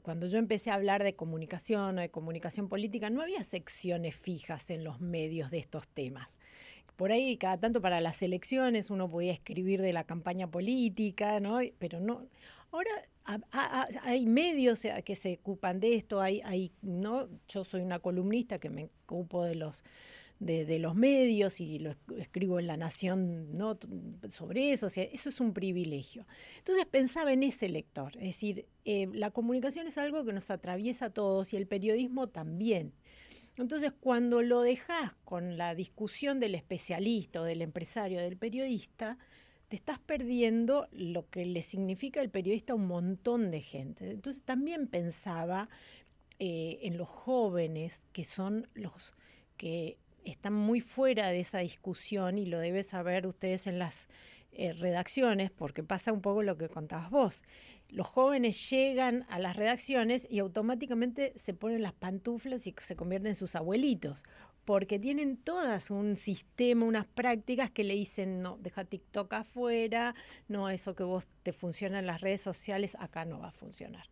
cuando 0.00 0.26
yo 0.26 0.38
empecé 0.38 0.70
a 0.70 0.76
hablar 0.76 1.04
de 1.04 1.16
comunicación 1.16 1.98
o 1.98 2.00
de 2.00 2.08
comunicación 2.08 2.70
política, 2.70 3.10
no 3.10 3.20
había 3.20 3.44
secciones 3.44 4.16
fijas 4.16 4.70
en 4.70 4.84
los 4.84 5.02
medios 5.02 5.50
de 5.50 5.58
estos 5.58 5.86
temas. 5.86 6.38
Por 6.96 7.12
ahí, 7.12 7.36
cada 7.36 7.58
tanto 7.58 7.82
para 7.82 8.00
las 8.00 8.22
elecciones 8.22 8.88
uno 8.88 9.10
podía 9.10 9.34
escribir 9.34 9.82
de 9.82 9.92
la 9.92 10.04
campaña 10.04 10.50
política, 10.50 11.40
¿no? 11.40 11.58
Pero 11.78 12.00
no. 12.00 12.26
Ahora 12.74 12.90
ha- 13.24 13.38
ha- 13.52 13.82
ha- 13.82 13.88
hay 14.02 14.26
medios 14.26 14.82
que 15.04 15.14
se 15.14 15.34
ocupan 15.40 15.78
de 15.78 15.94
esto, 15.94 16.20
hay, 16.20 16.40
hay, 16.44 16.72
¿no? 16.82 17.28
Yo 17.48 17.64
soy 17.64 17.82
una 17.82 18.00
columnista 18.00 18.58
que 18.58 18.68
me 18.68 18.90
ocupo 19.06 19.44
de 19.44 19.54
los 19.54 19.84
de, 20.40 20.78
los 20.80 20.96
medios 20.96 21.60
y 21.60 21.78
lo 21.78 21.92
esc- 21.92 22.18
escribo 22.18 22.58
en 22.58 22.66
La 22.66 22.76
Nación 22.76 23.56
¿no? 23.56 23.78
Sobre 24.28 24.72
eso, 24.72 24.86
o 24.86 24.90
sea, 24.90 25.04
eso 25.04 25.28
es 25.28 25.38
un 25.40 25.54
privilegio. 25.54 26.26
Entonces 26.58 26.84
pensaba 26.86 27.32
en 27.32 27.44
ese 27.44 27.68
lector, 27.68 28.16
es 28.16 28.24
decir, 28.24 28.66
eh, 28.84 29.08
la 29.12 29.30
comunicación 29.30 29.86
es 29.86 29.96
algo 29.96 30.24
que 30.24 30.32
nos 30.32 30.50
atraviesa 30.50 31.06
a 31.06 31.10
todos 31.10 31.52
y 31.52 31.56
el 31.56 31.68
periodismo 31.68 32.28
también. 32.28 32.92
Entonces, 33.56 33.92
cuando 34.00 34.42
lo 34.42 34.62
dejas 34.62 35.14
con 35.24 35.56
la 35.56 35.76
discusión 35.76 36.40
del 36.40 36.56
especialista 36.56 37.40
o 37.40 37.44
del 37.44 37.62
empresario, 37.62 38.18
del 38.20 38.36
periodista, 38.36 39.16
estás 39.74 39.98
perdiendo 39.98 40.88
lo 40.92 41.28
que 41.28 41.44
le 41.44 41.62
significa 41.62 42.20
el 42.20 42.30
periodista 42.30 42.72
a 42.72 42.76
un 42.76 42.86
montón 42.86 43.50
de 43.50 43.60
gente. 43.60 44.10
Entonces, 44.10 44.42
también 44.42 44.86
pensaba 44.86 45.68
eh, 46.38 46.78
en 46.82 46.96
los 46.98 47.08
jóvenes 47.08 48.02
que 48.12 48.24
son 48.24 48.68
los 48.74 49.14
que 49.56 49.98
están 50.24 50.54
muy 50.54 50.80
fuera 50.80 51.28
de 51.28 51.40
esa 51.40 51.58
discusión 51.58 52.38
y 52.38 52.46
lo 52.46 52.58
debe 52.58 52.82
saber 52.82 53.26
ustedes 53.26 53.66
en 53.66 53.78
las 53.78 54.08
eh, 54.52 54.72
redacciones, 54.72 55.50
porque 55.50 55.82
pasa 55.82 56.12
un 56.12 56.20
poco 56.20 56.42
lo 56.42 56.56
que 56.56 56.68
contabas 56.68 57.10
vos. 57.10 57.44
Los 57.90 58.06
jóvenes 58.06 58.70
llegan 58.70 59.26
a 59.28 59.38
las 59.38 59.56
redacciones 59.56 60.26
y 60.30 60.38
automáticamente 60.38 61.32
se 61.36 61.54
ponen 61.54 61.82
las 61.82 61.92
pantuflas 61.92 62.66
y 62.66 62.74
se 62.78 62.96
convierten 62.96 63.30
en 63.30 63.34
sus 63.34 63.56
abuelitos, 63.56 64.24
porque 64.64 64.98
tienen 64.98 65.36
todas 65.36 65.90
un 65.90 66.16
sistema, 66.16 66.86
unas 66.86 67.06
prácticas 67.06 67.70
que 67.70 67.84
le 67.84 67.94
dicen, 67.94 68.42
no, 68.42 68.58
deja 68.58 68.84
TikTok 68.84 69.32
afuera, 69.34 70.14
no, 70.48 70.70
eso 70.70 70.94
que 70.94 71.04
vos 71.04 71.28
te 71.42 71.52
funciona 71.52 71.98
en 71.98 72.06
las 72.06 72.20
redes 72.20 72.40
sociales, 72.40 72.96
acá 72.98 73.24
no 73.24 73.40
va 73.40 73.48
a 73.48 73.52
funcionar 73.52 74.08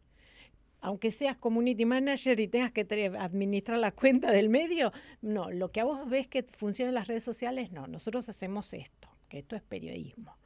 aunque 0.82 1.12
seas 1.12 1.36
community 1.36 1.84
manager 1.86 2.38
y 2.40 2.48
tengas 2.48 2.72
que 2.72 2.80
administrar 3.18 3.78
la 3.78 3.92
cuenta 3.92 4.32
del 4.32 4.48
medio, 4.48 4.92
no, 5.22 5.50
lo 5.50 5.70
que 5.70 5.80
a 5.80 5.84
vos 5.84 6.10
ves 6.10 6.26
que 6.26 6.42
funciona 6.42 6.88
en 6.88 6.96
las 6.96 7.06
redes 7.06 7.22
sociales, 7.22 7.70
no, 7.70 7.86
nosotros 7.86 8.28
hacemos 8.28 8.74
esto, 8.74 9.08
que 9.28 9.38
esto 9.38 9.54
es 9.54 9.62
periodismo. 9.62 10.36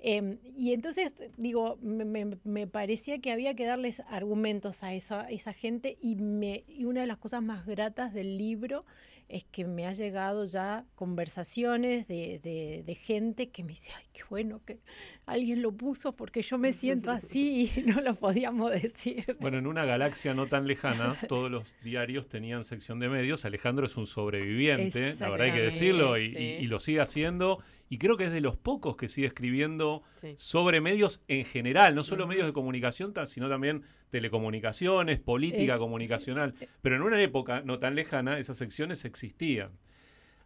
Em, 0.00 0.38
y 0.56 0.72
entonces, 0.72 1.14
digo, 1.36 1.76
me, 1.82 2.66
parecía 2.66 3.18
que 3.18 3.30
había 3.30 3.54
que 3.54 3.66
darles 3.66 4.00
argumentos 4.08 4.82
a, 4.82 4.88
a 4.88 4.94
esa 4.94 5.52
gente 5.52 5.98
y, 6.00 6.16
me, 6.16 6.64
y 6.66 6.84
una 6.84 7.02
de 7.02 7.06
las 7.06 7.18
cosas 7.18 7.42
más 7.42 7.66
gratas 7.66 8.14
del 8.14 8.38
libro 8.38 8.86
es 9.28 9.44
que 9.44 9.64
me 9.64 9.86
ha 9.86 9.92
llegado 9.92 10.46
ya 10.46 10.86
conversaciones 10.94 12.08
de, 12.08 12.40
de, 12.84 12.94
gente 12.94 13.50
que 13.50 13.62
me 13.62 13.70
dice, 13.70 13.90
ay, 13.96 14.04
qué 14.12 14.22
bueno 14.30 14.62
que 14.64 14.80
alguien 15.26 15.60
lo 15.60 15.72
puso 15.72 16.16
porque 16.16 16.40
yo 16.42 16.56
me 16.56 16.72
siento 16.72 17.10
así 17.10 17.70
y 17.76 17.82
no 17.82 18.00
lo 18.00 18.14
podíamos 18.14 18.72
decir. 18.72 19.36
Bueno, 19.40 19.58
en 19.58 19.66
una 19.66 19.84
galaxia 19.84 20.34
no 20.34 20.46
tan 20.46 20.66
lejana, 20.66 21.16
todos 21.28 21.50
los 21.50 21.76
diarios 21.82 22.28
tenían 22.28 22.64
sección 22.64 22.98
de 22.98 23.08
medios. 23.08 23.44
Alejandro 23.44 23.86
es 23.86 23.96
un 23.96 24.06
sobreviviente, 24.06 25.14
la 25.20 25.30
verdad 25.30 25.46
hay 25.48 25.52
que 25.52 25.62
decirlo, 25.62 26.18
y, 26.18 26.34
y 26.36 26.66
lo 26.66 26.80
sigue 26.80 27.00
haciendo 27.00 27.62
y 27.90 27.98
creo 27.98 28.16
que 28.16 28.24
es 28.24 28.32
de 28.32 28.40
los 28.40 28.56
pocos 28.56 28.96
que 28.96 29.08
sigue 29.08 29.26
escribiendo 29.26 30.02
sobre 30.36 30.80
medios 30.80 31.22
en 31.28 31.44
general, 31.44 31.94
no 31.94 32.02
solo 32.02 32.26
medios 32.26 32.46
de 32.46 32.52
comunicación, 32.52 33.14
sino 33.26 33.48
también 33.48 33.82
telecomunicaciones, 34.10 35.18
política 35.20 35.78
comunicacional. 35.78 36.54
Pero 36.82 36.96
en 36.96 37.02
una 37.02 37.20
época 37.20 37.62
no 37.62 37.78
tan 37.78 37.94
lejana, 37.94 38.38
esas 38.38 38.56
secciones 38.56 39.04
existían. 39.04 39.70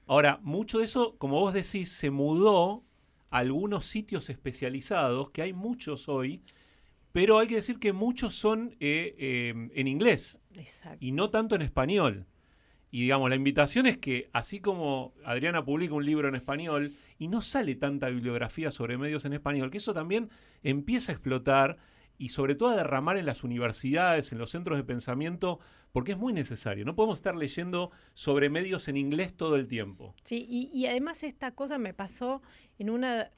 Ahora, 0.06 0.40
mucho 0.42 0.78
de 0.78 0.84
eso, 0.84 1.16
como 1.18 1.40
vos 1.40 1.54
decís, 1.54 1.90
se 1.90 2.10
mudó 2.10 2.84
a 3.30 3.38
algunos 3.38 3.86
sitios 3.86 4.30
especializados, 4.30 5.30
que 5.30 5.42
hay 5.42 5.52
muchos 5.52 6.08
hoy, 6.08 6.42
pero 7.12 7.38
hay 7.38 7.46
que 7.46 7.56
decir 7.56 7.78
que 7.78 7.92
muchos 7.92 8.34
son 8.34 8.74
eh, 8.80 9.14
eh, 9.18 9.70
en 9.74 9.86
inglés 9.86 10.40
y 10.98 11.12
no 11.12 11.30
tanto 11.30 11.54
en 11.54 11.62
español. 11.62 12.26
Y 12.90 13.02
digamos, 13.02 13.30
la 13.30 13.36
invitación 13.36 13.86
es 13.86 13.96
que, 13.96 14.28
así 14.34 14.60
como 14.60 15.14
Adriana 15.24 15.64
publica 15.64 15.94
un 15.94 16.04
libro 16.04 16.28
en 16.28 16.34
español 16.34 16.92
y 17.18 17.28
no 17.28 17.40
sale 17.40 17.74
tanta 17.74 18.08
bibliografía 18.08 18.70
sobre 18.70 18.98
medios 18.98 19.24
en 19.24 19.32
español, 19.32 19.70
que 19.70 19.78
eso 19.78 19.94
también 19.94 20.28
empieza 20.62 21.12
a 21.12 21.14
explotar 21.14 21.78
y 22.18 22.28
sobre 22.28 22.54
todo 22.54 22.70
a 22.70 22.76
derramar 22.76 23.16
en 23.16 23.26
las 23.26 23.44
universidades, 23.44 24.32
en 24.32 24.38
los 24.38 24.50
centros 24.50 24.78
de 24.78 24.84
pensamiento, 24.84 25.58
porque 25.92 26.12
es 26.12 26.18
muy 26.18 26.32
necesario. 26.32 26.84
No 26.84 26.94
podemos 26.94 27.18
estar 27.18 27.36
leyendo 27.36 27.90
sobre 28.14 28.48
medios 28.48 28.88
en 28.88 28.96
inglés 28.96 29.34
todo 29.34 29.56
el 29.56 29.68
tiempo. 29.68 30.14
Sí, 30.24 30.46
y, 30.48 30.86
además 30.86 31.22
esta 31.22 31.52
cosa 31.52 31.78
me 31.78 31.94
pasó 31.94 32.42
en 32.78 32.90
una, 32.90 33.30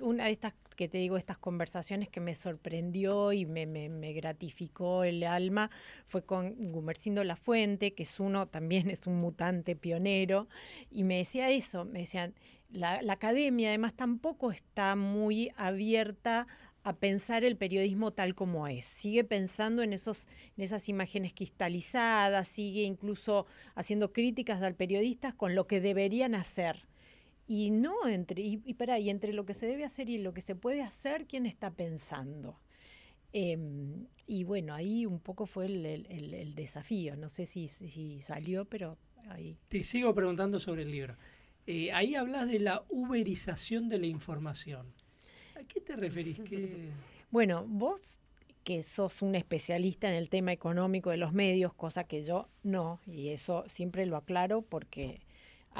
una 0.00 0.24
de 0.24 0.32
estas, 0.32 0.54
que 0.76 0.88
te 0.88 0.98
digo, 0.98 1.16
estas 1.16 1.38
conversaciones 1.38 2.08
que 2.08 2.20
me 2.20 2.34
sorprendió 2.34 3.32
y 3.32 3.46
me, 3.46 3.66
me, 3.66 4.12
gratificó 4.12 5.04
el 5.04 5.22
alma, 5.22 5.70
fue 6.06 6.24
con 6.24 6.72
Gumercindo 6.72 7.22
La 7.22 7.36
Fuente, 7.36 7.92
que 7.92 8.02
es 8.02 8.18
uno, 8.18 8.48
también 8.48 8.90
es 8.90 9.06
un 9.06 9.20
mutante 9.20 9.76
pionero, 9.76 10.48
y 10.90 11.04
me 11.04 11.18
decía 11.18 11.50
eso, 11.50 11.84
me 11.84 12.00
decían, 12.00 12.34
la, 12.70 13.02
la 13.02 13.14
academia 13.14 13.68
además 13.68 13.94
tampoco 13.94 14.50
está 14.52 14.96
muy 14.96 15.50
abierta 15.56 16.46
a 16.82 16.96
pensar 16.96 17.44
el 17.44 17.56
periodismo 17.56 18.12
tal 18.12 18.34
como 18.34 18.66
es. 18.66 18.84
Sigue 18.84 19.24
pensando 19.24 19.82
en, 19.82 19.92
esos, 19.92 20.28
en 20.56 20.64
esas 20.64 20.88
imágenes 20.88 21.34
cristalizadas, 21.34 22.48
sigue 22.48 22.82
incluso 22.82 23.46
haciendo 23.74 24.12
críticas 24.12 24.62
al 24.62 24.74
periodista 24.74 25.32
con 25.32 25.54
lo 25.54 25.66
que 25.66 25.80
deberían 25.80 26.34
hacer. 26.34 26.86
Y 27.46 27.70
no 27.70 28.06
entre, 28.06 28.42
y, 28.42 28.62
y 28.64 29.10
entre 29.10 29.32
lo 29.32 29.44
que 29.44 29.54
se 29.54 29.66
debe 29.66 29.84
hacer 29.84 30.08
y 30.08 30.18
lo 30.18 30.32
que 30.32 30.40
se 30.40 30.54
puede 30.54 30.82
hacer, 30.82 31.26
¿quién 31.26 31.46
está 31.46 31.70
pensando? 31.70 32.60
Em, 33.32 34.06
y 34.26 34.44
bueno, 34.44 34.74
ahí 34.74 35.06
un 35.06 35.20
poco 35.20 35.46
fue 35.46 35.66
el, 35.66 36.54
desafío. 36.54 37.16
No 37.16 37.28
sé 37.28 37.46
si, 37.46 37.68
si, 37.68 38.20
salió, 38.20 38.64
pero 38.64 38.98
ahí. 39.28 39.56
Te 39.68 39.84
sigo 39.84 40.14
preguntando 40.14 40.58
sobre 40.60 40.82
el 40.82 40.90
libro. 40.90 41.16
Eh, 41.66 41.92
ahí 41.92 42.14
hablas 42.14 42.48
de 42.50 42.58
la 42.58 42.84
uberización 42.88 43.88
de 43.88 43.98
la 43.98 44.06
información. 44.06 44.92
¿A 45.60 45.64
qué 45.64 45.80
te 45.80 45.96
referís? 45.96 46.38
Bueno, 47.30 47.64
vos 47.68 48.18
que 48.64 48.82
sos 48.82 49.22
un 49.22 49.36
especialista 49.36 50.08
en 50.08 50.14
el 50.14 50.28
tema 50.28 50.52
económico 50.52 51.10
de 51.10 51.16
los 51.16 51.32
medios, 51.32 51.72
cosa 51.72 52.02
que 52.02 52.24
yo 52.24 52.48
no, 52.64 53.00
y 53.06 53.28
eso 53.28 53.64
siempre 53.68 54.04
lo 54.04 54.16
aclaro 54.16 54.62
porque 54.62 55.20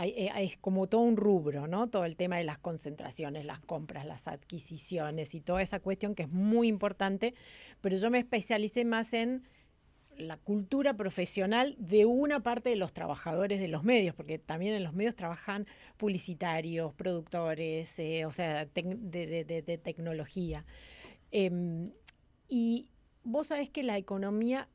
eh, 0.00 0.30
es 0.38 0.56
como 0.58 0.86
todo 0.86 1.00
un 1.00 1.16
rubro, 1.16 1.66
¿no? 1.66 1.88
Todo 1.88 2.04
el 2.04 2.14
tema 2.14 2.36
de 2.36 2.44
las 2.44 2.58
concentraciones, 2.58 3.44
las 3.44 3.58
compras, 3.58 4.06
las 4.06 4.28
adquisiciones 4.28 5.34
y 5.34 5.40
toda 5.40 5.60
esa 5.60 5.80
cuestión 5.80 6.14
que 6.14 6.22
es 6.22 6.32
muy 6.32 6.68
importante, 6.68 7.34
pero 7.80 7.96
yo 7.96 8.10
me 8.10 8.18
especialicé 8.20 8.84
más 8.84 9.12
en 9.12 9.42
la 10.20 10.36
cultura 10.36 10.94
profesional 10.94 11.74
de 11.78 12.04
una 12.06 12.40
parte 12.40 12.70
de 12.70 12.76
los 12.76 12.92
trabajadores 12.92 13.60
de 13.60 13.68
los 13.68 13.84
medios, 13.84 14.14
porque 14.14 14.38
también 14.38 14.74
en 14.74 14.84
los 14.84 14.94
medios 14.94 15.16
trabajan 15.16 15.66
publicitarios, 15.96 16.94
productores, 16.94 17.98
eh, 17.98 18.24
o 18.26 18.32
sea, 18.32 18.66
de, 18.66 19.80
tecnología. 19.82 20.64
Em, 21.30 21.92
y 22.48 22.88
vos 23.22 23.48
sabés 23.48 23.70
que 23.70 23.82
la 23.82 23.96
economía 23.96 24.68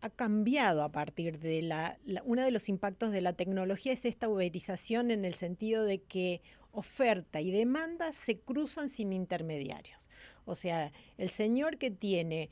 ha 0.00 0.10
cambiado 0.10 0.82
a 0.82 0.92
partir 0.92 1.38
de 1.38 1.62
la, 1.62 1.98
uno 2.24 2.42
de 2.42 2.50
los 2.50 2.68
impactos 2.68 3.12
de 3.12 3.20
la 3.20 3.34
tecnología 3.34 3.92
es 3.92 4.04
esta 4.04 4.28
uberización 4.28 5.10
en 5.10 5.24
el 5.24 5.34
sentido 5.34 5.84
de 5.84 6.00
que 6.00 6.40
oferta 6.72 7.40
y 7.40 7.50
demanda 7.50 8.12
se 8.12 8.38
cruzan 8.38 8.88
sin 8.88 9.12
intermediarios. 9.12 10.08
O 10.44 10.54
sea, 10.54 10.92
el 11.18 11.30
señor 11.30 11.78
que 11.78 11.90
tiene 11.90 12.50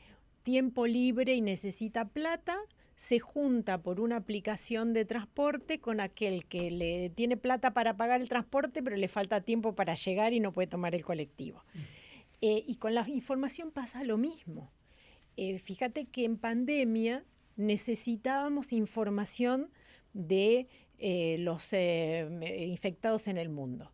tiempo 0.48 0.86
libre 0.86 1.34
y 1.34 1.42
necesita 1.42 2.08
plata, 2.08 2.56
se 2.96 3.18
junta 3.18 3.82
por 3.82 4.00
una 4.00 4.16
aplicación 4.16 4.94
de 4.94 5.04
transporte 5.04 5.78
con 5.78 6.00
aquel 6.00 6.46
que 6.46 6.70
le 6.70 7.10
tiene 7.10 7.36
plata 7.36 7.74
para 7.74 7.98
pagar 7.98 8.22
el 8.22 8.30
transporte, 8.30 8.82
pero 8.82 8.96
le 8.96 9.08
falta 9.08 9.42
tiempo 9.42 9.74
para 9.74 9.94
llegar 9.94 10.32
y 10.32 10.40
no 10.40 10.54
puede 10.54 10.66
tomar 10.66 10.94
el 10.94 11.04
colectivo. 11.04 11.62
Mm. 11.74 11.78
Eh, 12.40 12.64
y 12.66 12.76
con 12.76 12.94
la 12.94 13.06
información 13.10 13.72
pasa 13.72 14.04
lo 14.04 14.16
mismo. 14.16 14.72
Eh, 15.36 15.58
fíjate 15.58 16.06
que 16.06 16.24
en 16.24 16.38
pandemia 16.38 17.26
necesitábamos 17.56 18.72
información 18.72 19.70
de 20.14 20.66
eh, 20.96 21.36
los 21.40 21.74
infectados 21.74 23.28
en 23.28 23.36
el 23.36 23.50
mundo. 23.50 23.92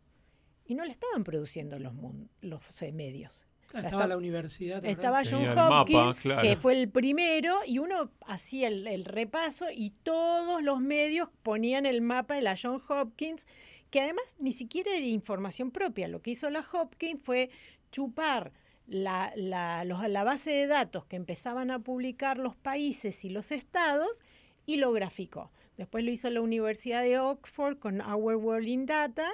Y 0.67 0.77
no 0.77 0.85
le 0.85 0.93
estaban 0.93 1.25
produciendo 1.25 1.81
los, 1.81 1.95
los 2.43 2.63
medios 2.93 3.45
estaba 3.75 4.07
la 4.07 4.17
universidad. 4.17 4.85
Estaba 4.85 5.23
John 5.29 5.47
Hopkins, 5.59 6.23
que 6.41 6.57
fue 6.57 6.81
el 6.81 6.89
primero, 6.89 7.57
y 7.67 7.79
uno 7.79 8.11
hacía 8.27 8.69
el, 8.69 9.05
repaso 9.05 9.67
y 9.75 9.91
todos 9.91 10.63
los 10.63 10.81
medios 10.81 11.29
ponían 11.43 11.87
el 11.87 12.01
mapa 12.01 12.35
de 12.35 12.43
la 12.43 12.57
John 12.61 12.81
Hopkins, 12.89 13.47
que 13.91 14.01
además 14.01 14.25
ni 14.39 14.53
siquiera 14.53 14.91
era 14.95 15.07
información 15.07 15.71
propia. 15.71 16.09
Lo 16.09 16.23
que 16.23 16.33
hizo 16.33 16.51
la 16.51 16.65
Hopkins 16.73 17.23
fue 17.23 17.51
chupar 17.91 18.53
la, 18.87 19.33
la, 19.37 19.85
la 19.85 20.25
base 20.25 20.51
de 20.51 20.67
datos 20.67 21.05
que 21.07 21.17
empezaban 21.17 21.71
a 21.71 21.79
publicar 21.79 22.39
los 22.39 22.57
países 22.57 23.25
y 23.25 23.31
los 23.31 23.53
estados 23.53 24.23
y 24.67 24.77
lo 24.77 24.93
graficó. 24.93 25.51
Después 25.77 26.05
lo 26.05 26.11
hizo 26.11 26.31
la 26.31 26.41
Universidad 26.41 27.03
de 27.03 27.19
Oxford 27.19 27.79
con 27.79 28.01
Our 28.01 28.37
World 28.37 28.69
in 28.69 28.87
Data 28.87 29.29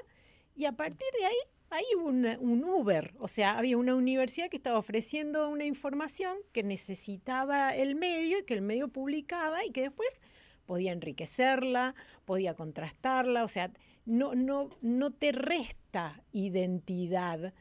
y 0.56 0.64
a 0.64 0.72
partir 0.72 1.08
de 1.18 1.26
ahí 1.26 1.36
hay 1.70 1.84
un, 1.97 2.26
un, 2.40 2.64
Uber, 2.64 3.14
o 3.18 3.28
sea, 3.28 3.56
había 3.59 3.76
una 3.76 3.94
universidad 3.94 4.48
que 4.48 4.56
estaba 4.56 4.78
ofreciendo 4.78 5.48
una 5.48 5.64
información 5.64 6.36
que 6.52 6.62
necesitaba 6.62 7.74
el 7.74 7.94
medio 7.94 8.40
y 8.40 8.44
que 8.44 8.55
el 8.55 8.62
medio 8.62 8.88
publicaba 8.88 9.64
y 9.64 9.70
que 9.70 9.82
después 9.82 10.20
podía 10.66 10.92
enriquecerla, 10.92 11.94
podía 12.24 12.55
contrastarla, 12.55 13.44
o 13.44 13.48
sea, 13.48 13.72
no, 14.05 14.34
no, 14.34 14.70
no 14.82 15.12
te 15.12 15.32
resta 15.32 16.22
identidad 16.32 17.55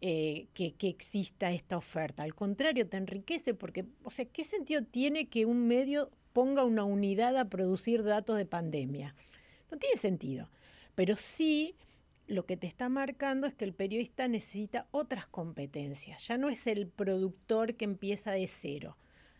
eh, 0.00 0.48
que, 0.54 0.74
que, 0.74 0.88
exista 0.88 1.50
esta 1.52 1.76
oferta, 1.76 2.22
al 2.22 2.34
contrario, 2.34 2.88
te 2.88 2.96
enriquece 2.96 3.54
porque, 3.54 3.86
o 4.04 4.10
sea, 4.10 4.24
¿qué 4.26 4.44
sentido 4.44 4.82
tiene 4.82 5.28
que 5.28 5.46
un 5.46 5.66
medio 5.66 6.10
ponga 6.36 6.64
una 6.64 6.84
unidad 6.84 7.38
a 7.38 7.46
producir 7.46 8.04
datos 8.04 8.36
de 8.36 8.44
pandemia. 8.44 9.14
No 9.70 9.78
tiene 9.78 9.96
sentido. 9.96 10.50
Pero 10.94 11.16
sí 11.16 11.76
lo 12.26 12.44
que 12.46 12.56
te 12.56 12.66
está 12.66 12.88
marcando 12.88 13.46
es 13.46 13.54
que 13.54 13.64
el 13.64 13.72
periodista 13.72 14.26
necesita 14.28 14.86
otras 14.90 15.26
competencias. 15.26 16.26
Ya 16.26 16.38
no 16.38 16.48
es 16.48 16.66
el 16.66 16.88
productor 16.88 17.74
que 17.76 17.84
empieza 17.84 18.32
de 18.32 18.46
cero. 18.48 18.96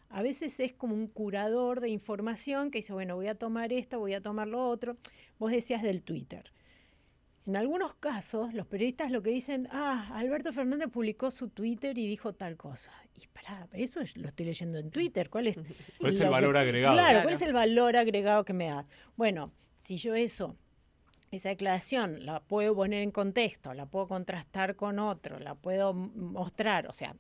A 0.09 0.23
veces 0.23 0.61
es 0.61 0.73
como 0.73 0.95
un 0.95 1.09
curador 1.09 1.81
de 1.81 1.89
información 1.89 2.71
que 2.71 2.79
dice, 2.79 2.93
bueno, 2.93 3.17
voy 3.17 3.27
a 3.27 3.35
tomar 3.35 3.73
esta, 3.73 3.97
voy 3.97 4.15
a 4.15 4.21
tomar 4.23 4.47
lo 4.47 4.69
otro. 4.69 4.97
Vos 5.39 5.51
decías 5.51 5.83
del 5.83 6.03
Twitter. 6.03 6.53
En 7.45 7.57
algunos 7.57 7.95
casos, 7.95 8.55
los 8.55 8.67
periodistas 8.67 9.11
lo 9.11 9.23
que 9.23 9.31
dicen, 9.31 9.69
ah, 9.71 10.09
Alberto 10.15 10.53
Fernández 10.53 10.89
publicó 10.89 11.31
su 11.31 11.49
Twitter 11.49 11.97
y 11.99 12.07
dijo 12.07 12.33
tal 12.35 12.57
cosa. 12.57 12.93
Y 13.21 13.27
pará, 13.29 13.69
eso 13.73 14.01
es- 14.01 14.17
lo 14.17 14.29
estoy 14.29 14.47
leyendo 14.47 14.79
en 14.79 14.91
Twitter. 14.91 15.29
¿Cuál 15.31 15.47
es, 15.49 15.57
¿Cuál 16.01 16.13
es 16.13 16.21
el 16.21 16.29
valor 16.29 16.55
que- 16.55 16.59
agregado? 16.61 16.95
Claro, 16.95 17.09
Claro. 17.11 17.23
¿cuál 17.25 17.35
es 17.35 17.43
el 17.43 17.53
valor 17.53 17.97
agregado 17.97 18.45
que 18.45 18.53
me 18.53 18.67
das? 18.67 18.87
Bueno, 19.17 19.53
si 19.77 19.97
yo 19.97 20.15
eso, 20.17 20.57
esa 21.37 21.51
declaración 21.51 22.25
la 22.27 22.41
puedo 22.41 22.75
poner 22.75 23.03
en 23.03 23.11
contexto, 23.11 23.75
la 23.75 23.87
puedo 23.87 24.09
contrastar 24.09 24.77
con 24.77 24.99
otro, 24.99 25.39
la 25.39 25.55
puedo 25.55 25.95
mostrar, 25.95 26.87
o 26.87 26.93
sea, 26.93 27.17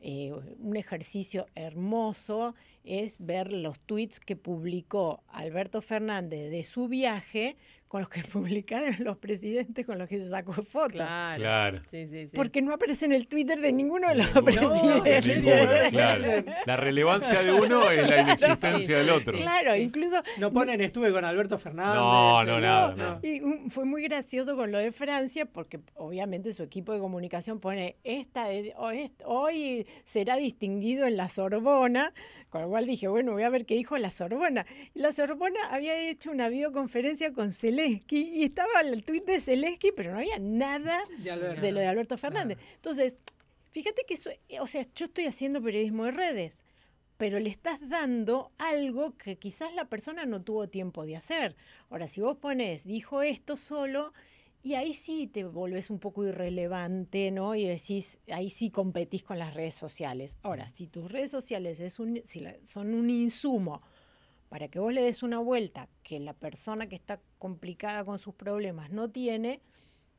eh, 0.00 0.32
un 0.32 0.76
ejercicio 0.76 1.46
hermoso 1.56 2.54
es 2.84 3.18
ver 3.18 3.52
los 3.52 3.80
tweets 3.80 4.20
que 4.20 4.36
publicó 4.36 5.24
Alberto 5.26 5.82
Fernández 5.82 6.50
de 6.50 6.62
su 6.62 6.86
viaje 6.86 7.56
con 7.88 8.00
los 8.02 8.08
que 8.10 8.20
publicaron 8.32 8.94
los 9.00 9.16
presidentes 9.18 9.84
con 9.86 9.98
los 9.98 10.08
que 10.08 10.18
se 10.18 10.28
sacó 10.30 10.52
fotos. 10.52 10.92
Claro. 10.96 11.40
Claro. 11.42 11.80
Sí, 11.86 12.06
sí, 12.08 12.26
sí. 12.28 12.36
Porque 12.36 12.62
no 12.62 12.74
aparece 12.74 13.06
en 13.06 13.12
el 13.12 13.26
Twitter 13.26 13.58
de 13.60 13.72
ninguno 13.72 14.08
de 14.10 14.16
los 14.16 14.34
De 14.34 14.42
presidentes. 14.42 15.26
ninguno, 15.26 15.70
claro. 15.90 16.44
La 16.66 16.76
relevancia 16.76 17.42
de 17.42 17.52
uno 17.52 17.90
es 17.90 18.06
la 18.08 18.20
inexistencia 18.22 18.98
del 18.98 19.10
otro. 19.10 19.36
Claro, 19.38 19.74
incluso 19.76 20.22
No 20.38 20.52
ponen 20.52 20.80
estuve 20.80 21.12
con 21.12 21.24
Alberto 21.24 21.58
Fernández. 21.58 21.96
No, 21.96 22.44
no, 22.44 22.60
nada, 22.60 22.94
no. 22.94 23.20
Y 23.26 23.40
fue 23.70 23.84
muy 23.84 24.02
gracioso 24.02 24.54
con 24.56 24.70
lo 24.70 24.78
de 24.78 24.92
Francia 24.92 25.46
porque 25.46 25.80
obviamente 25.94 26.52
su 26.52 26.62
equipo 26.62 26.92
de 26.92 27.00
comunicación 27.00 27.58
pone 27.60 27.96
esta 28.04 28.48
de- 28.48 28.74
o 28.76 28.90
est- 28.90 29.22
hoy 29.24 29.86
será 30.04 30.36
distinguido 30.36 31.06
en 31.06 31.16
la 31.16 31.28
Sorbona, 31.28 32.12
con 32.50 32.62
lo 32.62 32.68
cual 32.68 32.86
dije, 32.86 33.08
bueno, 33.08 33.32
voy 33.32 33.42
a 33.44 33.50
ver 33.50 33.64
qué 33.66 33.74
dijo 33.74 33.96
la 33.98 34.10
Sorbona. 34.10 34.66
Y 34.94 35.00
la 35.00 35.12
Sorbona 35.12 35.58
había 35.70 35.98
hecho 36.08 36.30
una 36.30 36.48
videoconferencia 36.48 37.32
con 37.32 37.52
Zelensky 37.82 38.30
y 38.34 38.44
estaba 38.44 38.80
el 38.82 39.04
tuit 39.04 39.24
de 39.24 39.40
Zelensky, 39.40 39.92
pero 39.92 40.12
no 40.12 40.18
había 40.18 40.38
nada 40.38 40.98
De 41.62 41.72
lo 41.72 41.80
de 41.80 41.86
Alberto 41.86 42.18
Fernández. 42.18 42.58
Entonces, 42.76 43.16
fíjate 43.70 44.02
que 44.06 44.14
eso, 44.14 44.30
o 44.60 44.66
sea, 44.66 44.84
yo 44.94 45.06
estoy 45.06 45.26
haciendo 45.26 45.62
periodismo 45.62 46.04
de 46.04 46.12
redes, 46.12 46.64
pero 47.16 47.38
le 47.40 47.50
estás 47.50 47.78
dando 47.88 48.52
algo 48.58 49.16
que 49.16 49.36
quizás 49.38 49.74
la 49.74 49.86
persona 49.86 50.24
no 50.26 50.42
tuvo 50.42 50.68
tiempo 50.68 51.04
de 51.04 51.16
hacer. 51.16 51.56
Ahora, 51.90 52.06
si 52.06 52.20
vos 52.20 52.36
pones, 52.38 52.84
dijo 52.84 53.22
esto 53.22 53.56
solo, 53.56 54.12
y 54.62 54.74
ahí 54.74 54.92
sí 54.92 55.26
te 55.28 55.44
volvés 55.44 55.88
un 55.90 55.98
poco 56.00 56.24
irrelevante, 56.26 57.30
¿no? 57.30 57.54
Y 57.54 57.64
decís, 57.66 58.18
ahí 58.30 58.50
sí 58.50 58.70
competís 58.70 59.22
con 59.22 59.38
las 59.38 59.54
redes 59.54 59.74
sociales. 59.74 60.36
Ahora, 60.42 60.68
si 60.68 60.86
tus 60.88 61.10
redes 61.10 61.30
sociales 61.30 61.80
es 61.80 61.98
un, 62.00 62.20
si 62.26 62.40
la- 62.40 62.56
son 62.66 62.92
un 62.94 63.08
insumo 63.08 63.80
para 64.48 64.68
que 64.68 64.78
vos 64.78 64.92
le 64.92 65.02
des 65.02 65.22
una 65.22 65.38
vuelta 65.38 65.88
que 66.02 66.18
la 66.20 66.32
persona 66.32 66.88
que 66.88 66.94
está 66.94 67.20
complicada 67.38 68.04
con 68.04 68.18
sus 68.18 68.34
problemas 68.34 68.92
no 68.92 69.10
tiene, 69.10 69.60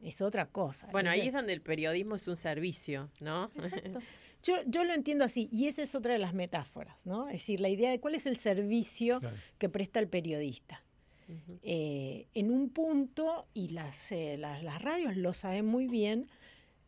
es 0.02 0.22
otra 0.22 0.48
cosa. 0.48 0.88
Bueno, 0.92 1.10
ahí 1.10 1.28
es 1.28 1.34
donde 1.34 1.54
el 1.54 1.62
periodismo 1.62 2.16
es 2.16 2.28
un 2.28 2.36
servicio, 2.36 3.10
¿no? 3.20 3.52
Exacto. 3.56 4.00
Yo, 4.42 4.56
yo 4.68 4.86
lo 4.86 4.94
entiendo 4.94 5.26
así, 5.26 5.50
y 5.52 5.68
esa 5.68 5.82
es 5.82 5.96
otra 5.96 6.14
de 6.14 6.20
las 6.20 6.34
metáforas, 6.34 6.96
¿no? 7.04 7.28
Es 7.28 7.34
decir, 7.34 7.60
la 7.60 7.68
idea 7.68 7.92
de 7.92 8.00
cuál 8.00 8.16
es 8.16 8.26
el 8.26 8.38
servicio 8.38 9.20
que 9.58 9.68
presta 9.68 10.00
el 10.00 10.08
periodista. 10.08 10.82
Eh, 11.62 12.26
en 12.34 12.50
un 12.50 12.70
punto, 12.70 13.48
y 13.54 13.68
las, 13.68 14.14
eh, 14.14 14.38
las, 14.38 14.64
las 14.64 14.82
radios 14.82 15.18
lo 15.18 15.34
saben 15.34 15.66
muy 15.66 15.88
bien, 15.88 16.30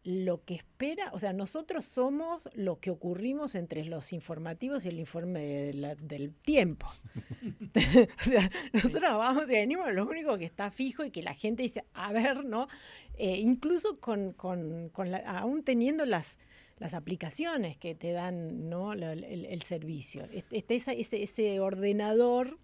lo 0.03 0.43
que 0.43 0.55
espera, 0.55 1.11
o 1.13 1.19
sea, 1.19 1.31
nosotros 1.31 1.85
somos 1.85 2.49
lo 2.55 2.79
que 2.79 2.89
ocurrimos 2.89 3.53
entre 3.53 3.85
los 3.85 4.13
informativos 4.13 4.83
y 4.85 4.89
el 4.89 4.99
informe 4.99 5.39
de 5.41 5.73
la- 5.75 5.95
del 5.95 6.33
tiempo. 6.33 6.87
o 7.75 8.23
sea, 8.23 8.49
nosotros 8.73 9.01
vamos 9.01 9.43
y 9.49 9.53
venimos, 9.53 9.93
lo 9.93 10.07
único 10.07 10.37
que 10.37 10.45
está 10.45 10.71
fijo 10.71 11.03
y 11.05 11.11
que 11.11 11.21
la 11.21 11.33
gente 11.35 11.63
dice, 11.63 11.85
a 11.93 12.11
ver, 12.11 12.43
¿no? 12.45 12.67
Eh, 13.15 13.37
incluso 13.37 13.99
con, 13.99 14.33
con, 14.33 14.89
con 14.89 15.11
la- 15.11 15.19
aún 15.19 15.63
teniendo 15.63 16.05
las, 16.05 16.39
las 16.79 16.93
aplicaciones 16.95 17.77
que 17.77 17.93
te 17.93 18.11
dan 18.11 18.69
¿no? 18.69 18.95
La- 18.95 19.13
el, 19.13 19.45
el 19.45 19.61
servicio. 19.61 20.23
Este, 20.31 20.75
esa- 20.75 20.93
ese, 20.93 21.21
ese 21.21 21.59
ordenador 21.59 22.57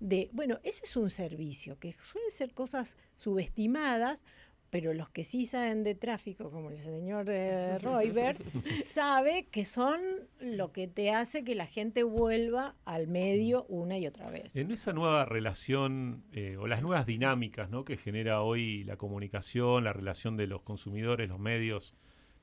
de, 0.00 0.28
bueno, 0.32 0.58
eso 0.64 0.82
es 0.84 0.96
un 0.96 1.10
servicio, 1.10 1.78
que 1.78 1.92
suelen 1.92 2.30
ser 2.32 2.52
cosas 2.52 2.96
subestimadas, 3.16 4.22
pero 4.70 4.94
los 4.94 5.10
que 5.10 5.24
sí 5.24 5.46
saben 5.46 5.82
de 5.82 5.94
tráfico, 5.94 6.50
como 6.50 6.70
el 6.70 6.78
señor 6.78 7.26
eh, 7.28 7.78
Roybert, 7.80 8.40
sabe 8.84 9.48
que 9.50 9.64
son 9.64 10.00
lo 10.40 10.72
que 10.72 10.86
te 10.86 11.10
hace 11.10 11.44
que 11.44 11.54
la 11.54 11.66
gente 11.66 12.04
vuelva 12.04 12.76
al 12.84 13.08
medio 13.08 13.64
una 13.68 13.98
y 13.98 14.06
otra 14.06 14.30
vez. 14.30 14.54
En 14.56 14.70
esa 14.70 14.92
nueva 14.92 15.24
relación 15.24 16.22
eh, 16.32 16.56
o 16.56 16.68
las 16.68 16.82
nuevas 16.82 17.04
dinámicas 17.04 17.68
¿no? 17.68 17.84
que 17.84 17.96
genera 17.96 18.42
hoy 18.42 18.84
la 18.84 18.96
comunicación, 18.96 19.84
la 19.84 19.92
relación 19.92 20.36
de 20.36 20.46
los 20.46 20.62
consumidores, 20.62 21.28
los 21.28 21.40
medios, 21.40 21.94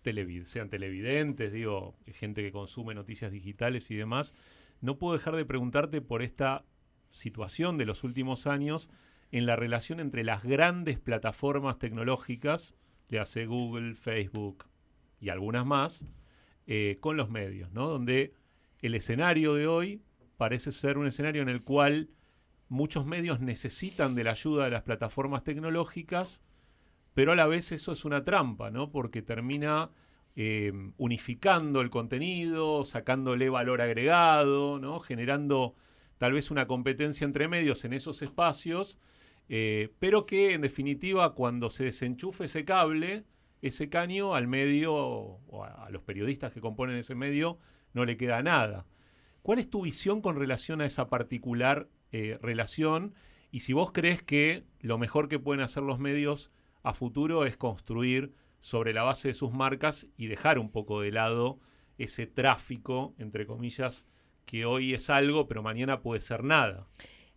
televid 0.01 0.43
sean 0.43 0.69
televidentes, 0.69 1.51
digo, 1.51 1.95
gente 2.07 2.41
que 2.41 2.51
consume 2.51 2.93
noticias 2.93 3.31
digitales 3.31 3.89
y 3.89 3.95
demás, 3.95 4.35
no 4.81 4.97
puedo 4.97 5.13
dejar 5.13 5.35
de 5.35 5.45
preguntarte 5.45 6.01
por 6.01 6.21
esta 6.21 6.65
situación 7.11 7.77
de 7.77 7.85
los 7.85 8.03
últimos 8.03 8.47
años 8.47 8.89
en 9.31 9.45
la 9.45 9.55
relación 9.55 9.99
entre 9.99 10.23
las 10.23 10.43
grandes 10.43 10.99
plataformas 10.99 11.79
tecnológicas, 11.79 12.75
le 13.09 13.19
hace 13.19 13.45
Google, 13.45 13.95
Facebook 13.95 14.65
y 15.19 15.29
algunas 15.29 15.65
más, 15.65 16.05
eh, 16.65 16.97
con 16.99 17.17
los 17.17 17.29
medios, 17.29 17.71
¿no? 17.71 17.87
Donde 17.87 18.33
el 18.81 18.95
escenario 18.95 19.53
de 19.53 19.67
hoy 19.67 20.01
parece 20.37 20.71
ser 20.71 20.97
un 20.97 21.07
escenario 21.07 21.41
en 21.41 21.49
el 21.49 21.63
cual 21.63 22.09
muchos 22.69 23.05
medios 23.05 23.39
necesitan 23.39 24.15
de 24.15 24.23
la 24.23 24.31
ayuda 24.31 24.65
de 24.65 24.71
las 24.71 24.83
plataformas 24.83 25.43
tecnológicas, 25.43 26.43
pero 27.13 27.31
a 27.31 27.35
la 27.35 27.47
vez 27.47 27.71
eso 27.71 27.91
es 27.91 28.05
una 28.05 28.23
trampa, 28.23 28.69
¿no? 28.69 28.91
Porque 28.91 29.21
termina 29.21 29.89
eh, 30.39 30.71
unificando 30.97 31.81
el 31.81 31.89
contenido, 31.89 32.85
sacándole 32.85 33.49
valor 33.49 33.81
agregado. 33.81 34.99
Generando 34.99 35.73
tal 36.19 36.33
vez 36.33 36.51
una 36.51 36.67
competencia 36.67 37.25
entre 37.25 37.47
medios 37.47 37.85
en 37.85 37.93
esos 37.93 38.21
espacios, 38.21 38.99
eh, 39.49 39.93
pero 39.99 40.25
que 40.25 40.53
en 40.53 40.61
definitiva 40.61 41.33
cuando 41.33 41.69
se 41.69 41.85
desenchufe 41.85 42.45
ese 42.45 42.65
cable, 42.65 43.25
ese 43.61 43.89
caño 43.89 44.35
al 44.35 44.47
medio 44.47 44.93
o 44.93 45.63
a, 45.63 45.89
los 45.89 46.03
periodistas 46.03 46.51
que 46.51 46.61
componen 46.61 46.97
ese 46.97 47.15
medio 47.15 47.57
no 47.93 48.05
le 48.05 48.17
queda 48.17 48.43
nada. 48.43 48.85
¿Cuál 49.41 49.59
es 49.59 49.69
tu 49.69 49.81
visión 49.81 50.21
con 50.21 50.35
relación 50.35 50.81
a 50.81 50.85
esa 50.85 51.09
particular 51.09 51.89
eh, 52.11 52.37
relación? 52.41 53.15
Y 53.49 53.61
si 53.61 53.73
vos 53.73 53.91
crees 53.91 54.21
que 54.21 54.65
lo 54.81 54.97
mejor 54.97 55.29
que 55.29 55.39
pueden 55.39 55.63
hacer 55.63 55.83
los 55.83 55.99
medios 55.99 56.51
a 56.83 56.93
futuro 56.93 57.45
es 57.45 57.57
construir 57.57 58.33
sobre 58.59 58.93
la 58.93 59.03
base 59.03 59.29
de 59.29 59.33
sus 59.33 59.53
marcas 59.53 60.07
y 60.17 60.27
dejar 60.27 60.59
un 60.59 60.69
poco 60.69 61.01
de 61.01 61.11
lado 61.11 61.59
ese 61.97 62.27
tráfico, 62.27 63.15
entre 63.17 63.47
comillas, 63.47 64.07
que 64.45 64.65
hoy 64.65 64.93
es 64.93 65.09
algo, 65.09 65.47
pero 65.47 65.63
mañana 65.63 66.01
puede 66.01 66.21
ser 66.21 66.43
nada. 66.43 66.87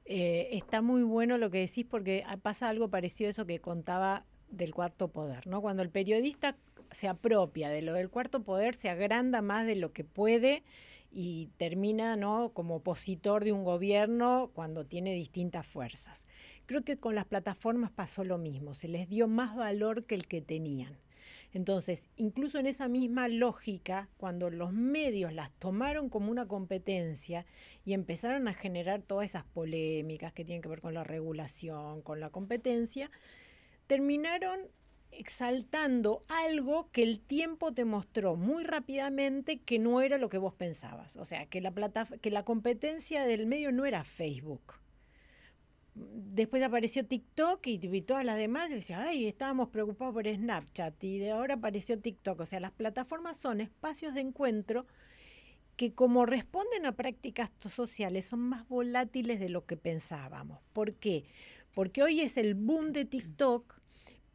Eh, 0.05 0.49
está 0.53 0.83
muy 0.83 1.03
bueno 1.03 1.39
lo 1.39 1.51
que 1.51 1.59
decís 1.59 1.87
porque 1.89 2.25
ah, 2.27 2.37
pasa 2.37 2.69
algo 2.69 2.89
parecido 2.89 3.29
a 3.29 3.31
eso 3.31 3.47
que 3.47 3.61
contaba 3.61 4.25
del 4.51 4.75
cuarto 4.75 5.09
poder, 5.09 5.47
¿no? 5.47 5.61
Cuando 5.61 5.83
el 5.83 5.91
periodista 5.91 6.57
se 6.91 7.09
apropia 7.09 7.71
de 7.71 7.83
lo 7.83 7.93
del 7.95 8.11
cuarto 8.11 8.43
poder, 8.43 8.75
se 8.75 8.89
agranda 8.89 9.43
más 9.43 9.67
de 9.67 9.77
lo 9.77 9.93
que 9.93 10.05
puede 10.05 10.65
y 11.13 11.49
termina, 11.57 12.17
¿no? 12.17 12.51
Como 12.53 12.77
opositor 12.77 13.45
de 13.45 13.53
un 13.53 13.65
gobierno 13.65 14.51
cuando 14.55 14.85
tiene 14.85 15.15
distintas 15.15 15.67
fuerzas. 15.67 16.27
Creo 16.67 16.83
que 16.83 16.99
con 16.99 17.15
las 17.15 17.27
plataformas 17.27 17.91
pasó 17.91 18.25
lo 18.25 18.39
mismo, 18.39 18.75
se 18.75 18.89
les 18.89 19.09
dio 19.09 19.29
más 19.29 19.57
valor 19.57 20.05
que 20.05 20.15
el 20.15 20.27
que 20.27 20.41
tenían. 20.41 20.97
Entonces, 21.53 22.09
incluso 22.17 22.59
en 22.59 22.67
esa 22.67 22.89
misma 22.89 23.29
lógica, 23.29 24.09
cuando 24.17 24.51
los 24.51 24.73
medios 24.73 25.33
las 25.33 25.51
tomaron 25.53 26.09
como 26.09 26.31
una 26.31 26.47
competencia 26.47 27.45
y 27.85 27.93
empezaron 27.93 28.47
a 28.47 28.55
generar 28.55 29.03
todas 29.03 29.25
esas 29.25 29.45
polémicas 29.45 30.33
que 30.33 30.45
tienen 30.45 30.63
que 30.63 30.69
ver 30.69 30.81
con 30.81 30.95
la 30.95 31.05
regulación, 31.05 32.03
con 32.03 32.21
la 32.21 32.31
competencia, 32.31 33.11
terminaron 33.87 34.61
exaltando 35.13 36.21
algo 36.29 36.89
que 36.93 37.03
el 37.03 37.21
tiempo 37.21 37.75
te 37.75 37.85
mostró 37.85 38.37
muy 38.37 38.63
rápidamente 38.63 39.59
que 39.59 39.79
no 39.79 40.01
era 40.01 40.19
lo 40.19 40.29
que 40.29 40.39
vos 40.39 40.55
pensabas. 40.55 41.17
O 41.17 41.25
sea, 41.25 41.47
que 41.47 41.61
la, 41.61 41.73
que 42.21 42.31
la 42.31 42.45
competencia 42.45 43.25
del 43.25 43.47
medio 43.47 43.73
no 43.73 43.87
era 43.87 44.05
Facebook. 44.05 44.80
Después 45.95 46.63
apareció 46.63 47.05
TikTok 47.05 47.67
y, 47.67 47.81
y 47.83 48.03
todas 48.03 48.25
las 48.25 48.37
demás, 48.37 48.71
y 48.71 48.75
decía, 48.75 49.03
ay, 49.03 49.27
estábamos 49.27 49.69
preocupados 49.69 50.15
por 50.15 50.27
Snapchat 50.27 51.03
y 51.05 51.19
de 51.19 51.33
ahora 51.33 51.55
apareció 51.55 51.99
TikTok. 51.99 52.41
O 52.41 52.47
sea, 52.47 52.61
las 52.61 52.73
plataformas 52.73 53.37
son 53.37 53.61
espacios 53.61 54.15
de 54.15 54.21
encuentro 54.21 54.87
que 55.77 55.95
como 55.95 56.27
responden 56.27 56.87
a 56.87 56.93
prácticas 56.93 57.51
sociales 57.69 58.27
son 58.27 58.41
más 58.41 58.69
volátiles 58.69 59.41
de 59.41 59.49
lo 59.49 59.65
que 59.67 59.77
pensábamos. 59.77 60.61
¿Por 60.73 60.95
qué? 60.95 61.25
Porque 61.75 62.03
hoy 62.03 62.21
es 62.21 62.37
el 62.37 62.55
boom 62.55 62.93
de 62.93 63.05
TikTok, 63.05 63.81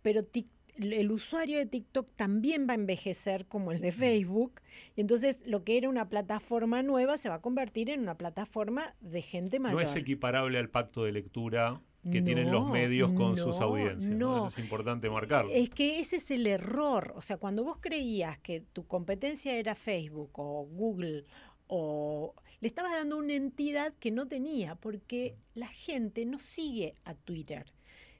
pero 0.01 0.23
Tik- 0.23 0.49
el 0.77 1.11
usuario 1.11 1.57
de 1.57 1.65
TikTok 1.65 2.07
también 2.15 2.67
va 2.67 2.73
a 2.73 2.75
envejecer 2.75 3.45
como 3.45 3.71
el 3.71 3.79
de 3.81 3.91
Facebook, 3.91 4.61
y 4.95 5.01
entonces 5.01 5.43
lo 5.45 5.63
que 5.63 5.77
era 5.77 5.89
una 5.89 6.09
plataforma 6.09 6.83
nueva 6.83 7.17
se 7.17 7.29
va 7.29 7.35
a 7.35 7.41
convertir 7.41 7.89
en 7.89 8.01
una 8.01 8.17
plataforma 8.17 8.95
de 9.01 9.21
gente 9.21 9.57
No 9.59 9.63
mayor. 9.63 9.83
es 9.83 9.95
equiparable 9.95 10.57
al 10.57 10.69
pacto 10.69 11.03
de 11.03 11.11
lectura 11.11 11.81
que 12.11 12.21
tienen 12.21 12.51
los 12.51 12.67
No, 12.67 12.71
medios 12.73 13.11
con 13.13 13.35
sus 13.35 13.57
no, 13.59 13.65
audiencias. 13.65 14.13
¿no? 14.15 14.37
no. 14.37 14.47
Eso 14.47 14.59
es 14.59 14.59
importante 14.59 15.09
marcarlo. 15.09 15.49
Es 15.51 15.71
que 15.71 15.99
ese 15.99 16.17
es 16.17 16.29
el 16.29 16.45
error. 16.45 17.13
O 17.15 17.21
sea, 17.23 17.37
cuando 17.37 17.63
vos 17.63 17.77
creías 17.81 18.37
que 18.37 18.61
tu 18.61 18.85
competencia 18.85 19.55
era 19.55 19.73
Facebook 19.73 20.29
o 20.33 20.65
Google 20.65 21.23
o 21.65 22.35
le 22.61 22.67
estabas 22.67 22.91
dando 22.93 23.17
una 23.17 23.33
entidad 23.33 23.93
que 23.99 24.11
no 24.11 24.27
tenía, 24.27 24.75
porque 24.75 25.35
la 25.55 25.67
gente 25.67 26.25
no 26.27 26.37
sigue 26.37 26.93
a 27.05 27.15
Twitter. 27.15 27.65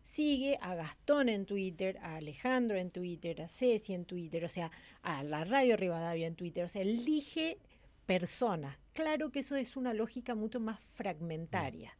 Sigue 0.06 0.60
a 0.62 0.76
Gastón 0.76 1.30
en 1.30 1.48
Twitter, 1.48 1.98
a 2.04 2.18
Alejandro 2.18 2.78
en 2.78 2.92
Twitter, 2.92 3.42
a 3.42 3.48
Ceci 3.48 3.96
en 3.96 4.06
Twitter, 4.06 4.46
o 4.46 4.48
sea, 4.48 4.70
a 5.02 5.24
la 5.24 5.44
Radio 5.46 5.76
Rivadavia 5.76 6.28
en 6.28 6.36
Twitter. 6.36 6.64
O 6.64 6.70
sea, 6.70 6.84
elige 6.84 7.58
personas. 8.06 8.78
Claro 8.94 9.32
que 9.32 9.40
eso 9.40 9.56
es 9.56 9.76
una 9.76 9.96
lógica 9.96 10.36
mucho 10.36 10.60
más 10.60 10.80
fragmentaria. 10.94 11.98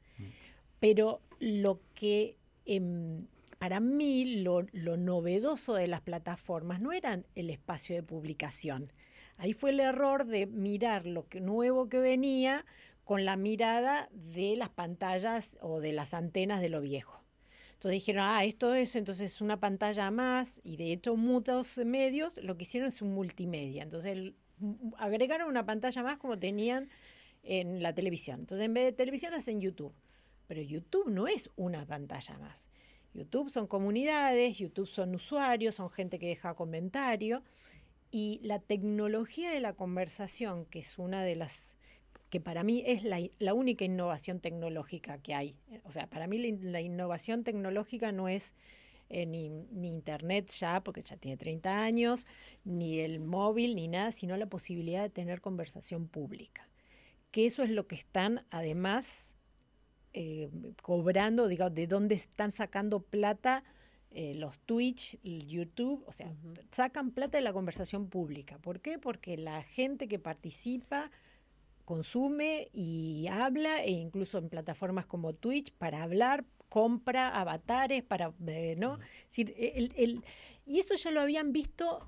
Pero 0.80 1.20
lo 1.40 1.82
que 1.96 2.38
em, 2.68 3.26
para 3.58 3.80
mí 3.80 4.44
lo, 4.44 4.68
lo 4.72 4.98
novedoso 4.98 5.74
de 5.74 5.88
las 5.88 6.02
plataformas 6.02 6.80
no 6.80 6.92
eran 6.92 7.26
el 7.34 7.50
espacio 7.50 7.96
de 7.96 8.04
publicación. 8.04 8.94
Ahí 9.38 9.54
fue 9.54 9.72
el 9.72 9.80
error 9.80 10.28
de 10.28 10.46
mirar 10.46 11.08
lo 11.08 11.28
que, 11.28 11.42
nuevo 11.42 11.90
que 11.90 11.98
venía 11.98 12.66
con 13.04 13.26
la 13.26 13.36
mirada 13.36 14.10
de 14.12 14.56
las 14.56 14.70
pantallas 14.70 15.58
o 15.60 15.80
de 15.80 15.92
las 15.92 16.14
antenas 16.14 16.62
de 16.62 16.70
lo 16.70 16.82
viejo. 16.82 17.25
Entonces 17.76 17.92
dijeron, 18.02 18.24
ah, 18.26 18.44
esto 18.46 18.74
es 18.74 18.96
entonces 18.96 19.42
una 19.42 19.60
pantalla 19.60 20.10
más, 20.12 20.60
y 20.64 20.78
de 20.78 20.92
hecho 20.92 21.16
muchos 21.16 21.78
medios 21.78 22.38
lo 22.42 22.58
que 22.58 22.64
hicieron 22.64 22.90
es 22.90 23.02
un 23.02 23.14
multimedia. 23.14 23.84
Entonces 23.84 24.12
el- 24.12 24.36
m- 24.62 24.76
agregaron 24.98 25.48
una 25.50 25.66
pantalla 25.66 26.02
más 26.02 26.18
como 26.18 26.40
tenían 26.40 26.90
en 27.44 27.84
la 27.84 27.94
televisión. 27.94 28.40
Entonces 28.40 28.66
en 28.66 28.74
vez 28.74 28.86
de 28.86 28.92
televisión 28.94 29.34
hacen 29.34 29.62
YouTube. 29.62 29.94
Pero 30.48 30.62
YouTube 30.62 31.10
no 31.10 31.28
es 31.28 31.50
una 31.56 31.86
pantalla 31.86 32.38
más. 32.38 32.68
YouTube 33.14 33.50
son 33.50 33.68
comunidades, 33.68 34.58
YouTube 34.58 34.88
son 34.88 35.16
usuarios, 35.16 35.76
son 35.76 35.90
gente 35.90 36.20
que 36.20 36.28
deja 36.28 36.54
comentario. 36.54 37.44
Y 38.12 38.40
la 38.44 38.60
tecnología 38.60 39.52
de 39.52 39.60
la 39.60 39.74
conversación, 39.74 40.66
que 40.66 40.80
es 40.80 40.98
una 40.98 41.24
de 41.24 41.36
las 41.36 41.75
que 42.36 42.42
para 42.42 42.66
mí 42.66 42.84
es 42.86 43.06
la, 43.06 43.54
única 43.54 43.86
innovación 43.86 44.42
tecnológica 44.42 45.20
que 45.20 45.34
hay. 45.34 45.56
O 45.86 45.94
sea, 45.94 46.10
para 46.10 46.28
mí 46.28 46.38
la, 46.38 46.48
in- 46.48 46.72
la 46.74 46.82
innovación 46.82 47.46
tecnológica 47.46 48.12
no 48.12 48.28
es 48.28 48.56
eh, 49.08 49.26
ni, 49.26 49.48
ni 49.72 49.94
Internet 49.94 50.52
ya, 50.52 50.84
porque 50.84 51.02
ya 51.02 51.16
tiene 51.16 51.38
30 51.38 51.82
años, 51.82 52.28
ni 52.66 53.00
el 53.00 53.22
móvil, 53.22 53.74
ni 53.74 53.88
nada, 53.88 54.12
sino 54.12 54.36
la 54.36 54.48
posibilidad 54.48 55.02
de 55.02 55.10
tener 55.10 55.40
conversación 55.40 56.10
pública. 56.10 56.68
Que 57.32 57.46
eso 57.46 57.64
es 57.64 57.70
lo 57.70 57.88
que 57.88 57.96
están 57.96 58.46
además 58.50 59.38
eh, 60.12 60.50
cobrando, 60.82 61.48
digamos, 61.48 61.74
de 61.74 61.88
dónde 61.88 62.16
están 62.16 62.52
sacando 62.52 63.00
plata 63.00 63.64
eh, 64.12 64.36
los 64.36 64.60
Twitch, 64.60 65.18
el 65.24 65.48
YouTube, 65.48 66.04
o 66.06 66.12
sea, 66.12 66.36
sacan 66.74 67.12
plata 67.12 67.38
de 67.38 67.46
la 67.46 67.54
conversación 67.54 68.10
pública. 68.10 68.58
¿Por 68.58 68.82
qué? 68.82 69.00
Porque 69.00 69.38
la 69.38 69.64
gente 69.64 70.10
que 70.10 70.20
participa 70.20 71.12
consume 71.86 72.70
y 72.74 73.28
habla, 73.30 73.84
e 73.84 73.92
incluso 73.92 74.38
en 74.40 74.50
plataformas 74.50 75.06
como 75.06 75.34
Twitch, 75.34 75.72
para 75.72 76.04
hablar, 76.04 76.44
compra 76.68 77.40
avatares, 77.40 78.04
para, 78.04 78.34
eh, 78.48 78.76
¿no? 78.78 78.96
Es 78.96 79.30
decir, 79.30 79.54
el- 79.58 79.94
el- 79.96 80.24
y 80.66 80.80
eso 80.80 80.96
ya 80.96 81.12
lo 81.12 81.22
habían 81.22 81.54
visto 81.54 82.06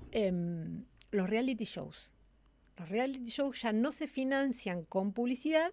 los 1.10 1.30
reality 1.30 1.64
shows. 1.64 2.12
Los 2.76 2.88
reality 2.88 3.24
shows 3.30 3.62
ya 3.62 3.72
no 3.72 3.92
se 3.92 4.06
financian 4.06 4.84
con 4.84 5.12
publicidad, 5.12 5.72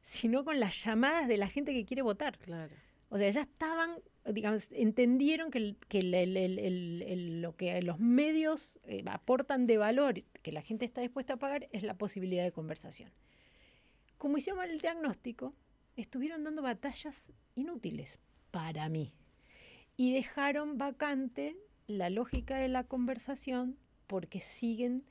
sino 0.00 0.44
con 0.44 0.60
las 0.60 0.84
llamadas 0.84 1.26
de 1.26 1.36
la 1.36 1.48
gente 1.48 1.72
que 1.72 1.84
quiere 1.84 2.02
votar. 2.02 2.38
Claro. 2.38 2.72
O 3.08 3.18
sea, 3.18 3.30
ya 3.30 3.40
estaban, 3.42 3.90
digamos, 4.24 4.68
entendieron 4.72 5.50
que, 5.50 5.76
que 5.88 6.00
el- 6.00 6.14
el- 6.14 6.36
el- 6.36 6.58
el- 6.58 7.02
el- 7.02 7.42
lo 7.42 7.56
que 7.56 7.80
los 7.82 7.98
medios 7.98 8.80
eh, 8.84 9.02
aportan 9.06 9.66
de 9.66 9.78
valor, 9.78 10.22
que 10.42 10.52
la 10.52 10.62
gente 10.62 10.84
está 10.84 11.00
dispuesta 11.00 11.34
a 11.34 11.36
pagar, 11.38 11.68
es 11.72 11.82
la 11.82 11.94
posibilidad 11.94 12.44
de 12.44 12.52
conversación. 12.52 13.10
Como 14.26 14.38
hicieron 14.38 14.68
el 14.68 14.80
diagnóstico, 14.80 15.54
estuvieron 15.94 16.42
dando 16.42 16.60
batallas 16.60 17.30
inútiles 17.54 18.18
para 18.50 18.88
mí. 18.88 19.14
Y 19.96 20.14
dejaron 20.14 20.78
vacante 20.78 21.56
la 21.86 22.10
lógica 22.10 22.56
de 22.56 22.66
la 22.66 22.82
conversación 22.82 23.78
porque 24.08 24.40
siguen 24.40 25.04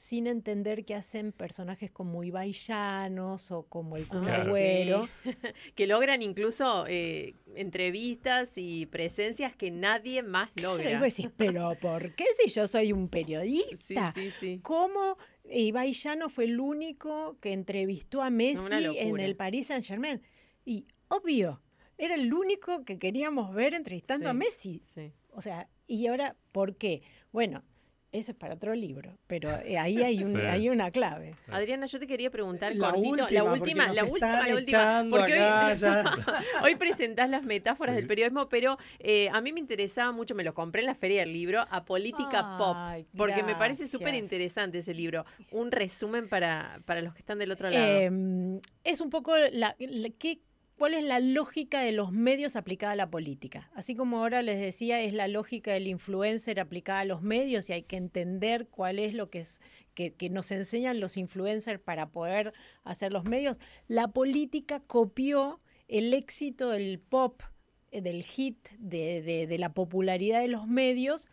sin 0.00 0.26
entender 0.26 0.86
qué 0.86 0.94
hacen 0.94 1.30
personajes 1.30 1.90
como 1.90 2.24
Ibai 2.24 2.52
Llanos 2.54 3.50
o 3.50 3.64
como 3.64 3.98
el 3.98 4.06
Kun 4.06 4.26
Ah, 4.26 4.44
Agüero. 4.46 5.06
sí. 5.22 5.30
que 5.74 5.86
logran 5.86 6.22
incluso 6.22 6.86
eh, 6.88 7.34
entrevistas 7.54 8.56
y 8.56 8.86
presencias 8.86 9.54
que 9.54 9.70
nadie 9.70 10.22
más 10.22 10.48
logra. 10.54 10.90
Y 10.90 10.94
vos 10.94 11.02
decís, 11.02 11.28
pero 11.36 11.74
¿por 11.78 12.14
qué 12.14 12.24
si 12.42 12.48
yo 12.48 12.66
soy 12.66 12.94
un 12.94 13.10
periodista? 13.10 14.10
Sí, 14.14 14.30
sí, 14.30 14.36
sí. 14.40 14.60
¿Cómo 14.62 15.18
Ibai 15.44 15.92
fue 16.30 16.44
el 16.44 16.58
único 16.60 17.38
que 17.38 17.52
entrevistó 17.52 18.22
a 18.22 18.30
Messi 18.30 18.96
en 18.96 19.20
el 19.20 19.36
Paris 19.36 19.66
Saint 19.66 19.84
Germain? 19.84 20.22
Y 20.64 20.86
obvio, 21.08 21.60
era 21.98 22.14
el 22.14 22.32
único 22.32 22.86
que 22.86 22.98
queríamos 22.98 23.54
ver 23.54 23.74
entrevistando 23.74 24.30
a 24.30 24.32
Messi. 24.32 24.80
sí. 24.82 25.12
O 25.32 25.42
sea, 25.42 25.68
¿y 25.86 26.06
ahora 26.06 26.36
por 26.52 26.76
qué? 26.76 27.02
Bueno, 27.32 27.62
eso 28.12 28.32
es 28.32 28.36
para 28.36 28.54
otro 28.54 28.74
libro, 28.74 29.16
pero 29.26 29.50
eh, 29.64 29.78
ahí 29.78 30.02
hay, 30.02 30.22
un- 30.24 30.32
Sí. 30.40 30.40
hay 30.40 30.68
una 30.68 30.90
clave. 30.90 31.34
Adriana, 31.48 31.86
yo 31.86 31.98
te 31.98 32.06
quería 32.06 32.30
preguntar 32.30 32.74
La 32.74 32.90
cortito, 32.90 33.08
última, 33.10 33.30
la 33.30 33.44
última, 33.44 33.92
la 33.92 34.04
última, 34.04 34.46
la 34.48 34.54
última, 34.54 35.06
porque 35.10 35.34
acá 35.34 36.14
hoy, 36.16 36.24
hoy 36.64 36.74
presentás 36.76 37.30
las 37.30 37.42
metáforas 37.44 37.94
Sí. 37.94 38.00
del 38.00 38.06
periodismo, 38.08 38.48
pero 38.48 38.78
eh, 38.98 39.28
a 39.32 39.40
mí 39.40 39.52
me 39.52 39.60
interesaba 39.60 40.12
mucho, 40.12 40.34
me 40.34 40.44
lo 40.44 40.54
compré 40.54 40.80
en 40.82 40.86
la 40.86 40.94
feria 40.94 41.20
del 41.20 41.32
libro, 41.32 41.64
a 41.70 41.84
política 41.84 42.56
Ay, 42.56 43.04
pop, 43.04 43.10
porque 43.16 43.42
me 43.42 43.54
parece 43.54 43.86
súper 43.88 44.14
interesante 44.14 44.78
ese 44.78 44.94
libro. 44.94 45.24
Un 45.52 45.70
resumen 45.70 46.28
para, 46.28 46.80
para 46.84 47.02
los 47.02 47.14
que 47.14 47.20
están 47.20 47.38
del 47.38 47.52
otro 47.52 47.70
lado. 47.70 47.84
Eh, 47.84 48.60
es 48.84 49.00
un 49.00 49.10
poco 49.10 49.36
la, 49.52 49.76
la- 49.78 50.10
qué- 50.18 50.40
cuál 50.80 50.94
es 50.94 51.04
la 51.04 51.20
lógica 51.20 51.82
de 51.82 51.92
los 51.92 52.10
medios 52.10 52.56
aplicada 52.56 52.94
a 52.94 52.96
la 52.96 53.10
política. 53.10 53.70
Así 53.74 53.94
como 53.94 54.16
ahora 54.16 54.40
les 54.40 54.58
decía, 54.58 55.02
es 55.02 55.12
la 55.12 55.28
lógica 55.28 55.74
del 55.74 55.86
influencer 55.86 56.58
aplicada 56.58 57.00
a 57.00 57.04
los 57.04 57.20
medios 57.20 57.68
y 57.68 57.74
hay 57.74 57.82
que 57.82 57.98
entender 57.98 58.66
cuál 58.66 58.98
es 58.98 59.12
lo 59.12 59.28
que, 59.28 59.40
es, 59.40 59.60
que, 59.94 60.30
nos 60.30 60.50
enseñan 60.50 60.98
los 60.98 61.18
influencers 61.18 61.80
para 61.80 62.08
poder 62.08 62.54
hacer 62.82 63.12
los 63.12 63.24
medios. 63.24 63.60
La 63.88 64.08
política 64.08 64.80
copió 64.80 65.60
el 65.86 66.14
éxito 66.14 66.70
del 66.70 66.98
pop, 66.98 67.42
eh, 67.90 68.00
del 68.00 68.22
hit, 68.22 68.70
de, 68.78 69.54
la 69.58 69.74
popularidad 69.74 70.40
de 70.40 70.48
los 70.48 70.66
medios 70.66 71.28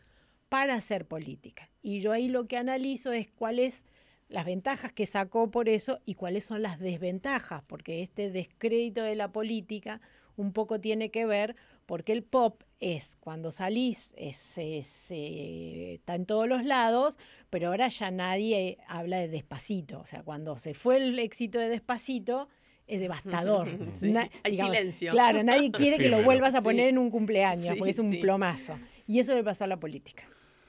para 0.49 0.73
hacer 0.73 1.07
política. 1.07 1.69
Y 1.81 2.01
yo 2.01 2.11
ahí 2.11 2.27
lo 2.27 2.49
que 2.49 2.57
analizo 2.57 3.13
es 3.13 3.29
cuáles 3.29 3.85
las 4.29 4.45
ventajas 4.45 4.91
que 4.91 5.05
sacó 5.05 5.49
por 5.51 5.69
eso 5.69 5.99
y 6.05 6.15
cuáles 6.15 6.43
son 6.45 6.61
las 6.61 6.79
desventajas, 6.79 7.63
porque 7.67 8.01
este 8.01 8.29
descrédito 8.29 9.03
de 9.03 9.15
la 9.15 9.31
política 9.31 10.01
un 10.35 10.51
poco 10.53 10.79
tiene 10.79 11.09
que 11.09 11.25
ver 11.25 11.55
porque 11.85 12.11
el 12.11 12.23
pop 12.23 12.61
es 12.79 13.15
cuando 13.19 13.49
salís, 13.49 14.13
es, 14.17 14.57
es, 14.57 15.07
eh, 15.09 15.93
está 15.95 16.15
en 16.15 16.25
todos 16.25 16.47
los 16.47 16.63
lados, 16.65 17.17
pero 17.49 17.69
ahora 17.69 17.87
ya 17.87 18.11
nadie 18.11 18.77
habla 18.87 19.17
de 19.19 19.29
despacito. 19.29 19.99
O 20.01 20.05
sea, 20.05 20.21
cuando 20.23 20.57
se 20.57 20.73
fue 20.73 20.97
el 20.97 21.17
éxito 21.17 21.57
de 21.59 21.69
despacito, 21.69 22.49
es 22.87 22.99
devastador. 22.99 23.67
Sí, 23.93 24.13
hay 24.43 24.57
silencio. 24.57 25.11
Claro, 25.11 25.41
nadie 25.43 25.71
quiere 25.71 25.97
que 25.97 26.09
lo 26.09 26.21
vuelvas 26.23 26.53
a 26.55 26.59
Sí. 26.59 26.63
poner 26.65 26.89
en 26.89 26.97
un 26.97 27.09
cumpleaños, 27.09 27.73
Sí, 27.73 27.79
porque 27.79 27.91
es 27.91 27.99
un 27.99 28.11
sí. 28.11 28.17
plomazo. 28.17 28.77
Y 29.07 29.19
eso 29.19 29.33
le 29.33 29.43
pasó 29.43 29.63
a 29.63 29.67
la 29.67 29.77
política. 29.79 30.23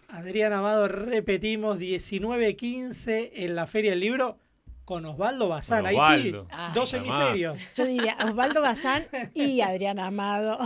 Adrián 0.08 0.52
Amado, 0.52 0.88
repetimos, 0.88 1.78
19.15 1.78 3.30
en 3.34 3.54
la 3.54 3.66
Feria 3.66 3.90
del 3.90 4.00
Libro 4.00 4.38
con 4.84 5.04
Osvaldo 5.04 5.48
Bazán. 5.48 5.84
Ahí 5.84 5.96
sí, 5.96 6.00
Osvaldo. 6.00 6.48
dos 6.74 6.94
hemisferios. 6.94 7.58
Yo 7.76 7.84
diría 7.84 8.16
Osvaldo 8.24 8.62
Bazán 8.62 9.06
y 9.34 9.60
Adrián 9.60 9.98
Amado. 9.98 10.58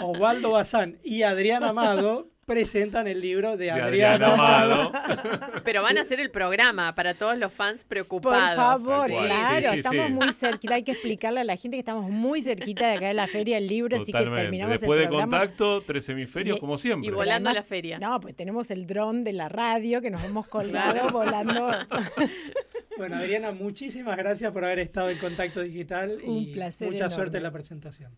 Osvaldo 0.00 0.52
Bazán 0.52 0.98
y 1.02 1.22
Adrián 1.22 1.64
Amado 1.64 2.28
presentan 2.48 3.06
el 3.06 3.20
libro 3.20 3.56
de 3.56 3.66
De 3.66 3.70
Adrián, 3.70 4.14
Adrián 4.14 4.32
Amado. 4.32 4.92
Pero 5.64 5.82
van 5.82 5.98
a 5.98 6.00
hacer 6.00 6.18
el 6.18 6.30
programa 6.32 6.94
para 6.96 7.14
todos 7.14 7.38
los 7.38 7.52
fans 7.52 7.84
Por 7.84 7.90
preocupados. 7.90 8.56
favor, 8.56 9.06
Tal 9.08 9.16
cual. 9.16 9.26
claro, 9.28 9.66
Sí, 9.68 9.72
sí, 9.74 9.78
estamos 9.78 10.06
sí. 10.06 10.12
muy 10.12 10.32
cerquita, 10.32 10.74
hay 10.74 10.82
que 10.82 10.92
explicarle 10.92 11.40
a 11.40 11.44
la 11.44 11.56
gente 11.56 11.76
que 11.76 11.80
estamos 11.80 12.10
muy 12.10 12.42
cerquita 12.42 12.88
de 12.88 12.94
acá 12.96 13.06
de 13.08 13.14
la 13.14 13.28
Feria 13.28 13.56
del 13.56 13.68
Libro, 13.68 13.96
así 13.96 14.06
que 14.06 14.12
Totalmente. 14.12 14.42
terminamos 14.42 14.80
Después 14.80 14.96
el 14.98 15.04
de 15.04 15.08
programa. 15.08 15.38
contacto, 15.38 15.82
tres 15.82 16.08
hemisferios, 16.08 16.56
Y- 16.56 16.60
como 16.60 16.78
siempre. 16.78 17.08
y 17.08 17.12
volando 17.14 17.50
a 17.50 17.52
la 17.52 17.62
feria. 17.62 17.98
No, 18.00 18.18
pues 18.18 18.34
tenemos 18.34 18.70
el 18.72 18.86
dron 18.86 19.22
de 19.22 19.34
la 19.34 19.48
radio 19.48 20.00
que 20.00 20.10
nos 20.10 20.24
hemos 20.24 20.46
colgado 20.48 21.10
volando. 21.10 21.70
Bueno, 22.96 23.14
Adriana, 23.16 23.52
muchísimas 23.52 24.16
gracias 24.16 24.50
por 24.52 24.64
haber 24.64 24.80
estado 24.80 25.08
en 25.10 25.18
contacto 25.18 25.60
digital 25.60 26.18
Un 26.24 26.38
y 26.38 26.46
placer 26.52 26.88
mucha 26.88 27.04
enorme. 27.04 27.14
suerte 27.14 27.36
en 27.36 27.42
la 27.44 27.52
presentación. 27.52 28.10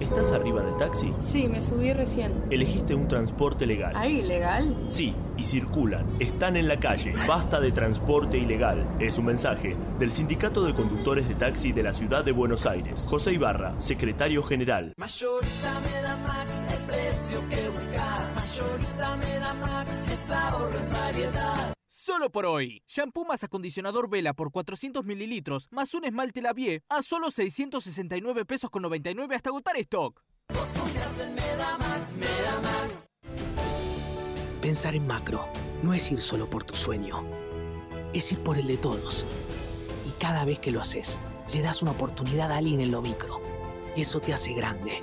¿Estás 0.00 0.32
arriba 0.32 0.60
del 0.60 0.76
taxi? 0.76 1.14
Sí, 1.24 1.46
me 1.46 1.62
subí 1.62 1.92
recién. 1.92 2.32
¿Elegiste 2.50 2.96
un 2.96 3.06
transporte 3.06 3.64
legal? 3.64 3.92
¿Ahí 3.94 4.22
legal? 4.22 4.76
Sí, 4.88 5.14
y 5.36 5.44
circulan. 5.44 6.04
Están 6.18 6.56
en 6.56 6.66
la 6.66 6.80
calle. 6.80 7.14
Basta 7.28 7.60
de 7.60 7.70
transporte 7.70 8.36
ilegal. 8.36 8.84
Es 8.98 9.18
un 9.18 9.26
mensaje 9.26 9.76
del 10.00 10.10
Sindicato 10.10 10.64
de 10.64 10.74
Conductores 10.74 11.28
de 11.28 11.36
Taxi 11.36 11.70
de 11.70 11.84
la 11.84 11.92
Ciudad 11.92 12.24
de 12.24 12.32
Buenos 12.32 12.66
Aires. 12.66 13.06
José 13.08 13.34
Ibarra, 13.34 13.80
secretario 13.80 14.42
general. 14.42 14.94
Mayorista 14.96 15.80
me 15.80 16.02
da 16.02 16.16
Max, 16.16 16.50
el 16.72 16.78
precio 16.86 17.48
que 17.48 17.68
buscas. 17.68 18.34
Mayorista 18.34 19.16
me 19.16 19.38
da 19.38 19.54
Max, 19.54 19.90
es 20.12 20.30
ahorro, 20.30 20.76
es 20.76 20.90
variedad. 20.90 21.73
Solo 22.06 22.30
por 22.30 22.44
hoy. 22.44 22.82
Shampoo 22.86 23.24
más 23.24 23.44
acondicionador 23.44 24.10
Vela 24.10 24.34
por 24.34 24.50
400 24.50 25.06
mililitros 25.06 25.68
más 25.70 25.94
un 25.94 26.04
esmalte 26.04 26.42
Lavie 26.42 26.82
a 26.90 27.00
solo 27.00 27.30
669 27.30 28.44
pesos 28.44 28.68
con 28.68 28.82
99 28.82 29.34
hasta 29.34 29.48
agotar 29.48 29.78
stock. 29.78 30.22
Pensar 34.60 34.94
en 34.94 35.06
macro 35.06 35.48
no 35.82 35.94
es 35.94 36.12
ir 36.12 36.20
solo 36.20 36.50
por 36.50 36.62
tu 36.62 36.74
sueño, 36.74 37.24
es 38.12 38.30
ir 38.32 38.40
por 38.40 38.58
el 38.58 38.66
de 38.66 38.76
todos. 38.76 39.24
Y 40.06 40.10
cada 40.20 40.44
vez 40.44 40.58
que 40.58 40.72
lo 40.72 40.82
haces, 40.82 41.18
le 41.54 41.62
das 41.62 41.80
una 41.80 41.92
oportunidad 41.92 42.52
a 42.52 42.58
alguien 42.58 42.82
en 42.82 42.90
lo 42.90 43.00
micro. 43.00 43.40
Y 43.96 44.02
eso 44.02 44.20
te 44.20 44.34
hace 44.34 44.52
grande. 44.52 45.00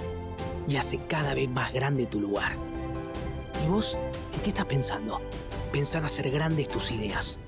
Y 0.68 0.76
hace 0.76 1.00
cada 1.08 1.34
vez 1.34 1.50
más 1.50 1.74
grande 1.74 2.06
tu 2.06 2.22
lugar. 2.22 2.56
¿Y 3.66 3.70
vos 3.70 3.98
en 4.36 4.42
qué 4.42 4.50
estás 4.50 4.66
pensando? 4.66 5.20
Pensá 5.72 6.00
en 6.00 6.06
hacer 6.06 6.30
grandes 6.32 6.68
tus 6.68 6.92
ideas. 6.92 7.40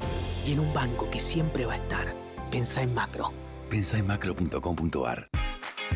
Y 0.45 0.54
en 0.54 0.60
un 0.60 0.74
banco 0.74 1.10
que 1.10 1.20
siempre 1.20 1.66
va 1.66 1.74
a 1.74 1.78
estar. 1.78 2.08
Pensá 2.52 2.82
en 2.82 2.94
macro. 2.94 3.32
Pensá 3.70 3.98
en 3.98 4.08
macro.com.ar. 4.08 5.28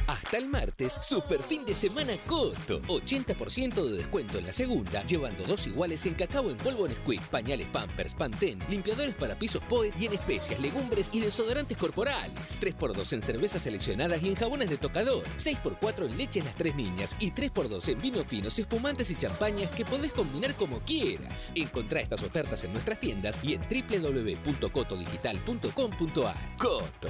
Hasta 0.08 0.38
el 0.38 0.48
martes, 0.48 0.98
super 1.02 1.44
fin 1.44 1.66
de 1.66 1.76
semana 1.76 2.14
Coto. 2.26 2.82
80% 2.84 3.84
de 3.84 3.98
descuento 3.98 4.38
en 4.38 4.46
la 4.46 4.54
segunda, 4.54 5.06
llevando 5.06 5.44
dos 5.44 5.68
iguales 5.68 6.06
en 6.06 6.14
cacao 6.14 6.50
en 6.50 6.56
polvo 6.56 6.88
Nesquik, 6.88 7.22
pañales 7.24 7.68
Pampers, 7.68 8.16
Pantene, 8.16 8.64
limpiadores 8.70 9.16
para 9.16 9.38
pisos 9.38 9.62
Poe 9.68 9.92
y 10.00 10.06
en 10.06 10.14
especias, 10.14 10.62
legumbres 10.62 11.10
y 11.12 11.20
desodorantes 11.20 11.76
corporales. 11.76 12.62
3x2 12.62 13.12
en 13.14 13.22
cervezas 13.22 13.64
seleccionadas 13.64 14.24
y 14.24 14.30
en 14.30 14.36
jabones 14.36 14.70
de 14.70 14.78
tocador. 14.78 15.26
6x4 15.38 16.06
en 16.06 16.18
leches 16.18 16.46
las 16.46 16.56
tres 16.56 16.74
niñas 16.76 17.14
y 17.20 17.34
3x2 17.34 17.90
en 17.90 18.02
vinos 18.02 18.26
finos, 18.26 18.58
espumantes 18.58 19.12
y 19.12 19.16
champañas 19.16 19.70
que 19.72 19.84
podés 19.84 20.14
combinar 20.14 20.56
como 20.56 20.80
quieras. 20.80 21.52
Encontrá 21.54 22.00
estas 22.00 22.24
ofertas 22.24 22.64
en 22.64 22.72
nuestras 22.72 23.02
tiendas 23.02 23.42
y 23.44 23.56
en 23.56 23.62
www.cotodigital.com.ar. 23.62 26.58
Coto. 26.58 27.10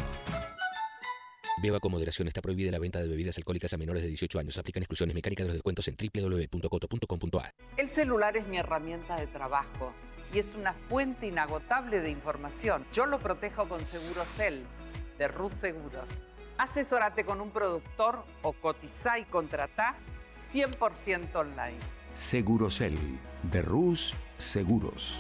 Beba 1.62 1.80
con 1.80 1.92
moderación. 1.92 2.28
Está 2.28 2.42
prohibida 2.42 2.72
la 2.72 2.80
venta 2.80 3.00
de 3.02 3.08
bebidas 3.08 3.38
alcohólicas 3.38 3.74
a 3.74 3.78
menores 3.78 4.04
de 4.04 4.10
18 4.10 4.40
años. 4.40 4.58
Aplican 4.58 4.84
exclusiones 4.84 5.16
mecánicas 5.16 5.46
de 5.46 5.50
los 5.50 5.56
descuentos 5.56 5.88
en 5.88 5.96
www.coto.com.ar. 5.96 7.54
El 7.78 7.90
celular 7.90 8.38
es 8.38 8.48
mi 8.48 8.58
herramienta 8.58 9.20
de 9.20 9.28
trabajo 9.28 9.94
y 10.34 10.40
es 10.40 10.54
una 10.56 10.74
fuente 10.74 11.28
inagotable 11.28 12.00
de 12.00 12.12
información. 12.12 12.86
Yo 12.94 13.06
lo 13.06 13.20
protejo 13.20 13.68
con 13.68 13.84
Segurocel 13.88 14.66
de 15.18 15.28
Rus 15.28 15.54
Seguros. 15.54 16.08
Asesórate 16.58 17.26
con 17.26 17.42
un 17.42 17.52
productor 17.52 18.24
o 18.42 18.54
cotiza 18.54 19.20
y 19.20 19.26
contratá 19.26 19.96
100% 20.54 21.36
online. 21.36 21.78
Segurocel, 22.14 22.98
de 23.44 23.62
Rus 23.62 24.14
Seguros. 24.38 25.20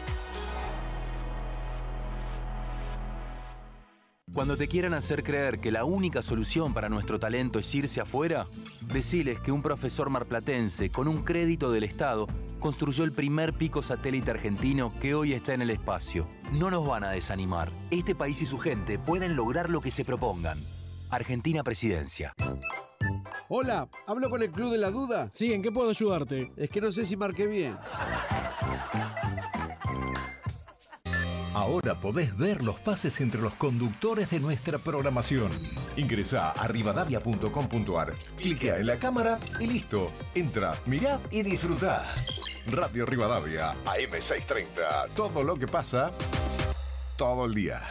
Cuando 4.34 4.56
te 4.56 4.68
quieran 4.68 4.94
hacer 4.94 5.24
creer 5.24 5.60
que 5.60 5.72
la 5.72 5.84
única 5.84 6.22
solución 6.22 6.74
para 6.74 6.90
nuestro 6.90 7.18
talento 7.18 7.58
es 7.60 7.74
irse 7.74 8.02
afuera, 8.02 8.48
deciles 8.82 9.40
que 9.40 9.52
un 9.52 9.64
profesor 9.64 10.10
marplatense 10.10 10.92
con 10.92 11.08
un 11.08 11.24
crédito 11.24 11.72
del 11.72 11.84
Estado 11.84 12.28
construyó 12.60 13.04
el 13.04 13.14
primer 13.14 13.54
pico 13.54 13.82
satélite 13.82 14.30
argentino 14.30 14.94
que 15.02 15.16
hoy 15.16 15.34
está 15.34 15.54
en 15.54 15.64
el 15.64 15.70
espacio. 15.70 16.28
No 16.52 16.70
nos 16.70 16.86
van 16.86 17.04
a 17.04 17.10
desanimar. 17.12 17.72
Este 17.90 18.14
país 18.14 18.42
y 18.42 18.46
su 18.46 18.60
gente 18.60 19.00
pueden 19.00 19.36
lograr 19.36 19.70
lo 19.72 19.82
que 19.82 19.90
se 19.92 20.06
propongan. 20.06 20.60
Argentina 21.10 21.64
Presidencia. 21.64 22.34
Hola, 23.48 23.88
¿hablo 24.06 24.30
con 24.30 24.44
el 24.44 24.52
Club 24.52 24.72
de 24.72 24.78
la 24.78 24.92
Duda? 24.92 25.30
Sí, 25.32 25.54
¿en 25.54 25.64
qué 25.64 25.72
puedo 25.72 25.90
ayudarte? 25.90 26.52
Es 26.58 26.70
que 26.70 26.82
no 26.82 26.92
sé 26.92 27.06
si 27.06 27.16
marqué 27.16 27.48
bien. 27.48 27.78
Ahora 31.58 32.00
podés 32.00 32.38
ver 32.38 32.64
los 32.64 32.80
pases 32.80 33.20
entre 33.20 33.42
los 33.42 33.54
conductores 33.54 34.30
de 34.30 34.40
nuestra 34.40 34.78
programación. 34.78 35.50
Ingresa 35.96 36.52
a 36.52 36.68
rivadavia.com.ar, 36.68 38.14
cliquea 38.38 38.78
en 38.78 38.86
la 38.86 38.98
cámara 38.98 39.40
y 39.60 39.66
listo. 39.66 40.12
Entra, 40.36 40.76
mirá 40.86 41.20
y 41.32 41.42
disfrutá. 41.42 42.06
Radio 42.68 43.08
Rivadavia, 43.08 43.74
AM630. 43.86 45.10
Todo 45.16 45.42
lo 45.42 45.56
que 45.56 45.66
pasa, 45.66 46.12
todo 47.18 47.46
el 47.46 47.56
día. 47.56 47.82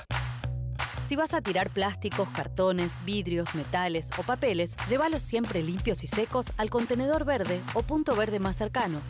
Si 1.04 1.16
vas 1.16 1.34
a 1.34 1.40
tirar 1.40 1.70
plásticos, 1.70 2.28
cartones, 2.28 2.92
vidrios, 3.04 3.52
metales 3.56 4.10
o 4.16 4.22
papeles, 4.22 4.76
llévalos 4.88 5.22
siempre 5.22 5.64
limpios 5.64 6.04
y 6.04 6.06
secos 6.06 6.52
al 6.56 6.70
contenedor 6.70 7.24
verde 7.24 7.60
o 7.74 7.82
punto 7.82 8.14
verde 8.14 8.38
más 8.38 8.54
cercano, 8.54 9.00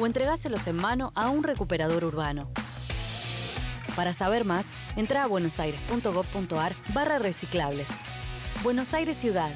o 0.00 0.06
entregáselos 0.06 0.66
en 0.66 0.74
mano 0.78 1.12
a 1.14 1.28
un 1.28 1.44
recuperador 1.44 2.02
urbano. 2.02 2.50
Para 3.96 4.12
saber 4.12 4.44
más, 4.44 4.66
entra 4.96 5.24
a 5.24 5.26
buenosaires.gov.ar 5.26 6.74
barra 6.94 7.18
reciclables. 7.18 7.88
Buenos 8.62 8.94
Aires 8.94 9.16
Ciudad. 9.16 9.50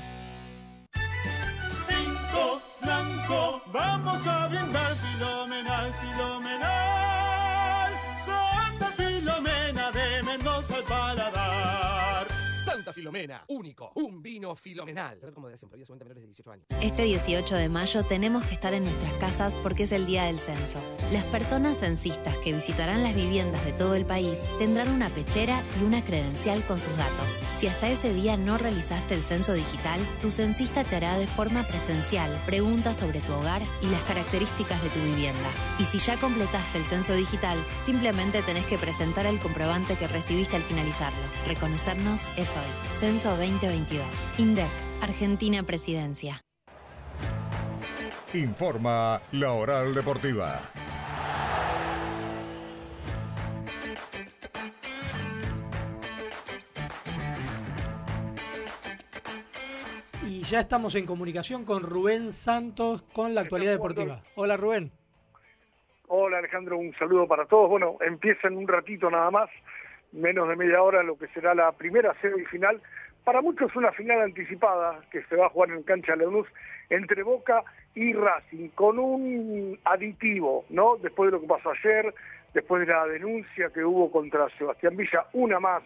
Blanco, 2.81 3.63
vamos 3.73 4.27
a 4.27 4.49
brindar. 4.49 4.85
Filomena, 12.95 13.45
único, 13.49 13.91
un 13.97 14.23
vino 14.23 14.55
filomenal. 14.55 15.21
Red 15.21 15.35
con 15.35 15.43
moderación, 15.43 15.69
prohibida 15.69 15.87
su 15.87 15.93
venta 15.93 16.05
a 16.05 16.09
menores 16.09 16.23
de 16.23 16.29
18 16.29 16.51
años. 16.53 16.67
Este 16.81 17.03
18 17.03 17.55
de 17.57 17.69
mayo 17.69 18.05
tenemos 18.05 18.45
que 18.45 18.55
estar 18.55 18.73
en 18.73 18.85
nuestras 18.85 19.13
casas 19.15 19.57
porque 19.57 19.83
es 19.83 19.93
el 19.93 20.07
día 20.07 20.25
del 20.25 20.39
censo. 20.39 20.81
Las 21.11 21.25
personas 21.25 21.79
censistas 21.79 22.37
que 22.39 22.53
visitarán 22.53 23.03
las 23.03 23.15
viviendas 23.15 23.65
de 23.65 23.73
todo 23.73 23.95
el 23.95 24.07
país 24.07 24.45
tendrán 24.59 24.91
una 24.91 25.13
pechera 25.13 25.65
y 25.81 25.85
una 25.85 26.05
credencial 26.05 26.63
con 26.67 26.79
sus 26.79 26.97
datos. 26.97 27.43
Si 27.59 27.67
hasta 27.67 27.89
ese 27.89 28.15
día 28.15 28.37
no 28.37 28.59
realizaste 28.59 29.15
el 29.15 29.23
censo 29.23 29.55
digital, 29.55 30.01
tu 30.21 30.31
censista 30.31 30.85
te 30.85 30.97
hará 30.97 31.19
de 31.19 31.27
forma 31.27 31.67
presencial 31.67 32.31
preguntas 32.47 32.97
sobre 32.97 33.21
tu 33.21 33.33
hogar 33.33 33.63
y 33.83 33.87
las 33.87 34.03
características 34.05 34.83
de 34.83 34.91
tu 34.91 35.01
vivienda. 35.01 35.51
Y 35.79 35.85
si 35.85 35.99
ya 35.99 36.17
completaste 36.21 36.79
el 36.79 36.85
censo 36.85 37.15
digital, 37.15 37.59
simplemente 37.85 38.43
tenés 38.43 38.67
que 38.67 38.79
presentar 38.79 39.27
el 39.27 39.41
comprobante 39.41 39.97
que 39.97 40.07
recibiste 40.07 40.57
al 40.57 40.63
finalizarlo. 40.63 41.19
Reconocernos 41.47 42.21
es 42.37 42.51
hoy. 42.51 42.84
Censo 42.99 43.31
2022. 43.37 44.29
INDEC. 44.39 44.69
Argentina 45.03 45.63
Presidencia. 45.63 46.41
Informa 48.33 49.21
la 49.33 49.53
Oral 49.53 49.95
Deportiva. 49.95 50.59
Y 60.27 60.43
ya 60.43 60.61
estamos 60.61 60.95
en 60.95 61.05
comunicación 61.05 61.65
con 61.65 61.83
Rubén 61.83 62.33
Santos 62.33 63.03
con 63.03 63.35
la 63.35 63.43
actualidad 63.43 63.73
deportiva. 63.73 64.23
Hola 64.37 64.57
Rubén. 64.57 64.91
Hola 66.09 66.39
Alejandro, 66.39 66.79
un 66.79 66.95
saludo 66.95 67.29
para 67.29 67.47
todos. 67.47 67.69
Bueno, 67.69 67.99
empieza 68.01 68.49
en 68.49 68.57
un 68.57 68.67
ratito 68.67 69.11
nada 69.11 69.31
más, 69.31 69.51
menos 70.15 70.49
de 70.49 70.57
media 70.57 70.83
hora, 70.83 71.03
lo 71.03 71.19
que 71.19 71.27
será 71.29 71.55
la 71.55 71.73
primera 71.73 72.15
semifinal. 72.21 72.81
Para 73.25 73.41
muchos 73.41 73.75
una 73.75 73.93
final 73.93 74.21
anticipada 74.21 75.01
que 75.11 75.23
se 75.25 75.37
va 75.37 75.47
a 75.47 75.51
jugar 75.51 75.71
en 75.71 75.83
cancha 75.83 76.15
Leonús 76.15 76.47
entre 76.91 77.23
Boca 77.23 77.63
y 77.95 78.13
Racing, 78.13 78.69
con 78.71 78.99
un 78.99 79.79
aditivo, 79.85 80.65
¿no? 80.69 80.97
Después 80.97 81.29
de 81.29 81.37
lo 81.37 81.41
que 81.41 81.49
pasó 81.49 81.71
ayer, 81.71 82.15
después 82.53 82.87
de 82.87 82.93
la 82.93 83.07
denuncia 83.07 83.71
que 83.71 83.85
hubo 83.85 84.11
contra 84.11 84.49
Sebastián 84.59 84.97
Villa, 84.97 85.25
una 85.33 85.59
más, 85.59 85.83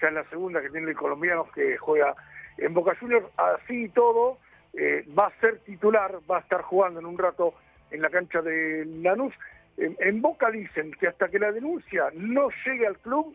ya 0.00 0.08
en 0.08 0.14
la 0.14 0.24
segunda 0.24 0.60
que 0.60 0.70
tiene 0.70 0.90
el 0.90 0.96
colombiano 0.96 1.46
que 1.54 1.76
juega 1.78 2.14
en 2.58 2.74
Boca 2.74 2.96
Juniors, 2.98 3.26
así 3.36 3.84
y 3.84 3.88
todo, 3.90 4.38
eh, 4.74 5.06
va 5.16 5.26
a 5.26 5.40
ser 5.40 5.58
titular, 5.60 6.18
va 6.28 6.38
a 6.38 6.40
estar 6.40 6.62
jugando 6.62 6.98
en 6.98 7.06
un 7.06 7.18
rato 7.18 7.54
en 7.90 8.02
la 8.02 8.10
cancha 8.10 8.42
de 8.42 8.84
Lanús. 8.84 9.34
En 9.76 10.22
Boca 10.22 10.50
dicen 10.50 10.92
que 10.92 11.08
hasta 11.08 11.28
que 11.28 11.38
la 11.38 11.50
denuncia 11.50 12.04
no 12.14 12.48
llegue 12.64 12.86
al 12.86 12.96
club, 12.98 13.34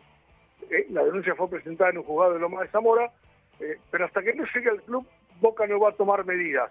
eh, 0.70 0.86
la 0.90 1.04
denuncia 1.04 1.34
fue 1.34 1.48
presentada 1.48 1.90
en 1.90 1.98
un 1.98 2.04
juzgado 2.04 2.34
de 2.34 2.40
Loma 2.40 2.62
de 2.62 2.68
Zamora, 2.68 3.10
eh, 3.60 3.78
pero 3.90 4.04
hasta 4.04 4.22
que 4.22 4.34
no 4.34 4.44
llegue 4.54 4.70
al 4.70 4.82
club, 4.82 5.06
Boca 5.40 5.66
no 5.66 5.80
va 5.80 5.90
a 5.90 5.94
tomar 5.94 6.24
medidas. 6.24 6.70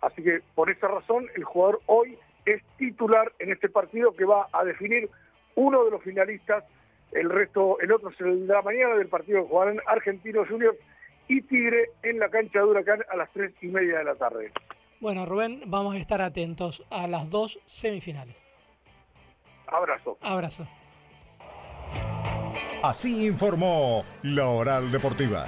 Así 0.00 0.22
que 0.22 0.40
por 0.54 0.70
esa 0.70 0.88
razón 0.88 1.26
el 1.34 1.44
jugador 1.44 1.80
hoy 1.86 2.18
es 2.46 2.62
titular 2.76 3.32
en 3.38 3.52
este 3.52 3.68
partido 3.68 4.12
que 4.14 4.24
va 4.24 4.48
a 4.52 4.64
definir 4.64 5.10
uno 5.54 5.84
de 5.84 5.90
los 5.90 6.02
finalistas. 6.02 6.64
El 7.12 7.30
resto, 7.30 7.78
el 7.80 7.92
otro 7.92 8.12
se 8.12 8.24
vendrá 8.24 8.62
mañana 8.62 8.94
del 8.94 9.08
partido 9.08 9.42
que 9.42 9.48
jugarán 9.48 9.80
Argentino 9.86 10.44
Juniors 10.46 10.78
y 11.26 11.42
Tigre 11.42 11.90
en 12.02 12.18
la 12.18 12.28
cancha 12.28 12.60
de 12.60 12.64
Huracán 12.64 13.04
a 13.10 13.16
las 13.16 13.30
tres 13.32 13.52
y 13.60 13.68
media 13.68 13.98
de 13.98 14.04
la 14.04 14.14
tarde. 14.14 14.52
Bueno, 15.00 15.26
Rubén, 15.26 15.62
vamos 15.66 15.94
a 15.94 15.98
estar 15.98 16.20
atentos 16.20 16.84
a 16.90 17.06
las 17.06 17.30
dos 17.30 17.60
semifinales. 17.66 18.36
Abrazo. 19.66 20.18
Abrazo. 20.20 20.66
Así 22.82 23.26
informó 23.26 24.04
la 24.22 24.46
Oral 24.46 24.90
Deportiva. 24.92 25.46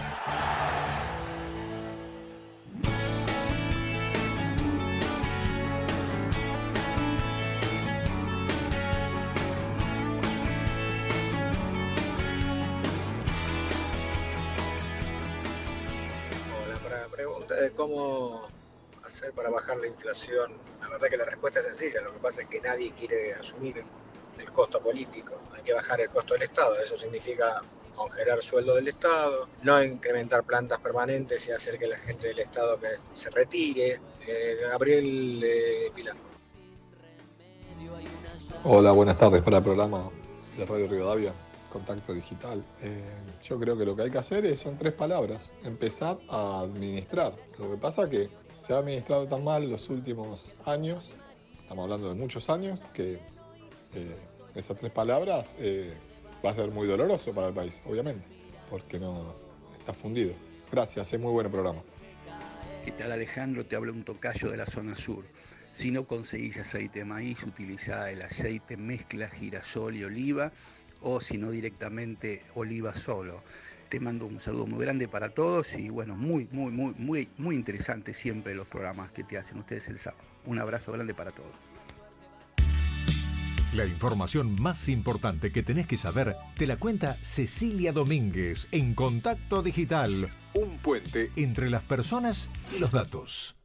La 16.90 17.06
pregunta 17.08 17.54
de 17.54 17.70
cómo 17.72 18.48
hacer 19.04 19.32
para 19.32 19.50
bajar 19.50 19.76
la 19.76 19.86
inflación, 19.86 20.52
la 20.80 20.88
verdad 20.88 21.08
que 21.08 21.16
la 21.16 21.24
respuesta 21.24 21.60
es 21.60 21.66
sencilla, 21.66 22.00
lo 22.00 22.12
que 22.12 22.18
pasa 22.18 22.42
es 22.42 22.48
que 22.48 22.60
nadie 22.60 22.92
quiere 22.92 23.34
asumir 23.34 23.84
el 24.40 24.52
costo 24.52 24.80
político, 24.80 25.34
hay 25.54 25.62
que 25.62 25.72
bajar 25.72 26.00
el 26.00 26.08
costo 26.08 26.34
del 26.34 26.44
Estado, 26.44 26.78
eso 26.78 26.98
significa 26.98 27.62
congelar 27.94 28.42
sueldo 28.42 28.74
del 28.74 28.88
Estado, 28.88 29.48
no 29.62 29.82
incrementar 29.82 30.44
plantas 30.44 30.80
permanentes 30.80 31.46
y 31.48 31.52
hacer 31.52 31.78
que 31.78 31.86
la 31.86 31.98
gente 31.98 32.28
del 32.28 32.38
Estado 32.38 32.78
se 33.12 33.30
retire. 33.30 34.00
Eh, 34.26 34.56
Gabriel 34.70 35.40
eh, 35.42 35.90
Pilar. 35.94 36.16
Hola, 38.64 38.92
buenas 38.92 39.16
tardes 39.16 39.42
para 39.42 39.58
el 39.58 39.62
programa 39.62 40.10
de 40.56 40.66
Radio 40.66 40.86
Rivadavia, 40.86 41.32
Contacto 41.72 42.12
Digital. 42.12 42.64
Eh, 42.82 43.02
yo 43.42 43.58
creo 43.58 43.76
que 43.76 43.84
lo 43.84 43.96
que 43.96 44.02
hay 44.02 44.10
que 44.10 44.18
hacer 44.18 44.44
es, 44.44 44.60
son 44.60 44.76
tres 44.76 44.92
palabras, 44.92 45.52
empezar 45.64 46.18
a 46.28 46.60
administrar. 46.60 47.34
Lo 47.58 47.70
que 47.70 47.76
pasa 47.76 48.08
que 48.08 48.28
se 48.58 48.74
ha 48.74 48.78
administrado 48.78 49.26
tan 49.26 49.44
mal 49.44 49.68
los 49.70 49.88
últimos 49.88 50.46
años, 50.66 51.14
estamos 51.62 51.84
hablando 51.84 52.08
de 52.08 52.14
muchos 52.14 52.50
años, 52.50 52.80
que 52.92 53.20
eh, 53.94 54.16
esas 54.54 54.76
tres 54.76 54.92
palabras 54.92 55.46
eh, 55.58 55.94
va 56.44 56.50
a 56.50 56.54
ser 56.54 56.70
muy 56.70 56.86
doloroso 56.86 57.32
para 57.32 57.48
el 57.48 57.54
país, 57.54 57.74
obviamente, 57.86 58.24
porque 58.68 58.98
no 58.98 59.34
está 59.78 59.92
fundido. 59.92 60.34
Gracias, 60.70 61.12
es 61.12 61.20
muy 61.20 61.32
buen 61.32 61.50
programa. 61.50 61.82
¿Qué 62.84 62.92
tal 62.92 63.12
Alejandro? 63.12 63.64
Te 63.64 63.76
habla 63.76 63.92
un 63.92 64.04
tocayo 64.04 64.50
de 64.50 64.56
la 64.56 64.66
zona 64.66 64.96
sur. 64.96 65.24
Si 65.72 65.90
no 65.90 66.06
conseguís 66.06 66.58
aceite 66.58 67.00
de 67.00 67.04
maíz, 67.04 67.44
utiliza 67.44 68.10
el 68.10 68.22
aceite 68.22 68.76
mezcla 68.76 69.28
girasol 69.28 69.96
y 69.96 70.04
oliva 70.04 70.52
o 71.02 71.20
si 71.20 71.38
no 71.38 71.50
directamente 71.50 72.42
oliva 72.54 72.94
solo. 72.94 73.42
Te 73.88 74.00
mando 74.00 74.26
un 74.26 74.40
saludo 74.40 74.66
muy 74.66 74.80
grande 74.80 75.08
para 75.08 75.30
todos 75.30 75.74
y 75.74 75.90
bueno, 75.90 76.16
muy, 76.16 76.48
muy, 76.52 76.70
muy, 76.70 76.94
muy, 76.96 77.28
muy 77.38 77.56
interesante 77.56 78.14
siempre 78.14 78.54
los 78.54 78.68
programas 78.68 79.10
que 79.10 79.24
te 79.24 79.36
hacen 79.36 79.58
ustedes 79.58 79.88
el 79.88 79.98
sábado. 79.98 80.24
Un 80.46 80.58
abrazo 80.58 80.92
grande 80.92 81.12
para 81.12 81.32
todos. 81.32 81.69
La 83.72 83.86
información 83.86 84.60
más 84.60 84.88
importante 84.88 85.52
que 85.52 85.62
tenés 85.62 85.86
que 85.86 85.96
saber 85.96 86.34
te 86.56 86.66
la 86.66 86.76
cuenta 86.76 87.16
Cecilia 87.22 87.92
Domínguez 87.92 88.66
en 88.72 88.94
Contacto 88.94 89.62
Digital, 89.62 90.28
un 90.54 90.78
puente 90.78 91.30
entre 91.36 91.70
las 91.70 91.84
personas 91.84 92.48
y 92.74 92.80
los 92.80 92.90
datos. 92.90 93.59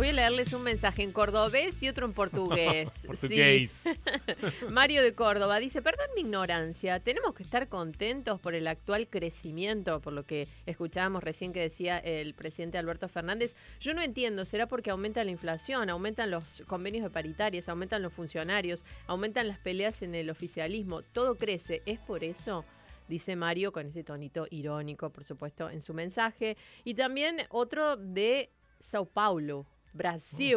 Voy 0.00 0.08
a 0.08 0.12
leerles 0.14 0.54
un 0.54 0.62
mensaje 0.62 1.02
en 1.02 1.12
cordobés 1.12 1.82
y 1.82 1.88
otro 1.90 2.06
en 2.06 2.14
portugués. 2.14 3.04
Portugués. 3.06 3.84
Mario 4.70 5.02
de 5.02 5.12
Córdoba 5.12 5.58
dice, 5.58 5.82
perdón 5.82 6.06
mi 6.14 6.22
ignorancia, 6.22 7.00
tenemos 7.00 7.34
que 7.34 7.42
estar 7.42 7.68
contentos 7.68 8.40
por 8.40 8.54
el 8.54 8.66
actual 8.66 9.08
crecimiento, 9.08 10.00
por 10.00 10.14
lo 10.14 10.24
que 10.24 10.48
escuchábamos 10.64 11.22
recién 11.22 11.52
que 11.52 11.60
decía 11.60 11.98
el 11.98 12.32
presidente 12.32 12.78
Alberto 12.78 13.10
Fernández. 13.10 13.56
Yo 13.78 13.92
no 13.92 14.00
entiendo, 14.00 14.46
¿será 14.46 14.66
porque 14.66 14.88
aumenta 14.88 15.22
la 15.22 15.32
inflación, 15.32 15.90
aumentan 15.90 16.30
los 16.30 16.62
convenios 16.66 17.04
de 17.04 17.10
paritarias, 17.10 17.68
aumentan 17.68 18.00
los 18.00 18.14
funcionarios, 18.14 18.86
aumentan 19.06 19.48
las 19.48 19.58
peleas 19.58 20.00
en 20.00 20.14
el 20.14 20.30
oficialismo? 20.30 21.02
Todo 21.02 21.36
crece, 21.36 21.82
¿es 21.84 21.98
por 21.98 22.24
eso? 22.24 22.64
dice 23.06 23.36
Mario 23.36 23.70
con 23.70 23.88
ese 23.88 24.02
tonito 24.02 24.46
irónico, 24.50 25.10
por 25.10 25.24
supuesto, 25.24 25.68
en 25.68 25.82
su 25.82 25.92
mensaje. 25.92 26.56
Y 26.84 26.94
también 26.94 27.42
otro 27.50 27.98
de 27.98 28.50
Sao 28.78 29.04
Paulo, 29.04 29.66
Brasil. 29.92 30.56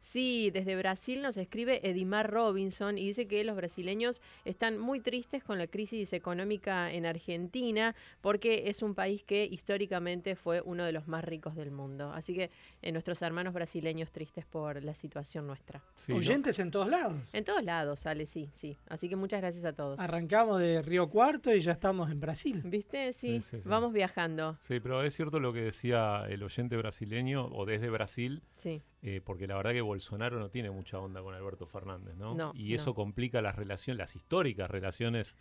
Sí, 0.00 0.50
desde 0.52 0.76
Brasil 0.76 1.20
nos 1.22 1.36
escribe 1.36 1.80
Edimar 1.88 2.30
Robinson 2.30 2.96
y 2.98 3.06
dice 3.06 3.26
que 3.26 3.42
los 3.44 3.56
brasileños 3.56 4.20
están 4.44 4.78
muy 4.78 5.00
tristes 5.00 5.42
con 5.42 5.58
la 5.58 5.66
crisis 5.66 6.12
económica 6.12 6.92
en 6.92 7.06
Argentina 7.06 7.94
porque 8.20 8.64
es 8.68 8.82
un 8.82 8.94
país 8.94 9.24
que 9.24 9.44
históricamente 9.44 10.36
fue 10.36 10.60
uno 10.64 10.84
de 10.84 10.92
los 10.92 11.08
más 11.08 11.24
ricos 11.24 11.56
del 11.56 11.70
mundo. 11.70 12.12
Así 12.12 12.34
que 12.34 12.50
eh, 12.82 12.92
nuestros 12.92 13.20
hermanos 13.22 13.52
brasileños 13.54 14.12
tristes 14.12 14.44
por 14.46 14.82
la 14.84 14.94
situación 14.94 15.46
nuestra. 15.46 15.82
Oyentes 16.12 16.58
en 16.58 16.70
todos 16.70 16.88
lados. 16.88 17.14
En 17.32 17.44
todos 17.44 17.62
lados 17.64 18.00
sale, 18.00 18.26
sí, 18.26 18.48
sí. 18.52 18.76
Así 18.88 19.08
que 19.08 19.16
muchas 19.16 19.40
gracias 19.40 19.64
a 19.64 19.72
todos. 19.72 19.98
Arrancamos 19.98 20.60
de 20.60 20.82
Río 20.82 21.08
Cuarto 21.08 21.54
y 21.54 21.60
ya 21.60 21.72
estamos 21.72 22.10
en 22.10 22.20
Brasil. 22.20 22.62
¿Viste? 22.64 23.12
Sí, 23.12 23.40
Sí, 23.40 23.56
sí, 23.56 23.62
sí. 23.62 23.68
vamos 23.68 23.92
viajando. 23.92 24.56
Sí, 24.62 24.78
pero 24.80 25.02
es 25.02 25.14
cierto 25.14 25.40
lo 25.40 25.52
que 25.52 25.60
decía 25.62 26.24
el 26.28 26.42
oyente 26.42 26.76
brasileño 26.76 27.46
o 27.46 27.64
desde 27.66 27.90
Brasil, 27.90 28.42
Sí. 28.56 28.65
Eh, 29.02 29.20
porque 29.24 29.46
la 29.46 29.56
verdad 29.56 29.72
que 29.72 29.80
Bolsonaro 29.80 30.38
no 30.38 30.50
tiene 30.50 30.70
mucha 30.70 30.98
onda 30.98 31.22
con 31.22 31.34
Alberto 31.34 31.66
Fernández, 31.66 32.16
¿no? 32.16 32.34
No, 32.34 32.52
y 32.54 32.74
eso 32.74 32.90
no. 32.90 32.94
complica 32.94 33.40
las 33.42 33.56
relaciones, 33.56 33.98
las 33.98 34.16
históricas 34.16 34.70
relaciones 34.70 35.36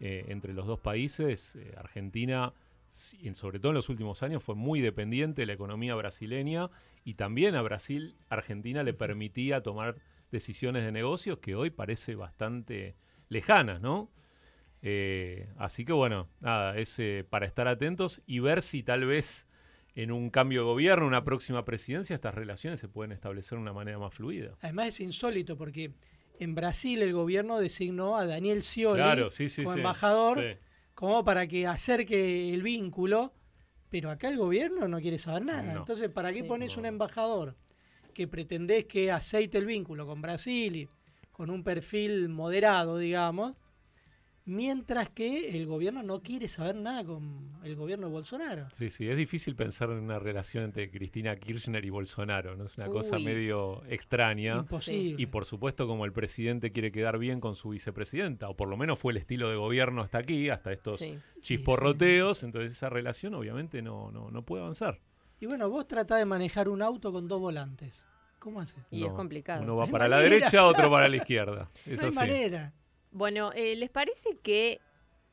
eh, 0.00 0.26
entre 0.28 0.52
los 0.52 0.66
dos 0.66 0.80
países. 0.80 1.56
Eh, 1.56 1.74
Argentina, 1.76 2.52
sobre 2.88 3.58
todo 3.58 3.70
en 3.70 3.76
los 3.76 3.88
últimos 3.88 4.22
años, 4.22 4.42
fue 4.42 4.54
muy 4.54 4.80
dependiente 4.80 5.42
de 5.42 5.46
la 5.46 5.52
economía 5.52 5.94
brasileña 5.94 6.70
y 7.04 7.14
también 7.14 7.54
a 7.54 7.62
Brasil, 7.62 8.16
Argentina 8.28 8.82
le 8.82 8.94
permitía 8.94 9.62
tomar 9.62 9.96
decisiones 10.30 10.84
de 10.84 10.92
negocios 10.92 11.38
que 11.38 11.54
hoy 11.54 11.70
parece 11.70 12.14
bastante 12.14 12.96
lejanas, 13.28 13.80
¿no? 13.80 14.10
Eh, 14.82 15.48
así 15.56 15.84
que 15.84 15.92
bueno, 15.92 16.28
nada, 16.40 16.76
es 16.76 16.98
eh, 16.98 17.26
para 17.28 17.46
estar 17.46 17.66
atentos 17.66 18.22
y 18.26 18.38
ver 18.38 18.62
si 18.62 18.82
tal 18.82 19.06
vez 19.06 19.47
en 20.02 20.12
un 20.12 20.30
cambio 20.30 20.60
de 20.60 20.66
gobierno, 20.66 21.08
una 21.08 21.24
próxima 21.24 21.64
presidencia, 21.64 22.14
estas 22.14 22.32
relaciones 22.32 22.78
se 22.78 22.86
pueden 22.88 23.10
establecer 23.10 23.58
de 23.58 23.62
una 23.62 23.72
manera 23.72 23.98
más 23.98 24.14
fluida. 24.14 24.56
Además 24.60 24.86
es 24.88 25.00
insólito 25.00 25.56
porque 25.56 25.92
en 26.38 26.54
Brasil 26.54 27.02
el 27.02 27.12
gobierno 27.12 27.58
designó 27.58 28.16
a 28.16 28.24
Daniel 28.24 28.62
Scioli 28.62 28.94
Claro, 29.02 29.28
sí, 29.30 29.48
sí, 29.48 29.64
como 29.64 29.74
sí, 29.74 29.80
embajador 29.80 30.38
sí. 30.38 30.58
como 30.94 31.24
para 31.24 31.48
que 31.48 31.66
acerque 31.66 32.54
el 32.54 32.62
vínculo, 32.62 33.32
pero 33.88 34.08
acá 34.10 34.28
el 34.28 34.36
gobierno 34.36 34.86
no 34.86 35.00
quiere 35.00 35.18
saber 35.18 35.44
nada. 35.44 35.62
No. 35.72 35.80
Entonces, 35.80 36.08
¿para 36.10 36.30
qué 36.32 36.42
Sí. 36.42 36.44
pones 36.44 36.76
un 36.76 36.86
embajador 36.86 37.56
que 38.14 38.28
pretendés 38.28 38.84
que 38.84 39.10
aceite 39.10 39.58
el 39.58 39.66
vínculo 39.66 40.06
con 40.06 40.22
Brasil 40.22 40.76
y 40.76 40.88
con 41.32 41.50
un 41.50 41.64
perfil 41.64 42.28
moderado, 42.28 42.98
digamos? 42.98 43.56
Mientras 44.50 45.10
que 45.10 45.50
el 45.58 45.66
gobierno 45.66 46.02
no 46.02 46.22
quiere 46.22 46.48
saber 46.48 46.74
nada 46.74 47.04
con 47.04 47.50
el 47.62 47.76
gobierno 47.76 48.06
de 48.06 48.12
Bolsonaro. 48.14 48.66
Sí, 48.72 48.88
sí, 48.88 49.06
es 49.06 49.14
difícil 49.14 49.54
pensar 49.54 49.90
en 49.90 49.98
una 49.98 50.18
relación 50.18 50.64
entre 50.64 50.90
Cristina 50.90 51.36
Kirchner 51.36 51.84
y 51.84 51.90
Bolsonaro, 51.90 52.56
¿no? 52.56 52.64
Es 52.64 52.78
una 52.78 52.86
cosa 52.86 53.18
medio 53.18 53.84
extraña. 53.90 54.56
Imposible. 54.56 55.22
Y 55.22 55.26
por 55.26 55.44
supuesto, 55.44 55.86
como 55.86 56.06
el 56.06 56.14
presidente 56.14 56.72
quiere 56.72 56.90
quedar 56.90 57.18
bien 57.18 57.40
con 57.40 57.56
su 57.56 57.68
vicepresidenta, 57.68 58.48
o 58.48 58.56
por 58.56 58.68
lo 58.68 58.78
menos 58.78 58.98
fue 58.98 59.12
el 59.12 59.18
estilo 59.18 59.50
de 59.50 59.56
gobierno 59.56 60.00
hasta 60.00 60.16
aquí, 60.16 60.48
hasta 60.48 60.72
estos 60.72 60.96
Sí. 60.96 61.18
chisporroteos, 61.42 62.42
entonces 62.42 62.72
esa 62.72 62.88
relación 62.88 63.34
obviamente 63.34 63.82
no, 63.82 64.10
no, 64.10 64.30
no 64.30 64.42
puede 64.46 64.62
avanzar. 64.62 64.98
Y 65.40 65.44
bueno, 65.46 65.68
vos 65.68 65.86
tratás 65.86 66.20
de 66.20 66.24
manejar 66.24 66.70
un 66.70 66.80
auto 66.80 67.12
con 67.12 67.28
dos 67.28 67.38
volantes. 67.38 68.02
¿Cómo 68.38 68.60
haces? 68.62 68.82
Y 68.90 69.04
es 69.04 69.12
complicado. 69.12 69.62
Uno 69.62 69.76
va 69.76 69.86
para 69.88 70.08
la 70.08 70.20
derecha, 70.20 70.64
otro 70.64 70.90
para 70.90 71.06
la 71.08 71.16
izquierda. 71.16 71.68
Es 71.84 71.98
no 71.98 72.04
hay 72.04 72.08
así. 72.08 72.18
manera. 72.18 72.72
Bueno, 73.10 73.52
eh, 73.54 73.74
¿les 73.76 73.90
parece 73.90 74.38
que 74.38 74.80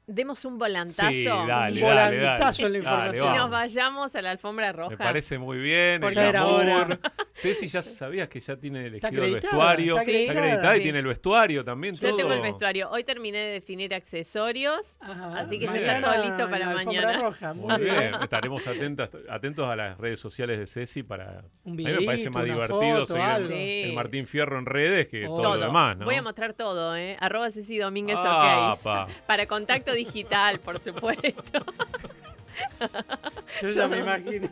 demos 0.08 0.46
un 0.46 0.58
volantazo? 0.58 1.10
Sí, 1.10 1.26
dale, 1.26 1.44
Un 1.44 1.48
dale, 1.48 1.82
volantazo 1.82 2.64
dale. 2.64 2.78
en 2.78 2.84
la 2.84 2.90
Dale, 2.92 3.08
información. 3.18 3.34
Y 3.36 3.38
nos 3.38 3.50
vayamos 3.52 4.16
a 4.16 4.22
la 4.22 4.32
alfombra 4.32 4.72
roja. 4.72 4.90
Me 4.92 4.98
parece 4.98 5.38
muy 5.38 5.58
bien. 5.58 6.02
Porque 6.02 6.30
el 6.30 6.36
hora. 6.36 7.00
Ceci, 7.34 7.68
ya 7.68 7.82
sabías 7.82 8.30
que 8.30 8.40
ya 8.40 8.56
tiene 8.56 8.86
elegido 8.86 9.24
el 9.24 9.34
vestuario. 9.34 9.98
está 10.00 10.02
acreditada. 10.32 10.76
y 10.76 10.78
Sí. 10.78 10.84
tiene 10.84 11.00
el 11.00 11.08
vestuario 11.08 11.66
también. 11.66 11.96
Ya 11.96 12.10
todo. 12.10 12.18
tengo 12.18 12.34
el 12.34 12.42
vestuario. 12.42 12.90
Hoy 12.92 13.04
terminé 13.04 13.38
de 13.38 13.52
definir 13.54 13.94
accesorios, 13.94 14.98
así 15.02 15.60
que 15.60 15.66
ya 15.68 15.74
está 15.74 16.02
todo 16.02 16.24
listo 16.24 16.50
para 16.50 16.60
la 16.60 16.72
alfombra 16.72 17.02
mañana. 17.02 17.22
roja. 17.22 17.54
Muy 17.54 17.78
bien, 17.80 18.12
estaremos 18.22 18.66
atentos, 18.68 19.10
atentos 19.30 19.68
a 19.70 19.76
las 19.76 19.98
redes 19.98 20.20
sociales 20.20 20.60
de 20.60 20.68
Ceci 20.68 21.04
para... 21.04 21.44
Un 21.64 21.74
a 21.74 21.76
mí 21.76 21.84
me 21.84 22.06
parece 22.06 22.30
más 22.30 22.46
divertido 22.46 23.06
foto, 23.06 23.18
seguir 23.38 23.52
el-. 23.88 23.94
Martín 23.94 24.28
Fierro 24.28 24.60
en 24.60 24.66
redes 24.66 25.08
que 25.08 25.26
todo, 25.26 25.42
Todo. 25.42 25.56
lo 25.58 25.66
demás, 25.66 25.98
¿no? 25.98 26.06
Voy 26.06 26.16
a 26.16 26.22
mostrar 26.22 26.54
todo, 26.54 26.96
¿eh? 26.96 27.18
Arroba 27.20 27.50
Ceci 27.50 27.78
Domínguez, 27.78 28.18
Ah, 28.20 28.74
ok. 28.78 28.82
pa. 28.84 29.08
Para 29.28 29.46
contacto 29.48 29.94
digital, 29.96 30.60
por 30.60 30.80
supuesto. 30.80 31.66
Yo 33.62 33.70
ya 33.72 33.88
me 33.88 33.98
imagino. 34.00 34.50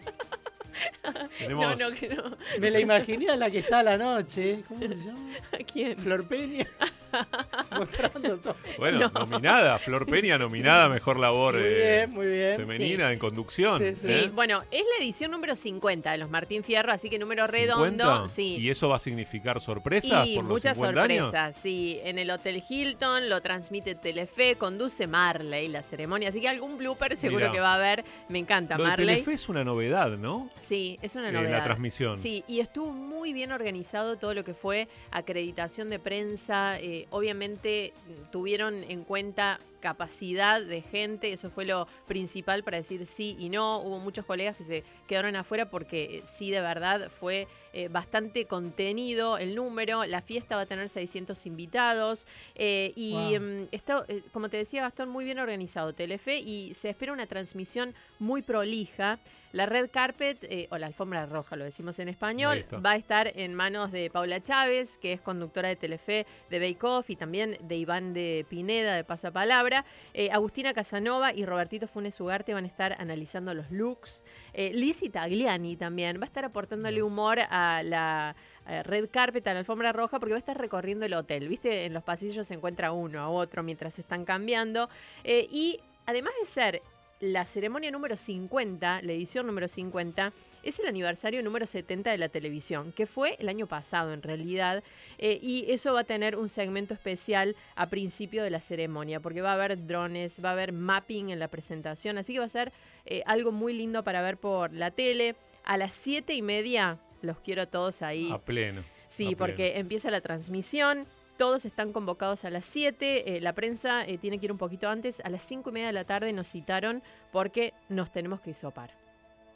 Tenemos- 1.40 1.80
No, 1.80 1.90
no, 1.90 1.96
que 1.96 2.10
no. 2.10 2.38
Me 2.60 2.72
la 2.72 2.80
imaginé 2.80 3.30
a 3.30 3.36
la 3.38 3.50
que 3.52 3.60
está 3.60 3.80
a 3.80 3.84
la 3.84 3.98
noche. 3.98 4.64
¿Cómo 4.68 4.80
se 4.82 4.88
llama? 4.96 5.20
¿A 5.52 5.58
quién? 5.58 5.98
Flor 5.98 6.28
Peña. 6.28 6.66
Mostrando 7.78 8.38
todo. 8.38 8.56
Bueno, 8.78 9.10
nominada, 9.14 9.78
Flor 9.80 10.06
Peña 10.06 10.38
nominada 10.38 10.86
a 10.86 10.90
Mejor 10.90 11.20
Labor 11.20 11.56
Muy 11.56 11.64
eh, 11.64 12.06
bien, 12.08 12.12
muy 12.12 12.28
bien. 12.28 12.56
Femenina 12.58 13.12
en 13.12 13.20
conducción. 13.20 13.82
Sí, 13.96 14.12
¿eh? 14.12 14.32
bueno, 14.34 14.64
es 14.72 14.84
la 14.98 15.04
edición 15.04 15.32
número 15.32 15.56
50 15.56 16.12
de 16.12 16.18
los 16.18 16.30
Martín 16.30 16.64
Fierro, 16.64 16.92
así 16.92 17.10
que 17.10 17.20
número 17.20 17.48
redondo. 17.48 18.04
50. 18.04 18.28
Sí. 18.28 18.58
¿Y 18.60 18.70
eso 18.70 18.90
va 18.90 18.98
a 18.98 19.00
significar 19.00 19.60
sorpresas 19.60 20.28
Y 20.28 20.36
por 20.36 20.44
los 20.44 20.52
muchas 20.54 20.78
50 20.78 21.02
años? 21.02 21.18
sorpresas, 21.28 21.56
sí. 21.56 22.00
En 22.04 22.20
el 22.20 22.30
Hotel 22.32 22.64
Hilton 22.68 23.30
lo 23.30 23.42
transmite 23.42 23.96
Telefe, 23.96 24.56
conduce 24.56 25.08
Marley 25.08 25.68
la 25.68 25.82
ceremonia, 25.84 26.30
así 26.30 26.42
que 26.42 26.50
algún 26.50 26.78
blooper 26.78 27.16
seguro 27.16 27.42
Mirá. 27.46 27.52
que 27.52 27.60
va 27.60 27.74
a 27.74 27.76
haber. 27.76 28.04
Me 28.30 28.40
encanta 28.40 28.78
Lo 28.78 28.84
de 28.84 28.90
Marley. 28.90 29.08
Telefe 29.08 29.34
es 29.34 29.50
una 29.50 29.64
novedad, 29.64 30.12
¿no? 30.18 30.50
Sí, 30.60 30.98
es 31.02 31.16
una 31.16 31.28
En 31.30 31.34
la 31.36 31.42
novedad. 31.42 31.64
transmisión. 31.64 32.18
Sí, 32.18 32.44
y 32.48 32.60
estuvo 32.60 32.92
muy 32.92 33.34
bien 33.34 33.52
organizado 33.52 34.18
todo 34.18 34.34
lo 34.34 34.44
que 34.44 34.54
fue 34.54 34.88
acreditación 35.12 35.90
de 35.90 36.00
prensa. 36.00 36.80
eh, 36.80 37.03
obviamente 37.10 37.94
tuvieron 38.32 38.84
en 38.84 39.04
cuenta 39.04 39.60
capacidad 39.80 40.62
de 40.62 40.82
gente, 40.82 41.34
eso 41.34 41.50
fue 41.50 41.66
lo 41.66 41.88
principal 42.08 42.64
para 42.64 42.78
decir 42.78 43.06
sí 43.06 43.36
y 43.38 43.50
no. 43.50 43.80
Hubo 43.80 44.00
muchos 44.00 44.26
colegas 44.26 44.56
que 44.56 44.64
se 44.64 44.84
quedaron 45.08 45.36
afuera 45.36 45.70
porque 45.70 46.18
eh, 46.18 46.22
sí, 46.24 46.52
de 46.52 46.62
verdad, 46.62 47.12
fue 47.12 47.48
eh, 47.74 47.90
bastante 47.90 48.46
contenido 48.46 49.38
el 49.38 49.56
número. 49.56 50.06
La 50.06 50.22
fiesta 50.22 50.56
va 50.56 50.62
a 50.62 50.66
tener 50.66 50.88
600 50.88 51.46
invitados 51.46 52.26
eh, 52.56 52.94
y 52.96 53.12
Wow. 53.12 53.40
mm, 53.42 53.68
está, 53.72 54.06
como 54.32 54.48
te 54.48 54.58
decía 54.58 54.84
Gastón, 54.84 55.10
muy 55.10 55.26
bien 55.26 55.40
organizado 55.40 55.92
Telefe 55.92 56.38
y 56.40 56.74
se 56.74 56.90
espera 56.90 57.12
una 57.12 57.28
transmisión 57.28 57.94
muy 58.20 58.42
prolija. 58.42 59.20
La 59.54 59.66
red 59.66 59.90
carpet, 59.90 60.44
eh, 60.44 60.68
o 60.72 60.78
la 60.78 60.88
alfombra 60.88 61.26
roja, 61.26 61.56
lo 61.56 61.64
decimos 61.64 61.98
en 62.00 62.10
español, 62.10 62.66
va 62.86 62.92
a 62.92 62.96
estar 62.98 63.32
en 63.36 63.54
manos 63.54 63.92
de 63.92 64.10
Paula 64.10 64.44
Chávez, 64.44 64.98
que 64.98 65.14
es 65.14 65.22
conductora 65.22 65.70
de 65.70 65.78
Telefe 65.78 66.26
de 66.50 66.60
Bake 66.60 66.84
Off, 66.86 67.10
y 67.10 67.16
también 67.16 67.58
de 67.62 67.78
Iván 67.78 68.14
de 68.14 68.46
Pineda 68.50 68.96
de 68.96 69.06
Pasapalabra. 69.06 69.86
Eh, 70.14 70.30
Agustina 70.32 70.74
Casanova 70.74 71.34
y 71.34 71.46
Robertito 71.46 71.88
Funes 71.88 72.20
Ugarte 72.20 72.54
van 72.54 72.66
a 72.66 72.68
estar 72.68 72.96
analizando 73.00 73.54
los 73.54 73.72
looks. 73.72 74.26
Eh, 74.54 74.72
Lizzy 74.74 75.10
Tagliani 75.10 75.78
también 75.78 76.20
va 76.20 76.24
a 76.24 76.26
estar 76.26 76.44
aportándole 76.44 77.02
humor 77.02 77.40
a 77.50 77.82
la 77.84 78.36
eh, 78.68 78.82
red 78.84 79.10
carpet, 79.10 79.46
a 79.48 79.54
la 79.54 79.60
alfombra 79.60 79.92
roja, 79.92 80.20
porque 80.20 80.32
va 80.32 80.38
a 80.38 80.40
estar 80.40 80.58
recorriendo 80.58 81.06
el 81.06 81.14
hotel. 81.14 81.48
¿Viste? 81.48 81.86
En 81.86 81.94
los 81.94 82.04
pasillos 82.04 82.48
se 82.48 82.54
encuentra 82.54 82.92
uno 82.92 83.20
a 83.20 83.30
otro 83.30 83.64
mientras 83.64 83.94
se 83.94 84.02
están 84.02 84.26
cambiando. 84.26 84.90
Eh, 85.24 85.48
y 85.52 85.80
además 86.06 86.34
de 86.40 86.46
ser 86.46 86.82
la 87.24 87.46
ceremonia 87.46 87.90
número 87.90 88.18
50, 88.18 89.02
la 89.02 89.12
edición 89.14 89.48
número 89.48 89.68
50, 89.68 90.34
es 90.62 90.80
el 90.80 90.88
aniversario 90.88 91.42
número 91.42 91.66
70 91.66 92.12
de 92.12 92.18
la 92.18 92.30
televisión, 92.30 92.92
que 92.92 93.08
fue 93.08 93.38
el 93.40 93.48
año 93.48 93.66
pasado 93.66 94.14
en 94.14 94.22
realidad, 94.22 94.84
eh, 95.18 95.40
y 95.42 95.66
eso 95.70 95.94
va 95.94 96.02
a 96.02 96.04
tener 96.04 96.36
un 96.36 96.50
segmento 96.50 96.94
especial 96.94 97.56
a 97.76 97.90
principio 97.90 98.44
de 98.44 98.50
la 98.50 98.60
ceremonia, 98.60 99.22
porque 99.22 99.42
va 99.42 99.52
a 99.52 99.54
haber 99.54 99.88
drones, 99.88 100.44
va 100.44 100.50
a 100.50 100.54
haber 100.54 100.74
mapping 100.74 101.30
en 101.30 101.40
la 101.40 101.48
presentación, 101.48 102.18
así 102.18 102.34
que 102.34 102.40
va 102.40 102.46
a 102.46 102.50
ser 102.50 102.74
eh, 103.06 103.24
algo 103.26 103.52
muy 103.52 103.74
lindo 103.74 104.04
para 104.04 104.22
ver 104.22 104.38
por 104.38 104.74
la 104.74 104.92
tele. 104.92 105.36
A 105.64 105.78
las 105.78 105.94
7 105.94 106.34
y 106.34 106.42
media 106.42 107.00
los 107.22 107.40
quiero 107.40 107.62
a 107.62 107.66
todos 107.68 108.02
ahí. 108.02 108.30
A 108.32 108.38
pleno. 108.38 108.84
Sí, 109.08 109.24
a 109.24 109.28
pleno. 109.28 109.38
porque 109.38 109.80
empieza 109.80 110.12
la 110.12 110.20
transmisión. 110.20 111.06
Todos 111.38 111.66
están 111.66 111.92
convocados 111.94 112.46
a 112.46 112.50
las 112.50 112.64
7. 112.66 113.38
eh, 113.38 113.42
la 113.42 113.54
prensa 113.54 114.06
eh, 114.06 114.18
tiene 114.18 114.40
que 114.40 114.46
ir 114.46 114.52
un 114.52 114.58
poquito 114.58 114.88
antes. 114.90 115.20
A 115.26 115.30
las 115.30 115.42
5 115.44 115.70
y 115.70 115.74
media 115.74 115.88
de 115.88 115.94
la 115.94 116.06
tarde 116.06 116.32
nos 116.34 116.48
citaron 116.48 117.02
porque 117.32 117.74
nos 117.90 118.12
tenemos 118.12 118.40
que 118.42 118.52
hisopar. 118.52 118.92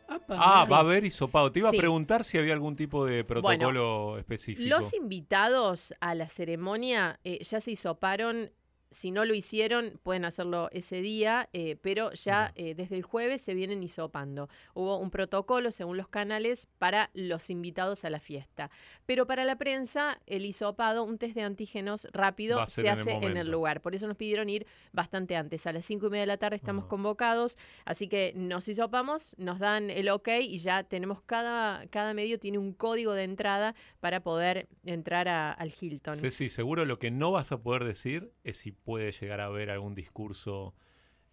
Ah, 0.10 0.64
Sí. 0.66 0.72
va 0.72 0.78
a 0.78 0.80
haber 0.80 1.04
hisopado. 1.04 1.52
Te 1.52 1.60
iba 1.60 1.70
Sí. 1.70 1.78
a 1.78 1.80
preguntar 1.80 2.24
si 2.24 2.38
había 2.38 2.54
algún 2.54 2.76
tipo 2.78 3.06
de 3.06 3.24
protocolo 3.26 4.18
específico. 4.18 4.68
Los 4.70 4.94
invitados 4.94 5.94
a 6.00 6.16
la 6.16 6.28
ceremonia 6.30 7.20
eh, 7.26 7.40
ya 7.44 7.60
se 7.60 7.72
hisoparon. 7.72 8.50
Si 8.90 9.12
no 9.12 9.26
lo 9.26 9.34
hicieron, 9.34 10.00
pueden 10.02 10.24
hacerlo 10.26 10.70
ese 10.72 11.02
día, 11.02 11.50
eh, 11.54 11.76
pero 11.82 12.14
ya 12.14 12.54
eh, 12.56 12.74
desde 12.74 12.96
el 12.96 13.04
jueves 13.04 13.42
se 13.42 13.54
vienen 13.54 13.84
hisopando. 13.84 14.48
Hubo 14.74 14.98
un 14.98 15.12
protocolo, 15.12 15.72
según 15.72 15.98
los 15.98 16.08
canales, 16.08 16.70
para 16.80 17.10
los 17.14 17.50
invitados 17.50 18.06
a 18.06 18.10
la 18.10 18.20
fiesta. 18.20 18.72
Pero 19.06 19.28
para 19.28 19.44
la 19.46 19.58
prensa, 19.58 20.20
el 20.26 20.46
hisopado, 20.46 21.04
un 21.04 21.18
test 21.18 21.36
de 21.36 21.42
antígenos 21.44 22.08
rápido, 22.14 22.66
se 22.68 22.82
en 22.82 22.88
el 22.88 22.94
hace 22.94 23.12
en 23.12 23.38
el 23.38 23.52
lugar. 23.52 23.82
Por 23.82 23.94
eso 23.94 24.08
nos 24.08 24.16
pidieron 24.18 24.50
ir 24.50 24.66
bastante 24.94 25.36
antes. 25.36 25.68
A 25.68 25.74
las 25.74 25.84
cinco 25.86 26.08
y 26.08 26.10
media 26.12 26.22
de 26.22 26.28
la 26.28 26.38
tarde 26.38 26.56
estamos 26.56 26.86
Ah. 26.86 26.88
convocados, 26.90 27.58
así 27.86 28.08
que 28.08 28.32
nos 28.36 28.68
hisopamos, 28.70 29.34
nos 29.38 29.60
dan 29.60 29.90
el 29.90 30.10
ok 30.10 30.30
y 30.42 30.58
ya 30.60 30.84
tenemos 30.84 31.22
cada, 31.24 31.88
cada 31.88 32.14
medio 32.14 32.40
tiene 32.40 32.58
un 32.58 32.72
código 32.74 33.14
de 33.14 33.24
entrada 33.24 33.76
para 34.00 34.22
poder 34.22 34.68
entrar 34.86 35.28
a- 35.28 35.52
al 35.52 35.74
Hilton. 35.78 36.16
Sí, 36.16 36.32
sí, 36.32 36.50
seguro 36.50 36.86
lo 36.86 37.00
que 37.00 37.12
no 37.12 37.32
vas 37.32 37.52
a 37.52 37.62
poder 37.62 37.84
decir 37.84 38.32
es 38.44 38.58
si 38.58 38.77
puede 38.88 39.12
llegar 39.12 39.42
a 39.42 39.48
haber 39.48 39.70
algún 39.70 39.94
discurso 39.94 40.74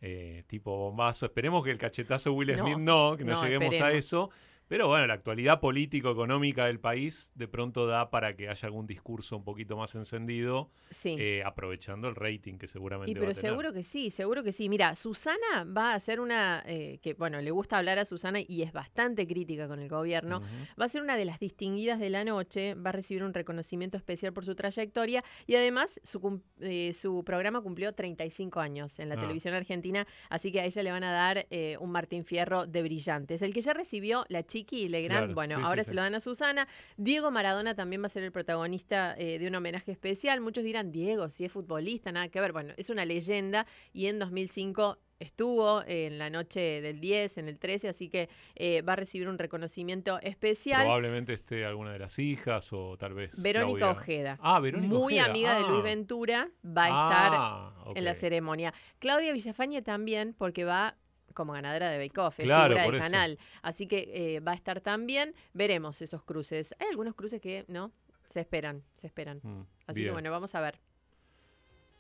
eh, 0.01 0.43
tipo 0.49 0.77
bombazo. 0.77 1.27
Esperemos 1.27 1.63
que 1.63 1.71
el 1.71 1.79
cachetazo 1.79 2.31
de 2.31 2.37
Will 2.37 2.53
Smith 2.53 2.79
no, 2.79 3.15
que 3.17 3.23
no, 3.23 3.35
no, 3.35 3.45
lleguemos 3.45 3.81
a 3.81 3.93
eso. 3.93 4.31
Pero 4.67 4.89
bueno, 4.89 5.07
la 5.07 5.15
actualidad 5.15 5.61
político-económica 5.61 6.67
del 6.67 6.81
país 6.81 7.31
de 7.35 7.47
pronto 7.49 7.87
da 7.87 8.11
para 8.11 8.35
que 8.35 8.49
haya 8.49 8.67
algún 8.67 8.87
discurso 8.87 9.37
un 9.37 9.45
poquito 9.45 9.77
más 9.77 9.95
encendido, 9.95 10.71
Sí. 10.91 11.17
eh, 11.19 11.43
aprovechando 11.45 12.09
el 12.09 12.15
rating 12.15 12.57
que 12.57 12.67
seguramente 12.67 13.11
Y 13.11 13.15
va 13.15 13.21
pero 13.21 13.31
a 13.33 13.35
tener. 13.35 13.51
seguro 13.51 13.73
que 13.73 13.83
sí, 13.83 14.11
seguro 14.11 14.43
que 14.43 14.53
sí. 14.53 14.69
Mira, 14.69 14.95
Susana 14.95 15.65
va 15.65 15.93
a 15.93 15.95
hacer 15.95 16.19
una, 16.21 16.63
eh, 16.67 16.99
que 17.03 17.15
bueno, 17.15 17.41
le 17.41 17.51
gusta 17.51 17.79
hablar 17.79 17.99
a 17.99 18.05
Susana 18.05 18.39
y 18.41 18.63
es 18.63 18.73
bastante 18.73 19.27
crítica 19.27 19.69
con 19.69 19.81
el 19.81 19.89
gobierno, 19.89 20.41
va 20.81 20.85
a 20.87 20.89
ser 20.89 21.03
una 21.03 21.17
de 21.17 21.25
las 21.27 21.39
distinguidas 21.39 22.01
de 22.01 22.11
la 22.11 22.25
noche, 22.25 22.75
va 22.75 22.89
a 22.91 22.93
recibir 22.93 23.23
un 23.23 23.35
reconocimiento 23.35 23.97
especial 23.97 24.33
por 24.33 24.45
su 24.45 24.55
trayectoria 24.55 25.23
y 25.47 25.57
además 25.57 26.01
su, 26.03 26.41
eh, 26.61 26.93
su 26.95 27.23
programa 27.25 27.61
cumplió 27.61 27.93
35 27.93 28.61
años 28.61 28.99
en 28.99 29.09
la 29.11 29.17
Ah. 29.17 29.21
televisión 29.21 29.55
argentina, 29.55 30.07
así 30.31 30.51
que 30.51 30.61
a 30.61 30.65
ella 30.65 30.83
le 30.83 30.91
van 30.91 31.05
a 31.05 31.13
dar 31.13 31.47
un 31.81 31.91
Martín 31.91 32.25
Fierro 32.25 32.67
de 32.67 32.83
brillantes. 32.83 33.43
El 33.43 33.53
que 33.53 33.61
ya 33.61 33.73
recibió 33.75 34.25
la 34.29 34.43
Chiqui 34.45 34.64
Legrand, 34.73 35.27
Claro, 35.27 35.35
bueno, 35.35 35.57
sí, 35.57 35.63
ahora 35.65 35.83
sí. 35.85 35.91
se 35.91 35.95
lo 35.95 36.03
dan 36.03 36.15
a 36.15 36.21
Susana. 36.21 36.67
Diego 36.97 37.31
Maradona 37.31 37.75
también 37.75 38.03
va 38.03 38.07
a 38.07 38.11
ser 38.11 38.23
el 38.25 38.33
protagonista 38.33 39.15
eh, 39.19 39.39
de 39.39 39.47
un 39.49 39.55
homenaje 39.55 39.93
especial. 39.93 40.41
Muchos 40.41 40.65
dirán, 40.65 40.93
Diego, 40.93 41.31
si 41.31 41.45
es 41.45 41.53
futbolista, 41.53 42.11
nada 42.13 42.29
que 42.29 42.41
ver. 42.41 42.53
Bueno, 42.53 42.73
es 42.77 42.91
una 42.91 43.05
leyenda 43.05 43.67
y 43.93 44.07
en 44.07 44.19
2005 44.19 44.99
estuvo 45.21 45.83
en 45.87 46.19
la 46.19 46.29
noche 46.29 46.61
del 46.83 47.01
10, 47.01 47.39
en 47.39 47.49
el 47.49 47.59
13, 47.59 47.89
así 47.89 48.09
que 48.11 48.29
eh, 48.57 48.83
va 48.83 48.95
a 48.95 48.97
recibir 48.97 49.29
un 49.29 49.39
reconocimiento 49.39 50.19
especial. 50.21 50.83
Probablemente 50.83 51.33
esté 51.33 51.65
alguna 51.65 51.93
de 51.93 52.01
las 52.01 52.19
hijas 52.19 52.73
o 52.73 52.97
tal 52.99 53.15
vez. 53.15 53.41
Verónica 53.41 53.79
Claudia. 53.79 54.01
Ojeda. 54.01 54.39
Ah, 54.43 54.61
Verónica 54.61 54.93
Muy 54.95 55.15
Ojeda. 55.15 55.31
amiga 55.31 55.55
de 55.55 55.65
Ah. 55.65 55.69
Luis 55.71 55.83
Ventura, 55.85 56.51
va 56.67 56.87
a 56.87 56.89
Ah, 56.91 57.73
estar 57.79 57.97
en 57.97 58.05
la 58.05 58.15
ceremonia. 58.15 58.75
Claudia 58.99 59.33
Villafañe 59.33 59.81
también, 59.83 60.35
porque 60.37 60.65
va 60.65 60.97
como 61.35 61.53
ganadora 61.53 61.91
de 61.91 61.99
Bake 61.99 62.19
Off, 62.21 62.39
es 62.41 62.45
Claro, 62.47 62.69
figura 62.75 62.85
por 62.85 62.95
del 62.95 63.03
eso. 63.03 63.11
canal. 63.11 63.39
Así 63.63 63.87
que 63.87 64.11
eh, 64.37 64.41
va 64.41 64.53
a 64.53 64.55
estar 64.55 64.81
también. 64.81 65.35
Veremos 65.53 66.01
esos 66.01 66.23
cruces. 66.23 66.75
Hay 66.79 66.87
algunos 66.89 67.15
cruces 67.15 67.41
que 67.41 67.65
no 67.69 67.93
se 68.25 68.41
esperan, 68.41 68.83
se 68.95 69.07
esperan. 69.09 69.41
Mm, 69.43 69.61
Así 69.87 70.03
que 70.05 70.11
bueno, 70.11 70.31
vamos 70.31 70.55
a 70.55 70.61
ver. 70.61 70.81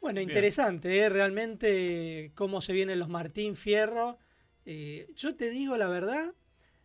Bueno, 0.01 0.19
Bien. 0.19 0.29
interesante, 0.31 0.99
¿eh? 0.99 1.09
realmente 1.09 2.31
cómo 2.35 2.61
se 2.61 2.73
vienen 2.73 2.99
los 2.99 3.09
Martín 3.09 3.57
Fierro. 3.57 4.19
Eh, 4.67 5.09
yo 5.15 5.35
te 5.35 5.51
digo 5.51 5.77
la 5.77 5.89
verdad, 5.89 6.33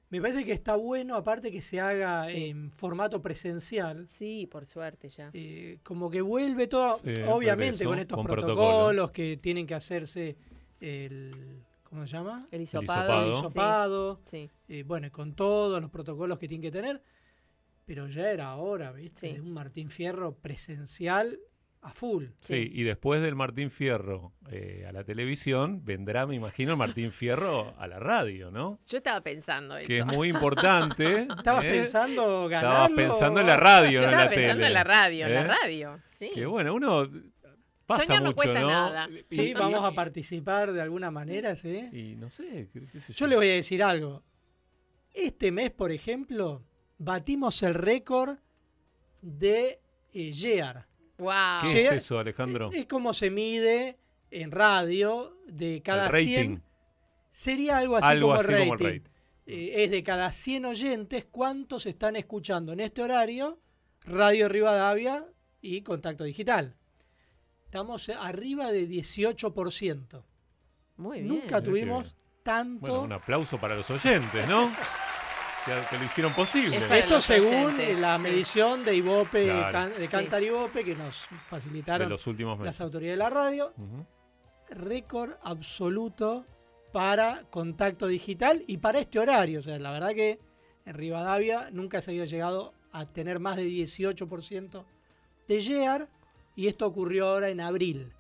me 0.10 0.22
parece 0.22 0.44
que 0.46 0.54
está 0.54 0.76
bueno, 0.76 1.16
aparte 1.16 1.52
que 1.52 1.62
se 1.62 1.80
haga 1.82 2.30
Sí. 2.30 2.46
en 2.46 2.72
formato 2.72 3.22
presencial. 3.22 4.08
Sí, 4.08 4.48
por 4.50 4.66
suerte 4.66 5.10
ya. 5.10 5.30
Eh, 5.34 5.80
como 5.84 6.10
que 6.10 6.22
vuelve 6.22 6.68
todo, 6.68 6.98
Sí, 7.00 7.14
obviamente 7.28 7.84
con 7.86 8.00
estos 8.00 8.18
con 8.18 8.26
protocolos 8.26 8.58
protocolo. 8.58 9.12
que 9.12 9.38
tienen 9.38 9.68
que 9.68 9.76
hacerse 9.76 10.38
el, 10.80 11.64
¿cómo 11.90 12.06
se 12.08 12.14
llama? 12.14 12.40
El 12.52 12.62
hisopado. 12.62 13.26
El 13.26 13.32
hisopado. 13.32 14.22
Sí. 14.26 14.50
Eh, 14.68 14.84
bueno, 14.84 15.12
con 15.12 15.34
todos 15.34 15.82
los 15.82 15.90
protocolos 15.90 16.40
que 16.40 16.48
tienen 16.48 16.62
que 16.62 16.72
tener. 16.72 17.02
Pero 17.86 18.08
ya 18.08 18.30
era 18.30 18.56
hora, 18.56 18.92
¿viste? 18.92 19.42
Un 19.42 19.52
Martín 19.52 19.90
Fierro 19.90 20.36
presencial 20.36 21.40
a 21.82 21.92
full. 21.92 22.26
Sí, 22.42 22.70
y 22.72 22.84
después 22.84 23.22
del 23.22 23.36
Martín 23.36 23.72
Fierro 23.72 24.34
eh, 24.52 24.86
a 24.88 24.92
la 24.92 25.04
televisión, 25.04 25.84
vendrá, 25.86 26.28
me 26.28 26.36
imagino, 26.36 26.74
el 26.74 26.78
Martín 26.78 27.10
Fierro 27.12 27.74
a 27.80 27.88
la 27.88 27.98
radio, 28.00 28.52
¿no? 28.52 28.78
Yo 28.88 28.98
estaba 28.98 29.22
pensando 29.22 29.78
eso. 29.78 29.88
Que 29.88 30.00
es 30.00 30.06
muy 30.06 30.28
importante. 30.28 31.22
¿Estabas 31.38 31.66
¿eh? 31.66 31.72
pensando 31.72 32.44
Estabas 32.46 32.50
ganarlo? 32.50 32.96
pensando 32.96 33.40
en 33.40 33.48
la 33.48 33.58
radio, 33.58 34.02
Yo 34.02 34.02
no 34.02 34.08
en 34.08 34.14
estaba 34.14 34.24
la 34.24 34.30
pensando 34.30 34.54
tele. 34.56 34.68
en 34.68 34.74
la 34.74 34.84
radio, 34.84 35.26
en 35.26 35.34
la 35.34 35.44
radio. 35.44 36.00
Sí. 36.06 36.32
Que 36.36 36.46
bueno, 36.46 36.74
uno 36.76 37.10
pasa 37.90 38.06
Soñar 38.06 38.22
no 38.24 38.30
mucho, 38.30 38.36
cuesta 38.38 38.62
¿no? 38.62 38.68
nada. 38.68 39.10
Sí, 39.30 39.42
Y- 39.42 39.54
vamos 39.54 39.82
y- 39.82 39.86
a 39.86 39.92
participar 39.92 40.72
de 40.72 40.82
alguna 40.82 41.12
manera, 41.12 41.56
¿sí? 41.56 41.90
Y 41.92 42.16
no 42.16 42.30
sé, 42.30 42.70
qué, 42.72 42.88
qué 42.92 43.00
sé 43.02 43.12
Yo 43.14 43.28
le 43.28 43.36
voy 43.36 43.50
a 43.50 43.54
decir 43.54 43.84
algo. 43.84 44.24
Este 45.14 45.52
mes, 45.52 45.72
por 45.72 45.92
ejemplo, 45.92 46.64
batimos 47.00 47.62
el 47.64 47.74
récord 47.74 48.38
de 49.22 49.80
eh, 50.14 50.32
Year. 50.32 50.88
Wow. 51.18 51.34
¿Qué 51.72 51.80
es 51.86 51.92
eso, 51.92 52.20
Alejandro? 52.20 52.70
Es 52.74 52.86
como 52.86 53.14
se 53.14 53.30
mide 53.30 53.98
en 54.32 54.52
radio 54.52 55.38
de 55.48 55.82
cada 55.84 56.06
El 56.06 56.12
rating. 56.14 56.26
100. 56.28 56.64
Sería 57.32 57.78
algo 57.78 57.98
así 57.98 58.08
Algo 58.08 58.28
como, 58.30 58.40
así 58.40 58.52
el 58.54 58.60
como 58.60 58.74
el 58.76 58.80
rating. 58.80 59.00
rating. 59.00 59.12
eh, 59.48 59.84
es 59.84 59.92
de 59.92 60.04
cada 60.04 60.32
100 60.32 60.66
oyentes, 60.66 61.26
¿cuántos 61.30 61.86
están 61.86 62.16
escuchando 62.16 62.72
en 62.74 62.80
este 62.80 63.02
horario 63.02 63.60
Radio 64.06 64.48
Rivadavia 64.48 65.26
y 65.62 65.82
Contacto 65.82 66.24
Digital? 66.24 66.76
Estamos 67.70 68.10
arriba 68.10 68.72
de 68.72 68.90
18%. 68.90 70.24
Muy 70.98 71.18
bien. 71.22 71.28
Nunca 71.28 71.62
tuvimos 71.62 72.16
tanto. 72.42 72.80
Bueno, 72.88 73.02
un 73.04 73.14
aplauso 73.14 73.60
para 73.60 73.76
los 73.76 73.88
oyentes, 73.92 74.48
¿no? 74.48 74.72
que, 75.66 75.72
que 75.88 76.00
lo 76.00 76.04
hicieron 76.06 76.34
posible. 76.34 76.82
Esto 76.98 77.22
según 77.22 77.76
la 78.02 78.18
medición 78.18 78.84
de 78.84 78.96
Ibope, 78.96 79.46
Claro. 79.46 79.72
Can- 79.72 79.90
de 79.92 80.02
Sí. 80.02 80.08
Cantar 80.08 80.42
Ibope, 80.42 80.84
que 80.84 80.96
nos 80.96 81.28
facilitaron 81.48 82.08
De 82.08 82.10
los 82.10 82.26
últimos 82.26 82.60
las 82.60 82.82
autoridades 82.82 83.20
de 83.20 83.24
la 83.24 83.30
radio. 83.30 83.72
Récord 84.72 85.34
absoluto 85.44 86.48
para 86.92 87.44
contacto 87.52 88.08
digital 88.08 88.64
y 88.66 88.78
para 88.80 88.98
este 88.98 89.20
horario. 89.20 89.60
O 89.60 89.62
sea, 89.62 89.78
la 89.78 89.92
verdad 89.92 90.16
que 90.16 90.40
en 90.88 90.96
Rivadavia 90.96 91.70
nunca 91.72 92.02
se 92.02 92.10
había 92.10 92.26
llegado 92.26 92.74
a 92.92 93.06
tener 93.06 93.40
más 93.40 93.58
de 93.58 93.68
18% 93.68 94.86
de 95.48 95.60
share 95.62 96.08
y 96.60 96.68
esto 96.68 96.86
ocurrió 96.86 97.28
ahora 97.30 97.50
en 97.50 97.62
abril, 97.62 98.12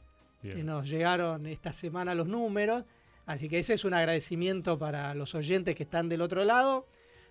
Bien. 0.42 0.56
que 0.58 0.64
nos 0.64 0.88
llegaron 0.88 1.46
esta 1.46 1.74
semana 1.74 2.16
los 2.16 2.28
números. 2.28 2.86
Así 3.26 3.50
que 3.50 3.60
ese 3.60 3.74
es 3.74 3.84
un 3.86 3.94
agradecimiento 3.94 4.80
para 4.80 5.14
los 5.14 5.36
oyentes 5.36 5.76
que 5.76 5.84
están 5.84 6.08
del 6.10 6.22
otro 6.22 6.44
lado. 6.46 6.88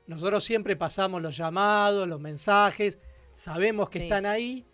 Nosotros 0.06 0.44
siempre 0.44 0.76
pasamos 0.76 1.22
los 1.22 1.36
llamados, 1.36 2.06
los 2.06 2.20
mensajes, 2.20 2.98
sabemos 3.32 3.88
que 3.88 3.98
Sí. 4.00 4.04
están 4.04 4.26
ahí 4.26 4.64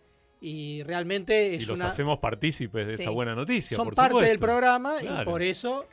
y 0.40 0.82
realmente 0.82 1.55
es 1.55 1.62
Y 1.62 1.66
los 1.66 1.78
una... 1.78 1.89
hacemos 1.89 2.19
partícipes 2.19 2.86
de 2.86 2.97
Sí. 2.97 3.02
esa 3.02 3.11
buena 3.11 3.35
noticia. 3.35 3.77
Son 3.77 3.86
por 3.86 3.94
parte 3.94 4.24
del 4.24 4.39
programa 4.39 4.97
y 5.02 5.24
por 5.24 5.40
eso 5.43 5.86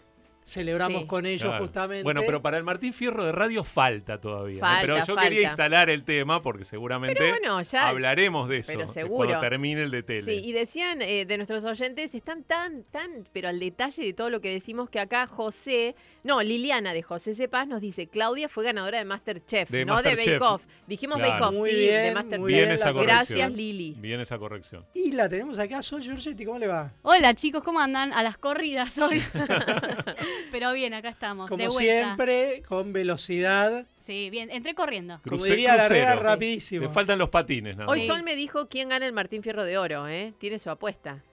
celebramos 0.43 1.01
Sí. 1.01 1.07
con 1.07 1.25
ellos 1.25 1.43
Claro. 1.49 1.63
justamente. 1.63 2.03
Bueno, 2.03 2.21
pero 2.25 2.41
para 2.41 2.57
el 2.57 2.63
Martín 2.63 2.93
Fierro 2.93 3.23
de 3.23 3.31
radio 3.31 3.63
falta 3.63 4.19
todavía. 4.19 4.61
Pero 4.81 4.97
yo 4.97 5.05
falta. 5.05 5.21
quería 5.21 5.43
instalar 5.43 5.89
el 5.89 6.03
tema 6.03 6.41
porque 6.41 6.65
seguramente 6.65 7.15
Pero 7.17 7.29
bueno, 7.31 7.61
ya- 7.61 7.87
hablaremos 7.89 8.49
de 8.49 8.57
eso 8.57 8.71
pero 8.73 8.85
eh, 8.85 8.87
seguro. 8.87 9.15
cuando 9.27 9.39
termine 9.39 9.83
el 9.83 9.91
de 9.91 10.03
tele. 10.03 10.23
Sí, 10.25 10.41
y 10.45 10.51
decían 10.51 11.01
eh, 11.01 11.25
de 11.25 11.37
nuestros 11.37 11.63
oyentes, 11.63 12.13
están 12.15 12.43
tan, 12.43 12.83
tan, 12.85 13.23
pero 13.31 13.49
al 13.49 13.59
detalle 13.59 14.03
de 14.03 14.13
todo 14.13 14.29
lo 14.29 14.41
que 14.41 14.49
decimos 14.51 14.89
que 14.89 14.99
acá 14.99 15.27
José, 15.27 15.95
no, 16.23 16.41
Liliana 16.41 16.93
de 16.93 17.01
José 17.01 17.33
Cepaz 17.33 17.67
nos 17.67 17.81
dice, 17.81 18.07
Claudia 18.07 18.47
fue 18.49 18.63
ganadora 18.63 18.97
de 18.99 19.05
Masterchef, 19.05 19.69
De 19.69 19.85
no 19.85 20.01
de. 20.01 20.15
Bake 20.15 20.39
Off. 20.41 20.63
Dijimos 20.87 21.17
Claro. 21.17 21.31
Bake 21.33 21.43
Off, 21.43 21.53
Muy 21.55 21.69
sí, 21.71 21.75
bien, 21.77 22.03
de 22.03 22.11
Masterchef. 22.13 22.39
muy 22.39 22.53
Bien 22.53 22.71
esa 22.71 22.93
corrección. 22.93 23.17
Gracias, 23.17 23.51
Lili. 23.53 23.95
Bien 23.97 24.19
esa 24.19 24.37
corrección. 24.37 24.85
Y 24.93 25.11
la 25.13 25.27
tenemos 25.29 25.57
acá, 25.57 25.81
Sol 25.81 26.01
Giorgetti, 26.01 26.45
¿cómo 26.45 26.59
le 26.59 26.67
va? 26.67 26.91
Hola 27.01 27.33
chicos, 27.33 27.63
¿cómo 27.63 27.79
andan? 27.79 28.13
A 28.13 28.23
las 28.23 28.37
corridas 28.37 28.97
hoy. 28.97 29.21
Pero 30.51 30.73
bien, 30.73 30.93
acá 30.93 31.09
estamos, 31.09 31.49
de 31.49 31.55
Como 31.57 31.69
vuelta. 31.71 32.03
siempre, 32.03 32.63
con 32.67 32.93
velocidad. 32.93 33.85
Sí, 33.97 34.29
bien, 34.29 34.49
entré 34.51 34.73
corriendo. 34.75 35.19
Como 35.27 35.43
diría 35.43 35.75
la. 35.75 35.85
Herrera, 35.85 36.15
rapidísimo. 36.15 36.83
Le 36.83 36.89
faltan 36.89 37.17
los 37.19 37.29
patines, 37.29 37.77
nada 37.77 37.89
Hoy. 37.89 38.01
Sol 38.01 38.23
me 38.23 38.35
dijo 38.35 38.67
quién 38.67 38.89
gana 38.89 39.05
el 39.05 39.13
Martín 39.13 39.43
Fierro 39.43 39.63
de 39.63 39.77
Oro, 39.77 40.07
¿eh? 40.07 40.33
Tiene 40.39 40.59
su 40.59 40.69
apuesta. 40.69 41.23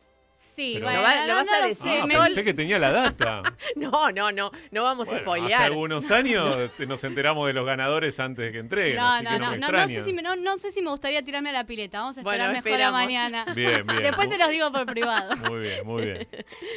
Sí, 0.40 0.74
Pero- 0.74 0.86
bueno, 0.86 1.01
¿Lo 1.01 1.05
va- 1.09 1.20
lo 1.23 1.27
no, 1.27 1.35
vas 1.35 1.51
a 1.52 1.66
decir, 1.66 1.93
sé, 1.93 1.98
Ah, 2.01 2.06
me- 2.06 2.15
pensé 2.27 2.44
que 2.44 2.55
tenía 2.55 2.78
la 2.78 2.93
data. 2.93 3.43
No, 3.77 4.10
no, 4.12 4.31
no, 4.31 4.52
no 4.70 4.82
vamos 4.85 5.09
a 5.09 5.10
Bueno, 5.10 5.16
hace 5.16 5.24
spoilear. 5.24 5.62
algunos 5.62 6.10
años 6.12 6.56
nos 6.78 7.05
enteramos 7.05 7.47
de 7.48 7.52
los 7.52 7.66
ganadores 7.66 8.19
antes 8.20 8.44
de 8.47 8.52
que 8.52 8.59
entreguen, 8.59 8.97
No, 8.97 9.09
así 9.09 9.24
no, 9.24 9.31
que 9.31 9.39
no, 9.39 9.44
no, 9.47 9.51
me 9.52 9.59
no, 9.59 9.60
no 9.69 9.77
extraña. 9.78 9.98
sé 9.98 10.05
si 10.05 10.12
me, 10.12 10.23
no, 10.23 10.36
no 10.36 10.59
sé 10.59 10.70
si 10.70 10.81
me 10.82 10.90
gustaría 10.90 11.24
tirarme 11.24 11.51
a 11.51 11.52
la 11.55 11.65
pileta. 11.65 12.01
Vamos 12.01 12.19
a 12.19 12.23
Bueno, 12.23 12.51
esperar 12.52 12.78
mejor 12.78 12.82
a 12.89 12.93
mañana. 12.93 13.44
Bien, 13.55 13.85
bien. 13.86 14.02
Después 14.02 14.28
se 14.28 14.39
los 14.39 14.48
digo 14.51 14.70
por 14.70 14.86
privado. 14.86 15.36
Muy 15.51 15.60
bien, 15.60 15.86
muy 15.86 16.02
bien. 16.05 16.28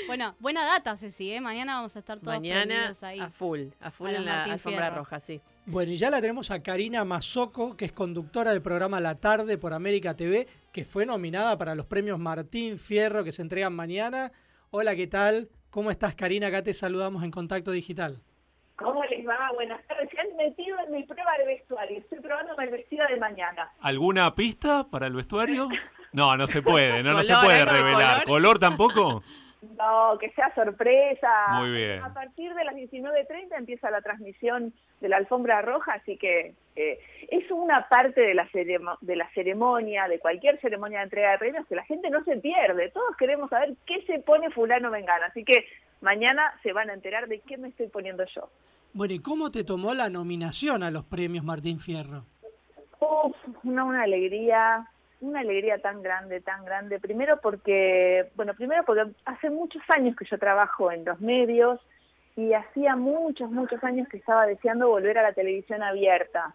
Bueno, 0.08 0.36
buena 0.40 0.66
data, 0.66 0.98
Ceci, 0.98 1.34
¿eh? 1.34 1.42
Mañana 1.42 1.76
vamos 1.76 1.96
a 1.96 2.00
estar 2.00 2.20
todos 2.20 2.34
Mañana 2.34 2.92
ahí. 3.04 3.20
a 3.20 3.30
full, 3.30 3.68
a 3.80 3.92
full 3.92 4.10
A 4.10 4.18
en 4.18 4.26
la 4.26 4.36
Martín 4.38 4.54
alfombra 4.54 4.82
Fierro. 4.88 4.96
roja, 4.98 5.20
sí. 5.20 5.40
Bueno, 5.68 5.92
y 5.92 5.98
ya 5.98 6.10
la 6.10 6.20
tenemos 6.20 6.50
a 6.50 6.62
Karina 6.64 7.06
Mazoco, 7.06 7.78
que 7.78 7.86
es 7.86 7.92
conductora 7.92 8.52
del 8.52 8.62
programa 8.64 9.00
La 9.00 9.16
Tarde 9.16 9.58
por 9.60 9.74
América 9.74 10.16
TV, 10.16 10.48
que 10.72 10.86
fue 10.86 11.06
nominada 11.06 11.58
para 11.58 11.76
los 11.76 11.86
premios 11.86 12.20
Martín 12.20 12.78
Fierro 12.78 13.24
que 13.24 13.32
se 13.32 13.42
entregan 13.42 13.74
mañana. 13.74 14.32
Hola, 14.70 14.96
¿qué 14.96 15.08
tal? 15.08 15.50
¿Cómo 15.70 15.92
estás, 15.92 16.16
Karina? 16.16 16.48
Acá 16.48 16.64
te 16.64 16.74
saludamos 16.74 17.24
en 17.24 17.32
Contacto 17.32 17.72
Digital. 17.72 18.22
¿Cómo 18.78 19.04
les 19.06 19.28
va? 19.28 19.52
Buenas 19.54 19.86
tardes. 19.86 20.10
Se 20.10 20.20
han 20.20 20.36
metido 20.38 20.78
en 20.86 20.94
mi 20.94 21.04
prueba 21.04 21.32
de 21.38 21.46
vestuario. 21.46 22.00
Estoy 22.00 22.20
probando 22.20 22.58
el 22.58 22.70
vestido 22.70 23.06
de 23.08 23.18
mañana. 23.18 23.72
¿Alguna 23.82 24.34
pista 24.34 24.88
para 24.90 25.08
el 25.08 25.14
vestuario? 25.14 25.68
No, 26.14 26.36
no 26.36 26.48
se 26.48 26.62
puede, 26.62 27.04
no, 27.04 27.14
no 27.14 27.24
se 27.24 27.36
puede 27.36 27.64
revelar. 27.64 28.24
color. 28.24 28.26
¿Color 28.26 28.60
tampoco? 28.60 29.24
No, 29.78 30.18
que 30.20 30.32
sea 30.32 30.54
sorpresa. 30.56 31.30
Muy 31.52 31.72
bien. 31.72 32.02
A 32.02 32.14
partir 32.14 32.54
de 32.54 32.64
las 32.64 32.76
19.30 32.76 33.58
empieza 33.58 33.92
la 33.92 34.02
transmisión 34.02 34.74
de 35.02 35.10
la 35.10 35.18
alfombra 35.18 35.62
roja, 35.62 35.94
así 35.94 36.16
que 36.16 36.54
eh, 36.76 37.00
es 37.30 37.50
una 37.52 37.88
parte 37.90 38.22
de 38.22 38.34
la, 38.34 38.48
de 39.02 39.16
la 39.16 39.30
ceremonia, 39.32 40.08
de 40.08 40.20
cualquier 40.20 40.60
ceremonia 40.62 41.00
de 41.00 41.06
entrega 41.06 41.32
de 41.32 41.38
premios, 41.40 41.68
que 41.68 41.76
la 41.76 41.84
gente 41.84 42.10
no 42.10 42.24
se 42.24 42.38
pierde. 42.38 42.90
Todos 42.90 43.18
queremos 43.18 43.50
saber 43.50 43.76
qué 43.86 44.02
se 44.04 44.20
pone 44.20 44.52
fulano 44.52 44.92
vengana. 44.92 45.26
Así 45.26 45.44
que 45.44 45.66
mañana 46.02 46.54
se 46.64 46.72
van 46.72 46.90
a 46.90 46.94
enterar 46.94 47.28
de 47.28 47.40
qué 47.40 47.58
me 47.58 47.70
estoy 47.70 47.88
poniendo 47.88 48.24
yo. 48.36 48.50
Bueno, 48.94 49.14
¿y 49.14 49.20
cómo 49.20 49.52
te 49.52 49.64
tomó 49.64 49.94
la 49.94 50.10
nominación 50.10 50.84
a 50.84 50.92
los 50.92 51.04
premios 51.06 51.44
Martín 51.44 51.80
Fierro? 51.80 52.26
Uf, 53.00 53.36
una, 53.64 53.84
una 53.84 54.04
alegría, 54.04 54.88
una 55.22 55.40
alegría 55.40 55.80
tan 55.80 56.04
grande, 56.04 56.42
tan 56.42 56.64
grande. 56.64 57.00
Primero 57.00 57.40
porque, 57.42 58.30
bueno, 58.36 58.54
primero 58.54 58.84
porque 58.86 59.12
hace 59.26 59.50
muchos 59.50 59.82
años 59.90 60.16
que 60.16 60.26
yo 60.26 60.38
trabajo 60.38 60.92
en 60.92 61.06
los 61.06 61.20
medios 61.20 61.80
y 62.36 62.54
hacía 62.54 62.96
muchos, 62.96 63.52
muchos 63.52 63.84
años 63.84 64.08
que 64.08 64.18
estaba 64.18 64.46
deseando 64.46 64.90
volver 64.90 65.18
a 65.18 65.24
la 65.24 65.34
televisión 65.34 65.84
abierta. 65.84 66.54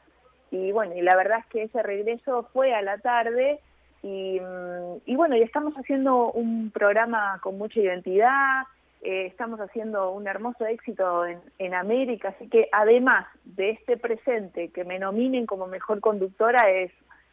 Y 0.50 0.72
bueno, 0.72 0.94
y 0.94 1.02
la 1.02 1.16
verdad 1.16 1.40
es 1.40 1.46
que 1.46 1.62
ese 1.64 1.82
regreso 1.82 2.48
fue 2.52 2.74
a 2.74 2.82
la 2.82 2.98
tarde 2.98 3.60
y, 4.02 4.40
mm, 4.40 5.02
y 5.06 5.16
bueno, 5.16 5.36
y 5.36 5.42
estamos 5.42 5.74
haciendo 5.74 6.30
un 6.32 6.70
programa 6.70 7.40
con 7.42 7.58
mucha 7.58 7.80
identidad, 7.80 8.64
eh, 9.02 9.26
estamos 9.26 9.60
haciendo 9.60 10.10
un 10.10 10.26
hermoso 10.26 10.66
éxito 10.66 11.26
en, 11.26 11.40
en 11.58 11.74
América, 11.74 12.30
así 12.30 12.48
que 12.48 12.68
además 12.72 13.26
de 13.44 13.70
este 13.70 13.96
presente, 13.96 14.70
que 14.70 14.84
me 14.84 14.98
nominen 14.98 15.46
como 15.46 15.66
mejor 15.66 16.00
conductora 16.00 16.70
es 16.70 16.90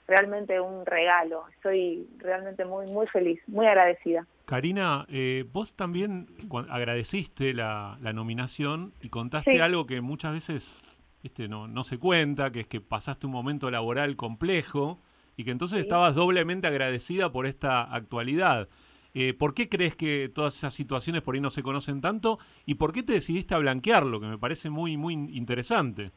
realmente 0.08 0.60
un 0.60 0.86
regalo. 0.86 1.46
Estoy 1.56 2.08
realmente 2.18 2.66
muy, 2.66 2.88
muy 2.88 3.08
feliz, 3.08 3.40
muy 3.48 3.66
agradecida. 3.66 4.26
Karina, 4.46 5.06
eh, 5.10 5.46
vos 5.52 5.74
también 5.74 6.28
agradeciste 6.70 7.54
la, 7.54 7.98
la 8.02 8.12
nominación 8.14 8.94
y 9.02 9.10
contaste 9.10 9.52
Sí. 9.54 9.60
algo 9.60 9.86
que 9.86 10.02
muchas 10.02 10.34
veces 10.34 10.82
viste, 11.24 11.48
no, 11.48 11.68
no 11.68 11.84
se 11.86 11.98
cuenta, 11.98 12.52
que 12.52 12.62
es 12.62 12.68
que 12.68 12.82
pasaste 12.82 13.26
un 13.26 13.32
momento 13.32 13.72
laboral 13.72 14.18
complejo 14.18 15.00
y 15.38 15.46
que 15.46 15.52
entonces 15.52 15.80
estabas 15.80 16.16
doblemente 16.16 16.68
agradecida 16.68 17.32
por 17.32 17.46
esta 17.46 17.82
actualidad. 17.84 18.68
Eh, 19.16 19.34
¿Por 19.34 19.54
qué 19.54 19.70
crees 19.70 19.96
que 19.96 20.30
todas 20.34 20.58
esas 20.58 20.74
situaciones 20.74 21.22
por 21.22 21.36
ahí 21.36 21.42
no 21.42 21.50
se 21.50 21.64
conocen 21.64 22.02
tanto? 22.02 22.40
¿Y 22.66 22.76
por 22.76 22.92
qué 22.92 23.04
te 23.04 23.14
decidiste 23.14 23.56
a 23.56 23.60
blanquearlo? 23.60 24.20
Que 24.20 24.26
me 24.28 24.38
parece 24.38 24.70
muy, 24.70 24.98
muy 24.98 25.14
interesante. 25.14 26.12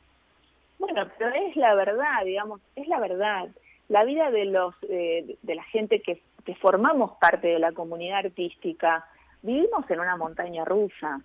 Bueno, 0.78 1.06
pero 1.16 1.30
es 1.34 1.54
la 1.56 1.74
verdad, 1.74 2.24
digamos, 2.24 2.60
es 2.74 2.88
la 2.88 2.98
verdad. 2.98 3.48
La 3.88 4.04
vida 4.04 4.30
de 4.30 4.44
los 4.46 4.74
eh, 4.88 5.36
de 5.42 5.54
la 5.54 5.62
gente 5.64 6.00
que, 6.02 6.20
que 6.44 6.54
formamos 6.56 7.12
parte 7.20 7.48
de 7.48 7.58
la 7.58 7.72
comunidad 7.72 8.18
artística, 8.26 9.04
vivimos 9.42 9.88
en 9.90 10.00
una 10.00 10.16
montaña 10.16 10.64
rusa, 10.64 11.20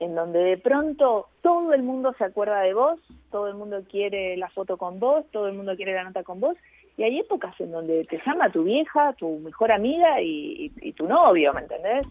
en 0.00 0.14
donde 0.14 0.38
de 0.40 0.58
pronto 0.58 1.28
todo 1.42 1.72
el 1.72 1.82
mundo 1.82 2.14
se 2.18 2.24
acuerda 2.24 2.60
de 2.60 2.74
vos, 2.74 3.00
todo 3.30 3.48
el 3.48 3.54
mundo 3.54 3.82
quiere 3.90 4.36
la 4.36 4.48
foto 4.50 4.76
con 4.76 4.98
vos, 5.00 5.24
todo 5.30 5.48
el 5.48 5.54
mundo 5.54 5.74
quiere 5.76 5.94
la 5.94 6.04
nota 6.04 6.22
con 6.22 6.40
vos, 6.40 6.56
y 6.98 7.02
hay 7.02 7.18
épocas 7.18 7.58
en 7.60 7.72
donde 7.72 8.04
te 8.04 8.18
llama 8.24 8.50
tu 8.50 8.64
vieja, 8.64 9.12
tu 9.14 9.38
mejor 9.40 9.70
amiga 9.72 10.20
y, 10.22 10.66
y- 10.80 10.88
y 10.88 10.92
tu 10.92 11.06
novio, 11.06 11.52
¿me 11.52 11.60
entendés? 11.60 12.06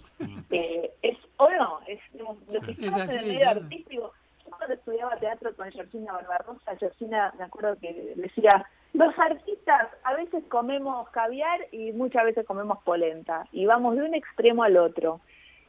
Eh, 0.52 0.92
es, 1.02 1.18
o 1.38 1.50
no, 1.50 1.80
es, 1.88 2.00
lo 2.14 2.62
que 2.62 2.72
Es 2.72 2.80
estamos 2.80 3.02
en 3.02 3.10
así, 3.10 3.18
el 3.18 3.26
medio 3.26 3.40
claro. 3.40 3.62
artístico. 3.62 4.14
Yo 4.44 4.52
cuando 4.52 4.74
estudiaba 4.76 5.16
teatro 5.18 5.56
con 5.56 5.72
Georgina 5.72 6.14
Barbarosa, 6.14 6.76
Georgina, 6.78 7.34
me 7.40 7.46
acuerdo 7.46 7.76
que 7.80 8.14
decía, 8.16 8.64
los 8.96 9.20
artistas 9.20 9.90
a 10.04 10.16
veces 10.16 10.44
comemos 10.48 11.10
caviar 11.10 11.60
y 11.72 11.92
muchas 11.92 12.24
veces 12.24 12.46
comemos 12.46 12.80
polenta, 12.84 13.48
y 13.52 13.66
vamos 13.66 13.96
de 13.96 14.04
un 14.04 14.14
extremo 14.14 14.64
al 14.64 14.78
otro. 14.78 15.20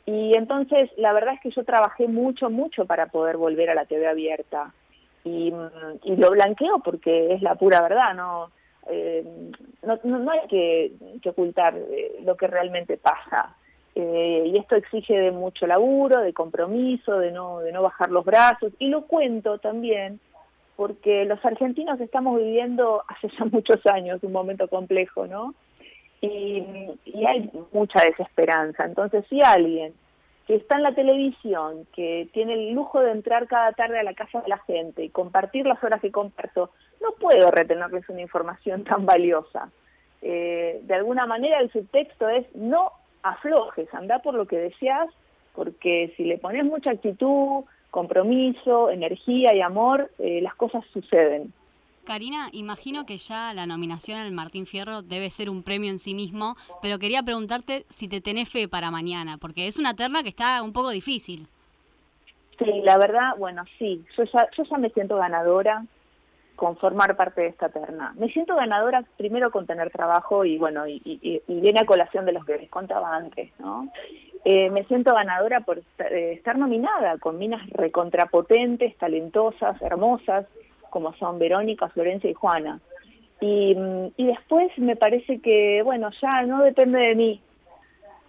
Y 0.07 0.37
entonces, 0.37 0.91
la 0.97 1.13
verdad 1.13 1.35
es 1.35 1.41
que 1.41 1.51
yo 1.51 1.65
trabajé 1.65 2.07
mucho, 2.07 2.49
mucho 2.49 2.85
para 2.85 3.07
poder 3.07 3.37
volver 3.37 3.71
a 3.71 3.75
la 3.75 3.87
TV 3.87 4.07
abierta. 4.07 4.73
Y, 5.25 5.53
y 6.05 6.17
lo 6.17 6.31
blanqueo 6.31 6.79
porque 6.85 7.35
es 7.35 7.43
la 7.43 7.57
pura 7.57 7.81
verdad, 7.83 8.15
no, 8.15 8.53
eh, 8.89 9.25
no, 9.83 9.99
no, 10.05 10.19
no 10.21 10.31
hay 10.31 10.47
que, 10.49 10.93
que 11.21 11.31
ocultar 11.31 11.77
eh, 11.77 12.21
lo 12.25 12.37
que 12.37 12.47
realmente 12.47 12.97
pasa. 12.97 13.57
Eh, 13.97 14.45
y 14.47 14.57
esto 14.59 14.77
exige 14.77 15.19
de 15.19 15.33
mucho 15.33 15.67
laburo, 15.67 16.21
de 16.21 16.33
compromiso, 16.33 17.19
de 17.19 17.33
no, 17.33 17.59
de 17.59 17.73
no 17.73 17.83
bajar 17.83 18.11
los 18.11 18.25
brazos. 18.25 18.73
Y 18.79 18.89
lo 18.89 19.07
cuento 19.07 19.59
también 19.59 20.21
porque 20.77 21.25
los 21.25 21.43
argentinos 21.45 22.01
estamos 22.01 22.37
viviendo 22.37 23.03
hace 23.09 23.29
ya 23.29 23.45
muchos 23.51 23.81
años 23.87 24.23
un 24.23 24.33
momento 24.33 24.69
complejo, 24.69 25.27
¿no? 25.27 25.55
Y, 26.21 26.63
hay 27.27 27.51
mucha 27.73 28.05
desesperanza. 28.05 28.85
Entonces, 28.85 29.25
si 29.29 29.41
alguien 29.43 29.95
que 30.47 30.55
está 30.55 30.77
en 30.77 30.85
la 30.85 30.95
televisión, 30.95 31.87
que 31.93 32.29
tiene 32.33 32.55
el 32.55 32.73
lujo 32.73 33.01
de 33.01 33.11
entrar 33.11 33.49
cada 33.49 33.73
tarde 33.73 33.99
a 33.99 34.05
la 34.05 34.15
casa 34.15 34.41
de 34.43 34.49
la 34.49 34.59
gente 34.59 35.03
y 35.03 35.09
compartir 35.09 35.67
las 35.67 35.83
horas 35.83 36.01
que 36.01 36.13
comparto, 36.13 36.71
no 37.03 37.13
puedo 37.13 37.51
retenerles 37.51 38.09
una 38.09 38.21
información 38.21 38.85
tan 38.85 39.05
valiosa. 39.07 39.71
Eh, 40.23 40.81
de 40.85 40.95
alguna 40.95 41.27
manera 41.27 41.59
el 41.59 41.73
subtexto 41.73 42.29
es 42.29 42.47
no 42.55 42.93
aflojes, 43.23 43.93
anda 43.93 44.21
por 44.21 44.35
lo 44.35 44.47
que 44.47 44.59
deseas, 44.59 45.09
porque 45.53 46.15
si 46.17 46.25
le 46.25 46.39
pones 46.39 46.65
mucha 46.65 46.91
actitud, 46.91 47.65
compromiso, 47.97 48.91
energía 48.91 49.55
y 49.55 49.63
amor, 49.63 50.11
eh, 50.19 50.43
las 50.43 50.55
cosas 50.55 50.85
suceden. 50.93 51.55
Karina, 52.05 52.51
imagino 52.53 53.07
que 53.07 53.17
ya 53.17 53.55
la 53.55 53.65
nominación 53.65 54.19
al 54.19 54.33
Martín 54.33 54.67
Fierro 54.67 55.01
debe 55.01 55.31
ser 55.31 55.49
un 55.49 55.63
premio 55.63 55.89
en 55.91 55.99
sí 55.99 56.15
mismo, 56.15 56.57
pero 56.83 56.99
quería 56.99 57.23
preguntarte 57.23 57.87
si 57.89 58.07
te 58.07 58.21
tenés 58.21 58.51
fe 58.51 58.69
para 58.69 58.91
mañana, 58.91 59.39
porque 59.39 59.67
es 59.67 59.79
una 59.79 59.95
terna 59.95 60.23
que 60.23 60.29
está 60.29 60.63
un 60.63 60.75
poco 60.75 60.91
difícil. 60.91 61.49
Sí, 62.59 62.83
la 62.85 62.99
verdad, 62.99 63.31
bueno, 63.39 63.65
sí, 63.79 64.05
yo 64.15 64.25
ya, 64.25 64.47
yo 64.55 64.65
ya 64.65 64.77
me 64.77 64.91
siento 64.91 65.17
ganadora 65.17 65.83
con 66.57 66.77
formar 66.79 67.17
parte 67.17 67.43
de 67.43 67.49
esta 67.49 67.69
terna. 67.69 68.15
Me 68.17 68.29
siento 68.29 68.57
ganadora 68.57 69.05
primero 69.17 69.51
con 69.51 69.67
tener 69.67 69.91
trabajo 69.91 70.45
y 70.45 70.59
bueno, 70.59 70.87
y, 70.89 71.01
y, 71.05 71.43
viene 71.61 71.81
a 71.81 71.87
colación 71.87 72.25
de 72.25 72.33
los 72.33 72.45
que 72.45 72.57
les 72.57 72.71
contaba 72.71 73.15
antes, 73.15 73.51
¿no? 73.61 73.89
Eh, 74.45 74.71
me 74.71 74.85
siento 74.85 75.15
ganadora 75.15 75.61
por 75.61 75.79
estar, 75.79 76.13
eh, 76.13 76.33
estar 76.33 76.57
nominada 76.57 77.19
con 77.19 77.39
minas 77.39 77.69
recontrapotentes, 77.71 78.97
talentosas, 78.97 79.81
hermosas, 79.83 80.47
como 80.91 81.13
son 81.15 81.39
Verónica, 81.39 81.89
Florencia 81.89 82.31
y 82.31 82.35
Juana. 82.35 82.81
Y, 83.41 83.75
mm, 83.75 84.13
y 84.17 84.27
después 84.27 84.71
me 84.79 84.97
parece 84.97 85.41
que, 85.41 85.83
bueno, 85.83 86.11
ya 86.23 86.43
no 86.43 86.63
depende 86.63 86.99
de 87.01 87.15
mí, 87.15 87.43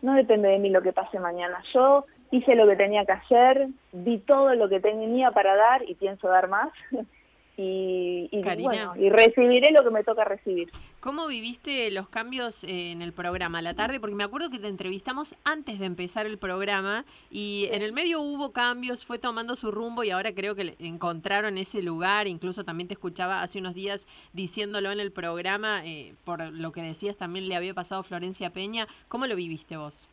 no 0.01 0.15
depende 0.15 0.49
de 0.49 0.59
mí 0.59 0.69
lo 0.69 0.81
que 0.81 0.91
pase 0.91 1.19
mañana. 1.19 1.63
Yo 1.73 2.05
hice 2.31 2.55
lo 2.55 2.67
que 2.67 2.75
tenía 2.75 3.05
que 3.05 3.13
hacer, 3.13 3.67
di 3.91 4.17
todo 4.17 4.53
lo 4.55 4.67
que 4.67 4.79
tenía 4.79 5.31
para 5.31 5.55
dar 5.55 5.83
y 5.87 5.95
pienso 5.95 6.27
dar 6.27 6.47
más. 6.49 6.69
y, 7.59 8.29
bueno, 8.61 8.93
y 8.95 9.09
recibiré 9.09 9.71
lo 9.71 9.83
que 9.83 9.89
me 9.89 10.03
toca 10.03 10.23
recibir. 10.23 10.69
¿Cómo 10.99 11.25
viviste 11.25 11.89
los 11.89 12.07
cambios 12.07 12.63
eh, 12.63 12.91
en 12.91 13.01
el 13.01 13.13
programa 13.13 13.57
a 13.57 13.61
la 13.63 13.73
tarde? 13.73 13.99
Porque 13.99 14.15
me 14.15 14.23
acuerdo 14.23 14.51
que 14.51 14.59
te 14.59 14.67
entrevistamos 14.67 15.35
antes 15.43 15.79
de 15.79 15.87
empezar 15.87 16.27
el 16.27 16.37
programa 16.37 17.03
y 17.31 17.67
en 17.71 17.81
el 17.81 17.93
medio 17.93 18.21
hubo 18.21 18.51
cambios, 18.51 19.05
fue 19.05 19.17
tomando 19.17 19.55
su 19.55 19.71
rumbo 19.71 20.03
y 20.03 20.11
ahora 20.11 20.33
creo 20.33 20.53
que 20.53 20.75
encontraron 20.77 21.57
ese 21.57 21.81
lugar. 21.81 22.27
Incluso 22.27 22.63
también 22.63 22.87
te 22.87 22.93
escuchaba 22.93 23.41
hace 23.41 23.57
unos 23.57 23.73
días 23.73 24.07
diciéndolo 24.33 24.91
en 24.91 24.99
el 24.99 25.11
programa, 25.11 25.81
eh, 25.83 26.13
por 26.25 26.53
lo 26.53 26.71
que 26.71 26.83
decías 26.83 27.17
también 27.17 27.49
le 27.49 27.55
había 27.55 27.73
pasado 27.73 28.03
Florencia 28.03 28.51
Peña. 28.51 28.87
¿Cómo 29.07 29.25
lo 29.25 29.35
viviste 29.35 29.77
vos? 29.77 30.07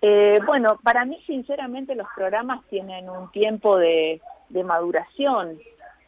Eh, 0.00 0.38
bueno, 0.46 0.78
para 0.82 1.04
mí 1.04 1.18
sinceramente 1.26 1.94
los 1.94 2.06
programas 2.14 2.64
tienen 2.70 3.10
un 3.10 3.30
tiempo 3.32 3.76
de, 3.76 4.20
de 4.48 4.64
maduración. 4.64 5.58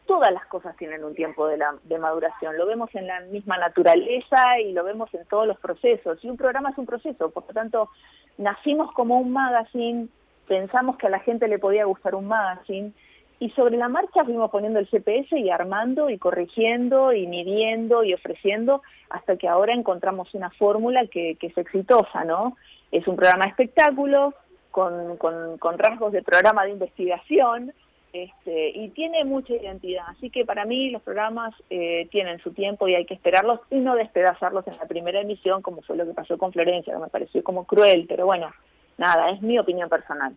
Todas 0.07 0.33
las 0.33 0.45
cosas 0.47 0.75
tienen 0.77 1.03
un 1.03 1.13
tiempo 1.13 1.47
de, 1.47 1.57
la, 1.57 1.75
de 1.83 1.99
maduración. 1.99 2.57
Lo 2.57 2.65
vemos 2.65 2.89
en 2.95 3.07
la 3.07 3.19
misma 3.21 3.57
naturaleza 3.57 4.59
y 4.59 4.71
lo 4.71 4.83
vemos 4.83 5.13
en 5.13 5.25
todos 5.25 5.45
los 5.45 5.59
procesos. 5.59 6.23
Y 6.23 6.29
un 6.29 6.37
programa 6.37 6.71
es 6.71 6.77
un 6.77 6.85
proceso, 6.85 7.29
por 7.29 7.45
lo 7.45 7.53
tanto, 7.53 7.89
nacimos 8.37 8.91
como 8.93 9.19
un 9.19 9.31
magazine, 9.31 10.07
pensamos 10.47 10.97
que 10.97 11.07
a 11.07 11.09
la 11.09 11.19
gente 11.19 11.47
le 11.47 11.59
podía 11.59 11.85
gustar 11.85 12.15
un 12.15 12.27
magazine 12.27 12.93
y 13.39 13.49
sobre 13.51 13.77
la 13.77 13.87
marcha 13.87 14.23
fuimos 14.23 14.49
poniendo 14.49 14.79
el 14.79 14.87
GPS 14.87 15.37
y 15.37 15.49
armando 15.49 16.09
y 16.09 16.17
corrigiendo 16.17 17.13
y 17.13 17.27
midiendo 17.27 18.03
y 18.03 18.13
ofreciendo 18.13 18.81
hasta 19.09 19.37
que 19.37 19.47
ahora 19.47 19.73
encontramos 19.73 20.33
una 20.33 20.49
fórmula 20.51 21.05
que, 21.07 21.35
que 21.35 21.47
es 21.47 21.57
exitosa, 21.57 22.23
¿no? 22.23 22.57
Es 22.91 23.07
un 23.07 23.15
programa 23.15 23.45
de 23.45 23.51
espectáculo 23.51 24.33
con, 24.71 25.17
con, 25.17 25.57
con 25.59 25.77
rasgos 25.77 26.13
de 26.13 26.23
programa 26.23 26.63
de 26.63 26.71
investigación 26.71 27.73
este, 28.13 28.69
y 28.69 28.89
tiene 28.89 29.23
mucha 29.25 29.53
identidad. 29.53 30.05
Así 30.07 30.29
que 30.29 30.45
para 30.45 30.65
mí 30.65 30.89
los 30.89 31.01
programas 31.01 31.53
eh, 31.69 32.07
tienen 32.11 32.39
su 32.39 32.51
tiempo 32.51 32.87
y 32.87 32.95
hay 32.95 33.05
que 33.05 33.13
esperarlos 33.13 33.59
y 33.69 33.77
no 33.77 33.95
despedazarlos 33.95 34.67
en 34.67 34.77
la 34.77 34.85
primera 34.85 35.21
emisión 35.21 35.61
como 35.61 35.81
fue 35.81 35.97
lo 35.97 36.05
que 36.05 36.13
pasó 36.13 36.37
con 36.37 36.51
Florencia, 36.51 36.93
que 36.93 36.99
me 36.99 37.07
pareció 37.07 37.43
como 37.43 37.65
cruel, 37.65 38.05
pero 38.07 38.25
bueno, 38.25 38.51
nada, 38.97 39.31
es 39.31 39.41
mi 39.41 39.59
opinión 39.59 39.89
personal. 39.89 40.35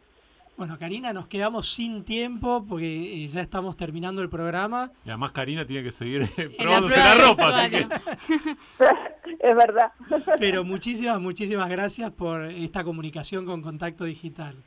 Bueno, 0.57 0.79
Karina, 0.79 1.15
nos 1.15 1.27
quedamos 1.27 1.73
sin 1.73 2.05
tiempo 2.05 2.67
porque 2.69 3.25
eh, 3.25 3.29
ya 3.29 3.41
estamos 3.41 3.79
terminando 3.79 4.21
el 4.21 4.29
programa. 4.29 4.93
Y 5.07 5.09
además 5.09 5.33
Karina 5.33 5.67
tiene 5.67 5.85
que 5.85 5.91
seguir 5.91 6.21
la 6.37 6.57
probándose 6.59 6.97
la 6.99 7.15
de 7.15 7.23
ropa, 7.23 7.49
así 7.49 7.71
que... 7.71 7.89
es 9.49 9.57
verdad. 9.57 9.93
Pero 10.39 10.63
muchísimas, 10.63 11.19
muchísimas 11.19 11.71
gracias 11.71 12.11
por 12.11 12.45
esta 12.45 12.85
comunicación 12.85 13.47
con 13.47 13.63
Contacto 13.63 14.05
Digital. 14.05 14.63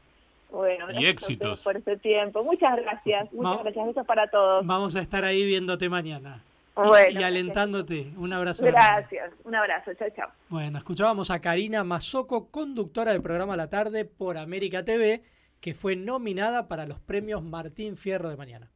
Bueno, 0.54 0.86
Y 0.92 0.94
gracias 0.94 1.04
a 1.06 1.10
éxitos. 1.10 1.64
por 1.64 1.76
este 1.78 1.98
tiempo. 1.98 2.44
Muchas 2.44 2.76
gracias, 2.78 3.34
muchas 3.34 3.58
Va- 3.58 3.64
gracias, 3.64 3.86
besos 3.88 4.06
para 4.06 4.28
todos. 4.28 4.64
Vamos 4.66 4.96
a 4.96 5.02
estar 5.02 5.26
ahí 5.26 5.44
viéndote 5.46 5.90
mañana. 5.90 6.44
Y- 6.78 6.88
Bueno, 6.88 7.20
y, 7.20 7.24
alentándote. 7.24 8.14
Un 8.18 8.34
abrazo. 8.34 8.64
grande. 8.64 8.80
Gracias, 8.80 9.32
un 9.44 9.56
abrazo, 9.56 9.94
chao, 9.96 10.08
chao. 10.16 10.30
Bueno, 10.50 10.78
escuchábamos 10.78 11.32
a 11.32 11.42
Karina 11.42 11.84
Mazoco, 11.84 12.50
conductora 12.52 13.12
del 13.14 13.22
programa 13.24 13.58
La 13.58 13.70
Tarde 13.70 14.06
por 14.06 14.38
América 14.38 14.84
TV, 14.86 15.24
que 15.60 15.74
fue 15.74 15.96
nominada 15.96 16.68
para 16.68 16.86
los 16.86 17.00
premios 17.00 17.42
Martín 17.44 17.98
Fierro 17.98 18.30
de 18.30 18.38
mañana. 18.38 18.70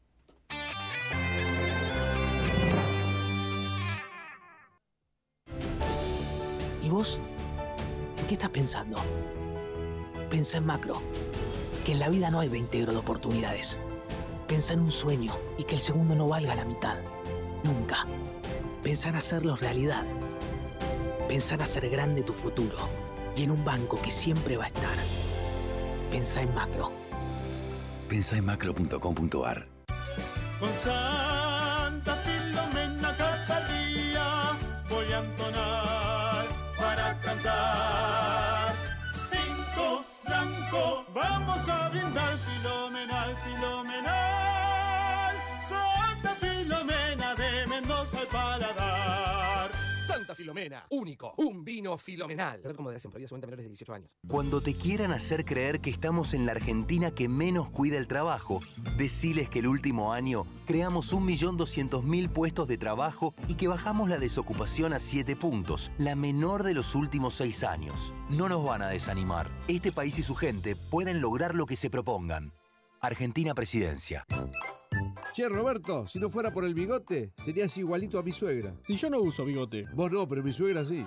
¿Y 6.84 6.90
vos? 6.90 7.20
¿En 8.20 8.28
qué 8.28 8.34
estás 8.34 8.50
pensando? 8.50 8.98
Pensa 10.30 10.58
en 10.58 10.66
macro, 10.66 11.02
que 11.88 11.94
en 11.94 12.00
la 12.00 12.10
vida 12.10 12.30
no 12.30 12.42
hay 12.42 12.50
reintegro 12.50 12.92
de 12.92 12.98
oportunidades. 12.98 13.80
Pensa 14.46 14.74
en 14.74 14.82
un 14.82 14.92
sueño 14.92 15.34
y 15.58 15.64
que 15.64 15.76
el 15.76 15.82
segundo 15.82 16.16
no 16.16 16.28
valga 16.28 16.54
la 16.54 16.66
mitad. 16.66 16.98
Nunca. 17.64 18.06
Pensa 18.84 19.08
en 19.08 19.16
hacerlo 19.16 19.56
realidad. 19.56 20.04
Pensa 21.30 21.56
en 21.56 21.62
hacer 21.62 21.90
grande 21.90 22.24
tu 22.24 22.34
futuro 22.34 22.76
y 23.38 23.44
en 23.44 23.52
un 23.52 23.64
banco 23.64 24.02
que 24.02 24.12
siempre 24.12 24.58
va 24.58 24.66
a 24.66 24.68
estar. 24.68 24.98
Pensa 26.12 26.42
en 26.42 26.54
macro. 26.54 26.92
Pensá 28.10 28.36
en 28.36 28.46
macro.com.ar. 28.46 29.70
Filomena, 50.48 50.88
único, 50.92 51.34
un 51.40 51.66
vino 51.66 51.98
filomenal. 51.98 52.64
Red 52.64 52.78
como 52.78 52.90
de 52.90 53.02
prohibida 53.02 53.28
solamente 53.28 53.48
a 53.48 53.50
menores 53.50 53.66
de 53.66 53.70
18 53.70 53.94
años. 53.94 54.10
Cuando 54.30 54.62
te 54.62 54.76
quieran 54.76 55.12
hacer 55.12 55.44
creer 55.44 55.82
que 55.82 55.90
estamos 55.90 56.34
en 56.34 56.46
la 56.46 56.54
Argentina 56.54 57.12
que 57.12 57.28
menos 57.28 57.68
cuida 57.68 57.98
el 57.98 58.08
trabajo, 58.08 58.62
deciles 58.96 59.50
que 59.50 59.60
el 59.60 59.68
último 59.68 60.14
año 60.14 60.46
creamos 60.66 61.14
1.200.000 61.14 62.30
puestos 62.30 62.66
de 62.70 62.78
trabajo 62.78 63.36
y 63.50 63.56
que 63.56 63.68
bajamos 63.68 64.08
la 64.08 64.20
desocupación 64.20 64.94
a 64.94 65.02
7 65.02 65.36
puntos, 65.36 65.92
la 65.98 66.16
menor 66.16 66.64
de 66.64 66.76
los 66.76 66.96
últimos 66.96 67.34
6 67.34 67.66
años. 67.66 68.14
No 68.30 68.48
nos 68.48 68.64
van 68.64 68.84
a 68.84 68.88
desanimar. 68.88 69.50
Este 69.68 69.92
país 69.92 70.18
y 70.18 70.24
su 70.24 70.34
gente 70.34 70.78
pueden 70.78 71.20
lograr 71.20 71.56
lo 71.56 71.66
que 71.66 71.76
se 71.76 71.90
propongan. 71.90 72.54
Argentina 73.02 73.54
Presidencia. 73.54 74.26
Che, 75.34 75.48
Roberto, 75.48 76.08
si 76.08 76.20
no 76.20 76.30
fuera 76.30 76.52
por 76.52 76.64
el 76.66 76.74
bigote, 76.74 77.32
serías 77.38 77.78
igualito 77.78 78.18
a 78.18 78.24
mi 78.24 78.32
suegra. 78.32 78.74
Si 78.82 78.96
yo 78.96 79.10
no 79.10 79.20
uso 79.20 79.46
bigote. 79.46 79.86
Vos 79.94 80.12
no, 80.12 80.28
pero 80.28 80.42
mi 80.42 80.52
suegra 80.52 80.84
sí. 80.84 81.06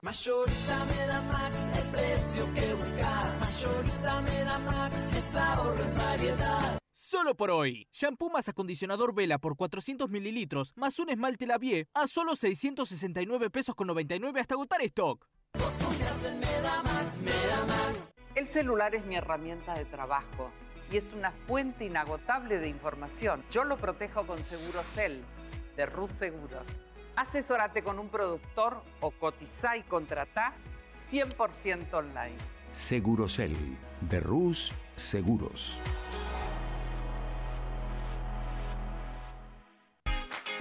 Mayorista 0.00 0.84
me 0.84 1.06
da 1.06 1.22
Max, 1.22 1.54
el 1.76 1.84
precio 1.90 2.54
que 2.54 2.74
buscas. 2.74 3.40
Mayorista 3.40 4.20
me 4.22 4.44
da 4.44 4.58
Max, 4.58 4.94
es 5.16 5.34
ahorro, 5.36 5.84
es 5.84 5.94
variedad. 5.94 6.78
Solo 6.90 7.36
por 7.36 7.50
hoy. 7.50 7.86
Shampoo 7.92 8.30
más 8.30 8.48
acondicionador 8.48 9.14
Vela 9.14 9.38
por 9.38 9.56
400 9.56 10.10
mililitros 10.10 10.72
más 10.76 10.98
un 10.98 11.10
esmalte 11.10 11.46
Lavie 11.46 11.86
a 11.94 12.06
solo 12.08 12.34
669 12.34 13.50
pesos 13.50 13.74
con 13.74 13.86
99 13.86 14.40
hasta 14.40 14.54
agotar 14.54 14.82
stock. 14.82 15.28
Confías 15.52 16.24
en 16.24 16.40
Medamax, 16.40 17.18
Medamax. 17.18 18.14
El 18.34 18.48
celular 18.48 18.94
es 18.94 19.04
mi 19.04 19.16
herramienta 19.16 19.74
de 19.74 19.84
trabajo 19.84 20.50
y 20.90 20.96
es 20.96 21.12
una 21.12 21.32
fuente 21.46 21.84
inagotable 21.84 22.58
de 22.58 22.68
información. 22.68 23.44
Yo 23.50 23.64
lo 23.64 23.76
protejo 23.76 24.26
con 24.26 24.42
Segurocel 24.42 25.22
de 25.76 25.84
Rus 25.84 26.12
Seguros. 26.12 26.64
Asesórate 27.14 27.82
con 27.82 27.98
un 27.98 28.08
productor 28.08 28.82
o 29.00 29.10
cotiza 29.10 29.76
y 29.76 29.82
contrata 29.82 30.54
100% 31.10 31.92
online. 31.92 32.36
Segurosel, 32.72 33.54
de 34.00 34.20
Rus 34.20 34.72
Seguros. 34.96 35.78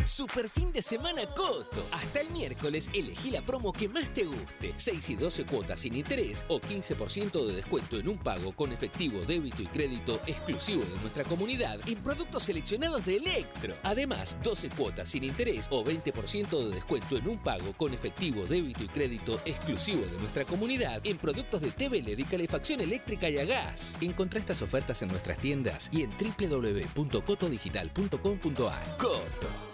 Super 0.06 0.49
fin 0.49 0.72
de 0.72 0.82
semana 0.82 1.26
Coto. 1.36 1.86
Hasta 1.91 2.22
el 2.22 2.32
miércoles 2.32 2.90
elegí 2.94 3.30
la 3.30 3.41
promo 3.41 3.72
que 3.72 3.88
más 3.88 4.11
te 4.14 4.23
guste. 4.23 4.73
6 4.76 5.11
y 5.11 5.15
12 5.15 5.45
cuotas 5.45 5.82
sin 5.82 5.95
interés 5.95 6.44
o 6.48 6.60
15% 6.60 7.45
de 7.45 7.53
descuento 7.53 7.98
en 7.98 8.10
un 8.10 8.18
pago 8.18 8.52
con 8.53 8.72
efectivo, 8.72 9.22
débito 9.28 9.61
y 9.61 9.68
crédito 9.68 10.19
exclusivo 10.26 10.84
de 10.84 10.99
nuestra 11.02 11.23
comunidad 11.23 11.80
en 11.88 11.99
productos 11.99 12.41
seleccionados 12.44 13.06
de 13.06 13.18
Electro. 13.18 13.76
Además, 13.84 14.36
12 14.44 14.69
cuotas 14.69 15.10
sin 15.10 15.23
interés 15.23 15.68
o 15.69 15.84
20% 15.84 16.49
de 16.49 16.72
descuento 16.76 17.18
en 17.18 17.28
un 17.28 17.38
pago 17.38 17.73
con 17.73 17.94
efectivo, 17.94 18.48
débito 18.48 18.84
y 18.84 18.88
crédito 18.88 19.40
exclusivo 19.45 20.03
de 20.06 20.18
nuestra 20.18 20.45
comunidad 20.45 20.99
en 21.03 21.18
productos 21.18 21.61
de 21.61 21.69
TV 21.72 22.02
LED 22.02 22.18
y 22.19 22.23
calefacción 22.23 22.82
eléctrica 22.82 23.30
y 23.30 23.38
a 23.38 23.45
gas. 23.45 23.98
Encontrá 24.02 24.40
estas 24.40 24.64
ofertas 24.64 25.02
en 25.03 25.10
nuestras 25.10 25.38
tiendas 25.38 25.90
y 25.94 26.02
en 26.03 26.11
www.cotodigital.com.ar. 26.18 28.98
Coto. 28.98 29.70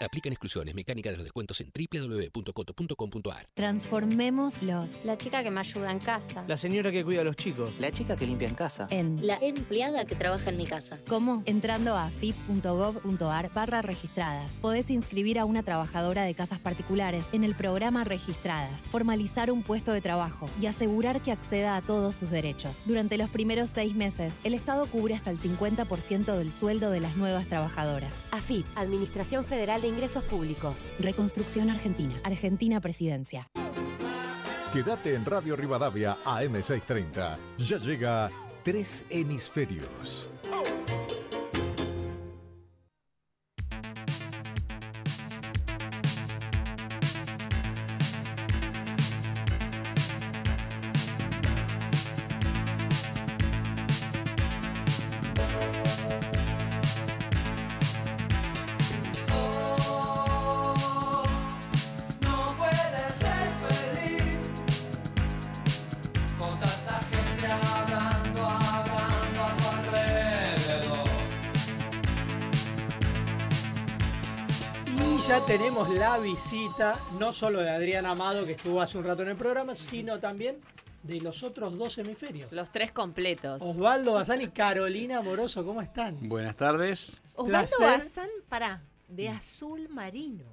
Aplican 0.00 0.32
exclusiones 0.32 0.74
mecánicas 0.74 1.12
de 1.12 1.16
los 1.16 1.24
descuentos 1.24 1.60
en 1.62 1.72
www.coto.com.ar. 1.74 3.46
Transformémoslos. 3.54 5.04
La 5.04 5.16
chica 5.16 5.42
que 5.42 5.50
me 5.50 5.60
ayuda 5.60 5.90
en 5.90 6.00
casa. 6.00 6.44
La 6.46 6.58
señora 6.58 6.92
que 6.92 7.02
cuida 7.02 7.22
a 7.22 7.24
los 7.24 7.36
chicos. 7.36 7.72
La 7.80 7.90
chica 7.90 8.16
que 8.16 8.26
limpia 8.26 8.46
en 8.48 8.54
casa. 8.54 8.88
En 8.90 9.26
La 9.26 9.36
empleada 9.36 10.04
que 10.04 10.14
trabaja 10.14 10.50
en 10.50 10.58
mi 10.58 10.66
casa. 10.66 10.98
¿Cómo? 11.08 11.42
Entrando 11.46 11.96
a 11.96 12.10
fit.gov.ar 12.10 13.50
barra 13.54 13.80
registradas. 13.80 14.52
Podés 14.60 14.90
inscribir 14.90 15.38
a 15.38 15.46
una 15.46 15.62
trabajadora 15.62 16.24
de 16.24 16.34
casas 16.34 16.58
particulares 16.58 17.24
en 17.32 17.44
el 17.44 17.54
programa 17.54 18.04
Registradas, 18.04 18.82
formalizar 18.82 19.50
un 19.50 19.62
puesto 19.62 19.92
de 19.92 20.02
trabajo 20.02 20.50
y 20.60 20.66
asegurar 20.66 21.22
que 21.22 21.32
acceda 21.32 21.76
a 21.76 21.82
todos 21.82 22.14
sus 22.14 22.30
derechos. 22.30 22.82
Durante 22.86 23.16
los 23.16 23.30
primeros 23.30 23.70
seis 23.70 23.94
meses, 23.94 24.34
el 24.44 24.52
Estado 24.52 24.86
cubre 24.86 25.14
hasta 25.14 25.30
el 25.30 25.38
50% 25.38 26.36
del 26.36 26.52
sueldo 26.52 26.90
de 26.90 27.00
las 27.00 27.16
nuevas 27.16 27.46
trabajadoras. 27.46 28.12
AFIP, 28.30 28.66
Administración 28.76 29.44
Federal 29.44 29.80
de 29.80 29.85
Ingresos 29.86 30.24
Públicos. 30.24 30.88
Reconstrucción 30.98 31.70
Argentina. 31.70 32.14
Argentina 32.24 32.80
Presidencia. 32.80 33.48
Quédate 34.72 35.14
en 35.14 35.24
Radio 35.24 35.56
Rivadavia 35.56 36.18
AM630. 36.24 37.38
Ya 37.58 37.78
llega 37.78 38.30
Tres 38.62 39.04
Hemisferios. 39.08 40.28
La 76.16 76.22
visita, 76.22 77.00
no 77.18 77.30
solo 77.30 77.60
de 77.60 77.68
Adrián 77.68 78.06
Amado, 78.06 78.46
que 78.46 78.52
estuvo 78.52 78.80
hace 78.80 78.96
un 78.96 79.04
rato 79.04 79.22
en 79.22 79.28
el 79.28 79.36
programa, 79.36 79.74
sino 79.74 80.18
también 80.18 80.56
de 81.02 81.20
los 81.20 81.42
otros 81.42 81.76
dos 81.76 81.98
hemisferios. 81.98 82.50
Los 82.52 82.72
tres 82.72 82.90
completos. 82.92 83.62
Osvaldo 83.62 84.14
Bazán 84.14 84.40
y 84.40 84.48
Carolina 84.48 85.20
Moroso, 85.20 85.64
¿cómo 85.64 85.82
están? 85.82 86.16
Buenas 86.26 86.56
tardes. 86.56 87.20
Osvaldo 87.34 87.70
Placer. 87.76 87.98
Bazán, 87.98 88.28
pará, 88.48 88.82
de 89.08 89.28
azul 89.28 89.88
marino. 89.90 90.44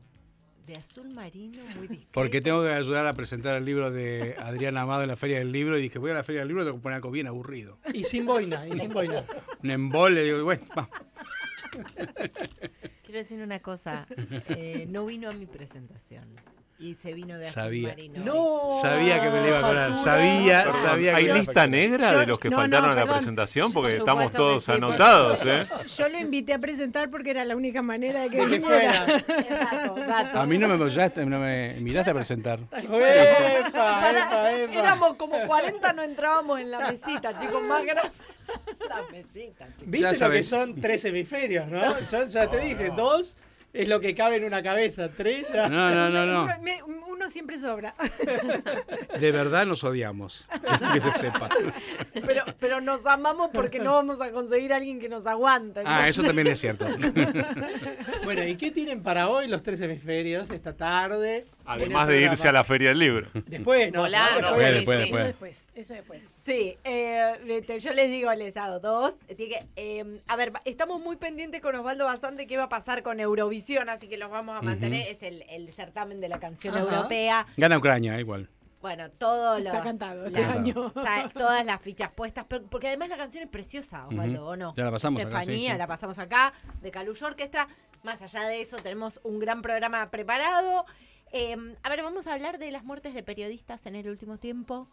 De 0.68 0.76
azul 0.76 1.14
marino, 1.14 1.64
muy 1.76 1.88
discreto. 1.88 2.12
Porque 2.12 2.42
tengo 2.42 2.64
que 2.64 2.70
ayudar 2.70 3.08
a 3.08 3.14
presentar 3.14 3.56
el 3.56 3.64
libro 3.64 3.90
de 3.90 4.36
Adrián 4.40 4.78
Amado 4.78 5.04
en 5.04 5.10
la 5.10 5.16
Feria 5.16 5.40
del 5.40 5.52
Libro 5.52 5.78
y 5.78 5.82
dije, 5.82 5.98
voy 5.98 6.12
a 6.12 6.14
la 6.14 6.24
Feria 6.24 6.42
del 6.42 6.50
Libro, 6.50 6.64
tengo 6.64 6.78
que 6.78 6.84
poner 6.84 6.98
algo 6.98 7.12
bien 7.12 7.28
aburrido. 7.28 7.80
Y 7.94 8.04
sin 8.04 8.26
boina, 8.26 8.68
y 8.68 8.78
sin 8.78 8.92
boina. 8.92 9.26
Un 9.62 9.72
embole, 9.72 10.24
digo, 10.24 10.44
bueno, 10.44 10.64
va. 10.78 10.90
Quiero 13.04 13.18
decir 13.20 13.42
una 13.42 13.60
cosa, 13.60 14.06
eh, 14.50 14.86
no 14.90 15.06
vino 15.06 15.30
a 15.30 15.34
mi 15.34 15.46
presentación. 15.46 16.36
Y 16.84 16.96
se 16.96 17.14
vino 17.14 17.38
de 17.38 17.48
azul 17.48 17.64
Sabía. 17.64 17.88
marino. 17.88 18.26
No. 18.26 18.72
Sabía 18.82 19.22
que 19.22 19.30
me 19.30 19.40
lo 19.40 19.48
iba 19.48 19.60
a 19.60 19.62
colar. 19.62 19.96
Sabía, 19.96 20.64
Perdón, 20.66 20.82
sabía 20.82 21.16
¿Hay 21.16 21.28
que 21.28 21.34
lista 21.34 21.66
negra 21.66 22.12
de 22.20 22.26
los 22.26 22.38
que 22.38 22.50
no, 22.50 22.58
no, 22.58 22.62
faltaron 22.64 22.92
a 22.92 22.96
la 22.96 23.06
presentación? 23.06 23.72
Porque 23.72 23.92
Por 23.92 24.00
estamos 24.00 24.24
supuesto 24.26 24.38
todos 24.44 24.66
que 24.66 24.72
sí, 24.74 24.78
anotados, 24.78 25.46
¿eh? 25.46 25.66
Yo 25.98 26.10
lo 26.10 26.20
invité 26.20 26.54
a 26.54 26.60
presentar 26.60 27.10
porque 27.10 27.32
era 27.32 27.46
la 27.46 27.56
única 27.56 27.82
manera 27.82 28.24
de 28.24 28.30
que, 28.32 28.38
que. 28.38 28.60
Dato, 29.54 29.96
dato. 29.96 30.40
A 30.42 30.46
mí 30.46 30.58
no 30.58 30.68
me 30.68 30.74
apoyaste, 30.74 31.26
no 31.26 31.40
me 31.40 31.76
miraste 31.80 32.12
a 32.12 32.14
presentar. 32.16 32.60
¡Epa, 32.60 33.72
Para- 33.72 34.26
epa, 34.26 34.54
epa! 34.54 34.74
Éramos 34.74 35.16
como 35.16 35.42
40, 35.48 35.94
no 35.94 36.04
entrábamos 36.04 36.60
en 36.60 36.70
la 36.70 36.92
mesita, 36.92 37.38
chicos, 37.38 37.64
más 37.64 37.82
grandes. 37.86 38.12
La 38.90 39.04
mesita, 39.10 39.68
chicos. 39.68 39.84
¿Viste 39.86 40.00
Ya 40.00 40.08
lo 40.08 40.12
que 40.12 40.18
sabes. 40.18 40.50
son 40.50 40.82
tres 40.82 41.06
hemisferios, 41.06 41.66
no? 41.70 41.82
Yo 42.12 42.26
ya 42.26 42.50
te 42.50 42.60
dije, 42.60 42.92
dos 42.94 43.38
es 43.74 43.88
lo 43.90 44.00
que 44.00 44.14
cabe 44.16 44.38
en 44.38 44.44
una 44.46 44.62
cabeza, 44.64 45.10
tres 45.10 45.48
ya. 45.52 45.68
No, 45.68 45.90
no, 45.90 46.10
no, 46.10 46.26
no. 46.26 46.44
Uno, 46.44 46.54
me- 46.62 46.84
uno 46.84 47.30
siempre 47.30 47.58
sobra. 47.60 47.96
De 49.20 49.32
verdad 49.32 49.66
nos 49.66 49.84
odiamos. 49.84 50.48
Que 50.94 51.00
se 51.00 51.14
sepa. 51.16 51.50
Pero, 52.26 52.44
pero 52.60 52.82
nos 52.82 53.06
amamos 53.08 53.50
porque 53.54 53.80
no 53.80 53.94
vamos 53.94 54.22
a 54.22 54.32
conseguir 54.32 54.74
a 54.74 54.78
alguien 54.78 55.00
que 55.00 55.10
nos 55.10 55.26
aguanta. 55.26 55.82
Ah, 55.86 56.08
eso 56.08 56.22
también 56.24 56.48
es 56.48 56.60
cierto. 56.60 56.86
Bueno, 58.24 58.44
¿y 58.48 58.56
qué 58.56 58.72
tienen 58.72 59.04
para 59.04 59.28
hoy 59.30 59.48
los 59.48 59.62
tres 59.64 59.82
hemisferios 59.82 60.50
esta 60.50 60.76
tarde? 60.76 61.46
Además 61.66 62.08
de 62.08 62.22
irse 62.22 62.48
a 62.48 62.52
la 62.52 62.64
Feria 62.64 62.90
del 62.90 63.00
Libro. 63.00 63.30
Después, 63.34 63.92
¿no? 63.92 64.02
Volando, 64.02 64.42
¿no? 64.52 64.58
Después, 64.58 64.68
sí, 64.68 64.76
después, 64.76 64.98
sí. 64.98 65.04
Eso 65.04 65.14
después. 65.14 65.26
después, 65.26 65.68
eso 65.76 65.94
después. 65.94 66.24
Sí, 66.44 66.78
eh, 66.84 67.64
yo 67.82 67.94
les 67.94 68.10
digo, 68.10 68.34
les 68.34 68.58
hago 68.58 68.80
dos. 68.80 69.16
Eh, 69.28 70.20
a 70.28 70.36
ver, 70.36 70.52
estamos 70.66 71.00
muy 71.02 71.16
pendientes 71.16 71.62
con 71.62 71.76
Osvaldo 71.76 72.06
Bazán 72.06 72.36
de 72.36 72.48
qué 72.48 72.58
va 72.58 72.64
a 72.64 72.70
pasar 72.70 73.02
con 73.04 73.20
Eurovisión, 73.20 73.90
así 73.90 74.08
que 74.10 74.18
los 74.18 74.30
vamos 74.30 74.58
a 74.58 74.62
mantener. 74.62 75.08
Es 75.08 75.24
el, 75.24 75.44
el 75.50 75.72
certamen 75.72 76.20
de 76.20 76.30
la 76.30 76.40
canción 76.40 76.76
Ajá. 76.76 76.84
europea. 76.84 77.48
Gana 77.58 77.78
Ucrania, 77.78 78.20
igual. 78.20 78.50
Bueno, 78.82 79.10
todos 79.12 79.60
Está 79.60 79.74
los, 79.76 79.84
cantado 79.84 80.26
este 80.26 80.44
año. 80.44 80.88
está- 80.88 81.30
todas 81.30 81.64
las 81.66 81.82
fichas 81.82 82.12
puestas, 82.12 82.44
pero- 82.50 82.66
porque 82.66 82.88
además 82.88 83.08
la 83.08 83.16
canción 83.16 83.42
es 83.46 83.50
preciosa, 83.50 84.06
Osvaldo, 84.08 84.42
Ujú. 84.42 84.50
¿o 84.52 84.56
no? 84.58 84.76
Ya 84.76 84.84
la 84.84 84.92
pasamos 84.92 85.22
acá, 85.22 85.30
Estefanía, 85.40 85.68
sí, 85.70 85.72
sí. 85.72 85.78
la 85.78 85.88
pasamos 85.88 86.20
acá, 86.20 86.54
de 86.82 86.92
Caluyo 86.92 87.28
Orquestra. 87.28 87.70
Más 88.04 88.22
allá 88.22 88.42
de 88.44 88.60
eso, 88.60 88.76
tenemos 88.76 89.22
un 89.24 89.40
gran 89.40 89.62
programa 89.62 90.12
preparado. 90.12 90.86
Eh, 91.36 91.58
a 91.82 91.90
ver, 91.90 92.04
vamos 92.04 92.28
a 92.28 92.34
hablar 92.34 92.60
de 92.60 92.70
las 92.70 92.84
muertes 92.84 93.16
de 93.16 93.24
periodistas 93.24 93.88
en 93.88 93.96
el 93.96 94.08
último 94.08 94.38
tiempo, 94.38 94.88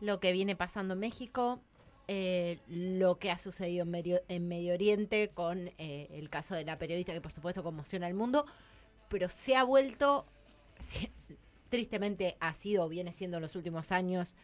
lo 0.00 0.20
que 0.20 0.32
viene 0.32 0.56
pasando 0.56 0.94
en 0.94 1.00
México, 1.00 1.60
eh, 2.08 2.58
lo 2.66 3.18
que 3.18 3.30
ha 3.30 3.36
sucedido 3.36 3.82
en 3.82 3.90
Medio, 3.90 4.22
en 4.28 4.48
Medio 4.48 4.72
Oriente 4.72 5.28
con 5.34 5.70
eh, 5.76 6.08
el 6.12 6.30
caso 6.30 6.54
de 6.54 6.64
la 6.64 6.78
periodista 6.78 7.12
que 7.12 7.20
por 7.20 7.32
supuesto 7.32 7.62
conmociona 7.62 8.06
al 8.06 8.14
mundo, 8.14 8.46
pero 9.10 9.28
se 9.28 9.54
ha 9.54 9.64
vuelto, 9.64 10.24
tristemente 11.68 12.38
ha 12.40 12.54
sido, 12.54 12.88
viene 12.88 13.12
siendo 13.12 13.36
en 13.36 13.42
los 13.42 13.54
últimos 13.54 13.92
años 13.92 14.34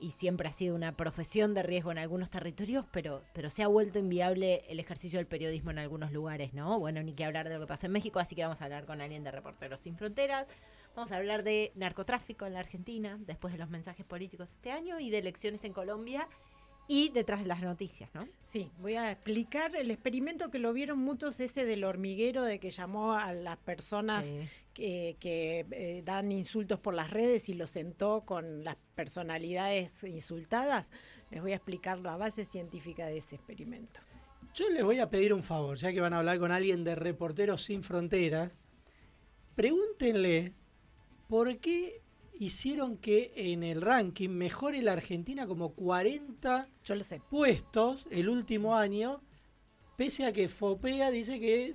y 0.00 0.10
siempre 0.10 0.46
ha 0.46 0.52
sido 0.52 0.76
una 0.76 0.94
profesión 0.94 1.54
de 1.54 1.62
riesgo 1.62 1.90
en 1.90 1.98
algunos 1.98 2.28
territorios, 2.28 2.84
pero, 2.92 3.22
pero 3.32 3.48
se 3.48 3.62
ha 3.62 3.66
vuelto 3.66 3.98
inviable 3.98 4.62
el 4.68 4.78
ejercicio 4.78 5.18
del 5.18 5.26
periodismo 5.26 5.70
en 5.70 5.78
algunos 5.78 6.12
lugares, 6.12 6.52
¿no? 6.52 6.78
Bueno, 6.78 7.02
ni 7.02 7.14
que 7.14 7.24
hablar 7.24 7.48
de 7.48 7.54
lo 7.54 7.60
que 7.60 7.66
pasa 7.66 7.86
en 7.86 7.92
México, 7.92 8.20
así 8.20 8.34
que 8.34 8.42
vamos 8.42 8.60
a 8.60 8.64
hablar 8.64 8.84
con 8.84 9.00
alguien 9.00 9.24
de 9.24 9.30
Reporteros 9.30 9.80
Sin 9.80 9.96
Fronteras. 9.96 10.46
Vamos 10.94 11.12
a 11.12 11.16
hablar 11.16 11.44
de 11.44 11.70
narcotráfico 11.76 12.46
en 12.46 12.54
la 12.54 12.60
Argentina, 12.60 13.18
después 13.26 13.52
de 13.52 13.58
los 13.58 13.70
mensajes 13.70 14.04
políticos 14.04 14.50
este 14.52 14.72
año, 14.72 14.98
y 14.98 15.10
de 15.10 15.18
elecciones 15.18 15.64
en 15.64 15.72
Colombia 15.72 16.28
y 16.90 17.10
detrás 17.10 17.40
de 17.40 17.46
las 17.46 17.60
noticias, 17.60 18.08
¿no? 18.14 18.26
Sí, 18.46 18.70
voy 18.80 18.94
a 18.94 19.12
explicar 19.12 19.76
el 19.76 19.90
experimento 19.90 20.50
que 20.50 20.58
lo 20.58 20.72
vieron 20.72 20.98
muchos, 20.98 21.38
ese 21.38 21.64
del 21.66 21.84
hormiguero, 21.84 22.42
de 22.42 22.58
que 22.58 22.70
llamó 22.70 23.12
a 23.12 23.32
las 23.34 23.58
personas 23.58 24.26
Sí. 24.26 24.48
que, 24.72 25.16
que, 25.20 25.66
eh, 25.70 26.02
dan 26.02 26.32
insultos 26.32 26.80
por 26.80 26.94
las 26.94 27.10
redes 27.10 27.48
y 27.50 27.54
los 27.54 27.70
sentó 27.70 28.22
con 28.22 28.64
las 28.64 28.76
personalidades 28.94 30.02
insultadas. 30.02 30.90
Les 31.30 31.42
voy 31.42 31.52
a 31.52 31.56
explicar 31.56 31.98
la 31.98 32.16
base 32.16 32.44
científica 32.46 33.06
de 33.06 33.18
ese 33.18 33.36
experimento. 33.36 34.00
Yo 34.54 34.68
les 34.70 34.82
voy 34.82 34.98
a 34.98 35.10
pedir 35.10 35.34
un 35.34 35.42
favor, 35.42 35.76
ya 35.76 35.92
que 35.92 36.00
van 36.00 36.14
a 36.14 36.18
hablar 36.18 36.38
con 36.38 36.50
alguien 36.50 36.84
de 36.84 36.94
Reporteros 36.94 37.62
Sin 37.64 37.82
Fronteras. 37.82 38.56
Pregúntenle 39.56 40.54
por 41.28 41.58
qué 41.58 42.02
hicieron 42.38 42.96
que 42.96 43.32
en 43.36 43.62
el 43.62 43.80
ranking 43.80 44.28
mejore 44.28 44.82
la 44.82 44.92
Argentina 44.92 45.46
como 45.46 45.74
40 45.74 46.68
Yo 46.84 46.94
lo 46.94 47.04
sé. 47.04 47.20
puestos 47.30 48.06
el 48.10 48.28
último 48.28 48.76
año, 48.76 49.22
pese 49.96 50.24
a 50.24 50.32
que 50.32 50.48
FOPEA 50.48 51.10
dice 51.10 51.40
que 51.40 51.74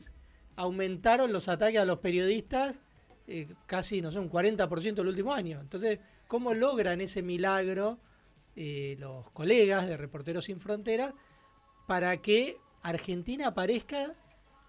aumentaron 0.55 1.33
los 1.33 1.49
ataques 1.49 1.79
a 1.79 1.85
los 1.85 1.99
periodistas 1.99 2.79
eh, 3.27 3.47
casi, 3.65 4.01
no 4.01 4.11
sé, 4.11 4.19
un 4.19 4.29
40% 4.29 4.99
el 4.99 5.07
último 5.07 5.33
año. 5.33 5.61
Entonces, 5.61 5.99
¿cómo 6.27 6.53
logran 6.53 6.99
ese 6.99 7.21
milagro 7.21 7.99
eh, 8.55 8.95
los 8.99 9.31
colegas 9.31 9.87
de 9.87 9.97
Reporteros 9.97 10.45
Sin 10.45 10.59
Fronteras 10.59 11.13
para 11.87 12.17
que 12.17 12.57
Argentina 12.83 13.47
aparezca 13.47 14.13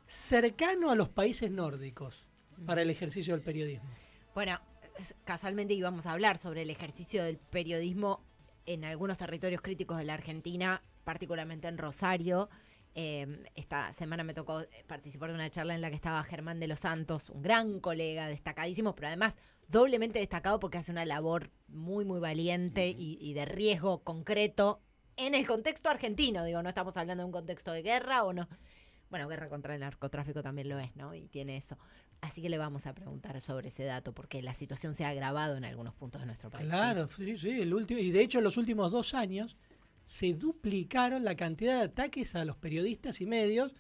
cercano 0.06 0.90
a 0.90 0.94
los 0.94 1.09
países 1.09 1.51
nórdicos 1.51 2.27
para 2.65 2.82
el 2.82 2.90
ejercicio 2.90 3.35
del 3.35 3.43
periodismo. 3.43 3.89
Bueno, 4.35 4.59
casualmente 5.24 5.74
íbamos 5.74 6.06
a 6.06 6.12
hablar 6.12 6.38
sobre 6.38 6.62
el 6.62 6.70
ejercicio 6.70 7.24
del 7.24 7.38
periodismo 7.38 8.24
en 8.66 8.84
algunos 8.84 9.18
territorios 9.18 9.60
críticos 9.60 9.98
de 9.98 10.04
la 10.04 10.14
Argentina, 10.14 10.82
particularmente 11.04 11.68
en 11.68 11.78
Rosario. 11.78 12.48
Eh, 12.94 13.44
esta 13.54 13.92
semana 13.92 14.22
me 14.22 14.34
tocó 14.34 14.60
eh, 14.60 14.68
participar 14.86 15.30
de 15.30 15.34
una 15.34 15.50
charla 15.50 15.74
en 15.74 15.80
la 15.80 15.90
que 15.90 15.96
estaba 15.96 16.22
Germán 16.22 16.60
de 16.60 16.68
los 16.68 16.80
Santos, 16.80 17.30
un 17.30 17.42
gran 17.42 17.80
colega, 17.80 18.28
destacadísimo, 18.28 18.94
pero 18.94 19.08
además 19.08 19.36
doblemente 19.68 20.20
destacado 20.20 20.60
porque 20.60 20.78
hace 20.78 20.92
una 20.92 21.04
labor 21.04 21.50
muy, 21.66 22.04
muy 22.04 22.20
valiente 22.20 22.88
y, 22.88 23.18
y 23.20 23.34
de 23.34 23.46
riesgo 23.46 24.04
concreto 24.04 24.80
en 25.16 25.34
el 25.34 25.46
contexto 25.46 25.88
argentino. 25.88 26.44
Digo, 26.44 26.62
no 26.62 26.68
estamos 26.68 26.96
hablando 26.96 27.22
de 27.22 27.26
un 27.26 27.32
contexto 27.32 27.72
de 27.72 27.82
guerra 27.82 28.24
o 28.24 28.32
no. 28.32 28.48
Bueno, 29.10 29.28
guerra 29.28 29.48
contra 29.48 29.74
el 29.74 29.80
narcotráfico 29.80 30.42
también 30.42 30.68
lo 30.68 30.78
es, 30.78 30.94
¿no? 30.96 31.14
Y 31.14 31.28
tiene 31.28 31.56
eso. 31.56 31.78
Así 32.24 32.40
que 32.40 32.48
le 32.48 32.56
vamos 32.56 32.86
a 32.86 32.94
preguntar 32.94 33.38
sobre 33.42 33.68
ese 33.68 33.84
dato, 33.84 34.14
porque 34.14 34.40
la 34.40 34.55
situación 34.55 34.94
se 34.94 35.05
ha 35.05 35.10
agravado 35.10 35.59
en 35.59 35.64
algunos 35.66 35.92
puntos 35.94 36.22
de 36.22 36.26
nuestro 36.26 36.48
país. 36.48 36.66
Claro, 36.66 37.06
sí, 37.06 37.36
sí, 37.36 37.51
el 37.51 37.74
último, 37.74 38.01
y 38.01 38.12
de 38.12 38.22
hecho 38.22 38.38
en 38.38 38.44
los 38.44 38.56
últimos 38.56 38.90
dos 38.90 39.12
años 39.12 39.59
se 40.06 40.32
duplicaron 40.32 41.22
la 41.22 41.34
cantidad 41.34 41.76
de 41.76 41.84
ataques 41.84 42.34
a 42.34 42.46
los 42.46 42.56
periodistas 42.56 43.20
y 43.20 43.26
medios 43.26 43.74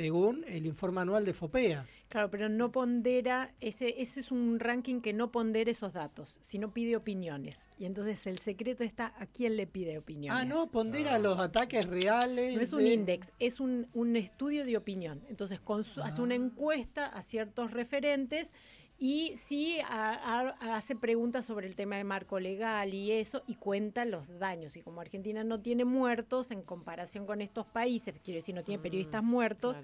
según 0.00 0.44
el 0.46 0.66
informe 0.66 1.00
anual 1.00 1.24
de 1.24 1.34
FOPEA. 1.34 1.84
Claro, 2.08 2.30
pero 2.30 2.48
no 2.48 2.70
pondera, 2.70 3.52
ese, 3.60 4.00
ese 4.00 4.20
es 4.20 4.30
un 4.30 4.60
ranking 4.60 5.00
que 5.00 5.12
no 5.12 5.32
pondera 5.32 5.68
esos 5.68 5.92
datos, 5.92 6.38
sino 6.42 6.72
pide 6.72 6.94
opiniones. 6.94 7.66
Y 7.76 7.86
entonces 7.86 8.24
el 8.28 8.38
secreto 8.38 8.84
está 8.84 9.12
a 9.18 9.26
quién 9.26 9.56
le 9.56 9.66
pide 9.66 9.98
opiniones. 9.98 10.40
Ah, 10.40 10.44
no, 10.44 10.70
pondera 10.70 11.18
los 11.18 11.40
ataques 11.40 11.86
reales. 11.86 12.54
No 12.54 12.60
es 12.62 12.72
un 12.72 12.78
de- 12.84 12.92
index, 12.94 13.32
es 13.40 13.58
un, 13.58 13.88
un 13.92 14.14
estudio 14.14 14.64
de 14.64 14.76
opinión. 14.76 15.24
Entonces 15.28 15.58
con 15.58 15.82
su- 15.82 16.00
hace 16.02 16.20
Ah. 16.20 16.24
una 16.24 16.36
encuesta 16.36 17.06
a 17.06 17.22
ciertos 17.22 17.72
referentes 17.72 18.52
y 19.02 19.32
sí 19.36 19.78
a- 19.80 20.54
a- 20.60 20.76
hace 20.76 20.94
preguntas 20.94 21.46
sobre 21.46 21.66
el 21.66 21.74
tema 21.74 21.96
de 21.96 22.04
marco 22.04 22.38
legal 22.38 22.92
y 22.94 23.10
eso 23.12 23.42
y 23.46 23.54
cuenta 23.54 24.04
los 24.04 24.38
daños. 24.38 24.76
Y 24.76 24.82
como 24.82 25.00
Argentina 25.00 25.42
no 25.42 25.58
tiene 25.60 25.84
muertos 25.86 26.50
en 26.50 26.62
comparación 26.62 27.24
con 27.26 27.40
estos 27.40 27.66
países, 27.66 28.14
quiero 28.22 28.36
decir, 28.36 28.54
no 28.54 28.62
tiene 28.62 28.80
periodistas 28.82 29.22
muertos, 29.22 29.78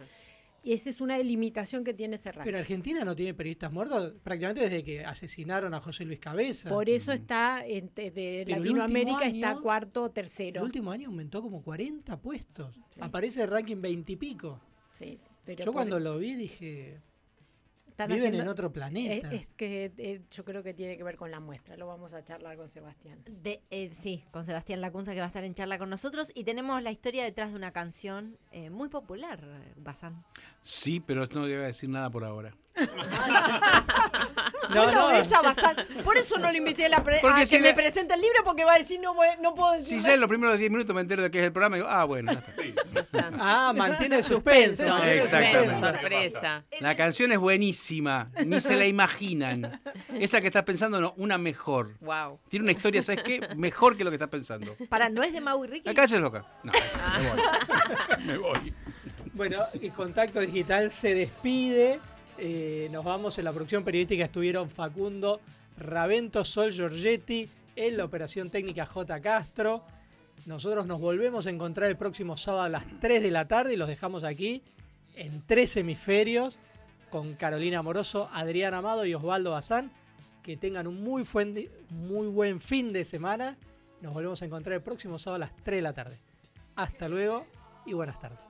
y 0.62 0.72
esa 0.72 0.90
es 0.90 1.00
una 1.00 1.16
limitación 1.18 1.82
que 1.84 1.94
tiene 1.94 2.16
ese 2.16 2.30
ranking. 2.32 2.44
Pero 2.50 2.58
Argentina 2.58 3.04
no 3.04 3.14
tiene 3.16 3.32
periodistas 3.34 3.72
muertos 3.72 4.12
prácticamente 4.22 4.62
desde 4.62 4.82
que 4.84 5.04
asesinaron 5.04 5.72
a 5.74 5.80
José 5.80 6.04
Luis 6.04 6.18
Cabeza. 6.18 6.68
Por 6.68 6.90
eso 6.90 7.12
está 7.12 7.64
en- 7.64 7.86
de 7.94 8.42
Pero 8.44 8.58
Latinoamérica 8.58 9.26
está 9.26 9.56
cuarto 9.58 10.02
o 10.02 10.10
tercero. 10.10 10.58
El 10.60 10.64
último 10.66 10.90
año 10.90 11.08
aumentó 11.08 11.40
como 11.40 11.62
40 11.62 12.20
puestos. 12.20 12.74
Aparece 13.00 13.42
el 13.44 13.48
ranking 13.48 13.80
20 13.80 14.12
y 14.12 14.16
pico. 14.16 14.60
Sí, 14.92 15.18
pero 15.44 15.64
Yo 15.64 15.72
cuando 15.72 16.00
lo 16.00 16.18
vi 16.18 16.34
dije, 16.34 17.00
Están 17.96 18.08
viven 18.08 18.24
haciendo- 18.24 18.42
en 18.42 18.48
otro 18.48 18.70
planeta. 18.70 19.32
Es, 19.32 19.40
es 19.40 19.46
que 19.56 19.90
eh, 19.96 20.20
yo 20.30 20.44
creo 20.44 20.62
que 20.62 20.74
tiene 20.74 20.98
que 20.98 21.02
ver 21.02 21.16
con 21.16 21.30
la 21.30 21.40
muestra. 21.40 21.78
Lo 21.78 21.86
vamos 21.86 22.12
a 22.12 22.22
charlar 22.22 22.54
con 22.58 22.68
Sebastián. 22.68 23.22
De, 23.26 23.62
eh, 23.70 23.90
sí, 23.94 24.22
con 24.32 24.44
Sebastián 24.44 24.82
Lacunza 24.82 25.14
que 25.14 25.20
va 25.20 25.24
a 25.24 25.28
estar 25.28 25.44
en 25.44 25.54
charla 25.54 25.78
con 25.78 25.88
nosotros 25.88 26.30
y 26.34 26.44
tenemos 26.44 26.82
la 26.82 26.90
historia 26.90 27.24
detrás 27.24 27.48
de 27.52 27.56
una 27.56 27.72
canción 27.72 28.36
eh, 28.52 28.68
muy 28.68 28.90
popular, 28.90 29.40
Bazán. 29.76 30.22
Sí, 30.62 31.00
pero 31.00 31.26
no 31.26 31.40
voy 31.40 31.54
a 31.54 31.60
decir 31.60 31.88
nada 31.88 32.10
por 32.10 32.24
ahora. 32.24 32.54
No, 34.84 34.92
No, 34.92 35.10
esa 35.12 35.40
Bazán. 35.42 35.76
Por 36.04 36.16
eso 36.16 36.38
no 36.38 36.50
le 36.50 36.58
invité 36.58 36.86
a, 36.86 36.88
la 36.88 37.02
pre- 37.04 37.18
Porque 37.20 37.42
a 37.42 37.46
si 37.46 37.56
que 37.56 37.62
me 37.62 37.74
presente 37.74 38.14
el 38.14 38.20
libro 38.20 38.42
porque 38.44 38.64
va 38.64 38.74
a 38.74 38.78
decir 38.78 39.00
no, 39.00 39.14
voy- 39.14 39.28
no 39.40 39.54
puedo 39.54 39.72
decir. 39.72 40.00
Si 40.00 40.06
ya 40.06 40.14
en 40.14 40.20
los 40.20 40.28
primeros 40.28 40.58
10 40.58 40.70
minutos 40.70 40.94
me 40.94 41.00
entero 41.00 41.22
de 41.22 41.30
qué 41.30 41.38
es 41.38 41.44
el 41.44 41.52
programa, 41.52 41.76
digo, 41.76 41.88
ah, 41.88 42.04
bueno. 42.04 42.32
Ah, 43.38 43.72
mantiene 43.74 44.16
el 44.16 44.24
suspenso. 44.24 44.96
El 45.02 45.18
Exactamente. 45.18 45.74
sorpresa. 45.78 46.64
La 46.80 46.94
canción 46.96 47.32
es 47.32 47.38
buenísima, 47.38 48.30
ni 48.44 48.60
se 48.60 48.76
la 48.76 48.86
imaginan. 48.86 49.80
Esa 50.18 50.40
que 50.40 50.46
estás 50.48 50.64
pensando, 50.64 51.00
no, 51.00 51.14
una 51.16 51.38
mejor. 51.38 51.94
Wow. 52.00 52.38
Tiene 52.48 52.64
una 52.64 52.72
historia, 52.72 53.02
¿sabes 53.02 53.22
qué? 53.22 53.48
Mejor 53.56 53.96
que 53.96 54.04
lo 54.04 54.10
que 54.10 54.16
estás 54.16 54.28
pensando. 54.30 54.76
Para, 54.88 55.08
¿no 55.08 55.22
es 55.22 55.32
de 55.32 55.40
Mau 55.40 55.64
y 55.64 55.68
Ricky? 55.68 55.86
La 55.88 55.94
calle 55.94 56.16
es 56.16 56.20
loca. 56.22 56.44
No, 56.62 56.72
me 57.18 57.28
voy. 57.28 57.40
Me 58.26 58.38
voy. 58.38 58.74
Bueno, 59.34 59.58
y 59.74 59.90
Contacto 59.90 60.40
Digital 60.40 60.90
se 60.90 61.14
despide. 61.14 62.00
Eh, 62.38 62.88
nos 62.92 63.04
vamos 63.04 63.38
en 63.38 63.44
la 63.44 63.52
producción 63.52 63.84
periodística. 63.84 64.24
Estuvieron 64.24 64.68
Facundo 64.68 65.40
Ravento, 65.78 66.44
Sol 66.44 66.72
Giorgetti, 66.72 67.48
en 67.76 67.96
la 67.96 68.04
operación 68.04 68.50
técnica 68.50 68.84
J. 68.86 69.20
Castro. 69.20 69.82
Nosotros 70.44 70.86
nos 70.86 71.00
volvemos 71.00 71.46
a 71.46 71.50
encontrar 71.50 71.88
el 71.88 71.96
próximo 71.96 72.36
sábado 72.36 72.64
a 72.64 72.68
las 72.68 72.84
3 73.00 73.22
de 73.22 73.30
la 73.30 73.48
tarde 73.48 73.74
y 73.74 73.76
los 73.76 73.88
dejamos 73.88 74.22
aquí 74.22 74.62
en 75.14 75.42
tres 75.46 75.76
hemisferios 75.76 76.58
con 77.10 77.34
Carolina 77.34 77.82
Moroso, 77.82 78.28
Adrián 78.32 78.74
Amado 78.74 79.06
y 79.06 79.14
Osvaldo 79.14 79.52
Bazán. 79.52 79.90
Que 80.42 80.56
tengan 80.56 80.86
un 80.86 81.02
muy, 81.02 81.26
muy 81.90 82.28
buen 82.28 82.60
fin 82.60 82.92
de 82.92 83.04
semana. 83.04 83.56
Nos 84.00 84.14
volvemos 84.14 84.40
a 84.42 84.44
encontrar 84.44 84.74
el 84.74 84.82
próximo 84.82 85.18
sábado 85.18 85.42
a 85.42 85.46
las 85.46 85.56
3 85.64 85.78
de 85.78 85.82
la 85.82 85.92
tarde. 85.92 86.18
Hasta 86.76 87.08
luego 87.08 87.46
y 87.84 87.94
buenas 87.94 88.20
tardes. 88.20 88.45